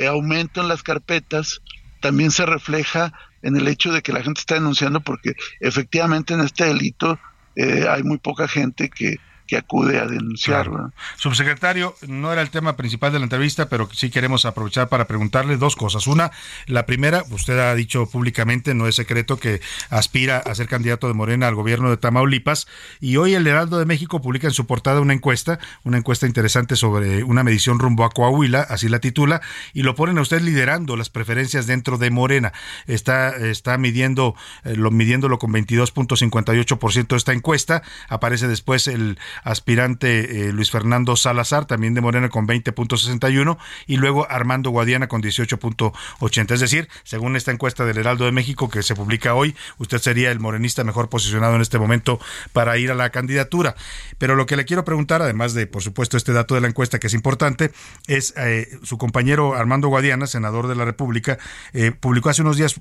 aumento 0.06 0.60
en 0.60 0.68
las 0.68 0.84
carpetas, 0.84 1.60
también 2.00 2.30
se 2.30 2.46
refleja 2.46 3.12
en 3.42 3.56
el 3.56 3.66
hecho 3.66 3.90
de 3.90 4.00
que 4.00 4.12
la 4.12 4.22
gente 4.22 4.38
está 4.38 4.54
denunciando 4.54 5.00
porque 5.00 5.34
efectivamente 5.58 6.34
en 6.34 6.42
este 6.42 6.66
delito 6.66 7.18
eh, 7.54 7.86
hay 7.88 8.02
muy 8.02 8.18
poca 8.18 8.48
gente 8.48 8.88
que, 8.88 9.16
que 9.50 9.56
acude 9.56 9.98
a 9.98 10.06
denunciar. 10.06 10.70
Subsecretario, 11.16 11.96
no 12.06 12.32
era 12.32 12.40
el 12.40 12.50
tema 12.50 12.76
principal 12.76 13.12
de 13.12 13.18
la 13.18 13.24
entrevista, 13.24 13.68
pero 13.68 13.88
sí 13.92 14.08
queremos 14.08 14.44
aprovechar 14.44 14.88
para 14.88 15.08
preguntarle 15.08 15.56
dos 15.56 15.74
cosas. 15.74 16.06
Una, 16.06 16.30
la 16.66 16.86
primera, 16.86 17.24
usted 17.30 17.58
ha 17.58 17.74
dicho 17.74 18.06
públicamente, 18.06 18.74
no 18.74 18.86
es 18.86 18.94
secreto, 18.94 19.38
que 19.38 19.60
aspira 19.88 20.38
a 20.38 20.54
ser 20.54 20.68
candidato 20.68 21.08
de 21.08 21.14
Morena 21.14 21.48
al 21.48 21.56
gobierno 21.56 21.90
de 21.90 21.96
Tamaulipas, 21.96 22.68
y 23.00 23.16
hoy 23.16 23.34
el 23.34 23.44
Heraldo 23.44 23.80
de 23.80 23.86
México 23.86 24.22
publica 24.22 24.46
en 24.46 24.52
su 24.52 24.68
portada 24.68 25.00
una 25.00 25.14
encuesta, 25.14 25.58
una 25.82 25.98
encuesta 25.98 26.28
interesante 26.28 26.76
sobre 26.76 27.24
una 27.24 27.42
medición 27.42 27.80
rumbo 27.80 28.04
a 28.04 28.10
Coahuila, 28.10 28.60
así 28.60 28.88
la 28.88 29.00
titula, 29.00 29.40
y 29.74 29.82
lo 29.82 29.96
ponen 29.96 30.18
a 30.18 30.20
usted 30.20 30.42
liderando 30.42 30.96
las 30.96 31.10
preferencias 31.10 31.66
dentro 31.66 31.98
de 31.98 32.12
Morena. 32.12 32.52
Está, 32.86 33.30
está 33.30 33.78
midiendo, 33.78 34.36
eh, 34.62 34.76
lo, 34.76 34.92
midiéndolo 34.92 35.40
con 35.40 35.52
22.58% 35.52 37.16
esta 37.16 37.32
encuesta, 37.32 37.82
aparece 38.08 38.46
después 38.46 38.86
el 38.86 39.18
aspirante 39.42 40.48
eh, 40.48 40.52
Luis 40.52 40.70
Fernando 40.70 41.16
Salazar, 41.16 41.66
también 41.66 41.94
de 41.94 42.00
Morena 42.00 42.28
con 42.28 42.46
20.61 42.46 43.58
y 43.86 43.96
luego 43.96 44.30
Armando 44.30 44.70
Guadiana 44.70 45.08
con 45.08 45.22
18.80. 45.22 46.52
Es 46.52 46.60
decir, 46.60 46.88
según 47.04 47.36
esta 47.36 47.50
encuesta 47.50 47.84
del 47.84 47.98
Heraldo 47.98 48.24
de 48.24 48.32
México 48.32 48.68
que 48.68 48.82
se 48.82 48.94
publica 48.94 49.34
hoy, 49.34 49.54
usted 49.78 49.98
sería 49.98 50.30
el 50.30 50.40
morenista 50.40 50.84
mejor 50.84 51.08
posicionado 51.08 51.54
en 51.56 51.62
este 51.62 51.78
momento 51.78 52.20
para 52.52 52.78
ir 52.78 52.90
a 52.90 52.94
la 52.94 53.10
candidatura. 53.10 53.74
Pero 54.18 54.34
lo 54.34 54.46
que 54.46 54.56
le 54.56 54.64
quiero 54.64 54.84
preguntar, 54.84 55.22
además 55.22 55.54
de, 55.54 55.66
por 55.66 55.82
supuesto, 55.82 56.16
este 56.16 56.32
dato 56.32 56.54
de 56.54 56.60
la 56.60 56.68
encuesta 56.68 56.98
que 56.98 57.06
es 57.06 57.14
importante, 57.14 57.72
es 58.06 58.34
eh, 58.36 58.78
su 58.82 58.98
compañero 58.98 59.54
Armando 59.54 59.88
Guadiana, 59.88 60.26
senador 60.26 60.66
de 60.66 60.74
la 60.74 60.84
República, 60.84 61.38
eh, 61.72 61.92
publicó 61.92 62.30
hace 62.30 62.42
unos 62.42 62.56
días 62.56 62.80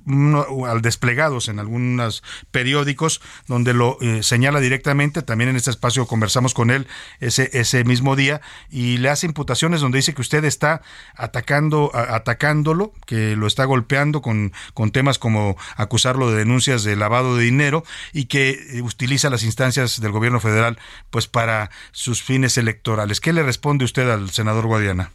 al 0.67 0.81
desplegados 0.81 1.47
en 1.47 1.59
algunos 1.59 2.23
periódicos 2.51 3.21
donde 3.47 3.73
lo 3.73 3.97
señala 4.21 4.59
directamente, 4.59 5.21
también 5.21 5.49
en 5.49 5.55
este 5.55 5.69
espacio 5.69 6.05
conversamos 6.05 6.48
con 6.53 6.71
él 6.71 6.87
ese, 7.19 7.49
ese 7.53 7.83
mismo 7.83 8.15
día 8.15 8.41
y 8.69 8.97
le 8.97 9.09
hace 9.09 9.25
imputaciones 9.25 9.81
donde 9.81 9.97
dice 9.97 10.13
que 10.13 10.21
usted 10.21 10.43
está 10.45 10.81
atacando, 11.15 11.91
atacándolo, 11.93 12.93
que 13.05 13.35
lo 13.35 13.47
está 13.47 13.65
golpeando 13.65 14.21
con, 14.21 14.53
con 14.73 14.91
temas 14.91 15.19
como 15.19 15.57
acusarlo 15.75 16.31
de 16.31 16.37
denuncias 16.37 16.83
de 16.83 16.95
lavado 16.95 17.35
de 17.35 17.43
dinero 17.43 17.83
y 18.13 18.25
que 18.25 18.49
eh, 18.51 18.81
utiliza 18.81 19.29
las 19.29 19.43
instancias 19.43 19.99
del 20.01 20.11
gobierno 20.11 20.39
federal 20.39 20.77
pues 21.09 21.27
para 21.27 21.69
sus 21.91 22.21
fines 22.23 22.57
electorales. 22.57 23.19
¿Qué 23.21 23.33
le 23.33 23.43
responde 23.43 23.85
usted 23.85 24.09
al 24.09 24.29
senador 24.29 24.65
Guadiana? 24.67 25.11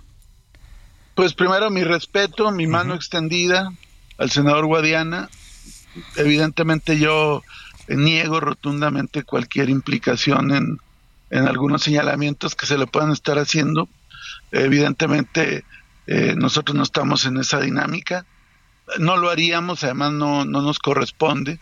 Pues 1.14 1.34
primero 1.34 1.70
mi 1.70 1.84
respeto, 1.84 2.50
mi 2.50 2.66
mano 2.66 2.94
extendida 2.94 3.72
al 4.18 4.30
senador 4.30 4.66
Guadiana. 4.66 5.28
Evidentemente 6.16 6.98
yo 6.98 7.42
niego 7.88 8.40
rotundamente 8.40 9.22
cualquier 9.22 9.68
implicación 9.68 10.52
en 10.52 10.78
en 11.30 11.48
algunos 11.48 11.82
señalamientos 11.82 12.54
que 12.54 12.66
se 12.66 12.78
le 12.78 12.86
puedan 12.86 13.12
estar 13.12 13.38
haciendo. 13.38 13.88
Evidentemente, 14.52 15.64
eh, 16.06 16.34
nosotros 16.36 16.76
no 16.76 16.82
estamos 16.82 17.24
en 17.26 17.38
esa 17.38 17.60
dinámica. 17.60 18.26
No 18.98 19.16
lo 19.16 19.30
haríamos, 19.30 19.82
además 19.84 20.12
no, 20.12 20.44
no 20.44 20.62
nos 20.62 20.78
corresponde. 20.78 21.58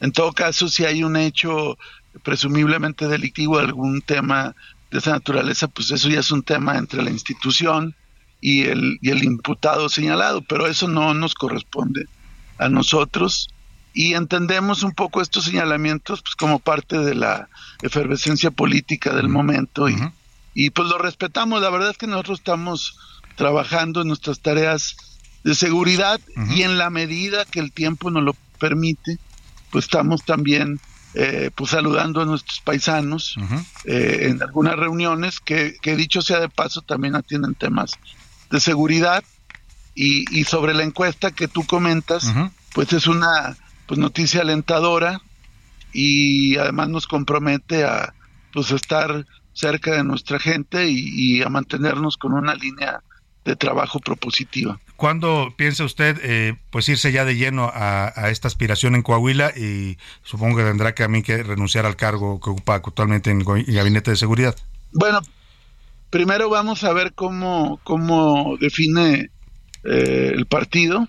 En 0.00 0.12
todo 0.12 0.32
caso, 0.32 0.68
si 0.68 0.84
hay 0.84 1.02
un 1.02 1.16
hecho 1.16 1.78
presumiblemente 2.22 3.08
delictivo, 3.08 3.58
algún 3.58 4.02
tema 4.02 4.54
de 4.90 4.98
esa 4.98 5.12
naturaleza, 5.12 5.68
pues 5.68 5.90
eso 5.90 6.08
ya 6.08 6.20
es 6.20 6.30
un 6.30 6.42
tema 6.42 6.76
entre 6.76 7.02
la 7.02 7.10
institución 7.10 7.94
y 8.40 8.62
el, 8.62 8.98
y 9.00 9.10
el 9.10 9.22
imputado 9.22 9.88
señalado, 9.88 10.42
pero 10.42 10.66
eso 10.66 10.88
no 10.88 11.14
nos 11.14 11.34
corresponde 11.34 12.06
a 12.58 12.68
nosotros 12.68 13.48
y 13.92 14.14
entendemos 14.14 14.82
un 14.82 14.92
poco 14.92 15.20
estos 15.20 15.44
señalamientos 15.44 16.22
pues 16.22 16.34
como 16.36 16.58
parte 16.58 16.98
de 16.98 17.14
la 17.14 17.48
efervescencia 17.82 18.50
política 18.50 19.14
del 19.14 19.28
momento 19.28 19.88
y, 19.88 19.96
y 20.54 20.70
pues 20.70 20.88
lo 20.88 20.98
respetamos, 20.98 21.60
la 21.60 21.70
verdad 21.70 21.90
es 21.90 21.98
que 21.98 22.06
nosotros 22.06 22.38
estamos 22.40 22.98
trabajando 23.36 24.02
en 24.02 24.08
nuestras 24.08 24.40
tareas 24.40 24.96
de 25.44 25.54
seguridad 25.54 26.20
y 26.54 26.62
en 26.62 26.78
la 26.78 26.90
medida 26.90 27.44
que 27.44 27.60
el 27.60 27.72
tiempo 27.72 28.10
nos 28.10 28.22
lo 28.22 28.36
permite, 28.58 29.18
pues 29.70 29.86
estamos 29.86 30.24
también 30.24 30.80
eh, 31.14 31.50
pues 31.54 31.70
saludando 31.70 32.20
a 32.20 32.26
nuestros 32.26 32.60
paisanos 32.60 33.34
eh, 33.84 34.28
en 34.28 34.42
algunas 34.42 34.76
reuniones 34.76 35.40
que, 35.40 35.76
que, 35.80 35.96
dicho 35.96 36.22
sea 36.22 36.38
de 36.38 36.48
paso 36.48 36.82
también 36.82 37.16
atienden 37.16 37.54
temas 37.54 37.92
de 38.50 38.60
seguridad 38.60 39.24
y, 39.94 40.38
y 40.38 40.44
sobre 40.44 40.74
la 40.74 40.84
encuesta 40.84 41.32
que 41.32 41.48
tú 41.48 41.66
comentas 41.66 42.32
pues 42.72 42.92
es 42.92 43.08
una 43.08 43.56
pues 43.90 43.98
noticia 43.98 44.42
alentadora 44.42 45.20
y 45.92 46.56
además 46.58 46.90
nos 46.90 47.08
compromete 47.08 47.82
a 47.82 48.14
pues 48.52 48.70
estar 48.70 49.26
cerca 49.52 49.96
de 49.96 50.04
nuestra 50.04 50.38
gente 50.38 50.88
y, 50.88 51.08
y 51.12 51.42
a 51.42 51.48
mantenernos 51.48 52.16
con 52.16 52.32
una 52.34 52.54
línea 52.54 53.02
de 53.44 53.56
trabajo 53.56 53.98
propositiva. 53.98 54.78
¿Cuándo 54.94 55.52
piensa 55.56 55.82
usted 55.82 56.20
eh, 56.22 56.56
pues 56.70 56.88
irse 56.88 57.10
ya 57.10 57.24
de 57.24 57.34
lleno 57.34 57.68
a, 57.74 58.30
esta 58.30 58.46
aspiración 58.46 58.94
en 58.94 59.02
Coahuila 59.02 59.50
y 59.56 59.98
supongo 60.22 60.58
que 60.58 60.62
tendrá 60.62 60.94
que 60.94 61.02
a 61.02 61.08
mí 61.08 61.24
que 61.24 61.42
renunciar 61.42 61.84
al 61.84 61.96
cargo 61.96 62.38
que 62.38 62.50
ocupa 62.50 62.76
actualmente 62.76 63.32
en 63.32 63.40
el 63.40 63.74
Gabinete 63.74 64.12
de 64.12 64.16
Seguridad? 64.16 64.54
Bueno, 64.92 65.18
primero 66.10 66.48
vamos 66.48 66.84
a 66.84 66.92
ver 66.92 67.12
cómo, 67.12 67.80
cómo 67.82 68.56
define 68.60 69.30
eh, 69.82 70.32
el 70.32 70.46
partido 70.46 71.08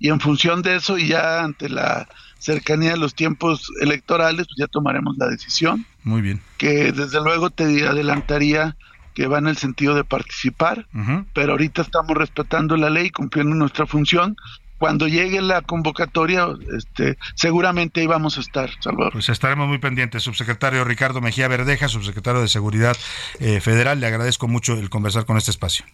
y 0.00 0.08
en 0.08 0.18
función 0.18 0.62
de 0.62 0.76
eso 0.76 0.98
y 0.98 1.06
ya 1.08 1.44
ante 1.44 1.68
la 1.68 2.08
cercanía 2.38 2.92
de 2.92 2.96
los 2.96 3.14
tiempos 3.14 3.70
electorales, 3.80 4.46
pues 4.46 4.56
ya 4.58 4.66
tomaremos 4.66 5.16
la 5.18 5.28
decisión. 5.28 5.86
Muy 6.02 6.22
bien. 6.22 6.40
Que 6.56 6.90
desde 6.90 7.20
luego 7.22 7.50
te 7.50 7.86
adelantaría 7.86 8.76
que 9.14 9.26
va 9.26 9.38
en 9.38 9.46
el 9.46 9.58
sentido 9.58 9.94
de 9.94 10.04
participar, 10.04 10.86
pero 11.34 11.52
ahorita 11.52 11.82
estamos 11.82 12.16
respetando 12.16 12.76
la 12.76 12.88
ley, 12.88 13.10
cumpliendo 13.10 13.54
nuestra 13.54 13.86
función. 13.86 14.36
Cuando 14.78 15.06
llegue 15.08 15.42
la 15.42 15.60
convocatoria, 15.60 16.46
este, 16.74 17.18
seguramente 17.34 18.00
ahí 18.00 18.06
vamos 18.06 18.38
a 18.38 18.40
estar, 18.40 18.70
Salvador. 18.80 19.12
Pues 19.12 19.28
estaremos 19.28 19.68
muy 19.68 19.76
pendientes. 19.76 20.22
Subsecretario 20.22 20.84
Ricardo 20.84 21.20
Mejía 21.20 21.48
Verdeja, 21.48 21.88
subsecretario 21.88 22.40
de 22.40 22.48
Seguridad 22.48 22.96
eh, 23.40 23.60
Federal, 23.60 24.00
le 24.00 24.06
agradezco 24.06 24.48
mucho 24.48 24.72
el 24.72 24.88
conversar 24.88 25.26
con 25.26 25.36
este 25.36 25.50
espacio. 25.50 25.84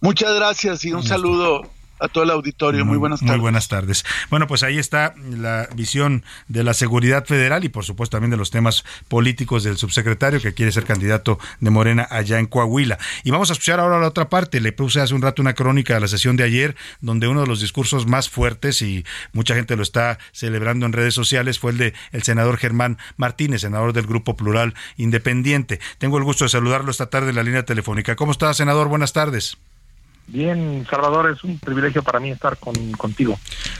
Muchas 0.00 0.32
gracias 0.36 0.84
y 0.84 0.92
un 0.92 1.02
saludo 1.02 1.62
a 2.04 2.08
todo 2.08 2.24
el 2.24 2.30
auditorio. 2.30 2.84
Muy, 2.84 2.98
buenas 2.98 3.20
tardes. 3.20 3.32
Muy 3.32 3.40
buenas 3.40 3.68
tardes. 3.68 4.04
Bueno, 4.30 4.46
pues 4.46 4.62
ahí 4.62 4.78
está 4.78 5.14
la 5.30 5.68
visión 5.74 6.24
de 6.48 6.64
la 6.64 6.74
seguridad 6.74 7.24
federal 7.24 7.64
y 7.64 7.68
por 7.68 7.84
supuesto 7.84 8.16
también 8.16 8.30
de 8.30 8.36
los 8.36 8.50
temas 8.50 8.84
políticos 9.08 9.64
del 9.64 9.76
subsecretario 9.76 10.40
que 10.40 10.54
quiere 10.54 10.72
ser 10.72 10.84
candidato 10.84 11.38
de 11.60 11.70
Morena 11.70 12.06
allá 12.10 12.38
en 12.38 12.46
Coahuila. 12.46 12.98
Y 13.22 13.30
vamos 13.30 13.50
a 13.50 13.54
escuchar 13.54 13.80
ahora 13.80 13.98
la 13.98 14.08
otra 14.08 14.28
parte. 14.28 14.60
Le 14.60 14.72
puse 14.72 15.00
hace 15.00 15.14
un 15.14 15.22
rato 15.22 15.42
una 15.42 15.54
crónica 15.54 15.94
de 15.94 16.00
la 16.00 16.08
sesión 16.08 16.36
de 16.36 16.44
ayer 16.44 16.76
donde 17.00 17.28
uno 17.28 17.40
de 17.40 17.46
los 17.46 17.60
discursos 17.60 18.06
más 18.06 18.28
fuertes 18.28 18.82
y 18.82 19.04
mucha 19.32 19.54
gente 19.54 19.76
lo 19.76 19.82
está 19.82 20.18
celebrando 20.32 20.86
en 20.86 20.92
redes 20.92 21.14
sociales 21.14 21.58
fue 21.58 21.72
el 21.72 21.78
de 21.78 21.94
el 22.12 22.22
senador 22.22 22.56
Germán 22.58 22.98
Martínez, 23.16 23.62
senador 23.62 23.92
del 23.92 24.06
Grupo 24.06 24.36
Plural 24.36 24.74
Independiente. 24.96 25.80
Tengo 25.98 26.18
el 26.18 26.24
gusto 26.24 26.44
de 26.44 26.50
saludarlo 26.50 26.90
esta 26.90 27.06
tarde 27.06 27.30
en 27.30 27.36
la 27.36 27.42
línea 27.42 27.64
telefónica. 27.64 28.16
¿Cómo 28.16 28.32
está, 28.32 28.52
senador? 28.54 28.88
Buenas 28.88 29.12
tardes. 29.12 29.56
Bien, 30.26 30.86
Salvador, 30.88 31.30
es 31.30 31.44
un 31.44 31.58
privilegio 31.58 32.02
para 32.02 32.18
mí 32.18 32.30
estar 32.30 32.56
con, 32.56 32.74
contigo. 32.92 33.38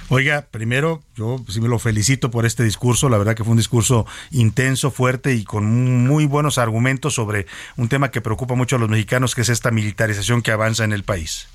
Oiga, 0.09 0.45
primero, 0.51 1.03
yo 1.17 1.39
sí 1.49 1.61
me 1.61 1.69
lo 1.69 1.79
felicito 1.79 2.31
por 2.31 2.45
este 2.45 2.63
discurso, 2.63 3.09
la 3.09 3.17
verdad 3.17 3.35
que 3.35 3.45
fue 3.45 3.53
un 3.53 3.57
discurso 3.57 4.07
intenso, 4.31 4.91
fuerte 4.91 5.35
y 5.35 5.45
con 5.45 6.07
muy 6.07 6.27
buenos 6.27 6.59
argumentos 6.59 7.15
sobre 7.15 7.47
un 7.77 7.89
tema 7.89 8.11
que 8.11 8.21
preocupa 8.21 8.55
mucho 8.55 8.77
a 8.77 8.79
los 8.79 8.91
mexicanos, 8.91 9.35
que 9.35 9.41
es 9.41 9.49
esta 9.49 9.71
militarización 9.71 10.43
que 10.43 10.53
avanza 10.53 10.85
en 10.85 10.93
el 10.93 11.03
país. 11.03 11.49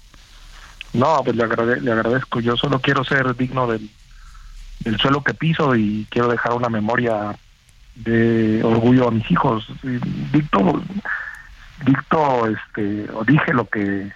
No, 0.94 1.22
pues 1.24 1.36
le, 1.36 1.48
le 1.82 1.92
agradezco, 1.92 2.40
yo 2.40 2.58
solo 2.58 2.80
quiero 2.80 3.04
ser 3.04 3.36
digno 3.36 3.68
del, 3.68 3.90
del 4.80 4.98
suelo 4.98 5.24
que 5.24 5.34
piso 5.34 5.76
y 5.76 6.08
quiero 6.10 6.30
dejar 6.30 6.54
una 6.54 6.70
memoria 6.70 7.38
de 7.96 8.64
orgullo 8.64 9.08
a 9.08 9.12
mis 9.12 9.30
hijos. 9.30 9.68
Dicto, 10.32 10.82
dicto, 11.86 12.48
este, 12.48 13.08
o 13.14 13.24
dije 13.24 13.54
lo 13.54 13.68
que 13.68 14.12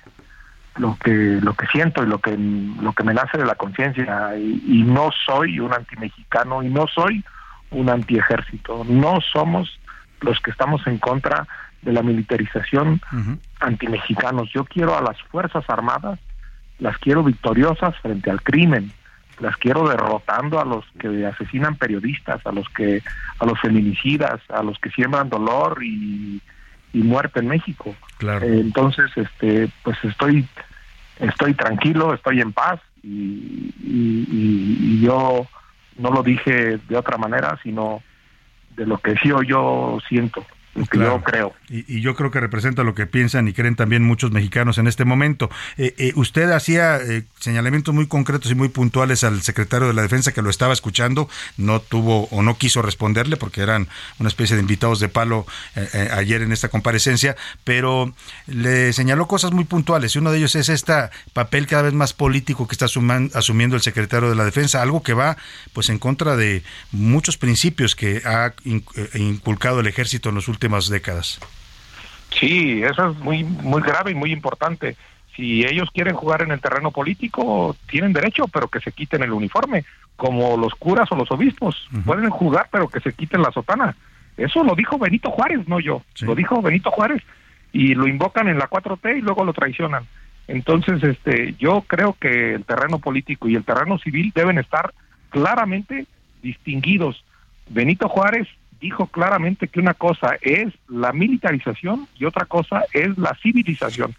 lo 0.77 0.97
que 1.03 1.39
lo 1.41 1.53
que 1.53 1.67
siento 1.67 2.03
y 2.03 2.07
lo 2.07 2.19
que 2.19 2.35
lo 2.35 2.93
que 2.93 3.03
me 3.03 3.13
nace 3.13 3.37
de 3.37 3.45
la 3.45 3.55
conciencia 3.55 4.35
y, 4.37 4.83
no 4.83 5.09
soy 5.25 5.59
un 5.59 5.73
antimexicano 5.73 6.63
y 6.63 6.69
no 6.69 6.87
soy 6.87 7.23
un 7.71 7.89
antiejército 7.89 8.83
no 8.87 9.19
somos 9.21 9.79
los 10.21 10.39
que 10.39 10.51
estamos 10.51 10.85
en 10.87 10.97
contra 10.97 11.47
de 11.81 11.93
la 11.93 12.01
militarización 12.01 13.01
antimexicanos 13.59 14.49
yo 14.51 14.65
quiero 14.65 14.97
a 14.97 15.01
las 15.01 15.21
fuerzas 15.23 15.63
armadas 15.67 16.19
las 16.79 16.97
quiero 16.97 17.23
victoriosas 17.23 17.95
frente 17.99 18.31
al 18.31 18.41
crimen 18.41 18.91
las 19.39 19.57
quiero 19.57 19.87
derrotando 19.87 20.59
a 20.59 20.65
los 20.65 20.85
que 20.99 21.25
asesinan 21.25 21.75
periodistas 21.75 22.45
a 22.47 22.51
los 22.51 22.67
que 22.69 23.03
a 23.39 23.45
los 23.45 23.59
feminicidas 23.59 24.41
a 24.49 24.63
los 24.63 24.79
que 24.79 24.89
siembran 24.89 25.29
dolor 25.29 25.83
y 25.83 26.41
y 26.93 26.99
muerte 26.99 27.39
en 27.39 27.47
México. 27.47 27.95
Claro. 28.17 28.45
Eh, 28.45 28.59
entonces, 28.59 29.11
este, 29.15 29.67
pues 29.83 29.97
estoy, 30.03 30.47
estoy 31.19 31.53
tranquilo, 31.53 32.13
estoy 32.13 32.41
en 32.41 32.53
paz 32.53 32.79
y, 33.03 33.73
y, 33.81 35.01
yo 35.01 35.45
no 35.97 36.09
lo 36.09 36.23
dije 36.23 36.79
de 36.87 36.97
otra 36.97 37.17
manera, 37.17 37.59
sino 37.61 38.01
de 38.75 38.85
lo 38.85 38.97
que 38.97 39.15
sí 39.17 39.29
yo 39.47 39.99
siento 40.07 40.45
yo 40.75 41.21
creo. 41.21 41.53
Y, 41.69 42.01
yo 42.01 42.15
creo 42.15 42.31
que 42.31 42.39
representa 42.39 42.83
lo 42.83 42.95
que 42.95 43.05
piensan 43.05 43.47
y 43.47 43.53
creen 43.53 43.75
también 43.75 44.03
muchos 44.03 44.31
mexicanos 44.31 44.77
en 44.77 44.87
este 44.87 45.05
momento. 45.05 45.49
Eh, 45.77 45.93
eh, 45.97 46.13
usted 46.15 46.49
hacía 46.51 46.97
eh, 46.97 47.23
señalamientos 47.39 47.93
muy 47.93 48.07
concretos 48.07 48.51
y 48.51 48.55
muy 48.55 48.69
puntuales 48.69 49.23
al 49.23 49.41
secretario 49.43 49.87
de 49.87 49.93
la 49.93 50.01
Defensa 50.01 50.31
que 50.31 50.41
lo 50.41 50.49
estaba 50.49 50.73
escuchando, 50.73 51.29
no 51.57 51.79
tuvo 51.79 52.25
o 52.31 52.41
no 52.41 52.57
quiso 52.57 52.81
responderle 52.81 53.37
porque 53.37 53.61
eran 53.61 53.87
una 54.19 54.29
especie 54.29 54.55
de 54.55 54.61
invitados 54.61 54.99
de 54.99 55.09
palo 55.09 55.45
ayer 56.11 56.41
en 56.41 56.51
esta 56.51 56.69
comparecencia, 56.69 57.35
pero 57.63 58.13
le 58.47 58.93
señaló 58.93 59.27
cosas 59.27 59.51
muy 59.51 59.65
puntuales 59.65 60.15
y 60.15 60.19
uno 60.19 60.31
de 60.31 60.37
ellos 60.37 60.55
es 60.55 60.69
este 60.69 60.93
papel 61.33 61.67
cada 61.67 61.83
vez 61.83 61.93
más 61.93 62.13
político 62.13 62.67
que 62.67 62.73
está 62.73 62.85
asumiendo 62.85 63.75
el 63.75 63.81
secretario 63.81 64.29
de 64.29 64.35
la 64.35 64.45
Defensa, 64.45 64.81
algo 64.81 65.03
que 65.03 65.13
va 65.13 65.37
pues 65.73 65.89
en 65.89 65.99
contra 65.99 66.35
de 66.35 66.63
muchos 66.91 67.37
principios 67.37 67.95
que 67.95 68.21
ha 68.25 68.53
inculcado 69.15 69.79
el 69.79 69.87
ejército 69.87 70.29
en 70.29 70.35
los 70.35 70.47
últimos 70.47 70.62
décadas. 70.89 71.39
Sí, 72.39 72.81
eso 72.83 73.11
es 73.11 73.17
muy, 73.19 73.43
muy 73.43 73.81
grave 73.81 74.11
y 74.11 74.15
muy 74.15 74.31
importante. 74.31 74.95
Si 75.35 75.65
ellos 75.65 75.89
quieren 75.91 76.15
jugar 76.15 76.41
en 76.41 76.51
el 76.51 76.59
terreno 76.59 76.91
político, 76.91 77.75
tienen 77.87 78.13
derecho, 78.13 78.47
pero 78.47 78.67
que 78.67 78.79
se 78.79 78.91
quiten 78.91 79.23
el 79.23 79.31
uniforme, 79.31 79.83
como 80.15 80.57
los 80.57 80.73
curas 80.75 81.11
o 81.11 81.15
los 81.15 81.31
obispos. 81.31 81.87
Pueden 82.05 82.29
jugar, 82.29 82.67
pero 82.71 82.87
que 82.87 82.99
se 82.99 83.13
quiten 83.13 83.41
la 83.41 83.51
sotana. 83.51 83.95
Eso 84.37 84.63
lo 84.63 84.75
dijo 84.75 84.97
Benito 84.97 85.31
Juárez, 85.31 85.67
no 85.67 85.79
yo. 85.79 86.03
Lo 86.21 86.35
dijo 86.35 86.61
Benito 86.61 86.91
Juárez. 86.91 87.23
Y 87.71 87.95
lo 87.95 88.07
invocan 88.07 88.47
en 88.47 88.59
la 88.59 88.69
4T 88.69 89.17
y 89.17 89.21
luego 89.21 89.43
lo 89.43 89.53
traicionan. 89.53 90.05
Entonces, 90.47 91.01
este, 91.03 91.55
yo 91.57 91.81
creo 91.87 92.15
que 92.19 92.55
el 92.55 92.65
terreno 92.65 92.99
político 92.99 93.47
y 93.47 93.55
el 93.55 93.63
terreno 93.63 93.97
civil 93.97 94.31
deben 94.35 94.59
estar 94.59 94.93
claramente 95.29 96.05
distinguidos. 96.43 97.23
Benito 97.69 98.09
Juárez 98.09 98.47
dijo 98.83 99.07
claramente 99.07 99.69
que 99.69 99.79
una 99.79 99.93
cosa 99.93 100.35
es 100.41 100.73
la 100.89 101.13
militarización 101.13 102.05
y 102.19 102.25
otra 102.25 102.43
cosa 102.43 102.83
es 102.91 103.17
la 103.17 103.33
civilización. 103.41 104.13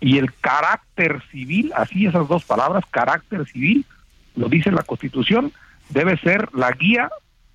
Y 0.00 0.18
el 0.18 0.34
carácter 0.34 1.22
civil, 1.30 1.72
así 1.76 2.06
esas 2.06 2.26
dos 2.26 2.44
palabras, 2.44 2.82
carácter 2.90 3.46
civil, 3.46 3.86
lo 4.34 4.48
dice 4.48 4.72
la 4.72 4.82
Constitución, 4.82 5.52
debe 5.90 6.16
ser 6.18 6.48
la 6.52 6.72
guía 6.72 7.08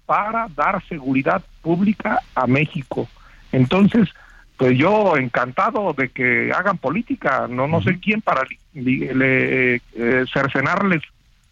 para 0.06 0.48
dar 0.56 0.82
seguridad 0.88 1.44
pública 1.62 2.22
a 2.34 2.48
México. 2.48 3.10
Entonces, 3.52 4.08
pues 4.56 4.78
yo 4.78 5.18
encantado 5.18 5.92
de 5.92 6.10
que 6.10 6.54
hagan 6.56 6.78
política, 6.78 7.48
no 7.50 7.68
no 7.68 7.82
sé 7.82 8.00
quién 8.00 8.22
para 8.22 8.44
le, 8.74 9.76
eh, 9.76 10.26
cercenarles, 10.32 11.02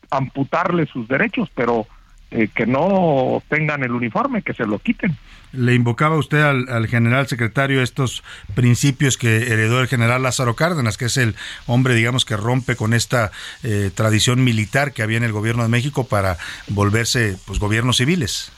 amputarles 0.09 0.87
sus 0.87 1.05
derechos, 1.09 1.49
pero 1.53 1.85
eh, 2.31 2.47
que 2.53 2.65
no 2.65 3.43
tengan 3.49 3.83
el 3.83 3.91
uniforme, 3.91 4.41
que 4.41 4.53
se 4.53 4.65
lo 4.65 4.79
quiten. 4.79 5.17
Le 5.51 5.75
invocaba 5.75 6.15
usted 6.15 6.41
al, 6.41 6.87
general 6.87 7.27
secretario 7.27 7.81
estos 7.81 8.23
principios 8.55 9.17
que 9.17 9.51
heredó 9.51 9.81
el 9.81 9.89
general 9.89 10.23
Lázaro 10.23 10.55
Cárdenas, 10.55 10.97
que 10.97 11.05
es 11.05 11.17
el 11.17 11.35
hombre, 11.67 11.93
digamos, 11.93 12.23
que 12.23 12.37
rompe 12.37 12.77
con 12.77 12.93
esta 12.93 13.31
eh, 13.63 13.91
tradición 13.93 14.45
militar 14.45 14.93
que 14.93 15.03
había 15.03 15.17
en 15.17 15.25
el 15.25 15.33
gobierno 15.33 15.63
de 15.63 15.69
México 15.69 16.07
para 16.07 16.37
volverse 16.69 17.37
pues 17.45 17.59
gobiernos 17.59 17.97
civiles. 17.97 18.53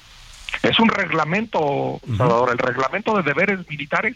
Es 0.61 0.79
un 0.79 0.89
reglamento, 0.89 1.99
Salvador, 2.15 2.51
el 2.51 2.59
reglamento 2.59 3.17
de 3.17 3.23
deberes 3.23 3.67
militares 3.67 4.15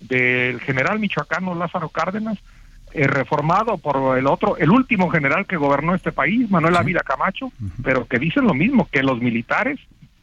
del 0.00 0.58
general 0.60 0.98
michoacano 0.98 1.54
Lázaro 1.54 1.90
Cárdenas, 1.90 2.38
eh, 2.96 3.06
reformado 3.06 3.76
por 3.76 4.16
el 4.16 4.26
otro, 4.26 4.56
el 4.56 4.70
último 4.70 5.10
general 5.10 5.44
que 5.44 5.58
gobernó 5.58 5.94
este 5.94 6.12
país, 6.12 6.50
Manuel 6.50 6.76
Ávila 6.76 7.00
Camacho, 7.00 7.52
pero 7.82 8.06
que 8.06 8.18
dicen 8.18 8.46
lo 8.46 8.54
mismo, 8.54 8.88
que 8.90 9.02
los 9.02 9.20
militares 9.20 9.78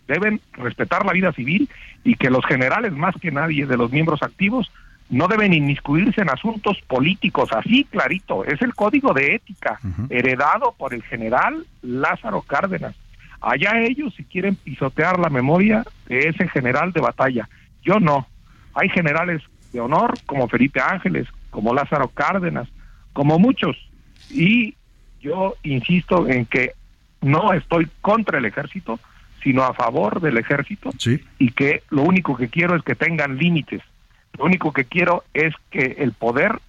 deben 0.08 0.42
respetar 0.54 1.06
la 1.06 1.14
vida 1.14 1.32
civil 1.34 1.70
y 2.04 2.16
que 2.16 2.32
los 2.32 2.44
generales, 2.48 2.92
más 2.92 3.14
que 3.22 3.30
nadie 3.30 3.68
de 3.68 3.78
los 3.78 3.92
miembros 3.92 4.24
activos, 4.24 4.72
no 5.10 5.28
deben 5.28 5.54
inmiscuirse 5.54 6.22
en 6.22 6.32
asuntos 6.32 6.82
políticos, 6.88 7.50
así 7.56 7.84
clarito, 7.84 8.44
es 8.44 8.60
el 8.64 8.74
código 8.74 9.14
de 9.14 9.36
ética 9.36 9.80
heredado 10.10 10.74
por 10.76 10.96
el 10.96 11.04
general 11.04 11.68
Lázaro 11.84 12.42
Cárdenas. 12.42 12.96
Allá 13.40 13.82
ellos 13.82 14.16
si 14.18 14.24
quieren 14.24 14.56
pisotear 14.56 15.20
la 15.20 15.30
memoria 15.30 15.86
de 16.08 16.30
ese 16.30 16.48
general 16.48 16.92
de 16.92 17.02
batalla. 17.02 17.48
Yo 17.84 18.00
no. 18.00 18.26
Hay 18.74 18.90
generales 18.90 19.44
de 19.72 19.80
honor 19.80 20.16
como 20.26 20.48
Felipe 20.48 20.82
Ángeles, 20.82 21.28
como 21.54 21.74
Lázaro 21.74 22.10
Cárdenas, 22.10 22.68
como 23.14 23.40
muchos. 23.40 23.78
Y 24.30 24.76
yo 25.22 25.56
insisto 25.64 26.28
en 26.28 26.46
que 26.48 26.74
no 27.22 27.54
estoy 27.54 27.88
contra 28.02 28.40
el 28.40 28.46
ejército, 28.46 29.00
sino 29.44 29.64
a 29.64 29.74
favor 29.74 30.20
del 30.20 30.38
ejército 30.38 30.90
y 31.38 31.52
que 31.52 31.84
lo 31.90 32.02
único 32.02 32.36
que 32.36 32.50
quiero 32.50 32.76
es 32.76 32.84
que 32.84 32.96
tengan 32.96 33.38
límites. 33.38 33.82
Lo 34.38 34.46
único 34.46 34.74
que 34.74 34.86
quiero 34.86 35.24
es 35.34 35.54
que 35.70 35.98
el 36.00 36.14
poder 36.14 36.60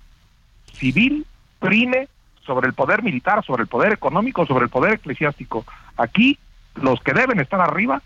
civil 0.75 1.27
prime 1.61 2.09
sobre 2.45 2.67
el 2.67 2.75
poder 2.75 3.03
militar, 3.03 3.43
sobre 3.45 3.63
el 3.63 3.69
poder 3.69 3.93
económico, 3.93 4.45
sobre 4.45 4.65
el 4.65 4.71
poder 4.71 4.95
eclesiástico. 4.95 5.65
Aquí 5.97 6.39
los 6.75 7.01
que 7.01 7.15
deben 7.15 7.41
estar 7.41 7.61
arriba 7.61 8.03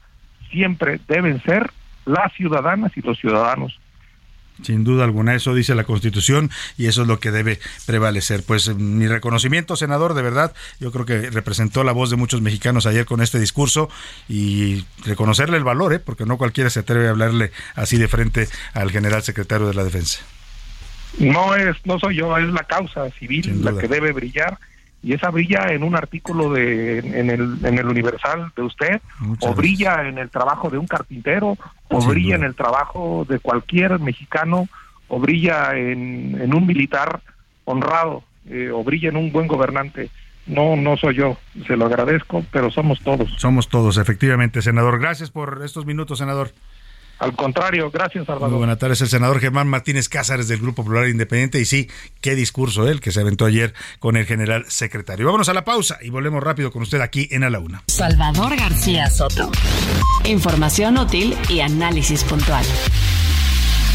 siempre 0.51 1.01
deben 1.09 1.43
ser 1.43 1.73
las 2.05 2.33
ciudadanas 2.35 2.97
y 2.97 3.01
los 3.01 3.19
ciudadanos. 3.19 3.78
Sin 4.63 4.85
duda 4.85 5.05
alguna, 5.05 5.35
eso 5.35 5.55
dice 5.55 5.75
la 5.75 5.85
Constitución 5.85 6.51
y 6.77 6.87
eso 6.87 7.03
es 7.03 7.09
lo 7.09 7.21
que 7.21 7.31
debe 7.31 7.61
prevalecer. 7.87 8.43
Pues 8.43 8.75
mi 8.75 9.07
reconocimiento, 9.07 9.77
senador, 9.77 10.15
de 10.15 10.23
verdad, 10.23 10.55
yo 10.81 10.91
creo 10.93 11.07
que 11.07 11.31
representó 11.31 11.85
la 11.85 11.93
voz 11.93 12.11
de 12.11 12.17
muchos 12.17 12.43
mexicanos 12.43 12.87
ayer 12.87 13.07
con 13.07 13.21
este 13.21 13.39
discurso 13.39 13.89
y 14.29 14.85
reconocerle 15.05 15.57
el 15.57 15.65
valor, 15.65 15.93
¿eh? 15.93 15.99
porque 15.99 16.27
no 16.27 16.39
cualquiera 16.39 16.71
se 16.71 16.81
atreve 16.81 17.07
a 17.07 17.11
hablarle 17.11 17.53
así 17.75 17.99
de 17.99 18.09
frente 18.09 18.49
al 18.75 18.91
general 18.91 19.23
secretario 19.23 19.67
de 19.67 19.75
la 19.75 19.85
Defensa. 19.85 20.21
No 21.19 21.55
es, 21.55 21.77
no 21.85 21.99
soy 21.99 22.17
yo, 22.17 22.37
es 22.37 22.49
la 22.49 22.65
causa 22.65 23.11
civil 23.19 23.65
la 23.65 23.77
que 23.77 23.89
debe 23.89 24.13
brillar 24.13 24.59
y 25.03 25.13
esa 25.13 25.31
brilla 25.31 25.69
en 25.69 25.83
un 25.83 25.95
artículo 25.95 26.53
de 26.53 26.99
en 26.99 27.31
el, 27.31 27.59
en 27.65 27.79
el 27.79 27.87
Universal 27.87 28.53
de 28.57 28.63
usted 28.63 29.01
o 29.41 29.55
brilla 29.55 30.09
en 30.09 30.19
el 30.19 30.29
trabajo 30.29 30.71
de 30.71 30.79
un 30.79 30.87
carpintero 30.87 31.57
o 31.89 32.05
brilla 32.05 32.35
en 32.35 32.43
el 32.43 32.55
trabajo 32.55 33.25
de 33.29 33.39
cualquier 33.39 34.01
mexicano 34.01 34.69
o 35.07 35.21
brilla 35.21 35.77
en, 35.77 36.41
en 36.41 36.55
un 36.55 36.67
militar 36.67 37.21
honrado 37.65 38.25
eh, 38.49 38.71
o 38.71 38.83
brilla 38.83 39.11
en 39.11 39.17
un 39.17 39.31
buen 39.31 39.47
gobernante. 39.47 40.11
No 40.47 40.77
no 40.77 40.97
soy 40.97 41.15
yo 41.15 41.37
se 41.67 41.77
lo 41.77 41.87
agradezco 41.87 42.45
pero 42.51 42.71
somos 42.71 43.01
todos. 43.01 43.33
Somos 43.37 43.69
todos 43.69 43.99
efectivamente 43.99 44.63
senador. 44.63 44.99
Gracias 44.99 45.31
por 45.31 45.63
estos 45.65 45.87
minutos 45.87 46.19
senador 46.19 46.51
al 47.19 47.35
contrario, 47.35 47.91
gracias, 47.91 48.27
Salvador. 48.27 48.51
Muy 48.51 48.59
buenas 48.59 48.79
tardes, 48.79 49.01
el 49.01 49.09
senador 49.09 49.41
Germán 49.41 49.69
Martínez 49.69 50.09
Cázares 50.09 50.47
del 50.47 50.61
Grupo 50.61 50.85
Popular 50.85 51.09
Independiente. 51.09 51.61
Y 51.61 51.65
sí, 51.65 51.89
qué 52.21 52.35
discurso 52.35 52.89
él 52.89 53.01
que 53.01 53.11
se 53.11 53.21
aventó 53.21 53.45
ayer 53.45 53.75
con 53.99 54.17
el 54.17 54.25
general 54.25 54.65
secretario. 54.69 55.27
Vámonos 55.27 55.49
a 55.49 55.55
la 55.55 55.65
pausa 55.65 55.99
y 56.01 56.11
volvemos 56.11 56.43
rápido 56.43 56.71
con 56.71 56.83
usted 56.83 57.01
aquí 57.01 57.29
en 57.33 57.43
A 57.43 57.51
la 57.51 57.59
Una. 57.59 57.83
Salvador 57.89 58.57
García 58.57 59.11
Soto. 59.11 59.51
Información 60.25 60.99
útil 60.99 61.37
y 61.49 61.61
análisis 61.61 62.23
puntual. 62.23 62.65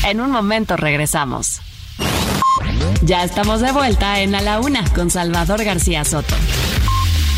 En 0.06 0.20
un 0.20 0.32
momento 0.32 0.76
regresamos. 0.76 1.62
Ya 3.04 3.24
estamos 3.24 3.62
de 3.62 3.72
vuelta 3.72 4.22
en 4.22 4.36
A 4.36 4.41
la 4.41 4.60
Una 4.60 4.84
con 4.94 5.10
Salvador 5.10 5.64
García 5.64 6.04
Soto. 6.04 6.36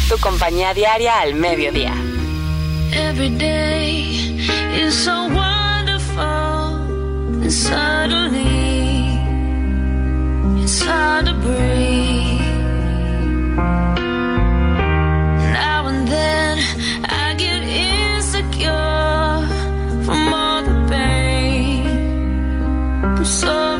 Tu 0.09 0.17
compañía 0.17 0.73
diaria 0.73 1.19
al 1.19 1.35
mediodía. 1.35 1.93
Every 2.91 3.29
day 3.29 4.39
is 4.75 4.93
so 4.93 5.27
And 7.45 7.53
suddenly, 7.53 9.21
it's 10.63 10.81
hard 10.81 11.27
to 11.27 11.33
breathe. 11.35 12.39
Now 15.53 15.85
and 15.85 16.07
then, 16.07 16.57
I 17.03 17.35
get 17.37 17.61
insecure 17.61 18.71
from 20.05 20.33
all 20.33 20.63
the 20.63 20.87
pain. 20.89 21.85
So 23.23 23.74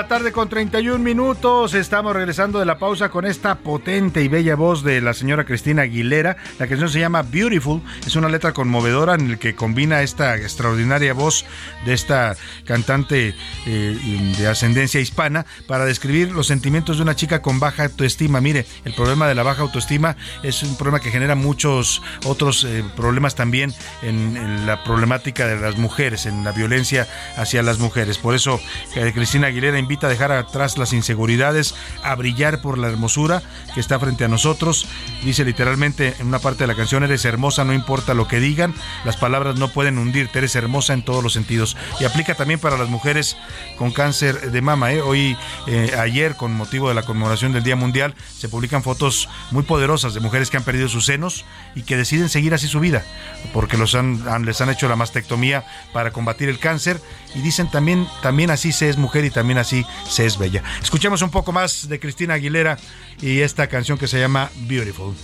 la 0.00 0.08
tarde 0.08 0.32
con 0.32 0.48
31 0.48 0.98
minutos. 0.98 1.74
Estamos 1.74 2.14
regresando 2.14 2.58
de 2.58 2.64
la 2.64 2.78
pausa 2.78 3.10
con 3.10 3.26
esta 3.26 3.56
potente 3.56 4.22
y 4.22 4.28
bella 4.28 4.56
voz 4.56 4.82
de 4.82 5.02
la 5.02 5.12
señora 5.12 5.44
Cristina 5.44 5.82
Aguilera. 5.82 6.38
La 6.58 6.66
canción 6.68 6.88
se 6.88 7.00
llama 7.00 7.20
Beautiful. 7.20 7.82
Es 8.06 8.16
una 8.16 8.30
letra 8.30 8.54
conmovedora 8.54 9.14
en 9.14 9.32
la 9.32 9.36
que 9.36 9.54
combina 9.54 10.00
esta 10.00 10.36
extraordinaria 10.36 11.12
voz 11.12 11.44
de 11.84 11.92
esta 11.92 12.34
cantante 12.64 13.34
eh, 13.66 14.32
de 14.38 14.46
ascendencia 14.46 15.02
hispana 15.02 15.44
para 15.66 15.84
describir 15.84 16.32
los 16.32 16.46
sentimientos 16.46 16.96
de 16.96 17.02
una 17.02 17.14
chica 17.14 17.42
con 17.42 17.60
baja 17.60 17.84
autoestima. 17.84 18.40
Mire, 18.40 18.64
el 18.86 18.94
problema 18.94 19.28
de 19.28 19.34
la 19.34 19.42
baja 19.42 19.60
autoestima 19.60 20.16
es 20.42 20.62
un 20.62 20.78
problema 20.78 21.00
que 21.00 21.10
genera 21.10 21.34
muchos 21.34 22.00
otros 22.24 22.64
eh, 22.64 22.82
problemas 22.96 23.34
también 23.34 23.74
en, 24.00 24.38
en, 24.38 24.66
la 24.66 24.82
problemática 24.82 25.46
de 25.46 25.60
las 25.60 25.76
mujeres, 25.76 26.24
en 26.24 26.42
la 26.42 26.52
violencia 26.52 27.06
hacia 27.36 27.62
las 27.62 27.78
mujeres. 27.78 28.16
Por 28.16 28.34
eso, 28.34 28.58
eh, 28.94 29.12
Cristina 29.14 29.48
Aguilera 29.48 29.78
invita 29.90 30.06
a 30.06 30.10
dejar 30.10 30.30
atrás 30.30 30.78
las 30.78 30.92
inseguridades, 30.92 31.74
a 32.04 32.14
brillar 32.14 32.62
por 32.62 32.78
la 32.78 32.86
hermosura 32.86 33.42
que 33.74 33.80
está 33.80 33.98
frente 33.98 34.24
a 34.24 34.28
nosotros. 34.28 34.86
Dice 35.24 35.44
literalmente 35.44 36.14
en 36.20 36.28
una 36.28 36.38
parte 36.38 36.62
de 36.62 36.68
la 36.68 36.76
canción, 36.76 37.02
eres 37.02 37.24
hermosa, 37.24 37.64
no 37.64 37.74
importa 37.74 38.14
lo 38.14 38.28
que 38.28 38.38
digan, 38.38 38.72
las 39.04 39.16
palabras 39.16 39.56
no 39.56 39.66
pueden 39.66 39.98
hundirte, 39.98 40.38
eres 40.38 40.54
hermosa 40.54 40.92
en 40.92 41.04
todos 41.04 41.24
los 41.24 41.32
sentidos. 41.32 41.76
Y 41.98 42.04
aplica 42.04 42.36
también 42.36 42.60
para 42.60 42.78
las 42.78 42.88
mujeres 42.88 43.36
con 43.78 43.90
cáncer 43.90 44.52
de 44.52 44.62
mama. 44.62 44.92
¿eh? 44.92 45.02
Hoy, 45.02 45.36
eh, 45.66 45.92
ayer, 45.98 46.36
con 46.36 46.54
motivo 46.54 46.88
de 46.88 46.94
la 46.94 47.02
conmemoración 47.02 47.52
del 47.52 47.64
Día 47.64 47.74
Mundial, 47.74 48.14
se 48.38 48.48
publican 48.48 48.84
fotos 48.84 49.28
muy 49.50 49.64
poderosas 49.64 50.14
de 50.14 50.20
mujeres 50.20 50.50
que 50.50 50.56
han 50.56 50.62
perdido 50.62 50.88
sus 50.88 51.06
senos 51.06 51.44
y 51.74 51.82
que 51.82 51.96
deciden 51.96 52.28
seguir 52.28 52.54
así 52.54 52.68
su 52.68 52.78
vida, 52.78 53.04
porque 53.52 53.76
los 53.76 53.96
han, 53.96 54.44
les 54.46 54.60
han 54.60 54.70
hecho 54.70 54.88
la 54.88 54.94
mastectomía 54.94 55.64
para 55.92 56.12
combatir 56.12 56.48
el 56.48 56.60
cáncer 56.60 57.00
y 57.34 57.40
dicen 57.40 57.70
también, 57.70 58.06
también 58.22 58.50
así 58.50 58.72
se 58.72 58.88
es 58.88 58.96
mujer 58.96 59.24
y 59.24 59.30
también 59.30 59.58
así 59.58 59.84
se 60.08 60.26
es 60.26 60.38
bella. 60.38 60.62
Escuchemos 60.82 61.22
un 61.22 61.30
poco 61.30 61.52
más 61.52 61.88
de 61.88 62.00
Cristina 62.00 62.34
Aguilera 62.34 62.78
y 63.20 63.40
esta 63.40 63.66
canción 63.68 63.98
que 63.98 64.08
se 64.08 64.18
llama 64.18 64.50
Beautiful. 64.56 65.14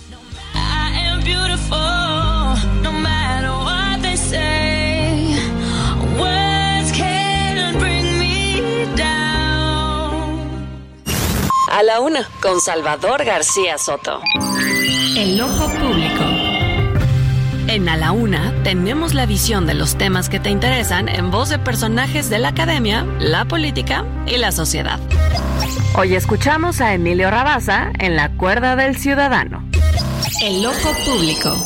A 11.77 11.83
la 11.83 11.99
una, 11.99 12.27
con 12.41 12.59
Salvador 12.59 13.23
García 13.23 13.77
Soto. 13.77 14.19
El 15.15 15.39
ojo 15.39 15.69
público. 15.69 16.36
En 17.69 17.89
A 17.89 17.97
la 17.97 18.13
Una 18.13 18.53
tenemos 18.63 19.13
la 19.13 19.25
visión 19.25 19.65
de 19.65 19.73
los 19.73 19.97
temas 19.97 20.29
que 20.29 20.39
te 20.39 20.49
interesan 20.49 21.09
en 21.09 21.31
voz 21.31 21.49
de 21.49 21.59
personajes 21.59 22.29
de 22.29 22.39
la 22.39 22.49
academia, 22.49 23.05
la 23.19 23.45
política 23.45 24.05
y 24.25 24.37
la 24.37 24.53
sociedad. 24.53 25.01
Hoy 25.93 26.15
escuchamos 26.15 26.79
a 26.79 26.93
Emilio 26.93 27.29
Rabaza 27.29 27.91
en 27.99 28.15
La 28.15 28.31
Cuerda 28.37 28.77
del 28.77 28.95
Ciudadano. 28.95 29.67
El 30.41 30.65
ojo 30.65 30.93
público. 31.03 31.57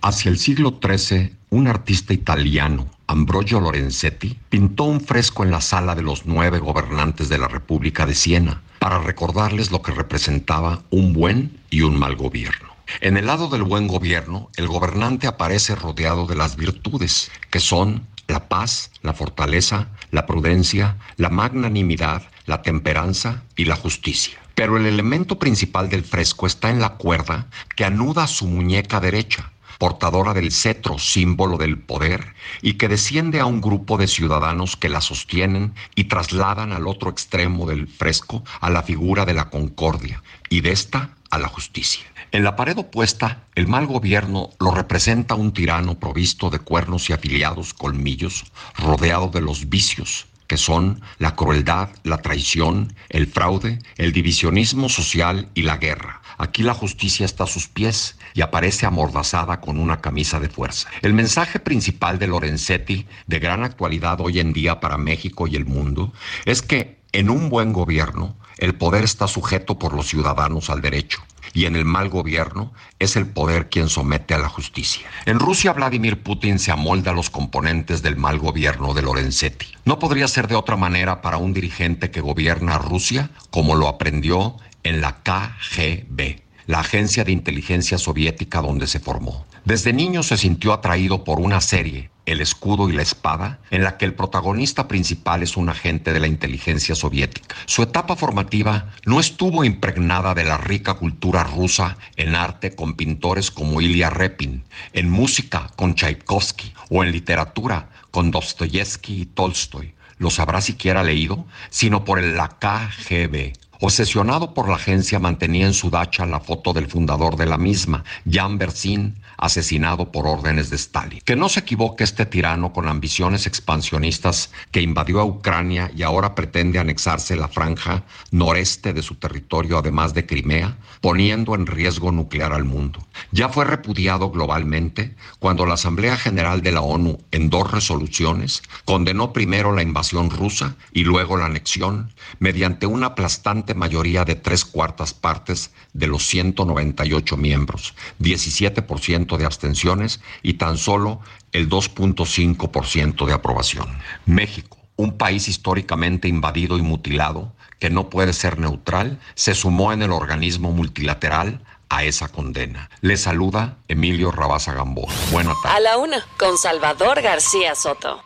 Hacia 0.00 0.30
el 0.30 0.38
siglo 0.38 0.80
XIII, 0.82 1.34
un 1.50 1.68
artista 1.68 2.14
italiano, 2.14 2.88
Ambrogio 3.06 3.60
Lorenzetti, 3.60 4.38
pintó 4.48 4.84
un 4.84 5.02
fresco 5.02 5.44
en 5.44 5.50
la 5.50 5.60
sala 5.60 5.94
de 5.94 6.02
los 6.02 6.24
nueve 6.24 6.58
gobernantes 6.58 7.28
de 7.28 7.36
la 7.36 7.48
República 7.48 8.06
de 8.06 8.14
Siena 8.14 8.62
para 8.78 8.98
recordarles 8.98 9.70
lo 9.70 9.82
que 9.82 9.92
representaba 9.92 10.80
un 10.88 11.12
buen 11.12 11.60
y 11.68 11.82
un 11.82 11.98
mal 11.98 12.16
gobierno. 12.16 12.77
En 13.00 13.16
el 13.16 13.26
lado 13.26 13.48
del 13.48 13.62
buen 13.62 13.86
gobierno, 13.86 14.50
el 14.56 14.66
gobernante 14.66 15.26
aparece 15.26 15.74
rodeado 15.74 16.26
de 16.26 16.36
las 16.36 16.56
virtudes, 16.56 17.30
que 17.50 17.60
son 17.60 18.06
la 18.26 18.48
paz, 18.48 18.90
la 19.02 19.14
fortaleza, 19.14 19.88
la 20.10 20.26
prudencia, 20.26 20.96
la 21.16 21.28
magnanimidad, 21.28 22.22
la 22.46 22.62
temperanza 22.62 23.42
y 23.56 23.66
la 23.66 23.76
justicia. 23.76 24.38
Pero 24.54 24.76
el 24.76 24.86
elemento 24.86 25.38
principal 25.38 25.88
del 25.88 26.02
fresco 26.02 26.46
está 26.46 26.70
en 26.70 26.80
la 26.80 26.96
cuerda 26.96 27.46
que 27.76 27.84
anuda 27.84 28.26
su 28.26 28.46
muñeca 28.46 29.00
derecha, 29.00 29.52
portadora 29.78 30.34
del 30.34 30.50
cetro, 30.50 30.98
símbolo 30.98 31.56
del 31.56 31.78
poder, 31.78 32.34
y 32.62 32.74
que 32.74 32.88
desciende 32.88 33.38
a 33.38 33.46
un 33.46 33.60
grupo 33.60 33.96
de 33.96 34.08
ciudadanos 34.08 34.76
que 34.76 34.88
la 34.88 35.00
sostienen 35.00 35.74
y 35.94 36.04
trasladan 36.04 36.72
al 36.72 36.88
otro 36.88 37.10
extremo 37.10 37.66
del 37.66 37.86
fresco 37.86 38.42
a 38.60 38.70
la 38.70 38.82
figura 38.82 39.24
de 39.24 39.34
la 39.34 39.50
concordia 39.50 40.22
y 40.50 40.62
de 40.62 40.72
esta 40.72 41.10
a 41.30 41.38
la 41.38 41.48
justicia. 41.48 42.04
En 42.30 42.44
la 42.44 42.56
pared 42.56 42.76
opuesta, 42.76 43.44
el 43.54 43.66
mal 43.68 43.86
gobierno 43.86 44.50
lo 44.60 44.70
representa 44.70 45.34
un 45.34 45.52
tirano 45.52 45.98
provisto 45.98 46.50
de 46.50 46.58
cuernos 46.58 47.08
y 47.08 47.12
afiliados 47.12 47.72
colmillos, 47.72 48.44
rodeado 48.76 49.28
de 49.28 49.40
los 49.40 49.68
vicios, 49.68 50.26
que 50.46 50.56
son 50.56 51.00
la 51.18 51.36
crueldad, 51.36 51.90
la 52.04 52.18
traición, 52.18 52.94
el 53.08 53.28
fraude, 53.28 53.78
el 53.96 54.12
divisionismo 54.12 54.88
social 54.88 55.48
y 55.54 55.62
la 55.62 55.76
guerra. 55.76 56.22
Aquí 56.38 56.62
la 56.62 56.74
justicia 56.74 57.26
está 57.26 57.44
a 57.44 57.48
sus 57.48 57.68
pies 57.68 58.16
y 58.34 58.42
aparece 58.42 58.86
amordazada 58.86 59.60
con 59.60 59.78
una 59.78 60.00
camisa 60.00 60.40
de 60.40 60.48
fuerza. 60.48 60.88
El 61.02 61.12
mensaje 61.12 61.58
principal 61.58 62.18
de 62.18 62.28
Lorenzetti, 62.28 63.06
de 63.26 63.38
gran 63.38 63.64
actualidad 63.64 64.20
hoy 64.20 64.38
en 64.38 64.52
día 64.52 64.80
para 64.80 64.98
México 64.98 65.46
y 65.46 65.56
el 65.56 65.66
mundo, 65.66 66.12
es 66.44 66.62
que 66.62 66.98
en 67.12 67.30
un 67.30 67.48
buen 67.48 67.72
gobierno 67.72 68.36
el 68.58 68.74
poder 68.74 69.04
está 69.04 69.28
sujeto 69.28 69.78
por 69.78 69.94
los 69.94 70.08
ciudadanos 70.08 70.70
al 70.70 70.80
derecho 70.80 71.22
y 71.54 71.64
en 71.66 71.76
el 71.76 71.84
mal 71.84 72.08
gobierno 72.08 72.72
es 72.98 73.16
el 73.16 73.26
poder 73.26 73.68
quien 73.68 73.88
somete 73.88 74.34
a 74.34 74.38
la 74.38 74.48
justicia. 74.48 75.08
En 75.26 75.38
Rusia, 75.38 75.72
Vladimir 75.72 76.22
Putin 76.22 76.58
se 76.58 76.70
amolda 76.70 77.12
a 77.12 77.14
los 77.14 77.30
componentes 77.30 78.02
del 78.02 78.16
mal 78.16 78.38
gobierno 78.38 78.94
de 78.94 79.02
Lorenzetti. 79.02 79.66
No 79.84 79.98
podría 79.98 80.28
ser 80.28 80.48
de 80.48 80.56
otra 80.56 80.76
manera 80.76 81.22
para 81.22 81.38
un 81.38 81.52
dirigente 81.52 82.10
que 82.10 82.20
gobierna 82.20 82.78
Rusia 82.78 83.30
como 83.50 83.74
lo 83.74 83.88
aprendió 83.88 84.56
en 84.82 85.00
la 85.00 85.22
KGB, 85.22 86.42
la 86.66 86.80
agencia 86.80 87.24
de 87.24 87.32
inteligencia 87.32 87.98
soviética 87.98 88.60
donde 88.60 88.86
se 88.86 89.00
formó. 89.00 89.46
Desde 89.64 89.92
niño 89.92 90.22
se 90.22 90.36
sintió 90.36 90.72
atraído 90.72 91.24
por 91.24 91.40
una 91.40 91.60
serie, 91.60 92.10
El 92.26 92.40
escudo 92.40 92.90
y 92.90 92.92
la 92.92 93.02
espada, 93.02 93.58
en 93.70 93.82
la 93.82 93.96
que 93.96 94.04
el 94.04 94.14
protagonista 94.14 94.86
principal 94.86 95.42
es 95.42 95.56
un 95.56 95.68
agente 95.68 96.12
de 96.12 96.20
la 96.20 96.26
inteligencia 96.26 96.94
soviética. 96.94 97.56
Su 97.66 97.82
etapa 97.82 98.16
formativa 98.16 98.90
no 99.06 99.18
estuvo 99.18 99.64
impregnada 99.64 100.34
de 100.34 100.44
la 100.44 100.58
rica 100.58 100.94
cultura 100.94 101.42
rusa 101.42 101.96
en 102.16 102.34
arte 102.34 102.74
con 102.74 102.94
pintores 102.94 103.50
como 103.50 103.80
Ilya 103.80 104.10
Repin, 104.10 104.64
en 104.92 105.10
música 105.10 105.70
con 105.76 105.94
Tchaikovsky 105.94 106.74
o 106.90 107.02
en 107.02 107.12
literatura 107.12 107.88
con 108.10 108.30
Dostoyevsky 108.30 109.22
y 109.22 109.26
Tolstoy. 109.26 109.94
¿Los 110.18 110.38
habrá 110.38 110.60
siquiera 110.60 111.02
leído? 111.02 111.46
Sino 111.70 112.04
por 112.04 112.22
la 112.22 112.48
KGB, 112.48 113.52
Obsesionado 113.80 114.54
por 114.54 114.68
la 114.68 114.74
agencia, 114.74 115.20
mantenía 115.20 115.66
en 115.66 115.72
su 115.72 115.88
dacha 115.88 116.26
la 116.26 116.40
foto 116.40 116.72
del 116.72 116.88
fundador 116.88 117.36
de 117.36 117.46
la 117.46 117.58
misma, 117.58 118.02
Jan 118.28 118.58
Bersin, 118.58 119.22
asesinado 119.38 120.12
por 120.12 120.26
órdenes 120.26 120.68
de 120.68 120.76
Stalin. 120.76 121.20
Que 121.24 121.36
no 121.36 121.48
se 121.48 121.60
equivoque 121.60 122.04
este 122.04 122.26
tirano 122.26 122.72
con 122.72 122.88
ambiciones 122.88 123.46
expansionistas 123.46 124.50
que 124.70 124.82
invadió 124.82 125.20
a 125.20 125.24
Ucrania 125.24 125.90
y 125.96 126.02
ahora 126.02 126.34
pretende 126.34 126.78
anexarse 126.78 127.36
la 127.36 127.48
franja 127.48 128.04
noreste 128.30 128.92
de 128.92 129.02
su 129.02 129.14
territorio, 129.14 129.78
además 129.78 130.12
de 130.12 130.26
Crimea, 130.26 130.76
poniendo 131.00 131.54
en 131.54 131.66
riesgo 131.66 132.12
nuclear 132.12 132.52
al 132.52 132.64
mundo. 132.64 133.06
Ya 133.32 133.48
fue 133.48 133.64
repudiado 133.64 134.30
globalmente 134.30 135.14
cuando 135.38 135.64
la 135.64 135.74
Asamblea 135.74 136.16
General 136.16 136.60
de 136.60 136.72
la 136.72 136.82
ONU, 136.82 137.18
en 137.30 137.50
dos 137.50 137.70
resoluciones, 137.70 138.62
condenó 138.84 139.32
primero 139.32 139.72
la 139.72 139.82
invasión 139.82 140.30
rusa 140.30 140.76
y 140.92 141.04
luego 141.04 141.36
la 141.36 141.46
anexión 141.46 142.12
mediante 142.38 142.86
una 142.86 143.08
aplastante 143.08 143.74
mayoría 143.74 144.24
de 144.24 144.34
tres 144.34 144.64
cuartas 144.64 145.14
partes 145.14 145.70
de 145.92 146.06
los 146.06 146.26
198 146.26 147.36
miembros, 147.36 147.94
17% 148.20 149.36
de 149.36 149.44
abstenciones 149.44 150.20
y 150.42 150.54
tan 150.54 150.78
solo 150.78 151.20
el 151.52 151.68
2.5% 151.68 153.26
de 153.26 153.32
aprobación. 153.32 153.86
México, 154.26 154.78
un 154.96 155.16
país 155.16 155.48
históricamente 155.48 156.28
invadido 156.28 156.76
y 156.78 156.82
mutilado, 156.82 157.54
que 157.78 157.90
no 157.90 158.10
puede 158.10 158.32
ser 158.32 158.58
neutral, 158.58 159.20
se 159.34 159.54
sumó 159.54 159.92
en 159.92 160.02
el 160.02 160.10
organismo 160.10 160.72
multilateral 160.72 161.62
a 161.88 162.04
esa 162.04 162.28
condena. 162.28 162.90
Le 163.00 163.16
saluda 163.16 163.78
Emilio 163.88 164.30
Rabaza 164.30 164.74
Gamboa. 164.74 165.12
Buena 165.30 165.54
tarde. 165.62 165.76
A 165.76 165.80
la 165.80 165.96
una, 165.96 166.24
con 166.38 166.58
Salvador 166.58 167.22
García 167.22 167.74
Soto. 167.74 168.22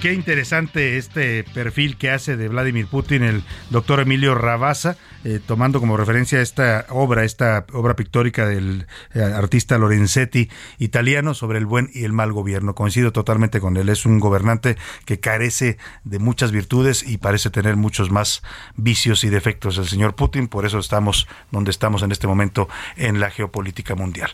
Qué 0.00 0.12
interesante 0.12 0.96
este 0.96 1.44
perfil 1.44 1.96
que 1.96 2.10
hace 2.10 2.36
de 2.36 2.48
Vladimir 2.48 2.88
Putin 2.88 3.22
el 3.22 3.44
doctor 3.70 4.00
Emilio 4.00 4.34
Rabasa, 4.34 4.96
eh, 5.24 5.40
tomando 5.44 5.78
como 5.78 5.96
referencia 5.96 6.40
esta 6.40 6.86
obra, 6.88 7.24
esta 7.24 7.64
obra 7.72 7.94
pictórica 7.94 8.46
del 8.46 8.86
eh, 9.14 9.22
artista 9.22 9.78
Lorenzetti 9.78 10.50
italiano 10.78 11.34
sobre 11.34 11.58
el 11.58 11.66
buen 11.66 11.90
y 11.94 12.04
el 12.04 12.12
mal 12.12 12.32
gobierno. 12.32 12.74
Coincido 12.74 13.12
totalmente 13.12 13.60
con 13.60 13.76
él. 13.76 13.88
Es 13.88 14.04
un 14.04 14.18
gobernante 14.18 14.76
que 15.04 15.20
carece 15.20 15.78
de 16.02 16.18
muchas 16.18 16.50
virtudes 16.50 17.04
y 17.06 17.18
parece 17.18 17.50
tener 17.50 17.76
muchos 17.76 18.10
más 18.10 18.42
vicios 18.74 19.22
y 19.22 19.28
defectos 19.28 19.78
el 19.78 19.86
señor 19.86 20.16
Putin. 20.16 20.48
Por 20.48 20.66
eso 20.66 20.80
estamos 20.80 21.28
donde 21.52 21.70
estamos 21.70 22.02
en 22.02 22.10
este 22.10 22.26
momento 22.26 22.68
en 22.96 23.20
la 23.20 23.30
geopolítica 23.30 23.94
mundial. 23.94 24.30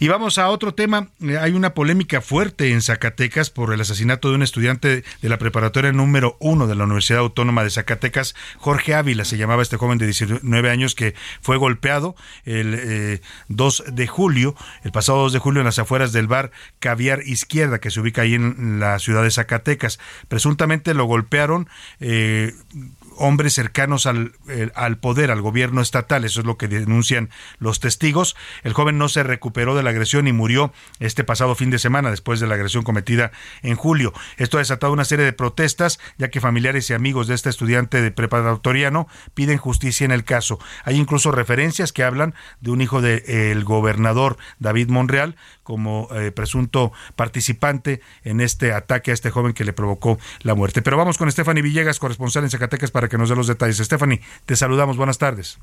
Y 0.00 0.08
vamos 0.08 0.38
a 0.38 0.48
otro 0.48 0.74
tema. 0.74 1.08
Eh, 1.20 1.38
Hay 1.38 1.52
una 1.52 1.74
polémica 1.74 2.20
fuerte 2.20 2.72
en 2.72 2.82
Zacatecas 2.82 3.50
por 3.50 3.72
el 3.72 3.80
asesinato 3.80 4.30
de 4.30 4.34
un 4.34 4.42
estudiante 4.42 5.04
de 5.22 5.28
la 5.28 5.38
preparatoria 5.38 5.92
número 5.92 6.36
uno 6.40 6.66
de 6.66 6.74
la 6.74 6.84
Universidad 6.84 7.20
Autónoma 7.20 7.62
de 7.62 7.70
Zacatecas, 7.70 8.34
Jorge 8.58 8.94
Ávila, 8.94 9.24
se 9.24 9.36
llamaba 9.36 9.62
este 9.62 9.76
joven 9.76 9.98
de 9.98 10.06
19 10.06 10.23
años 10.70 10.94
que 10.94 11.14
fue 11.40 11.56
golpeado 11.56 12.14
el 12.44 12.74
eh, 12.78 13.20
2 13.48 13.84
de 13.92 14.06
julio, 14.06 14.54
el 14.82 14.92
pasado 14.92 15.18
2 15.22 15.32
de 15.32 15.38
julio 15.38 15.60
en 15.60 15.66
las 15.66 15.78
afueras 15.78 16.12
del 16.12 16.26
bar 16.26 16.50
Caviar 16.78 17.22
Izquierda, 17.24 17.80
que 17.80 17.90
se 17.90 18.00
ubica 18.00 18.22
ahí 18.22 18.34
en 18.34 18.80
la 18.80 18.98
ciudad 18.98 19.22
de 19.22 19.30
Zacatecas. 19.30 19.98
Presuntamente 20.28 20.94
lo 20.94 21.04
golpearon 21.04 21.68
eh, 22.00 22.52
hombres 23.16 23.54
cercanos 23.54 24.06
al, 24.06 24.32
eh, 24.48 24.70
al 24.74 24.98
poder, 24.98 25.30
al 25.30 25.40
gobierno 25.40 25.80
estatal. 25.80 26.24
Eso 26.24 26.40
es 26.40 26.46
lo 26.46 26.56
que 26.56 26.68
denuncian 26.68 27.30
los 27.58 27.80
testigos. 27.80 28.36
El 28.62 28.72
joven 28.72 28.98
no 28.98 29.08
se 29.08 29.22
recuperó 29.22 29.74
de 29.74 29.82
la 29.82 29.90
agresión 29.90 30.26
y 30.28 30.32
murió 30.32 30.72
este 31.00 31.24
pasado 31.24 31.54
fin 31.54 31.70
de 31.70 31.78
semana 31.78 32.10
después 32.10 32.40
de 32.40 32.46
la 32.46 32.54
agresión 32.54 32.84
cometida 32.84 33.32
en 33.62 33.76
julio. 33.76 34.12
Esto 34.36 34.58
ha 34.58 34.60
desatado 34.60 34.92
una 34.92 35.04
serie 35.04 35.24
de 35.24 35.32
protestas, 35.32 36.00
ya 36.18 36.28
que 36.28 36.40
familiares 36.40 36.90
y 36.90 36.94
amigos 36.94 37.26
de 37.26 37.34
este 37.34 37.50
estudiante 37.50 38.02
de 38.02 38.10
preparatoriano 38.10 39.08
piden 39.34 39.58
justicia 39.58 40.04
en 40.04 40.10
el 40.14 40.24
caso. 40.24 40.58
Hay 40.84 40.96
incluso 40.96 41.30
referencias 41.30 41.92
que 41.92 42.04
hablan 42.04 42.34
de 42.60 42.70
un 42.70 42.80
hijo 42.80 43.00
del 43.00 43.64
gobernador 43.64 44.36
David 44.58 44.88
Monreal 44.88 45.36
como 45.62 46.08
eh, 46.12 46.30
presunto 46.30 46.92
participante 47.16 48.00
en 48.22 48.40
este 48.40 48.72
ataque 48.72 49.10
a 49.10 49.14
este 49.14 49.30
joven 49.30 49.52
que 49.52 49.64
le 49.64 49.72
provocó 49.72 50.18
la 50.42 50.54
muerte. 50.54 50.82
Pero 50.82 50.96
vamos 50.96 51.18
con 51.18 51.30
Stephanie 51.30 51.62
Villegas, 51.62 51.98
corresponsal 51.98 52.44
en 52.44 52.50
Zacatecas, 52.50 52.90
para 52.90 53.08
que 53.08 53.18
nos 53.18 53.28
dé 53.28 53.36
los 53.36 53.46
detalles. 53.46 53.78
Stephanie, 53.78 54.20
te 54.46 54.56
saludamos. 54.56 54.96
Buenas 54.96 55.18
tardes. 55.18 55.58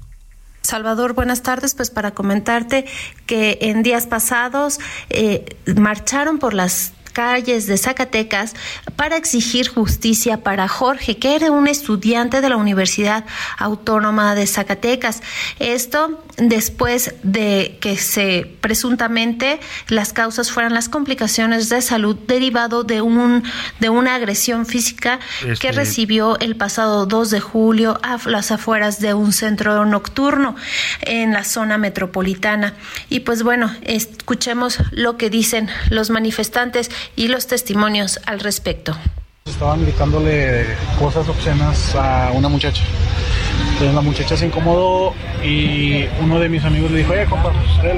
Salvador, 0.62 1.14
buenas 1.14 1.42
tardes. 1.42 1.76
Pues 1.76 1.90
para 1.90 2.12
comentarte 2.12 2.86
que 3.26 3.58
en 3.62 3.84
días 3.84 4.08
pasados 4.08 4.80
eh, 5.10 5.58
marcharon 5.76 6.40
por 6.40 6.54
las 6.54 6.94
calles 7.12 7.68
de 7.68 7.78
Zacatecas 7.78 8.56
para 8.96 9.18
exigir 9.18 9.68
justicia 9.68 10.44
para 10.44 10.68
Jorge, 10.68 11.18
que 11.18 11.36
era 11.36 11.52
un 11.52 11.68
estudiante 11.68 12.42
de 12.42 12.50
la 12.50 12.58
Universidad 12.58 13.26
Autónoma 13.58 14.36
de 14.36 14.48
Zacatecas. 14.48 15.22
Esto 15.60 16.24
después 16.42 17.14
de 17.22 17.78
que 17.80 17.98
se 17.98 18.52
presuntamente 18.62 19.60
las 19.88 20.12
causas 20.12 20.52
fueran 20.52 20.74
las 20.74 20.90
complicaciones 20.90 21.70
de 21.70 21.82
salud 21.82 22.16
derivado 22.28 22.84
de 22.84 23.02
un 23.02 23.44
de 23.80 23.90
una 23.90 24.16
agresión 24.16 24.66
física 24.66 25.20
Este- 25.46 25.56
que 25.68 25.72
recibió 25.72 26.40
el 26.40 26.56
pasado 26.56 27.06
2 27.06 27.30
de 27.30 27.40
julio 27.40 28.00
a 28.02 28.18
las 28.26 28.52
afueras 28.52 29.00
de 29.00 29.14
un 29.14 29.34
centro 29.34 29.86
nocturno 29.86 30.56
en 31.02 31.32
la 31.34 31.44
zona 31.44 31.78
metropolitana. 31.78 32.74
Y 33.10 33.20
pues 33.22 33.44
bueno, 33.44 33.74
escuchemos 33.84 34.80
lo 34.92 35.18
que 35.18 35.30
dicen 35.30 35.70
los 35.90 36.10
manifestantes 36.10 36.90
y 37.16 37.28
los 37.28 37.46
testimonios 37.48 38.20
al 38.26 38.40
respecto. 38.40 38.98
Estaban 39.46 39.82
gritándole 39.84 40.66
cosas 40.98 41.28
obscenas 41.28 41.94
a 41.96 42.32
una 42.34 42.48
muchacha. 42.50 42.84
La 43.82 44.02
muchacha 44.02 44.38
se 44.38 44.46
incomodó 44.46 45.14
y 45.44 46.06
uno 46.22 46.40
de 46.40 46.50
mis 46.50 46.64
amigos 46.64 46.92
le 46.92 47.00
dijo, 47.00 47.14
oye, 47.14 47.26
compa, 47.26 47.52
pues. 47.52 47.96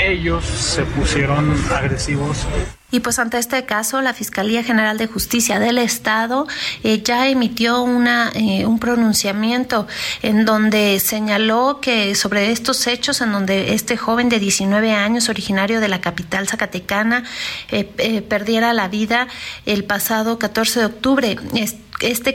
Ellos 0.00 0.44
se 0.44 0.82
pusieron 0.82 1.54
agresivos 1.72 2.46
y 2.92 3.00
pues 3.00 3.18
ante 3.18 3.38
este 3.38 3.64
caso, 3.64 4.00
la 4.00 4.14
Fiscalía 4.14 4.62
General 4.62 4.96
de 4.96 5.08
Justicia 5.08 5.58
del 5.58 5.78
Estado 5.78 6.46
eh, 6.84 7.02
ya 7.02 7.28
emitió 7.28 7.82
una, 7.82 8.30
eh, 8.32 8.64
un 8.64 8.78
pronunciamiento 8.78 9.88
en 10.22 10.44
donde 10.44 11.00
señaló 11.00 11.80
que 11.82 12.14
sobre 12.14 12.52
estos 12.52 12.86
hechos, 12.86 13.20
en 13.22 13.32
donde 13.32 13.74
este 13.74 13.96
joven 13.96 14.28
de 14.28 14.38
19 14.38 14.92
años, 14.92 15.28
originario 15.28 15.80
de 15.80 15.88
la 15.88 16.00
capital 16.00 16.46
zacatecana, 16.46 17.24
eh, 17.72 18.22
perdiera 18.28 18.72
la 18.72 18.86
vida 18.86 19.26
el 19.66 19.82
pasado 19.82 20.38
14 20.38 20.80
de 20.80 20.86
octubre 20.86 21.36
este 21.54 21.85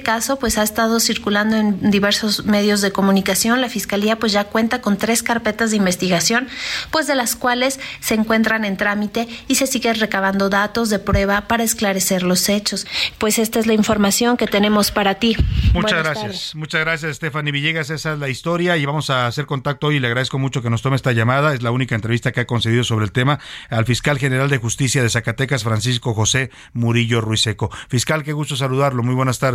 caso 0.03 0.39
pues 0.39 0.57
ha 0.57 0.63
estado 0.63 0.99
circulando 0.99 1.55
en 1.55 1.91
diversos 1.91 2.45
medios 2.45 2.81
de 2.81 2.91
comunicación. 2.91 3.61
La 3.61 3.69
fiscalía 3.69 4.17
pues 4.17 4.31
ya 4.31 4.45
cuenta 4.45 4.81
con 4.81 4.97
tres 4.97 5.23
carpetas 5.23 5.71
de 5.71 5.77
investigación, 5.77 6.47
pues 6.91 7.07
de 7.07 7.15
las 7.15 7.35
cuales 7.35 7.79
se 7.99 8.15
encuentran 8.15 8.65
en 8.65 8.77
trámite 8.77 9.27
y 9.47 9.55
se 9.55 9.67
sigue 9.67 9.93
recabando 9.93 10.49
datos 10.49 10.89
de 10.89 10.99
prueba 10.99 11.47
para 11.47 11.63
esclarecer 11.63 12.23
los 12.23 12.49
hechos. 12.49 12.87
Pues 13.17 13.39
esta 13.39 13.59
es 13.59 13.67
la 13.67 13.73
información 13.73 14.37
que 14.37 14.47
tenemos 14.47 14.91
para 14.91 15.15
ti. 15.15 15.35
Muchas 15.73 16.03
gracias, 16.03 16.55
muchas 16.55 16.81
gracias 16.81 17.15
Stephanie 17.15 17.51
Villegas. 17.51 17.89
Esa 17.89 18.13
es 18.13 18.19
la 18.19 18.29
historia 18.29 18.77
y 18.77 18.85
vamos 18.85 19.09
a 19.09 19.27
hacer 19.27 19.45
contacto 19.45 19.87
hoy. 19.87 19.99
Le 19.99 20.07
agradezco 20.07 20.39
mucho 20.39 20.61
que 20.61 20.69
nos 20.69 20.81
tome 20.81 20.95
esta 20.95 21.11
llamada. 21.11 21.53
Es 21.53 21.61
la 21.61 21.71
única 21.71 21.95
entrevista 21.95 22.31
que 22.31 22.41
ha 22.41 22.47
concedido 22.47 22.83
sobre 22.83 23.05
el 23.05 23.11
tema 23.11 23.39
al 23.69 23.85
fiscal 23.85 24.17
general 24.17 24.49
de 24.49 24.57
justicia 24.57 25.03
de 25.03 25.09
Zacatecas, 25.09 25.63
Francisco 25.63 26.13
José 26.13 26.51
Murillo 26.73 27.21
Ruiseco. 27.21 27.69
Fiscal, 27.89 28.23
qué 28.23 28.33
gusto 28.33 28.55
saludarlo. 28.55 29.03
Muy 29.03 29.15
buenas 29.15 29.39
tardes. 29.39 29.50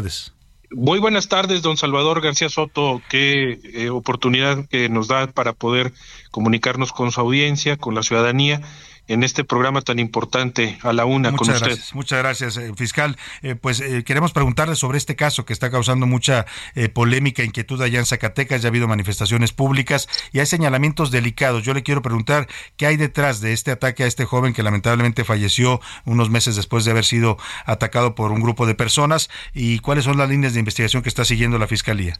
Muy 0.70 0.98
buenas 0.98 1.28
tardes, 1.28 1.62
don 1.62 1.76
Salvador 1.76 2.20
García 2.20 2.48
Soto. 2.48 3.00
Qué 3.08 3.60
eh, 3.62 3.90
oportunidad 3.90 4.68
que 4.68 4.88
nos 4.88 5.08
da 5.08 5.28
para 5.28 5.52
poder 5.52 5.92
comunicarnos 6.30 6.92
con 6.92 7.12
su 7.12 7.20
audiencia, 7.20 7.76
con 7.76 7.94
la 7.94 8.02
ciudadanía 8.02 8.60
en 9.08 9.22
este 9.22 9.44
programa 9.44 9.82
tan 9.82 9.98
importante 9.98 10.78
a 10.82 10.92
la 10.92 11.04
una 11.04 11.30
muchas 11.30 11.46
con 11.46 11.54
usted. 11.54 11.66
Gracias, 11.66 11.94
muchas 11.94 12.18
gracias, 12.18 12.56
eh, 12.56 12.72
fiscal. 12.76 13.16
Eh, 13.42 13.54
pues 13.54 13.80
eh, 13.80 14.04
queremos 14.04 14.32
preguntarle 14.32 14.76
sobre 14.76 14.98
este 14.98 15.16
caso 15.16 15.44
que 15.44 15.52
está 15.52 15.70
causando 15.70 16.06
mucha 16.06 16.46
polémica, 16.92 17.42
inquietud 17.42 17.80
allá 17.80 17.98
en 17.98 18.06
Zacatecas. 18.06 18.62
Ya 18.62 18.68
ha 18.68 18.70
habido 18.70 18.88
manifestaciones 18.88 19.52
públicas 19.52 20.08
y 20.32 20.40
hay 20.40 20.46
señalamientos 20.46 21.10
delicados. 21.10 21.62
Yo 21.62 21.74
le 21.74 21.82
quiero 21.82 22.02
preguntar 22.02 22.48
qué 22.76 22.86
hay 22.86 22.96
detrás 22.96 23.40
de 23.40 23.52
este 23.52 23.70
ataque 23.70 24.04
a 24.04 24.06
este 24.06 24.24
joven 24.24 24.52
que 24.52 24.62
lamentablemente 24.62 25.24
falleció 25.24 25.80
unos 26.04 26.30
meses 26.30 26.56
después 26.56 26.84
de 26.84 26.90
haber 26.90 27.04
sido 27.04 27.38
atacado 27.64 28.14
por 28.14 28.32
un 28.32 28.40
grupo 28.40 28.66
de 28.66 28.74
personas 28.74 29.30
y 29.54 29.78
cuáles 29.80 30.04
son 30.04 30.18
las 30.18 30.28
líneas 30.28 30.54
de 30.54 30.60
investigación 30.60 31.02
que 31.02 31.08
está 31.08 31.24
siguiendo 31.24 31.58
la 31.58 31.66
fiscalía. 31.66 32.18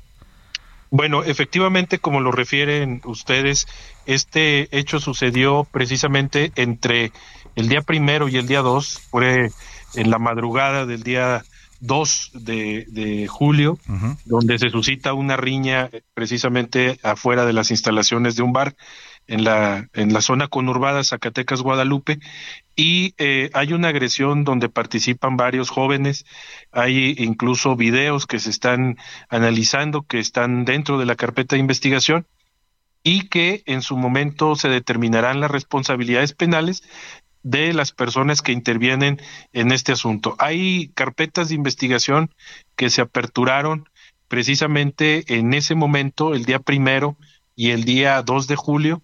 Bueno, 0.90 1.24
efectivamente, 1.24 1.98
como 1.98 2.20
lo 2.20 2.30
refieren 2.30 3.00
ustedes, 3.04 3.66
este 4.06 4.68
hecho 4.76 5.00
sucedió 5.00 5.64
precisamente 5.70 6.52
entre 6.56 7.12
el 7.56 7.68
día 7.68 7.82
primero 7.82 8.28
y 8.28 8.36
el 8.36 8.46
día 8.46 8.62
dos, 8.62 9.00
fue 9.10 9.50
en 9.94 10.10
la 10.10 10.18
madrugada 10.18 10.86
del 10.86 11.02
día 11.02 11.42
2 11.80 12.30
de, 12.34 13.26
julio, 13.28 13.78
donde 14.24 14.58
se 14.58 14.70
suscita 14.70 15.12
una 15.12 15.36
riña 15.36 15.90
precisamente 16.14 16.98
afuera 17.02 17.44
de 17.44 17.52
las 17.52 17.70
instalaciones 17.70 18.36
de 18.36 18.42
un 18.42 18.52
bar 18.52 18.76
en 19.26 19.44
la, 19.44 19.88
en 19.92 20.12
la 20.12 20.20
zona 20.20 20.48
conurbada 20.48 21.04
Zacatecas 21.04 21.62
Guadalupe 21.62 22.18
y 22.76 23.14
eh, 23.18 23.50
hay 23.54 23.72
una 23.72 23.88
agresión 23.88 24.44
donde 24.44 24.68
participan 24.68 25.36
varios 25.36 25.70
jóvenes, 25.70 26.26
hay 26.72 27.14
incluso 27.18 27.76
videos 27.76 28.26
que 28.26 28.38
se 28.38 28.50
están 28.50 28.98
analizando 29.28 30.02
que 30.02 30.18
están 30.18 30.64
dentro 30.64 30.98
de 30.98 31.06
la 31.06 31.16
carpeta 31.16 31.56
de 31.56 31.60
investigación 31.60 32.26
y 33.02 33.28
que 33.28 33.62
en 33.66 33.82
su 33.82 33.96
momento 33.96 34.56
se 34.56 34.68
determinarán 34.68 35.40
las 35.40 35.50
responsabilidades 35.50 36.32
penales 36.32 36.82
de 37.42 37.72
las 37.72 37.92
personas 37.92 38.42
que 38.42 38.50
intervienen 38.50 39.20
en 39.52 39.70
este 39.70 39.92
asunto. 39.92 40.34
Hay 40.40 40.88
carpetas 40.88 41.48
de 41.48 41.54
investigación 41.54 42.34
que 42.74 42.90
se 42.90 43.02
aperturaron 43.02 43.88
precisamente 44.26 45.24
en 45.38 45.54
ese 45.54 45.76
momento, 45.76 46.34
el 46.34 46.44
día 46.44 46.58
primero 46.58 47.16
y 47.54 47.70
el 47.70 47.84
día 47.84 48.20
2 48.22 48.48
de 48.48 48.56
julio, 48.56 49.02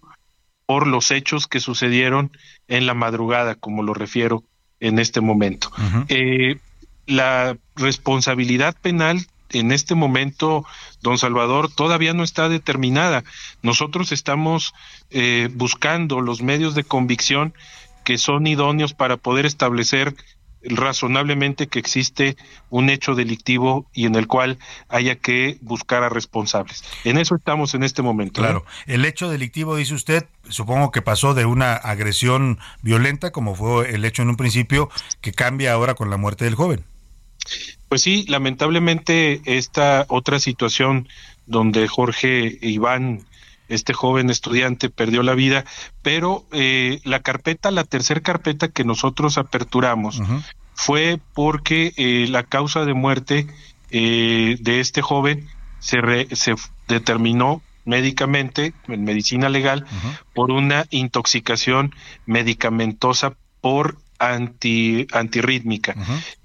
por 0.65 0.87
los 0.87 1.11
hechos 1.11 1.47
que 1.47 1.59
sucedieron 1.59 2.31
en 2.67 2.85
la 2.85 2.93
madrugada, 2.93 3.55
como 3.55 3.83
lo 3.83 3.93
refiero 3.93 4.43
en 4.79 4.99
este 4.99 5.21
momento. 5.21 5.71
Eh, 6.07 6.57
la 7.05 7.57
responsabilidad 7.75 8.75
penal 8.81 9.25
en 9.51 9.71
este 9.71 9.95
momento, 9.95 10.65
don 11.01 11.17
Salvador, 11.17 11.71
todavía 11.71 12.13
no 12.13 12.23
está 12.23 12.49
determinada. 12.49 13.23
Nosotros 13.61 14.11
estamos 14.11 14.73
eh, 15.11 15.49
buscando 15.53 16.21
los 16.21 16.41
medios 16.41 16.75
de 16.75 16.83
convicción 16.83 17.53
que 18.03 18.17
son 18.17 18.47
idóneos 18.47 18.93
para 18.93 19.17
poder 19.17 19.45
establecer 19.45 20.15
razonablemente 20.63 21.67
que 21.67 21.79
existe 21.79 22.37
un 22.69 22.89
hecho 22.89 23.15
delictivo 23.15 23.85
y 23.93 24.05
en 24.05 24.15
el 24.15 24.27
cual 24.27 24.57
haya 24.89 25.15
que 25.15 25.57
buscar 25.61 26.03
a 26.03 26.09
responsables. 26.09 26.83
En 27.03 27.17
eso 27.17 27.35
estamos 27.35 27.73
en 27.73 27.83
este 27.83 28.01
momento. 28.01 28.41
¿eh? 28.41 28.43
Claro, 28.43 28.65
el 28.85 29.05
hecho 29.05 29.29
delictivo, 29.29 29.75
dice 29.75 29.93
usted, 29.93 30.27
supongo 30.49 30.91
que 30.91 31.01
pasó 31.01 31.33
de 31.33 31.45
una 31.45 31.73
agresión 31.73 32.59
violenta, 32.81 33.31
como 33.31 33.55
fue 33.55 33.93
el 33.93 34.05
hecho 34.05 34.21
en 34.21 34.29
un 34.29 34.37
principio, 34.37 34.89
que 35.21 35.31
cambia 35.31 35.73
ahora 35.73 35.95
con 35.95 36.09
la 36.09 36.17
muerte 36.17 36.45
del 36.45 36.55
joven. 36.55 36.85
Pues 37.89 38.01
sí, 38.01 38.25
lamentablemente 38.27 39.41
esta 39.45 40.05
otra 40.07 40.39
situación 40.39 41.07
donde 41.45 41.87
Jorge 41.87 42.57
Iván 42.61 43.25
este 43.69 43.93
joven 43.93 44.29
estudiante 44.29 44.89
perdió 44.89 45.23
la 45.23 45.35
vida, 45.35 45.65
pero 46.01 46.45
eh, 46.51 46.99
la 47.03 47.21
carpeta, 47.21 47.71
la 47.71 47.83
tercera 47.83 48.21
carpeta 48.21 48.67
que 48.67 48.83
nosotros 48.83 49.37
aperturamos 49.37 50.21
fue 50.73 51.19
porque 51.33 51.93
eh, 51.97 52.27
la 52.29 52.43
causa 52.43 52.85
de 52.85 52.93
muerte 52.93 53.47
eh, 53.91 54.57
de 54.59 54.79
este 54.79 55.01
joven 55.01 55.47
se, 55.79 55.99
se 56.35 56.55
determinó 56.87 57.61
médicamente, 57.85 58.73
en 58.87 59.03
medicina 59.03 59.49
legal, 59.49 59.85
por 60.33 60.51
una 60.51 60.85
intoxicación 60.89 61.93
medicamentosa 62.25 63.35
por 63.59 63.97
anti, 64.19 65.05
antirrítmica. 65.11 65.95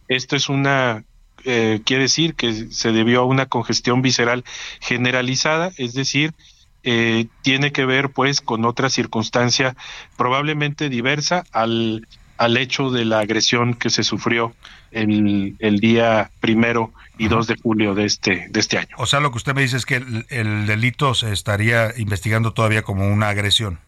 Esto 0.09 0.35
es 0.36 0.49
una 0.49 1.05
quiere 1.45 2.03
decir 2.03 2.35
que 2.35 2.70
se 2.73 2.93
debió 2.93 3.20
a 3.20 3.24
una 3.24 3.47
congestión 3.47 4.03
visceral 4.03 4.45
generalizada, 4.81 5.70
es 5.78 5.95
decir, 5.95 6.35
eh, 6.84 7.26
tiene 7.42 7.72
que 7.72 7.84
ver 7.84 8.10
pues 8.10 8.40
con 8.40 8.64
otra 8.64 8.90
circunstancia 8.90 9.76
probablemente 10.16 10.88
diversa 10.88 11.44
al, 11.52 12.06
al 12.36 12.56
hecho 12.56 12.90
de 12.90 13.05
la 13.05 13.18
agresión 13.18 13.74
que 13.74 13.90
se 13.90 14.05
sufrió 14.05 14.55
el, 14.90 15.56
el 15.59 15.80
día 15.80 16.30
primero 16.40 16.92
y 17.18 17.28
2 17.28 17.46
de 17.48 17.56
julio 17.56 17.94
de 17.94 18.05
este, 18.05 18.46
de 18.48 18.60
este 18.60 18.78
año. 18.78 18.94
O 18.96 19.06
sea, 19.06 19.20
lo 19.20 19.30
que 19.32 19.38
usted 19.38 19.55
me 19.55 19.62
dice 19.62 19.76
es 19.76 19.84
que 19.84 19.96
el, 19.96 20.66
delito 20.66 21.14
se 21.14 21.32
estaría 21.32 21.92
investigando 21.96 22.52
todavía 22.52 22.82
como 22.82 23.09
una 23.09 23.28
agresión. 23.28 23.80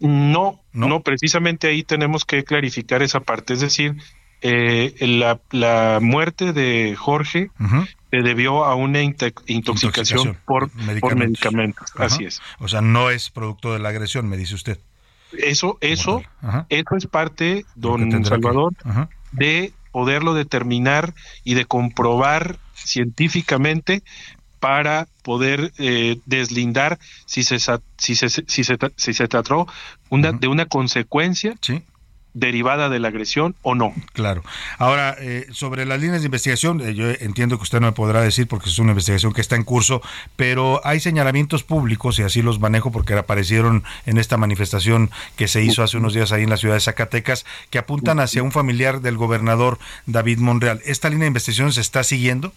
No, 0.00 0.60
no, 0.72 1.00
precisamente 1.02 1.68
ahí 1.68 1.84
tenemos 1.84 2.24
que 2.24 2.42
clarificar 2.44 3.02
esa 3.02 3.20
parte. 3.20 3.54
Es 3.54 3.60
decir, 3.60 3.96
eh, 4.42 4.94
la, 5.00 5.40
la, 5.50 5.98
muerte 6.02 6.52
de 6.52 6.96
Jorge 6.96 7.50
se 8.10 8.16
debió 8.18 8.64
a 8.64 8.74
una 8.74 9.00
intoxicación, 9.02 10.36
por 10.44 10.74
medicamentos. 10.74 11.92
Así 11.96 12.24
es. 12.24 12.42
O 12.58 12.68
sea, 12.68 12.80
no 12.80 13.10
es 13.10 13.30
producto 13.30 13.72
de 13.72 13.78
la 13.78 13.90
agresión, 13.90 14.28
me 14.28 14.36
dice 14.36 14.54
usted. 14.54 14.78
Eso, 15.38 15.78
eso, 15.80 16.22
eso 16.68 16.96
es 16.96 17.06
parte, 17.06 17.64
don 17.74 18.24
Salvador, 18.24 18.74
de 19.30 19.72
poderlo 19.92 20.34
determinar 20.34 21.14
y 21.44 21.54
de 21.54 21.64
comprobar 21.64 22.58
científicamente 22.74 24.02
para 24.58 25.08
poder 25.22 25.72
eh, 25.78 26.20
deslindar 26.24 26.98
si 27.26 27.42
se, 27.42 27.58
si 27.58 28.14
se, 28.14 28.28
si 28.28 28.64
se, 28.64 28.78
si 28.96 29.12
se 29.12 29.28
trató 29.28 29.66
una, 30.08 30.32
de 30.32 30.46
una 30.46 30.66
consecuencia 30.66 31.56
¿Sí? 31.60 31.82
Derivada 32.34 32.88
de 32.88 32.98
la 32.98 33.08
agresión 33.08 33.54
o 33.62 33.74
no. 33.74 33.94
Claro. 34.12 34.42
Ahora, 34.78 35.16
eh, 35.18 35.46
sobre 35.52 35.84
las 35.84 36.00
líneas 36.00 36.22
de 36.22 36.26
investigación, 36.26 36.80
eh, 36.80 36.94
yo 36.94 37.10
entiendo 37.10 37.56
que 37.58 37.64
usted 37.64 37.80
no 37.80 37.88
me 37.88 37.92
podrá 37.92 38.20
decir 38.22 38.46
porque 38.48 38.70
es 38.70 38.78
una 38.78 38.92
investigación 38.92 39.32
que 39.32 39.40
está 39.40 39.56
en 39.56 39.64
curso, 39.64 40.02
pero 40.36 40.80
hay 40.84 41.00
señalamientos 41.00 41.62
públicos, 41.62 42.18
y 42.18 42.22
así 42.22 42.42
los 42.42 42.60
manejo 42.60 42.90
porque 42.90 43.14
aparecieron 43.14 43.84
en 44.06 44.18
esta 44.18 44.36
manifestación 44.36 45.10
que 45.36 45.48
se 45.48 45.62
hizo 45.62 45.82
hace 45.82 45.98
unos 45.98 46.14
días 46.14 46.32
ahí 46.32 46.44
en 46.44 46.50
la 46.50 46.56
ciudad 46.56 46.74
de 46.74 46.80
Zacatecas, 46.80 47.44
que 47.70 47.78
apuntan 47.78 48.20
hacia 48.20 48.42
un 48.42 48.52
familiar 48.52 49.00
del 49.00 49.16
gobernador 49.16 49.78
David 50.06 50.38
Monreal. 50.38 50.80
¿Esta 50.84 51.10
línea 51.10 51.24
de 51.24 51.28
investigación 51.28 51.72
se 51.72 51.80
está 51.80 52.02
siguiendo? 52.04 52.52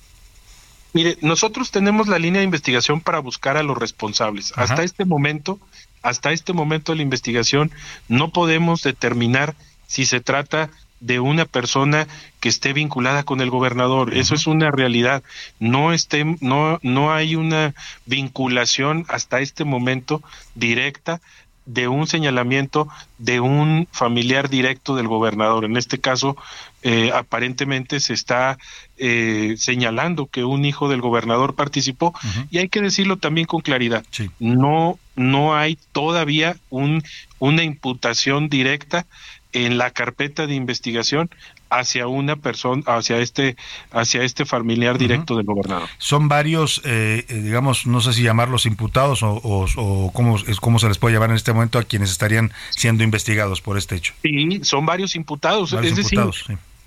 Mire, 0.93 1.17
nosotros 1.19 1.71
tenemos 1.71 2.07
la 2.07 2.19
línea 2.19 2.39
de 2.39 2.45
investigación 2.45 3.01
para 3.01 3.19
buscar 3.19 3.57
a 3.57 3.63
los 3.63 3.77
responsables. 3.77 4.53
Hasta 4.55 4.83
este 4.83 5.03
momento 5.03 5.59
hasta 6.05 6.31
este 6.31 6.53
momento 6.53 6.91
de 6.91 6.97
la 6.97 7.01
investigación 7.01 7.71
no 8.07 8.29
podemos 8.29 8.83
determinar 8.83 9.55
si 9.87 10.05
se 10.05 10.21
trata 10.21 10.69
de 10.99 11.19
una 11.19 11.45
persona 11.45 12.07
que 12.39 12.49
esté 12.49 12.73
vinculada 12.73 13.23
con 13.23 13.41
el 13.41 13.49
gobernador. 13.49 14.15
Eso 14.15 14.33
es 14.33 14.47
una 14.47 14.71
realidad. 14.71 15.23
No 15.59 15.93
esté, 15.93 16.23
no, 16.41 16.79
no 16.81 17.13
hay 17.13 17.35
una 17.35 17.73
vinculación 18.05 19.05
hasta 19.09 19.39
este 19.39 19.65
momento 19.65 20.23
directa 20.55 21.21
de 21.65 21.87
un 21.87 22.05
señalamiento 22.05 22.87
de 23.17 23.39
un 23.39 23.87
familiar 23.91 24.49
directo 24.49 24.95
del 24.95 25.07
gobernador. 25.07 25.65
En 25.65 25.77
este 25.77 25.99
caso, 25.99 26.37
eh, 26.83 27.11
aparentemente 27.13 27.99
se 27.99 28.13
está 28.13 28.57
eh, 28.97 29.55
señalando 29.57 30.27
que 30.27 30.43
un 30.43 30.63
hijo 30.63 30.89
del 30.89 31.01
gobernador 31.01 31.55
participó 31.55 32.13
y 32.51 32.59
hay 32.59 32.69
que 32.69 32.81
decirlo 32.81 33.17
también 33.17 33.47
con 33.47 33.61
claridad. 33.61 34.05
No, 34.39 34.99
no 35.15 35.55
hay 35.55 35.79
todavía 35.91 36.55
un, 36.69 37.03
una 37.39 37.63
imputación 37.63 38.47
directa 38.47 39.07
en 39.55 39.77
la 39.77 39.89
carpeta 39.89 40.47
de 40.47 40.53
investigación 40.53 41.29
hacia 41.69 42.07
una 42.07 42.35
persona, 42.35 42.83
hacia 42.85 43.17
este, 43.19 43.55
hacia 43.91 44.23
este 44.23 44.45
familiar 44.45 44.97
directo 44.97 45.37
del 45.37 45.45
gobernador. 45.45 45.89
Son 45.97 46.27
varios, 46.27 46.81
eh, 46.83 47.25
eh, 47.29 47.33
digamos, 47.35 47.87
no 47.87 48.01
sé 48.01 48.13
si 48.13 48.21
llamarlos 48.21 48.65
imputados 48.65 49.23
o, 49.23 49.41
o, 49.43 50.11
cómo, 50.13 50.37
cómo, 50.59 50.79
se 50.79 50.89
les 50.89 50.97
puede 50.97 51.15
llamar 51.15 51.29
en 51.29 51.37
este 51.37 51.53
momento 51.53 51.79
a 51.79 51.83
quienes 51.83 52.11
estarían 52.11 52.51
siendo 52.69 53.03
investigados 53.03 53.61
por 53.61 53.77
este 53.77 53.95
hecho. 53.95 54.13
Sí, 54.21 54.59
son 54.63 54.85
varios 54.85 55.15
imputados. 55.15 55.71
es 55.71 55.95
decir, 55.95 56.19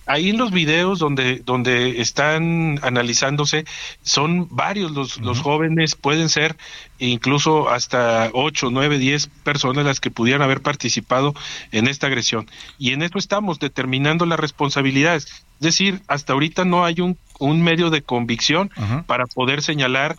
ahí 0.09 0.31
en 0.31 0.39
los 0.39 0.51
videos 0.51 0.99
donde, 0.99 1.37
donde 1.45 2.01
están 2.01 2.81
analizándose, 2.83 3.65
son 4.03 4.49
varios 4.51 4.91
los, 4.91 5.21
los 5.21 5.41
jóvenes, 5.41 5.95
pueden 5.95 6.29
ser 6.29 6.57
incluso 6.99 7.69
hasta 7.69 8.31
8, 8.33 8.71
9, 8.73 8.99
10 8.99 9.29
personas 9.45 9.85
las 9.85 10.01
que 10.01 10.11
pudieran 10.11 10.43
haber 10.43 10.63
participado 10.63 11.35
en 11.71 11.87
esta 11.87 12.07
agresión. 12.07 12.51
Y 12.79 12.93
en 12.93 13.03
esto 13.03 13.19
estamos 13.19 13.59
determinando 13.59 14.27
las 14.27 14.41
responsabilidades. 14.41 15.25
Es 15.25 15.61
decir, 15.61 16.01
hasta 16.09 16.33
ahorita 16.33 16.65
no 16.65 16.85
hay 16.85 17.01
un, 17.01 17.19
un 17.39 17.63
medio 17.63 17.91
de 17.91 18.03
convicción 18.03 18.71
para 19.07 19.27
poder 19.27 19.63
señalar 19.63 20.17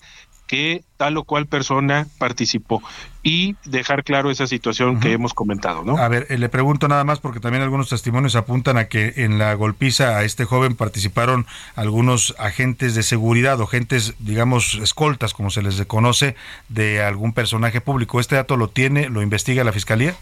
que 0.50 0.84
tal 0.98 1.16
o 1.18 1.26
cual 1.26 1.46
persona 1.46 2.08
participó 2.18 2.82
y 3.22 3.56
dejar 3.66 4.04
claro 4.04 4.32
esa 4.32 4.48
situación 4.48 5.00
que 5.00 5.12
hemos 5.12 5.36
comentado, 5.36 5.84
¿no? 5.84 5.96
A 5.96 6.08
ver, 6.08 6.26
eh, 6.30 6.40
le 6.40 6.50
pregunto 6.50 6.88
nada 6.88 7.04
más 7.04 7.20
porque 7.20 7.40
también 7.40 7.62
algunos 7.62 7.88
testimonios 7.88 8.36
apuntan 8.36 8.80
a 8.80 8.86
que 8.86 9.14
en 9.18 9.38
la 9.38 9.54
golpiza 9.54 10.18
a 10.18 10.24
este 10.24 10.46
joven 10.46 10.76
participaron 10.76 11.46
algunos 11.76 12.34
agentes 12.40 12.96
de 12.96 13.04
seguridad 13.04 13.62
o 13.62 13.66
agentes, 13.66 14.16
digamos, 14.18 14.74
escoltas, 14.82 15.36
como 15.36 15.52
se 15.52 15.62
les 15.62 15.86
conoce, 15.86 16.36
de 16.68 17.04
algún 17.04 17.34
personaje 17.34 17.80
público. 17.80 18.20
¿Este 18.20 18.36
dato 18.36 18.58
lo 18.58 18.70
tiene, 18.70 19.08
lo 19.08 19.22
investiga 19.22 19.64
la 19.64 19.72
fiscalía? 19.72 20.16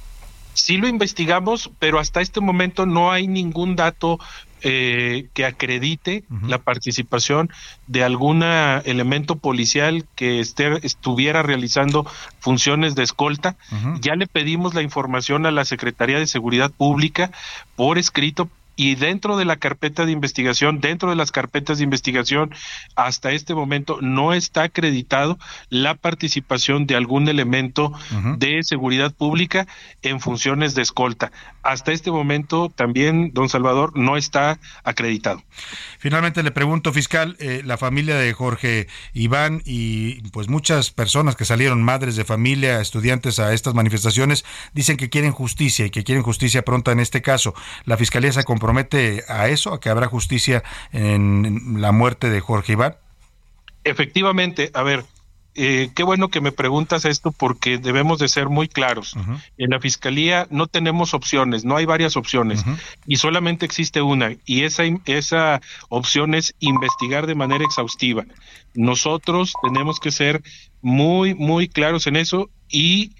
Sí 0.58 0.76
lo 0.76 0.90
investigamos, 0.90 1.72
pero 1.80 2.00
hasta 2.00 2.20
este 2.20 2.42
momento 2.42 2.86
no 2.86 3.12
hay 3.12 3.28
ningún 3.28 3.78
dato 3.78 4.20
eh, 4.62 5.28
que 5.34 5.46
acredite 5.46 6.24
la 6.48 6.58
participación 6.58 7.50
de 7.86 8.04
algún 8.04 8.44
elemento 8.44 9.36
policial 9.36 10.06
que 10.16 10.40
esté, 10.40 10.86
estuviera 10.86 11.44
realizando 11.44 12.06
funciones 12.40 12.96
de 12.96 13.04
escolta. 13.04 13.56
Ya 14.02 14.16
le 14.16 14.28
pedimos 14.28 14.74
la 14.74 14.82
información 14.82 15.46
a 15.46 15.52
la 15.52 15.66
Secretaría 15.66 16.20
de 16.20 16.28
Seguridad 16.28 16.72
Pública 16.72 17.32
por 17.76 17.98
escrito 17.98 18.50
y 18.78 18.94
dentro 18.94 19.38
de 19.38 19.44
la 19.44 19.58
carpeta 19.58 20.06
de 20.06 20.12
investigación, 20.12 20.80
dentro 20.80 21.10
de 21.10 21.16
las 21.16 21.32
carpetas 21.32 21.80
de 21.80 21.84
investigación, 21.84 22.54
hasta 22.96 23.32
este 23.32 23.56
momento 23.56 23.98
no 24.02 24.34
está 24.34 24.64
acreditado 24.64 25.40
la 25.70 25.96
participación 25.96 26.86
de 26.86 26.96
algún 26.96 27.28
elemento 27.28 27.92
de 28.38 28.62
seguridad 28.64 29.14
pública 29.14 29.68
en 30.04 30.22
funciones 30.22 30.76
de 30.76 30.84
escolta. 30.84 31.32
Hasta 31.64 31.92
este 31.92 32.12
momento 32.12 32.72
también, 32.74 33.32
don 33.34 33.50
Salvador, 33.50 33.98
no 33.98 34.16
está 34.16 34.60
acreditado. 34.84 35.42
Finalmente 35.98 36.44
le 36.44 36.52
pregunto, 36.52 36.94
fiscal, 36.94 37.36
eh, 37.40 37.64
la 37.66 37.78
familia 37.78 38.16
de 38.16 38.32
Jorge 38.32 38.88
Iván 39.14 39.64
y 39.66 40.22
pues 40.30 40.50
muchas 40.50 40.92
personas 40.92 41.36
que 41.36 41.46
salieron, 41.46 41.82
madres 41.82 42.16
de 42.16 42.26
familia, 42.26 42.80
estudiantes 42.80 43.40
a 43.40 43.54
estas 43.54 43.74
manifestaciones, 43.74 44.46
dicen 44.74 44.98
que 44.98 45.10
quieren 45.10 45.32
justicia 45.32 45.88
y 45.88 45.90
que 45.90 46.04
quieren 46.04 46.24
justicia 46.24 46.62
pronta 46.62 46.92
en 46.92 47.00
este 47.00 47.24
caso. 47.24 47.56
¿La 47.86 47.98
fiscalía 47.98 48.32
se 48.32 48.44
compromete 48.44 48.67
compromete 48.68 49.24
a 49.30 49.48
eso, 49.48 49.74
a 49.74 49.80
que 49.80 49.88
habrá 49.88 50.08
justicia 50.08 50.62
en 50.92 51.80
la 51.80 51.94
muerte 51.94 52.30
de 52.30 52.42
Jorge 52.42 52.74
Iván? 52.74 52.98
Efectivamente, 53.86 54.72
a 54.74 54.84
ver, 54.84 55.06
eh, 55.56 55.90
qué 55.96 56.04
bueno 56.04 56.28
que 56.28 56.42
me 56.42 56.52
preguntas 56.52 57.06
esto 57.06 57.32
porque 57.32 57.78
debemos 57.78 58.20
de 58.20 58.28
ser 58.28 58.50
muy 58.50 58.68
claros. 58.68 59.16
En 59.58 59.70
la 59.70 59.80
fiscalía 59.80 60.48
no 60.50 60.68
tenemos 60.68 61.14
opciones, 61.14 61.64
no 61.64 61.78
hay 61.78 61.86
varias 61.86 62.18
opciones 62.18 62.66
y 63.06 63.16
solamente 63.16 63.66
existe 63.66 64.02
una 64.02 64.36
y 64.46 64.64
esa, 64.64 64.84
esa 65.06 65.62
opción 65.88 66.36
es 66.36 66.54
investigar 66.60 67.26
de 67.26 67.36
manera 67.36 67.64
exhaustiva. 67.64 68.26
Nosotros 68.74 69.54
tenemos 69.64 70.02
que 70.02 70.12
ser 70.12 70.44
muy, 70.82 71.36
muy 71.36 71.70
claros 71.70 72.06
en 72.06 72.18
eso 72.18 72.50
y 72.68 73.14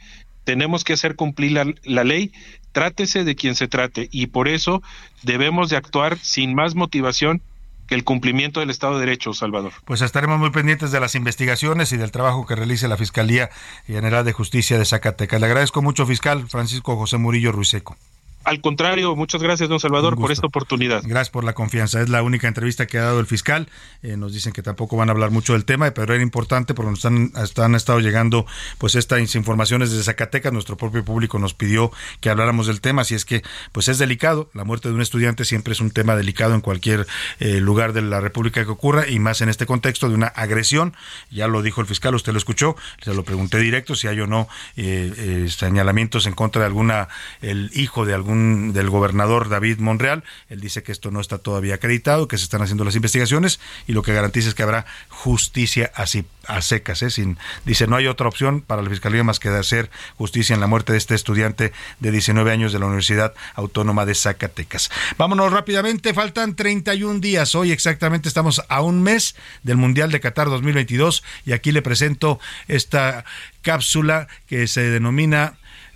tenemos 0.48 0.86
que 0.86 0.94
hacer 0.94 1.18
cumplir 1.18 1.52
la, 1.52 1.66
la 1.84 2.06
ley 2.06 2.32
trátese 2.72 3.26
de 3.26 3.36
quien 3.36 3.54
se 3.54 3.68
trate 3.68 4.08
y 4.14 4.28
por 4.28 4.48
eso 4.48 4.82
debemos 5.22 5.70
de 5.70 5.76
actuar 5.76 6.18
sin 6.20 6.56
más 6.56 6.74
motivación 6.74 7.42
que 7.86 7.96
el 7.96 8.06
cumplimiento 8.06 8.62
del 8.62 8.70
Estado 8.70 8.94
de 8.94 9.02
Derecho, 9.02 9.34
Salvador. 9.34 9.74
Pues 9.84 10.02
estaremos 10.02 10.40
muy 10.40 10.52
pendientes 10.52 10.92
de 10.92 11.02
las 11.02 11.16
investigaciones 11.16 11.92
y 11.92 11.98
del 11.98 12.12
trabajo 12.12 12.46
que 12.46 12.56
realice 12.56 12.88
la 12.88 12.96
Fiscalía 12.96 13.50
General 13.88 14.24
de 14.24 14.32
Justicia 14.32 14.80
de 14.80 14.86
Zacatecas. 14.86 15.42
Le 15.42 15.48
agradezco 15.48 15.82
mucho, 15.82 16.06
fiscal 16.06 16.48
Francisco 16.48 16.96
José 16.96 17.18
Murillo 17.18 17.52
Ruiseco. 17.52 17.98
Al 18.44 18.62
contrario, 18.62 19.14
muchas 19.16 19.44
gracias, 19.44 19.68
don 19.68 19.80
Salvador, 19.80 20.16
por 20.16 20.32
esta 20.32 20.48
oportunidad. 20.48 21.02
Gracias 21.04 21.30
por 21.30 21.44
la 21.44 21.52
confianza. 21.52 22.02
Es 22.02 22.08
la 22.08 22.24
única 22.24 22.48
entrevista 22.48 22.88
que 22.88 22.98
ha 22.98 23.04
dado 23.04 23.20
el 23.20 23.26
fiscal. 23.26 23.68
Eh, 24.04 24.16
nos 24.16 24.32
dicen 24.32 24.54
que 24.54 24.62
tampoco 24.62 24.96
van 24.96 25.10
a 25.10 25.12
hablar 25.12 25.32
mucho 25.32 25.52
del 25.52 25.66
tema, 25.66 25.92
pero 25.92 26.14
era 26.14 26.24
importante 26.24 26.74
porque 26.74 26.92
nos 26.92 27.06
han, 27.06 27.34
han 27.36 27.76
estado 27.76 28.00
llegando 28.00 28.46
pues 28.78 28.96
estas 28.96 29.36
informaciones 29.36 29.92
desde 29.92 30.06
Zacatecas. 30.06 30.54
Nuestro 30.54 30.78
propio 30.78 31.04
público 31.04 31.40
nos 31.40 31.54
pidió 31.54 31.92
que 32.22 32.30
habláramos 32.30 32.68
del 32.68 32.80
tema, 32.80 33.02
así 33.02 33.16
es 33.16 33.26
que 33.26 33.44
pues 33.74 33.90
es 33.90 33.98
delicado. 33.98 34.50
La 34.54 34.64
muerte 34.64 34.88
de 34.88 34.96
un 34.96 35.02
estudiante 35.02 35.44
siempre 35.44 35.74
es 35.74 35.82
un 35.82 35.92
tema 35.92 36.16
delicado 36.16 36.56
en 36.56 36.62
cualquier 36.62 37.06
eh, 37.40 37.60
lugar 37.60 37.92
de 37.92 38.02
la 38.02 38.22
República 38.22 38.64
que 38.64 38.72
ocurra 38.72 39.10
y 39.10 39.20
más 39.20 39.42
en 39.42 39.50
este 39.50 39.66
contexto 39.66 40.08
de 40.08 40.16
una 40.16 40.28
agresión. 40.28 40.96
Ya 41.30 41.50
lo 41.50 41.62
dijo 41.62 41.82
el 41.82 41.88
fiscal, 41.88 42.16
usted 42.16 42.32
lo 42.32 42.38
escuchó, 42.38 42.78
se 43.02 43.14
lo 43.14 43.26
pregunté 43.26 43.58
directo 43.60 43.94
si 43.94 44.08
hay 44.08 44.22
o 44.22 44.28
no 44.28 44.48
eh, 44.78 45.48
señalamientos 45.50 46.28
en 46.28 46.34
contra 46.34 46.62
de 46.62 46.68
alguna, 46.68 47.10
el 47.42 47.72
hijo 47.74 48.06
de 48.06 48.14
algún 48.14 48.27
del 48.28 48.90
gobernador 48.90 49.50
David 49.50 49.80
Monreal. 49.80 50.24
Él 50.50 50.60
dice 50.60 50.84
que 50.84 50.92
esto 50.92 51.12
no 51.12 51.22
está 51.22 51.38
todavía 51.38 51.76
acreditado, 51.76 52.28
que 52.28 52.38
se 52.38 52.44
están 52.44 52.62
haciendo 52.62 52.84
las 52.84 52.96
investigaciones 52.96 53.60
y 53.88 53.94
lo 53.94 54.04
que 54.04 54.14
garantiza 54.14 54.50
es 54.50 54.56
que 54.56 54.64
habrá 54.64 54.86
justicia 55.10 55.92
así 55.96 56.26
a 56.46 56.62
secas. 56.62 57.02
¿eh? 57.04 57.10
Sin, 57.10 57.38
dice, 57.66 57.88
no 57.88 57.96
hay 57.96 58.08
otra 58.08 58.28
opción 58.28 58.62
para 58.62 58.82
la 58.82 58.90
Fiscalía 58.90 59.24
más 59.24 59.40
que 59.40 59.50
de 59.50 59.60
hacer 59.60 59.90
justicia 60.18 60.54
en 60.54 60.60
la 60.60 60.68
muerte 60.68 60.92
de 60.92 60.98
este 60.98 61.16
estudiante 61.16 61.74
de 62.00 62.12
19 62.12 62.52
años 62.52 62.74
de 62.74 62.80
la 62.80 62.86
Universidad 62.86 63.34
Autónoma 63.56 64.06
de 64.06 64.16
Zacatecas. 64.16 64.90
Vámonos 65.18 65.52
rápidamente, 65.52 66.14
faltan 66.14 66.56
31 66.56 67.20
días. 67.20 67.56
Hoy 67.56 67.72
exactamente 67.72 68.28
estamos 68.28 68.62
a 68.70 68.82
un 68.82 69.04
mes 69.04 69.36
del 69.64 69.78
Mundial 69.78 70.12
de 70.12 70.20
Qatar 70.20 70.50
2022 70.50 71.24
y 71.46 71.54
aquí 71.54 71.72
le 71.72 71.82
presento 71.82 72.40
esta 72.68 73.26
cápsula 73.62 74.28
que 74.48 74.68
se 74.68 74.82
denomina 74.90 75.58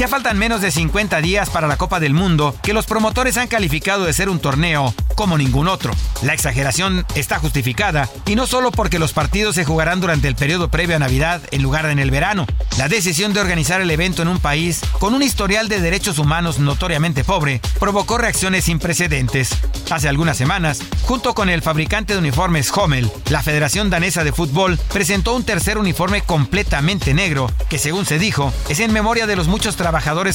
Ya 0.00 0.08
faltan 0.08 0.38
menos 0.38 0.62
de 0.62 0.70
50 0.70 1.20
días 1.20 1.50
para 1.50 1.68
la 1.68 1.76
Copa 1.76 2.00
del 2.00 2.14
Mundo, 2.14 2.56
que 2.62 2.72
los 2.72 2.86
promotores 2.86 3.36
han 3.36 3.48
calificado 3.48 4.06
de 4.06 4.14
ser 4.14 4.30
un 4.30 4.40
torneo 4.40 4.94
como 5.14 5.36
ningún 5.36 5.68
otro. 5.68 5.92
La 6.22 6.32
exageración 6.32 7.04
está 7.14 7.38
justificada 7.38 8.08
y 8.24 8.34
no 8.34 8.46
solo 8.46 8.70
porque 8.70 8.98
los 8.98 9.12
partidos 9.12 9.56
se 9.56 9.66
jugarán 9.66 10.00
durante 10.00 10.26
el 10.26 10.36
periodo 10.36 10.70
previo 10.70 10.96
a 10.96 10.98
Navidad 10.98 11.42
en 11.50 11.62
lugar 11.62 11.84
de 11.84 11.92
en 11.92 11.98
el 11.98 12.10
verano. 12.10 12.46
La 12.78 12.88
decisión 12.88 13.34
de 13.34 13.40
organizar 13.40 13.82
el 13.82 13.90
evento 13.90 14.22
en 14.22 14.28
un 14.28 14.38
país 14.38 14.80
con 15.00 15.12
un 15.12 15.22
historial 15.22 15.68
de 15.68 15.82
derechos 15.82 16.18
humanos 16.18 16.60
notoriamente 16.60 17.22
pobre 17.22 17.60
provocó 17.78 18.16
reacciones 18.16 18.64
sin 18.64 18.78
precedentes. 18.78 19.50
Hace 19.90 20.08
algunas 20.08 20.38
semanas, 20.38 20.80
junto 21.02 21.34
con 21.34 21.50
el 21.50 21.60
fabricante 21.60 22.14
de 22.14 22.20
uniformes 22.20 22.72
Hommel, 22.74 23.10
la 23.28 23.42
Federación 23.42 23.90
Danesa 23.90 24.24
de 24.24 24.32
Fútbol 24.32 24.78
presentó 24.90 25.36
un 25.36 25.44
tercer 25.44 25.76
uniforme 25.76 26.22
completamente 26.22 27.12
negro, 27.12 27.50
que 27.68 27.76
según 27.76 28.06
se 28.06 28.18
dijo, 28.18 28.50
es 28.70 28.80
en 28.80 28.94
memoria 28.94 29.26
de 29.26 29.36
los 29.36 29.46
muchos 29.46 29.76
trabajadores 29.76 29.89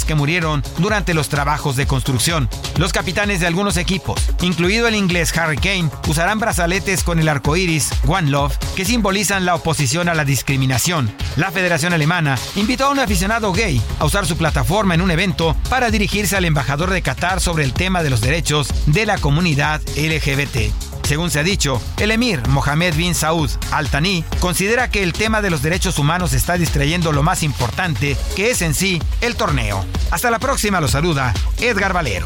que 0.06 0.15
murieron 0.15 0.64
durante 0.80 1.14
los 1.14 1.30
trabajos 1.30 1.76
de 1.76 1.88
construcción. 1.88 2.49
Los 2.77 2.91
capitanes 2.91 3.40
de 3.40 3.48
algunos 3.48 3.77
equipos, 3.77 4.22
incluido 4.41 4.88
el 4.88 4.95
inglés 4.95 5.36
Harry 5.38 5.57
Kane, 5.57 5.90
usarán 6.07 6.40
brazaletes 6.40 7.03
con 7.03 7.19
el 7.19 7.30
arco 7.30 7.56
iris 7.56 7.90
One 8.06 8.30
Love, 8.30 8.57
que 8.76 8.86
simbolizan 8.86 9.45
la 9.45 9.56
oposición 9.56 10.10
a 10.10 10.14
la 10.14 10.26
discriminación. 10.26 11.11
La 11.38 11.52
Federación 11.52 11.94
Alemana 11.94 12.38
invitó 12.56 12.86
a 12.86 12.90
un 12.90 12.99
aficionado 12.99 13.53
gay 13.53 13.82
a 13.99 14.06
usar 14.06 14.26
su 14.26 14.38
plataforma 14.38 14.94
en 14.94 15.02
un 15.02 15.11
evento 15.11 15.56
para 15.69 15.90
dirigirse 15.90 16.36
al 16.36 16.45
embajador 16.45 16.90
de 16.90 17.02
Qatar 17.02 17.40
sobre 17.40 17.64
el 17.64 17.73
tema 17.73 18.03
de 18.03 18.10
los 18.10 18.22
derechos 18.22 18.68
de 18.88 19.06
la 19.06 19.18
comunidad 19.18 19.82
LGBT. 19.95 20.94
Según 21.06 21.30
se 21.30 21.40
ha 21.40 21.44
dicho, 21.44 21.80
el 21.99 22.10
emir 22.10 22.48
Mohammed 22.48 22.95
bin 22.95 23.14
Saud 23.14 23.52
Al 23.72 23.90
Thani 23.90 24.26
considera 24.40 24.90
que 24.90 25.03
el 25.03 25.14
tema 25.14 25.41
de 25.44 25.52
los 25.52 25.61
derechos 25.61 25.99
humanos 25.99 26.34
está 26.34 26.57
distrayendo 26.57 27.11
lo 27.11 27.22
más 27.22 27.44
importante, 27.44 28.18
que 28.36 28.49
es 28.49 28.64
en 28.64 28.73
sí 28.73 28.99
el 29.22 29.36
torneo. 29.36 29.86
Hasta 30.10 30.32
la 30.32 30.40
próxima, 30.40 30.82
lo 30.82 30.88
saluda 30.88 31.32
Edgar 31.60 31.94
Valero. 31.94 32.26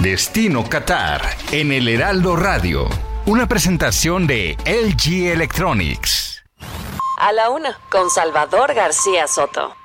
Destino 0.00 0.68
Qatar 0.68 1.22
en 1.50 1.72
el 1.72 1.88
Heraldo 1.88 2.36
Radio. 2.36 2.88
Una 3.24 3.48
presentación 3.48 4.26
de 4.26 4.58
LG 4.66 5.32
Electronics. 5.32 6.44
A 7.18 7.32
la 7.32 7.48
una, 7.48 7.78
con 7.88 8.10
Salvador 8.10 8.74
García 8.74 9.26
Soto. 9.28 9.81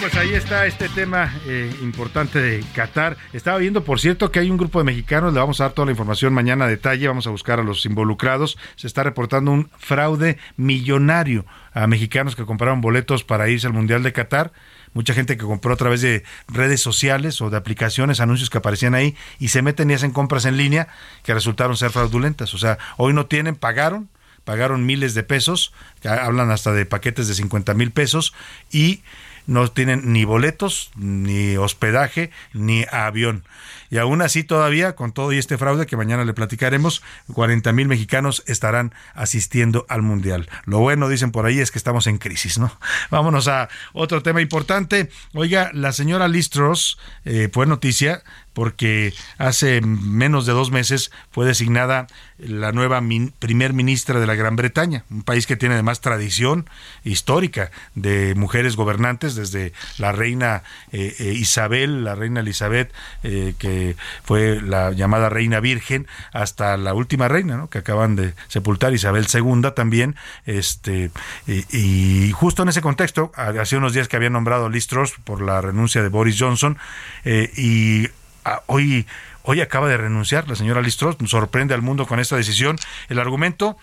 Pues 0.00 0.14
ahí 0.16 0.32
está 0.32 0.64
este 0.64 0.88
tema 0.88 1.30
eh, 1.46 1.70
importante 1.82 2.40
de 2.40 2.64
Qatar. 2.74 3.18
Estaba 3.34 3.58
viendo, 3.58 3.84
por 3.84 4.00
cierto, 4.00 4.32
que 4.32 4.38
hay 4.38 4.50
un 4.50 4.56
grupo 4.56 4.78
de 4.78 4.84
mexicanos, 4.86 5.34
le 5.34 5.40
vamos 5.40 5.60
a 5.60 5.64
dar 5.64 5.72
toda 5.72 5.84
la 5.84 5.92
información 5.92 6.32
mañana 6.32 6.64
a 6.64 6.68
detalle, 6.68 7.06
vamos 7.06 7.26
a 7.26 7.30
buscar 7.30 7.60
a 7.60 7.62
los 7.62 7.84
involucrados. 7.84 8.56
Se 8.76 8.86
está 8.86 9.02
reportando 9.02 9.50
un 9.50 9.70
fraude 9.76 10.38
millonario 10.56 11.44
a 11.74 11.86
mexicanos 11.86 12.34
que 12.34 12.46
compraron 12.46 12.80
boletos 12.80 13.24
para 13.24 13.50
irse 13.50 13.66
al 13.66 13.74
Mundial 13.74 14.02
de 14.02 14.12
Qatar 14.14 14.52
mucha 14.94 15.14
gente 15.14 15.36
que 15.36 15.44
compró 15.44 15.74
a 15.74 15.76
través 15.76 16.00
de 16.00 16.24
redes 16.48 16.80
sociales 16.80 17.40
o 17.40 17.50
de 17.50 17.56
aplicaciones, 17.56 18.20
anuncios 18.20 18.50
que 18.50 18.58
aparecían 18.58 18.94
ahí 18.94 19.14
y 19.38 19.48
se 19.48 19.62
meten 19.62 19.90
y 19.90 19.94
hacen 19.94 20.10
compras 20.10 20.46
en 20.46 20.56
línea 20.56 20.88
que 21.22 21.34
resultaron 21.34 21.76
ser 21.76 21.90
fraudulentas. 21.90 22.54
O 22.54 22.58
sea, 22.58 22.78
hoy 22.96 23.12
no 23.12 23.26
tienen, 23.26 23.54
pagaron, 23.54 24.08
pagaron 24.44 24.86
miles 24.86 25.14
de 25.14 25.22
pesos, 25.22 25.72
hablan 26.02 26.50
hasta 26.50 26.72
de 26.72 26.86
paquetes 26.86 27.28
de 27.28 27.34
50 27.34 27.74
mil 27.74 27.92
pesos 27.92 28.34
y 28.72 29.02
no 29.46 29.68
tienen 29.70 30.12
ni 30.12 30.24
boletos, 30.24 30.90
ni 30.96 31.56
hospedaje, 31.56 32.30
ni 32.52 32.84
avión. 32.90 33.44
Y 33.90 33.98
aún 33.98 34.22
así 34.22 34.44
todavía, 34.44 34.94
con 34.94 35.12
todo 35.12 35.32
y 35.32 35.38
este 35.38 35.58
fraude 35.58 35.86
que 35.86 35.96
mañana 35.96 36.24
le 36.24 36.32
platicaremos, 36.32 37.02
40 37.32 37.72
mil 37.72 37.88
mexicanos 37.88 38.44
estarán 38.46 38.94
asistiendo 39.14 39.84
al 39.88 40.02
Mundial. 40.02 40.48
Lo 40.64 40.78
bueno, 40.78 41.08
dicen 41.08 41.32
por 41.32 41.46
ahí, 41.46 41.58
es 41.58 41.72
que 41.72 41.78
estamos 41.78 42.06
en 42.06 42.18
crisis, 42.18 42.58
¿no? 42.58 42.70
Vámonos 43.10 43.48
a 43.48 43.68
otro 43.92 44.22
tema 44.22 44.40
importante. 44.40 45.10
Oiga, 45.34 45.70
la 45.74 45.92
señora 45.92 46.28
Listros, 46.28 46.98
eh, 47.24 47.48
fue 47.52 47.66
noticia, 47.66 48.22
porque 48.52 49.14
hace 49.38 49.80
menos 49.80 50.46
de 50.46 50.52
dos 50.52 50.70
meses 50.70 51.10
fue 51.30 51.46
designada 51.46 52.06
la 52.38 52.72
nueva 52.72 53.02
primer 53.38 53.72
ministra 53.72 54.18
de 54.18 54.26
la 54.26 54.34
Gran 54.34 54.56
Bretaña, 54.56 55.04
un 55.10 55.22
país 55.22 55.46
que 55.46 55.56
tiene 55.56 55.74
además 55.74 56.00
tradición 56.00 56.68
histórica 57.04 57.70
de 57.94 58.34
mujeres 58.34 58.76
gobernantes, 58.76 59.34
desde 59.34 59.72
la 59.98 60.12
reina 60.12 60.62
eh, 60.92 61.14
eh, 61.18 61.32
Isabel, 61.34 62.04
la 62.04 62.14
reina 62.14 62.40
Elizabeth, 62.40 62.92
eh, 63.22 63.54
que 63.58 63.96
fue 64.24 64.60
la 64.62 64.92
llamada 64.92 65.28
reina 65.28 65.60
virgen, 65.60 66.06
hasta 66.32 66.76
la 66.76 66.94
última 66.94 67.28
reina, 67.28 67.66
que 67.70 67.78
acaban 67.78 68.16
de 68.16 68.34
sepultar, 68.48 68.94
Isabel 68.94 69.26
II 69.32 69.72
también, 69.74 70.16
este, 70.46 71.10
y, 71.46 72.32
justo 72.32 72.62
en 72.62 72.70
ese 72.70 72.80
contexto, 72.80 73.32
hace 73.34 73.76
unos 73.76 73.92
días 73.92 74.08
que 74.08 74.16
había 74.16 74.30
nombrado 74.30 74.68
Liz 74.68 74.86
Truss 74.86 75.12
por 75.24 75.42
la 75.42 75.60
renuncia 75.60 76.02
de 76.02 76.08
Boris 76.08 76.36
Johnson, 76.38 76.78
y 77.24 78.08
Ah, 78.44 78.62
hoy, 78.66 79.06
hoy 79.42 79.60
acaba 79.60 79.88
de 79.88 79.96
renunciar 79.96 80.48
la 80.48 80.56
señora 80.56 80.80
Listros, 80.80 81.16
sorprende 81.26 81.74
al 81.74 81.82
mundo 81.82 82.06
con 82.06 82.20
esta 82.20 82.36
decisión. 82.36 82.76
El 83.08 83.18
argumento 83.18 83.76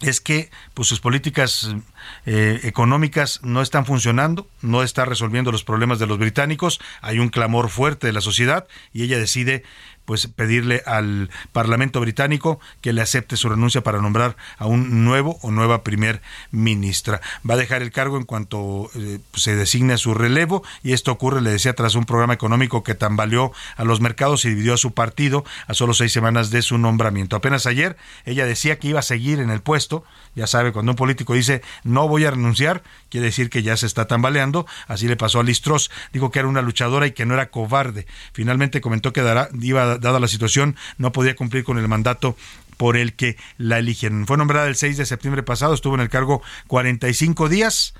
es 0.00 0.20
que 0.20 0.50
pues 0.74 0.88
sus 0.88 1.00
políticas 1.00 1.74
eh, 2.26 2.60
económicas 2.64 3.40
no 3.42 3.62
están 3.62 3.86
funcionando, 3.86 4.48
no 4.60 4.82
está 4.82 5.04
resolviendo 5.04 5.52
los 5.52 5.64
problemas 5.64 5.98
de 5.98 6.06
los 6.06 6.18
británicos, 6.18 6.80
hay 7.00 7.18
un 7.18 7.28
clamor 7.28 7.70
fuerte 7.70 8.06
de 8.06 8.12
la 8.12 8.20
sociedad 8.20 8.66
y 8.92 9.02
ella 9.04 9.18
decide 9.18 9.62
pues 10.04 10.26
pedirle 10.26 10.82
al 10.86 11.30
Parlamento 11.52 12.00
británico 12.00 12.60
que 12.80 12.92
le 12.92 13.02
acepte 13.02 13.36
su 13.36 13.48
renuncia 13.48 13.82
para 13.82 14.00
nombrar 14.00 14.36
a 14.58 14.66
un 14.66 15.04
nuevo 15.04 15.38
o 15.42 15.50
nueva 15.50 15.82
primer 15.82 16.20
ministra. 16.50 17.20
Va 17.48 17.54
a 17.54 17.58
dejar 17.58 17.82
el 17.82 17.92
cargo 17.92 18.16
en 18.16 18.24
cuanto 18.24 18.90
eh, 18.94 19.18
se 19.34 19.56
designe 19.56 19.98
su 19.98 20.14
relevo 20.14 20.62
y 20.82 20.92
esto 20.92 21.12
ocurre, 21.12 21.40
le 21.40 21.50
decía, 21.50 21.74
tras 21.74 21.94
un 21.94 22.04
programa 22.04 22.34
económico 22.34 22.82
que 22.82 22.94
tambaleó 22.94 23.52
a 23.76 23.84
los 23.84 24.00
mercados 24.00 24.44
y 24.44 24.50
dividió 24.50 24.74
a 24.74 24.78
su 24.78 24.92
partido 24.92 25.44
a 25.66 25.74
solo 25.74 25.94
seis 25.94 26.12
semanas 26.12 26.50
de 26.50 26.62
su 26.62 26.78
nombramiento. 26.78 27.36
Apenas 27.36 27.66
ayer 27.66 27.96
ella 28.24 28.46
decía 28.46 28.78
que 28.78 28.88
iba 28.88 29.00
a 29.00 29.02
seguir 29.02 29.40
en 29.40 29.50
el 29.50 29.60
puesto, 29.60 30.04
ya 30.34 30.46
sabe, 30.46 30.72
cuando 30.72 30.92
un 30.92 30.96
político 30.96 31.34
dice 31.34 31.62
no 31.82 32.08
voy 32.08 32.24
a 32.24 32.30
renunciar, 32.30 32.82
quiere 33.08 33.26
decir 33.26 33.50
que 33.50 33.62
ya 33.62 33.76
se 33.76 33.86
está 33.86 34.06
tambaleando, 34.06 34.66
así 34.86 35.08
le 35.08 35.16
pasó 35.16 35.40
a 35.40 35.42
Listros, 35.42 35.90
dijo 36.12 36.30
que 36.30 36.38
era 36.40 36.48
una 36.48 36.62
luchadora 36.62 37.06
y 37.06 37.12
que 37.12 37.26
no 37.26 37.34
era 37.34 37.50
cobarde. 37.50 38.06
Finalmente 38.32 38.80
comentó 38.80 39.12
que 39.12 39.22
dará, 39.22 39.48
iba 39.60 39.93
dada 39.98 40.20
la 40.20 40.28
situación, 40.28 40.76
no 40.98 41.12
podía 41.12 41.36
cumplir 41.36 41.64
con 41.64 41.78
el 41.78 41.88
mandato 41.88 42.36
por 42.76 42.96
el 42.96 43.14
que 43.14 43.36
la 43.56 43.78
eligieron. 43.78 44.26
Fue 44.26 44.36
nombrada 44.36 44.66
el 44.66 44.76
6 44.76 44.96
de 44.96 45.06
septiembre 45.06 45.42
pasado, 45.42 45.74
estuvo 45.74 45.94
en 45.94 46.00
el 46.00 46.08
cargo 46.08 46.42
45 46.66 47.48
días 47.48 47.94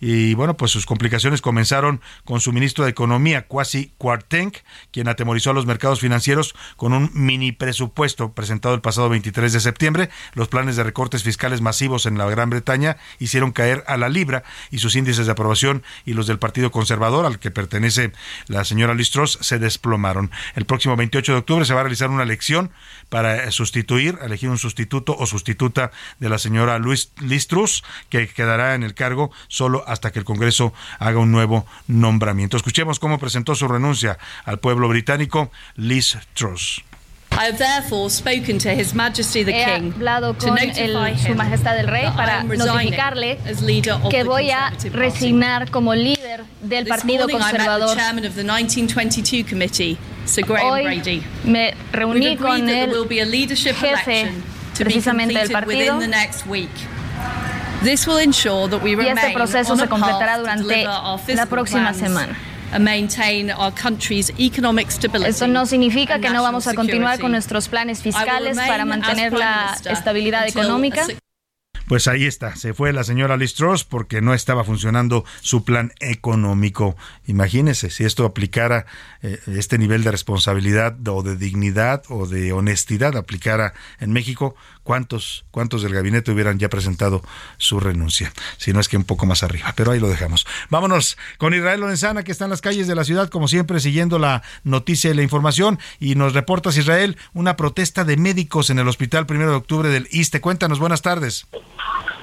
y 0.00 0.34
bueno, 0.34 0.56
pues 0.56 0.70
sus 0.72 0.84
complicaciones 0.84 1.40
comenzaron 1.40 2.00
con 2.24 2.40
su 2.40 2.52
ministro 2.52 2.84
de 2.84 2.90
Economía, 2.90 3.46
Kwasi 3.46 3.92
Kwarteng, 3.96 4.52
quien 4.90 5.08
atemorizó 5.08 5.50
a 5.50 5.54
los 5.54 5.64
mercados 5.64 6.00
financieros 6.00 6.54
con 6.76 6.92
un 6.92 7.10
mini 7.14 7.52
presupuesto 7.52 8.32
presentado 8.32 8.74
el 8.74 8.82
pasado 8.82 9.08
23 9.08 9.52
de 9.52 9.60
septiembre. 9.60 10.10
Los 10.34 10.48
planes 10.48 10.76
de 10.76 10.82
recortes 10.82 11.22
fiscales 11.22 11.62
masivos 11.62 12.04
en 12.04 12.18
la 12.18 12.26
Gran 12.26 12.50
Bretaña 12.50 12.98
hicieron 13.18 13.52
caer 13.52 13.84
a 13.86 13.96
la 13.96 14.08
libra 14.10 14.44
y 14.70 14.78
sus 14.78 14.96
índices 14.96 15.26
de 15.26 15.32
aprobación 15.32 15.82
y 16.04 16.12
los 16.12 16.26
del 16.26 16.38
Partido 16.38 16.70
Conservador, 16.70 17.24
al 17.24 17.38
que 17.38 17.50
pertenece 17.50 18.12
la 18.48 18.64
señora 18.64 18.94
Listros, 18.94 19.38
se 19.40 19.58
desplomaron. 19.58 20.30
El 20.54 20.66
próximo 20.66 20.96
28 20.96 21.32
de 21.32 21.38
octubre 21.38 21.64
se 21.64 21.72
va 21.72 21.80
a 21.80 21.84
realizar 21.84 22.10
una 22.10 22.22
elección 22.22 22.70
para 23.08 23.50
sustituir, 23.50 24.18
elegir 24.22 24.50
un 24.50 24.58
sustituto 24.58 25.16
o 25.18 25.24
sustituta 25.24 25.90
de 26.18 26.28
la 26.28 26.38
señora 26.38 26.78
Luis 26.78 27.12
Listrus, 27.20 27.82
que 28.10 28.28
quedará 28.28 28.74
en 28.74 28.82
el 28.82 28.94
cargo 28.94 29.30
solo 29.48 29.85
hasta 29.86 30.10
que 30.12 30.18
el 30.18 30.24
Congreso 30.24 30.72
haga 30.98 31.18
un 31.18 31.32
nuevo 31.32 31.66
nombramiento. 31.86 32.56
Escuchemos 32.56 32.98
cómo 32.98 33.18
presentó 33.18 33.54
su 33.54 33.68
renuncia 33.68 34.18
al 34.44 34.58
pueblo 34.58 34.88
británico 34.88 35.50
Liz 35.76 36.18
Truss. 36.34 36.82
I 37.32 37.48
have 37.48 37.58
therefore 37.58 38.08
spoken 38.08 38.58
to 38.60 38.70
His 38.70 38.94
Majesty 38.94 39.44
the 39.44 39.52
He 39.52 39.64
King 39.64 39.92
hablado 39.92 40.34
con 40.38 40.56
el, 40.56 41.18
Su 41.18 41.34
Majestad 41.34 41.78
el 41.78 41.86
Rey 41.86 42.10
para 42.16 42.42
notificarle 42.44 43.38
que 44.10 44.24
voy 44.24 44.50
a 44.50 44.72
resignar 44.92 45.70
como 45.70 45.94
líder 45.94 46.44
del 46.62 46.86
Partido 46.86 47.28
Conservador. 47.28 47.98
Hoy 50.62 51.22
me 51.44 51.74
reuní 51.92 52.36
con 52.38 52.68
el 52.70 53.56
jefe 53.56 54.32
precisamente 54.78 55.38
del 55.38 55.50
partido 55.50 56.00
y 57.82 59.08
este 59.08 59.32
proceso 59.32 59.76
se 59.76 59.88
completará 59.88 60.38
durante 60.38 60.84
la 61.34 61.46
próxima 61.46 61.94
semana. 61.94 62.36
Esto 65.26 65.46
no 65.46 65.66
significa 65.66 66.18
que 66.18 66.30
no 66.30 66.42
vamos 66.42 66.66
a 66.66 66.74
continuar 66.74 67.20
con 67.20 67.32
nuestros 67.32 67.68
planes 67.68 68.02
fiscales 68.02 68.56
para 68.56 68.84
mantener 68.84 69.32
la 69.32 69.76
estabilidad 69.84 70.46
económica. 70.46 71.06
Pues 71.86 72.08
ahí 72.08 72.26
está, 72.26 72.56
se 72.56 72.74
fue 72.74 72.92
la 72.92 73.04
señora 73.04 73.36
Liz 73.36 73.54
Truss 73.54 73.84
porque 73.84 74.20
no 74.20 74.34
estaba 74.34 74.64
funcionando 74.64 75.24
su 75.40 75.64
plan 75.64 75.92
económico. 76.00 76.96
Imagínese 77.26 77.90
si 77.90 78.02
esto 78.02 78.24
aplicara 78.24 78.86
eh, 79.22 79.38
este 79.46 79.78
nivel 79.78 80.02
de 80.02 80.10
responsabilidad 80.10 80.96
o 81.06 81.22
de 81.22 81.36
dignidad 81.36 82.02
o 82.08 82.26
de 82.26 82.52
honestidad 82.52 83.16
aplicara 83.16 83.72
en 84.00 84.12
México, 84.12 84.56
¿cuántos, 84.86 85.44
cuántos 85.50 85.82
del 85.82 85.92
gabinete 85.92 86.30
hubieran 86.30 86.60
ya 86.60 86.68
presentado 86.68 87.20
su 87.58 87.80
renuncia? 87.80 88.32
Si 88.56 88.72
no 88.72 88.78
es 88.78 88.88
que 88.88 88.96
un 88.96 89.02
poco 89.02 89.26
más 89.26 89.42
arriba, 89.42 89.74
pero 89.76 89.90
ahí 89.90 89.98
lo 89.98 90.08
dejamos. 90.08 90.46
Vámonos 90.70 91.18
con 91.38 91.52
Israel 91.52 91.80
Lorenzana, 91.80 92.22
que 92.22 92.30
está 92.30 92.44
en 92.44 92.50
las 92.50 92.60
calles 92.60 92.86
de 92.86 92.94
la 92.94 93.02
ciudad, 93.02 93.28
como 93.28 93.48
siempre, 93.48 93.80
siguiendo 93.80 94.20
la 94.20 94.42
noticia 94.62 95.10
y 95.10 95.14
la 95.14 95.22
información. 95.22 95.80
Y 95.98 96.14
nos 96.14 96.34
reportas, 96.34 96.76
Israel, 96.76 97.18
una 97.34 97.56
protesta 97.56 98.04
de 98.04 98.16
médicos 98.16 98.70
en 98.70 98.78
el 98.78 98.86
hospital 98.86 99.26
primero 99.26 99.50
de 99.50 99.56
octubre 99.56 99.88
del 99.88 100.06
ISTE. 100.12 100.40
Cuéntanos, 100.40 100.78
buenas 100.78 101.02
tardes. 101.02 101.48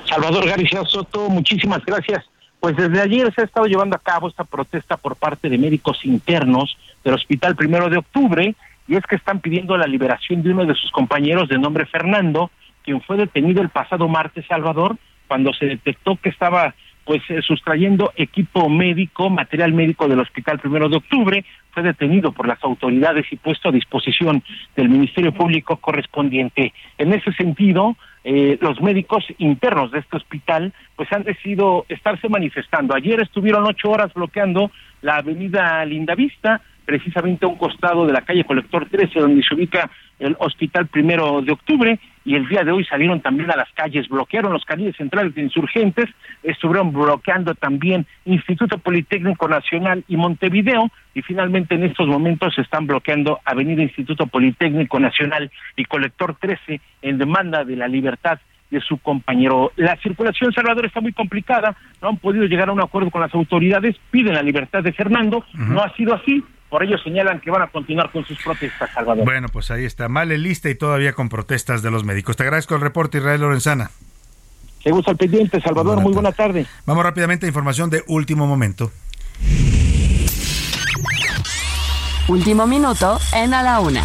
Salvador 0.08 0.48
García 0.48 0.84
Soto, 0.86 1.30
muchísimas 1.30 1.84
gracias. 1.86 2.24
Pues 2.62 2.78
desde 2.78 3.02
ayer 3.02 3.30
se 3.36 3.42
ha 3.42 3.44
estado 3.44 3.66
llevando 3.66 3.98
a 3.98 4.00
cabo 4.00 4.30
esta 4.30 4.46
protesta 4.46 4.96
por 4.96 5.18
parte 5.18 5.50
de 5.50 5.58
médicos 5.58 6.00
internos 6.06 6.78
del 7.04 7.16
Hospital 7.16 7.58
Primero 7.58 7.90
de 7.90 7.98
Octubre 7.98 8.56
y 8.88 8.96
es 8.96 9.04
que 9.06 9.16
están 9.16 9.40
pidiendo 9.40 9.78
la 9.78 9.88
liberación 9.88 10.44
de 10.44 10.52
uno 10.52 10.66
de 10.66 10.76
sus 10.76 10.92
compañeros 10.92 11.50
de 11.50 11.58
nombre 11.58 11.86
Fernando, 11.86 12.52
quien 12.84 13.02
fue 13.02 13.18
detenido 13.18 13.62
el 13.62 13.70
pasado 13.70 14.08
martes, 14.08 14.46
Salvador, 14.48 14.98
cuando 15.28 15.54
se 15.54 15.66
detectó 15.66 16.18
que 16.18 16.30
estaba 16.30 16.76
pues 17.06 17.22
eh, 17.30 17.42
sustrayendo 17.42 18.14
equipo 18.16 18.70
médico, 18.70 19.30
material 19.30 19.74
médico 19.74 20.08
del 20.08 20.20
Hospital 20.20 20.60
Primero 20.60 20.88
de 20.90 20.98
Octubre, 20.98 21.44
fue 21.72 21.84
detenido 21.84 22.32
por 22.32 22.48
las 22.48 22.64
autoridades 22.64 23.26
y 23.32 23.36
puesto 23.36 23.70
a 23.70 23.74
disposición 23.74 24.44
del 24.76 24.90
Ministerio 24.90 25.34
Público 25.34 25.78
correspondiente. 25.78 26.74
En 26.98 27.14
ese 27.14 27.34
sentido, 27.34 27.98
eh, 28.24 28.58
los 28.62 28.80
médicos 28.82 29.26
internos 29.38 29.92
de 29.92 30.00
este 30.00 30.18
hospital 30.18 30.72
pues 30.96 31.12
han 31.12 31.24
decidido 31.24 31.86
estarse 31.90 32.30
manifestando. 32.30 32.96
Ayer 32.96 33.22
estuvieron 33.22 33.66
ocho 33.66 33.90
horas 33.90 34.14
bloqueando 34.14 34.72
la 35.02 35.18
avenida 35.18 35.84
Lindavista, 35.86 36.62
precisamente 36.86 37.46
a 37.46 37.50
un 37.50 37.58
costado 37.58 38.06
de 38.06 38.14
la 38.14 38.22
calle 38.22 38.44
Colector 38.44 38.88
13, 38.90 39.20
donde 39.20 39.44
se 39.44 39.56
ubica 39.56 39.90
el 40.20 40.36
Hospital 40.40 40.88
Primero 40.88 41.42
de 41.42 41.52
Octubre, 41.52 42.00
y 42.26 42.36
el 42.36 42.48
día 42.48 42.64
de 42.64 42.72
hoy 42.72 42.86
salieron 42.86 43.22
también 43.22 43.52
a 43.52 43.56
las 43.56 43.72
calles, 43.74 44.08
bloquearon 44.08 44.54
los 44.54 44.64
canales 44.64 44.96
centrales 44.96 45.36
de 45.36 45.42
insurgentes, 45.42 46.10
estuvieron 46.42 46.94
bloqueando 46.94 47.54
también 47.56 48.06
Instituto 48.26 48.78
Politécnico 48.78 49.48
Nacional 49.48 50.04
y 50.08 50.16
Montevideo, 50.16 50.90
y 51.14 51.22
finalmente 51.22 51.76
en 51.76 51.84
estos 51.84 52.08
momentos 52.08 52.56
se 52.56 52.62
están 52.62 52.88
bloqueando 52.88 53.40
Avenida 53.44 53.84
Instituto 53.84 54.28
Politécnico 54.28 55.00
Nacional 55.00 55.52
y 55.76 55.86
Colector 55.86 56.36
13 56.40 56.80
en 57.02 57.18
demanda 57.18 57.64
de 57.66 57.76
la 57.76 57.88
libertad 57.88 58.40
de 58.74 58.82
su 58.82 58.98
compañero. 58.98 59.72
La 59.76 59.96
circulación 59.98 60.52
Salvador 60.52 60.86
está 60.86 61.00
muy 61.00 61.14
complicada, 61.14 61.76
no 62.02 62.10
han 62.10 62.18
podido 62.18 62.46
llegar 62.46 62.70
a 62.70 62.74
un 62.74 62.82
acuerdo 62.82 63.12
con 63.12 63.22
las 63.22 63.34
autoridades, 63.34 63.96
piden 64.12 64.34
la 64.34 64.42
libertad 64.42 64.84
de 64.84 64.92
Fernando, 64.92 65.46
no 65.54 65.82
ha 65.82 65.94
sido 65.96 66.14
así, 66.16 66.44
por 66.74 66.84
ello 66.84 66.98
señalan 66.98 67.40
que 67.40 67.52
van 67.52 67.62
a 67.62 67.68
continuar 67.68 68.12
con 68.12 68.26
sus 68.26 68.36
protestas, 68.42 68.90
Salvador. 68.92 69.24
Bueno, 69.26 69.48
pues 69.48 69.70
ahí 69.70 69.86
está, 69.86 70.10
mal 70.10 70.32
el 70.32 70.42
lista 70.42 70.72
y 70.72 70.76
todavía 70.76 71.14
con 71.14 71.30
protestas 71.30 71.84
de 71.84 71.92
los 71.92 72.04
médicos. 72.04 72.36
Te 72.36 72.42
agradezco 72.42 72.74
el 72.74 72.82
reporte, 72.82 73.20
Israel 73.20 73.42
Lorenzana. 73.42 73.92
Seguimos 74.82 75.08
al 75.08 75.16
pendiente, 75.16 75.62
Salvador, 75.62 76.02
muy 76.02 76.14
buena 76.14 76.32
tarde. 76.32 76.66
Vamos 76.88 77.04
rápidamente 77.04 77.46
a 77.46 77.50
información 77.50 77.92
de 77.92 78.04
último 78.08 78.48
momento. 78.48 78.92
Último 82.28 82.66
minuto 82.66 83.20
en 83.36 83.54
A 83.54 83.62
la 83.62 83.80
Una, 83.80 84.02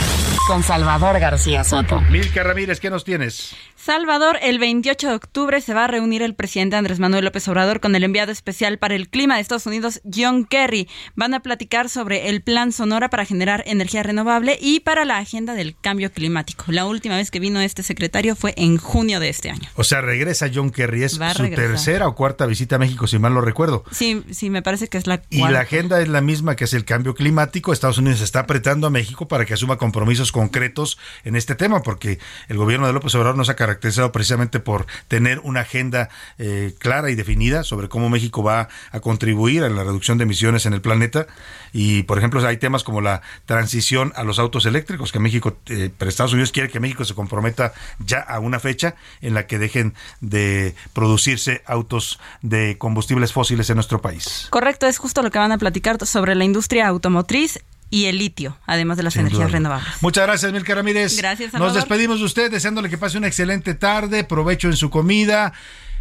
con 0.47 0.62
Salvador 0.62 1.19
García 1.19 1.65
Soto. 1.65 2.03
Milka 2.11 2.43
Ramírez, 2.43 2.81
¿qué 2.81 2.90
nos 2.90 3.03
tienes? 3.03 3.57
Salvador, 3.89 4.39
el 4.43 4.59
28 4.59 5.09
de 5.09 5.15
octubre 5.15 5.62
se 5.62 5.73
va 5.73 5.85
a 5.85 5.86
reunir 5.86 6.20
el 6.20 6.35
presidente 6.35 6.77
Andrés 6.77 6.98
Manuel 6.98 7.24
López 7.24 7.48
Obrador 7.48 7.81
con 7.81 7.97
el 7.97 8.05
enviado 8.05 8.31
especial 8.31 8.77
para 8.77 8.94
el 8.94 9.09
clima 9.09 9.36
de 9.36 9.40
Estados 9.40 9.65
Unidos, 9.65 10.02
John 10.05 10.44
Kerry. 10.44 10.90
Van 11.16 11.32
a 11.32 11.40
platicar 11.40 11.89
sobre 11.89 12.28
el 12.28 12.43
plan 12.43 12.70
Sonora 12.70 13.09
para 13.09 13.24
generar 13.24 13.65
energía 13.66 14.02
renovable 14.02 14.59
y 14.60 14.81
para 14.81 15.06
la 15.06 15.16
agenda 15.16 15.55
del 15.55 15.74
cambio 15.74 16.12
climático. 16.12 16.66
La 16.69 16.85
última 16.85 17.16
vez 17.16 17.31
que 17.31 17.40
vino 17.40 17.62
este 17.62 17.82
secretario 17.82 18.36
fue 18.36 18.52
en 18.59 18.77
junio 18.77 19.20
de 19.20 19.31
este 19.31 19.48
año. 19.48 19.70
O 19.74 19.85
sea, 19.85 20.02
regresa 20.02 20.51
John 20.55 20.69
Kerry. 20.69 21.05
Es 21.05 21.12
su 21.12 21.48
tercera 21.48 22.09
o 22.09 22.15
cuarta 22.15 22.44
visita 22.44 22.77
a 22.77 22.78
México, 22.78 23.06
si 23.06 23.19
mal 23.19 23.32
lo 23.32 23.40
recuerdo. 23.40 23.85
Sí, 23.90 24.23
sí, 24.32 24.51
me 24.51 24.60
parece 24.60 24.89
que 24.89 24.98
es 24.98 25.06
la 25.06 25.16
cuarta. 25.16 25.35
Y 25.35 25.51
la 25.51 25.60
agenda 25.60 26.02
es 26.02 26.09
la 26.09 26.20
misma 26.20 26.56
que 26.56 26.65
es 26.65 26.74
el 26.74 26.85
cambio 26.85 27.15
climático. 27.15 27.73
Estados 27.73 27.97
Unidos 27.97 28.20
está 28.20 28.40
apretando 28.40 28.86
a 28.86 28.90
México 28.90 29.28
para 29.28 29.47
que 29.47 29.55
asuma 29.55 29.78
compromisos 29.78 30.31
concretos 30.31 30.98
en 31.24 31.36
este 31.36 31.55
tema, 31.55 31.82
porque 31.82 32.19
el 32.48 32.59
gobierno 32.59 32.86
de 32.86 32.93
López 32.93 33.15
Obrador 33.15 33.39
nos 33.39 33.48
ha 33.48 33.56
caracterizado 33.78 34.12
precisamente 34.12 34.59
por 34.60 34.86
tener 35.06 35.40
una 35.44 35.60
agenda 35.60 36.09
eh, 36.38 36.74
clara 36.78 37.10
y 37.10 37.14
definida 37.14 37.62
sobre 37.62 37.88
cómo 37.88 38.09
México 38.09 38.42
va 38.42 38.68
a 38.90 39.00
contribuir 39.00 39.62
a 39.62 39.68
la 39.68 39.84
reducción 39.84 40.18
de 40.18 40.24
emisiones 40.24 40.66
en 40.66 40.72
el 40.72 40.80
planeta. 40.80 41.26
Y, 41.72 42.02
por 42.02 42.18
ejemplo, 42.18 42.44
hay 42.46 42.56
temas 42.56 42.82
como 42.82 43.00
la 43.00 43.22
transición 43.46 44.12
a 44.16 44.24
los 44.24 44.38
autos 44.38 44.66
eléctricos, 44.66 45.12
que 45.12 45.20
México, 45.20 45.56
eh, 45.66 45.90
pero 45.96 46.09
Estados 46.09 46.32
Unidos 46.32 46.50
quiere 46.50 46.68
que 46.68 46.80
México 46.80 47.05
se 47.05 47.14
comprometa 47.14 47.72
ya 47.98 48.20
a 48.20 48.40
una 48.40 48.59
fecha 48.59 48.96
en 49.20 49.34
la 49.34 49.46
que 49.46 49.59
dejen 49.59 49.94
de 50.20 50.74
producirse 50.92 51.62
autos 51.66 52.18
de 52.42 52.76
combustibles 52.78 53.32
fósiles 53.32 53.70
en 53.70 53.76
nuestro 53.76 54.00
país. 54.00 54.48
Correcto, 54.50 54.86
es 54.86 54.98
justo 54.98 55.22
lo 55.22 55.30
que 55.30 55.38
van 55.38 55.52
a 55.52 55.59
platicar 55.59 56.05
sobre 56.05 56.34
la 56.34 56.44
industria 56.44 56.88
automotriz 56.88 57.60
y 57.90 58.06
el 58.06 58.19
litio, 58.19 58.56
además 58.66 58.97
de 58.97 59.02
las 59.02 59.16
energías 59.16 59.51
renovables. 59.51 59.89
Muchas 60.01 60.27
gracias, 60.27 60.52
Milka 60.52 60.74
Ramírez. 60.74 61.16
Gracias, 61.16 61.52
Nos 61.55 61.74
despedimos 61.74 62.19
de 62.19 62.24
usted 62.24 62.51
deseándole 62.51 62.90
que 62.90 62.98
pase 62.98 63.19
una 63.19 63.27
excelente 63.27 63.74
tarde, 63.74 64.24
provecho 64.24 64.69
en 64.69 64.77
su 64.77 64.90
comida, 64.90 65.52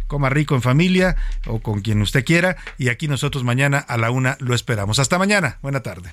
coma 0.06 0.28
rico 0.28 0.54
en 0.54 0.62
familia 0.62 1.16
o 1.46 1.60
con 1.60 1.80
quien 1.80 2.02
usted 2.02 2.24
quiera. 2.24 2.56
Y 2.76 2.88
aquí 2.88 3.08
nosotros 3.08 3.44
mañana 3.44 3.78
a 3.78 3.96
la 3.96 4.10
una 4.10 4.36
lo 4.40 4.54
esperamos. 4.54 4.98
Hasta 4.98 5.18
mañana. 5.18 5.58
Buena 5.62 5.82
tarde. 5.82 6.12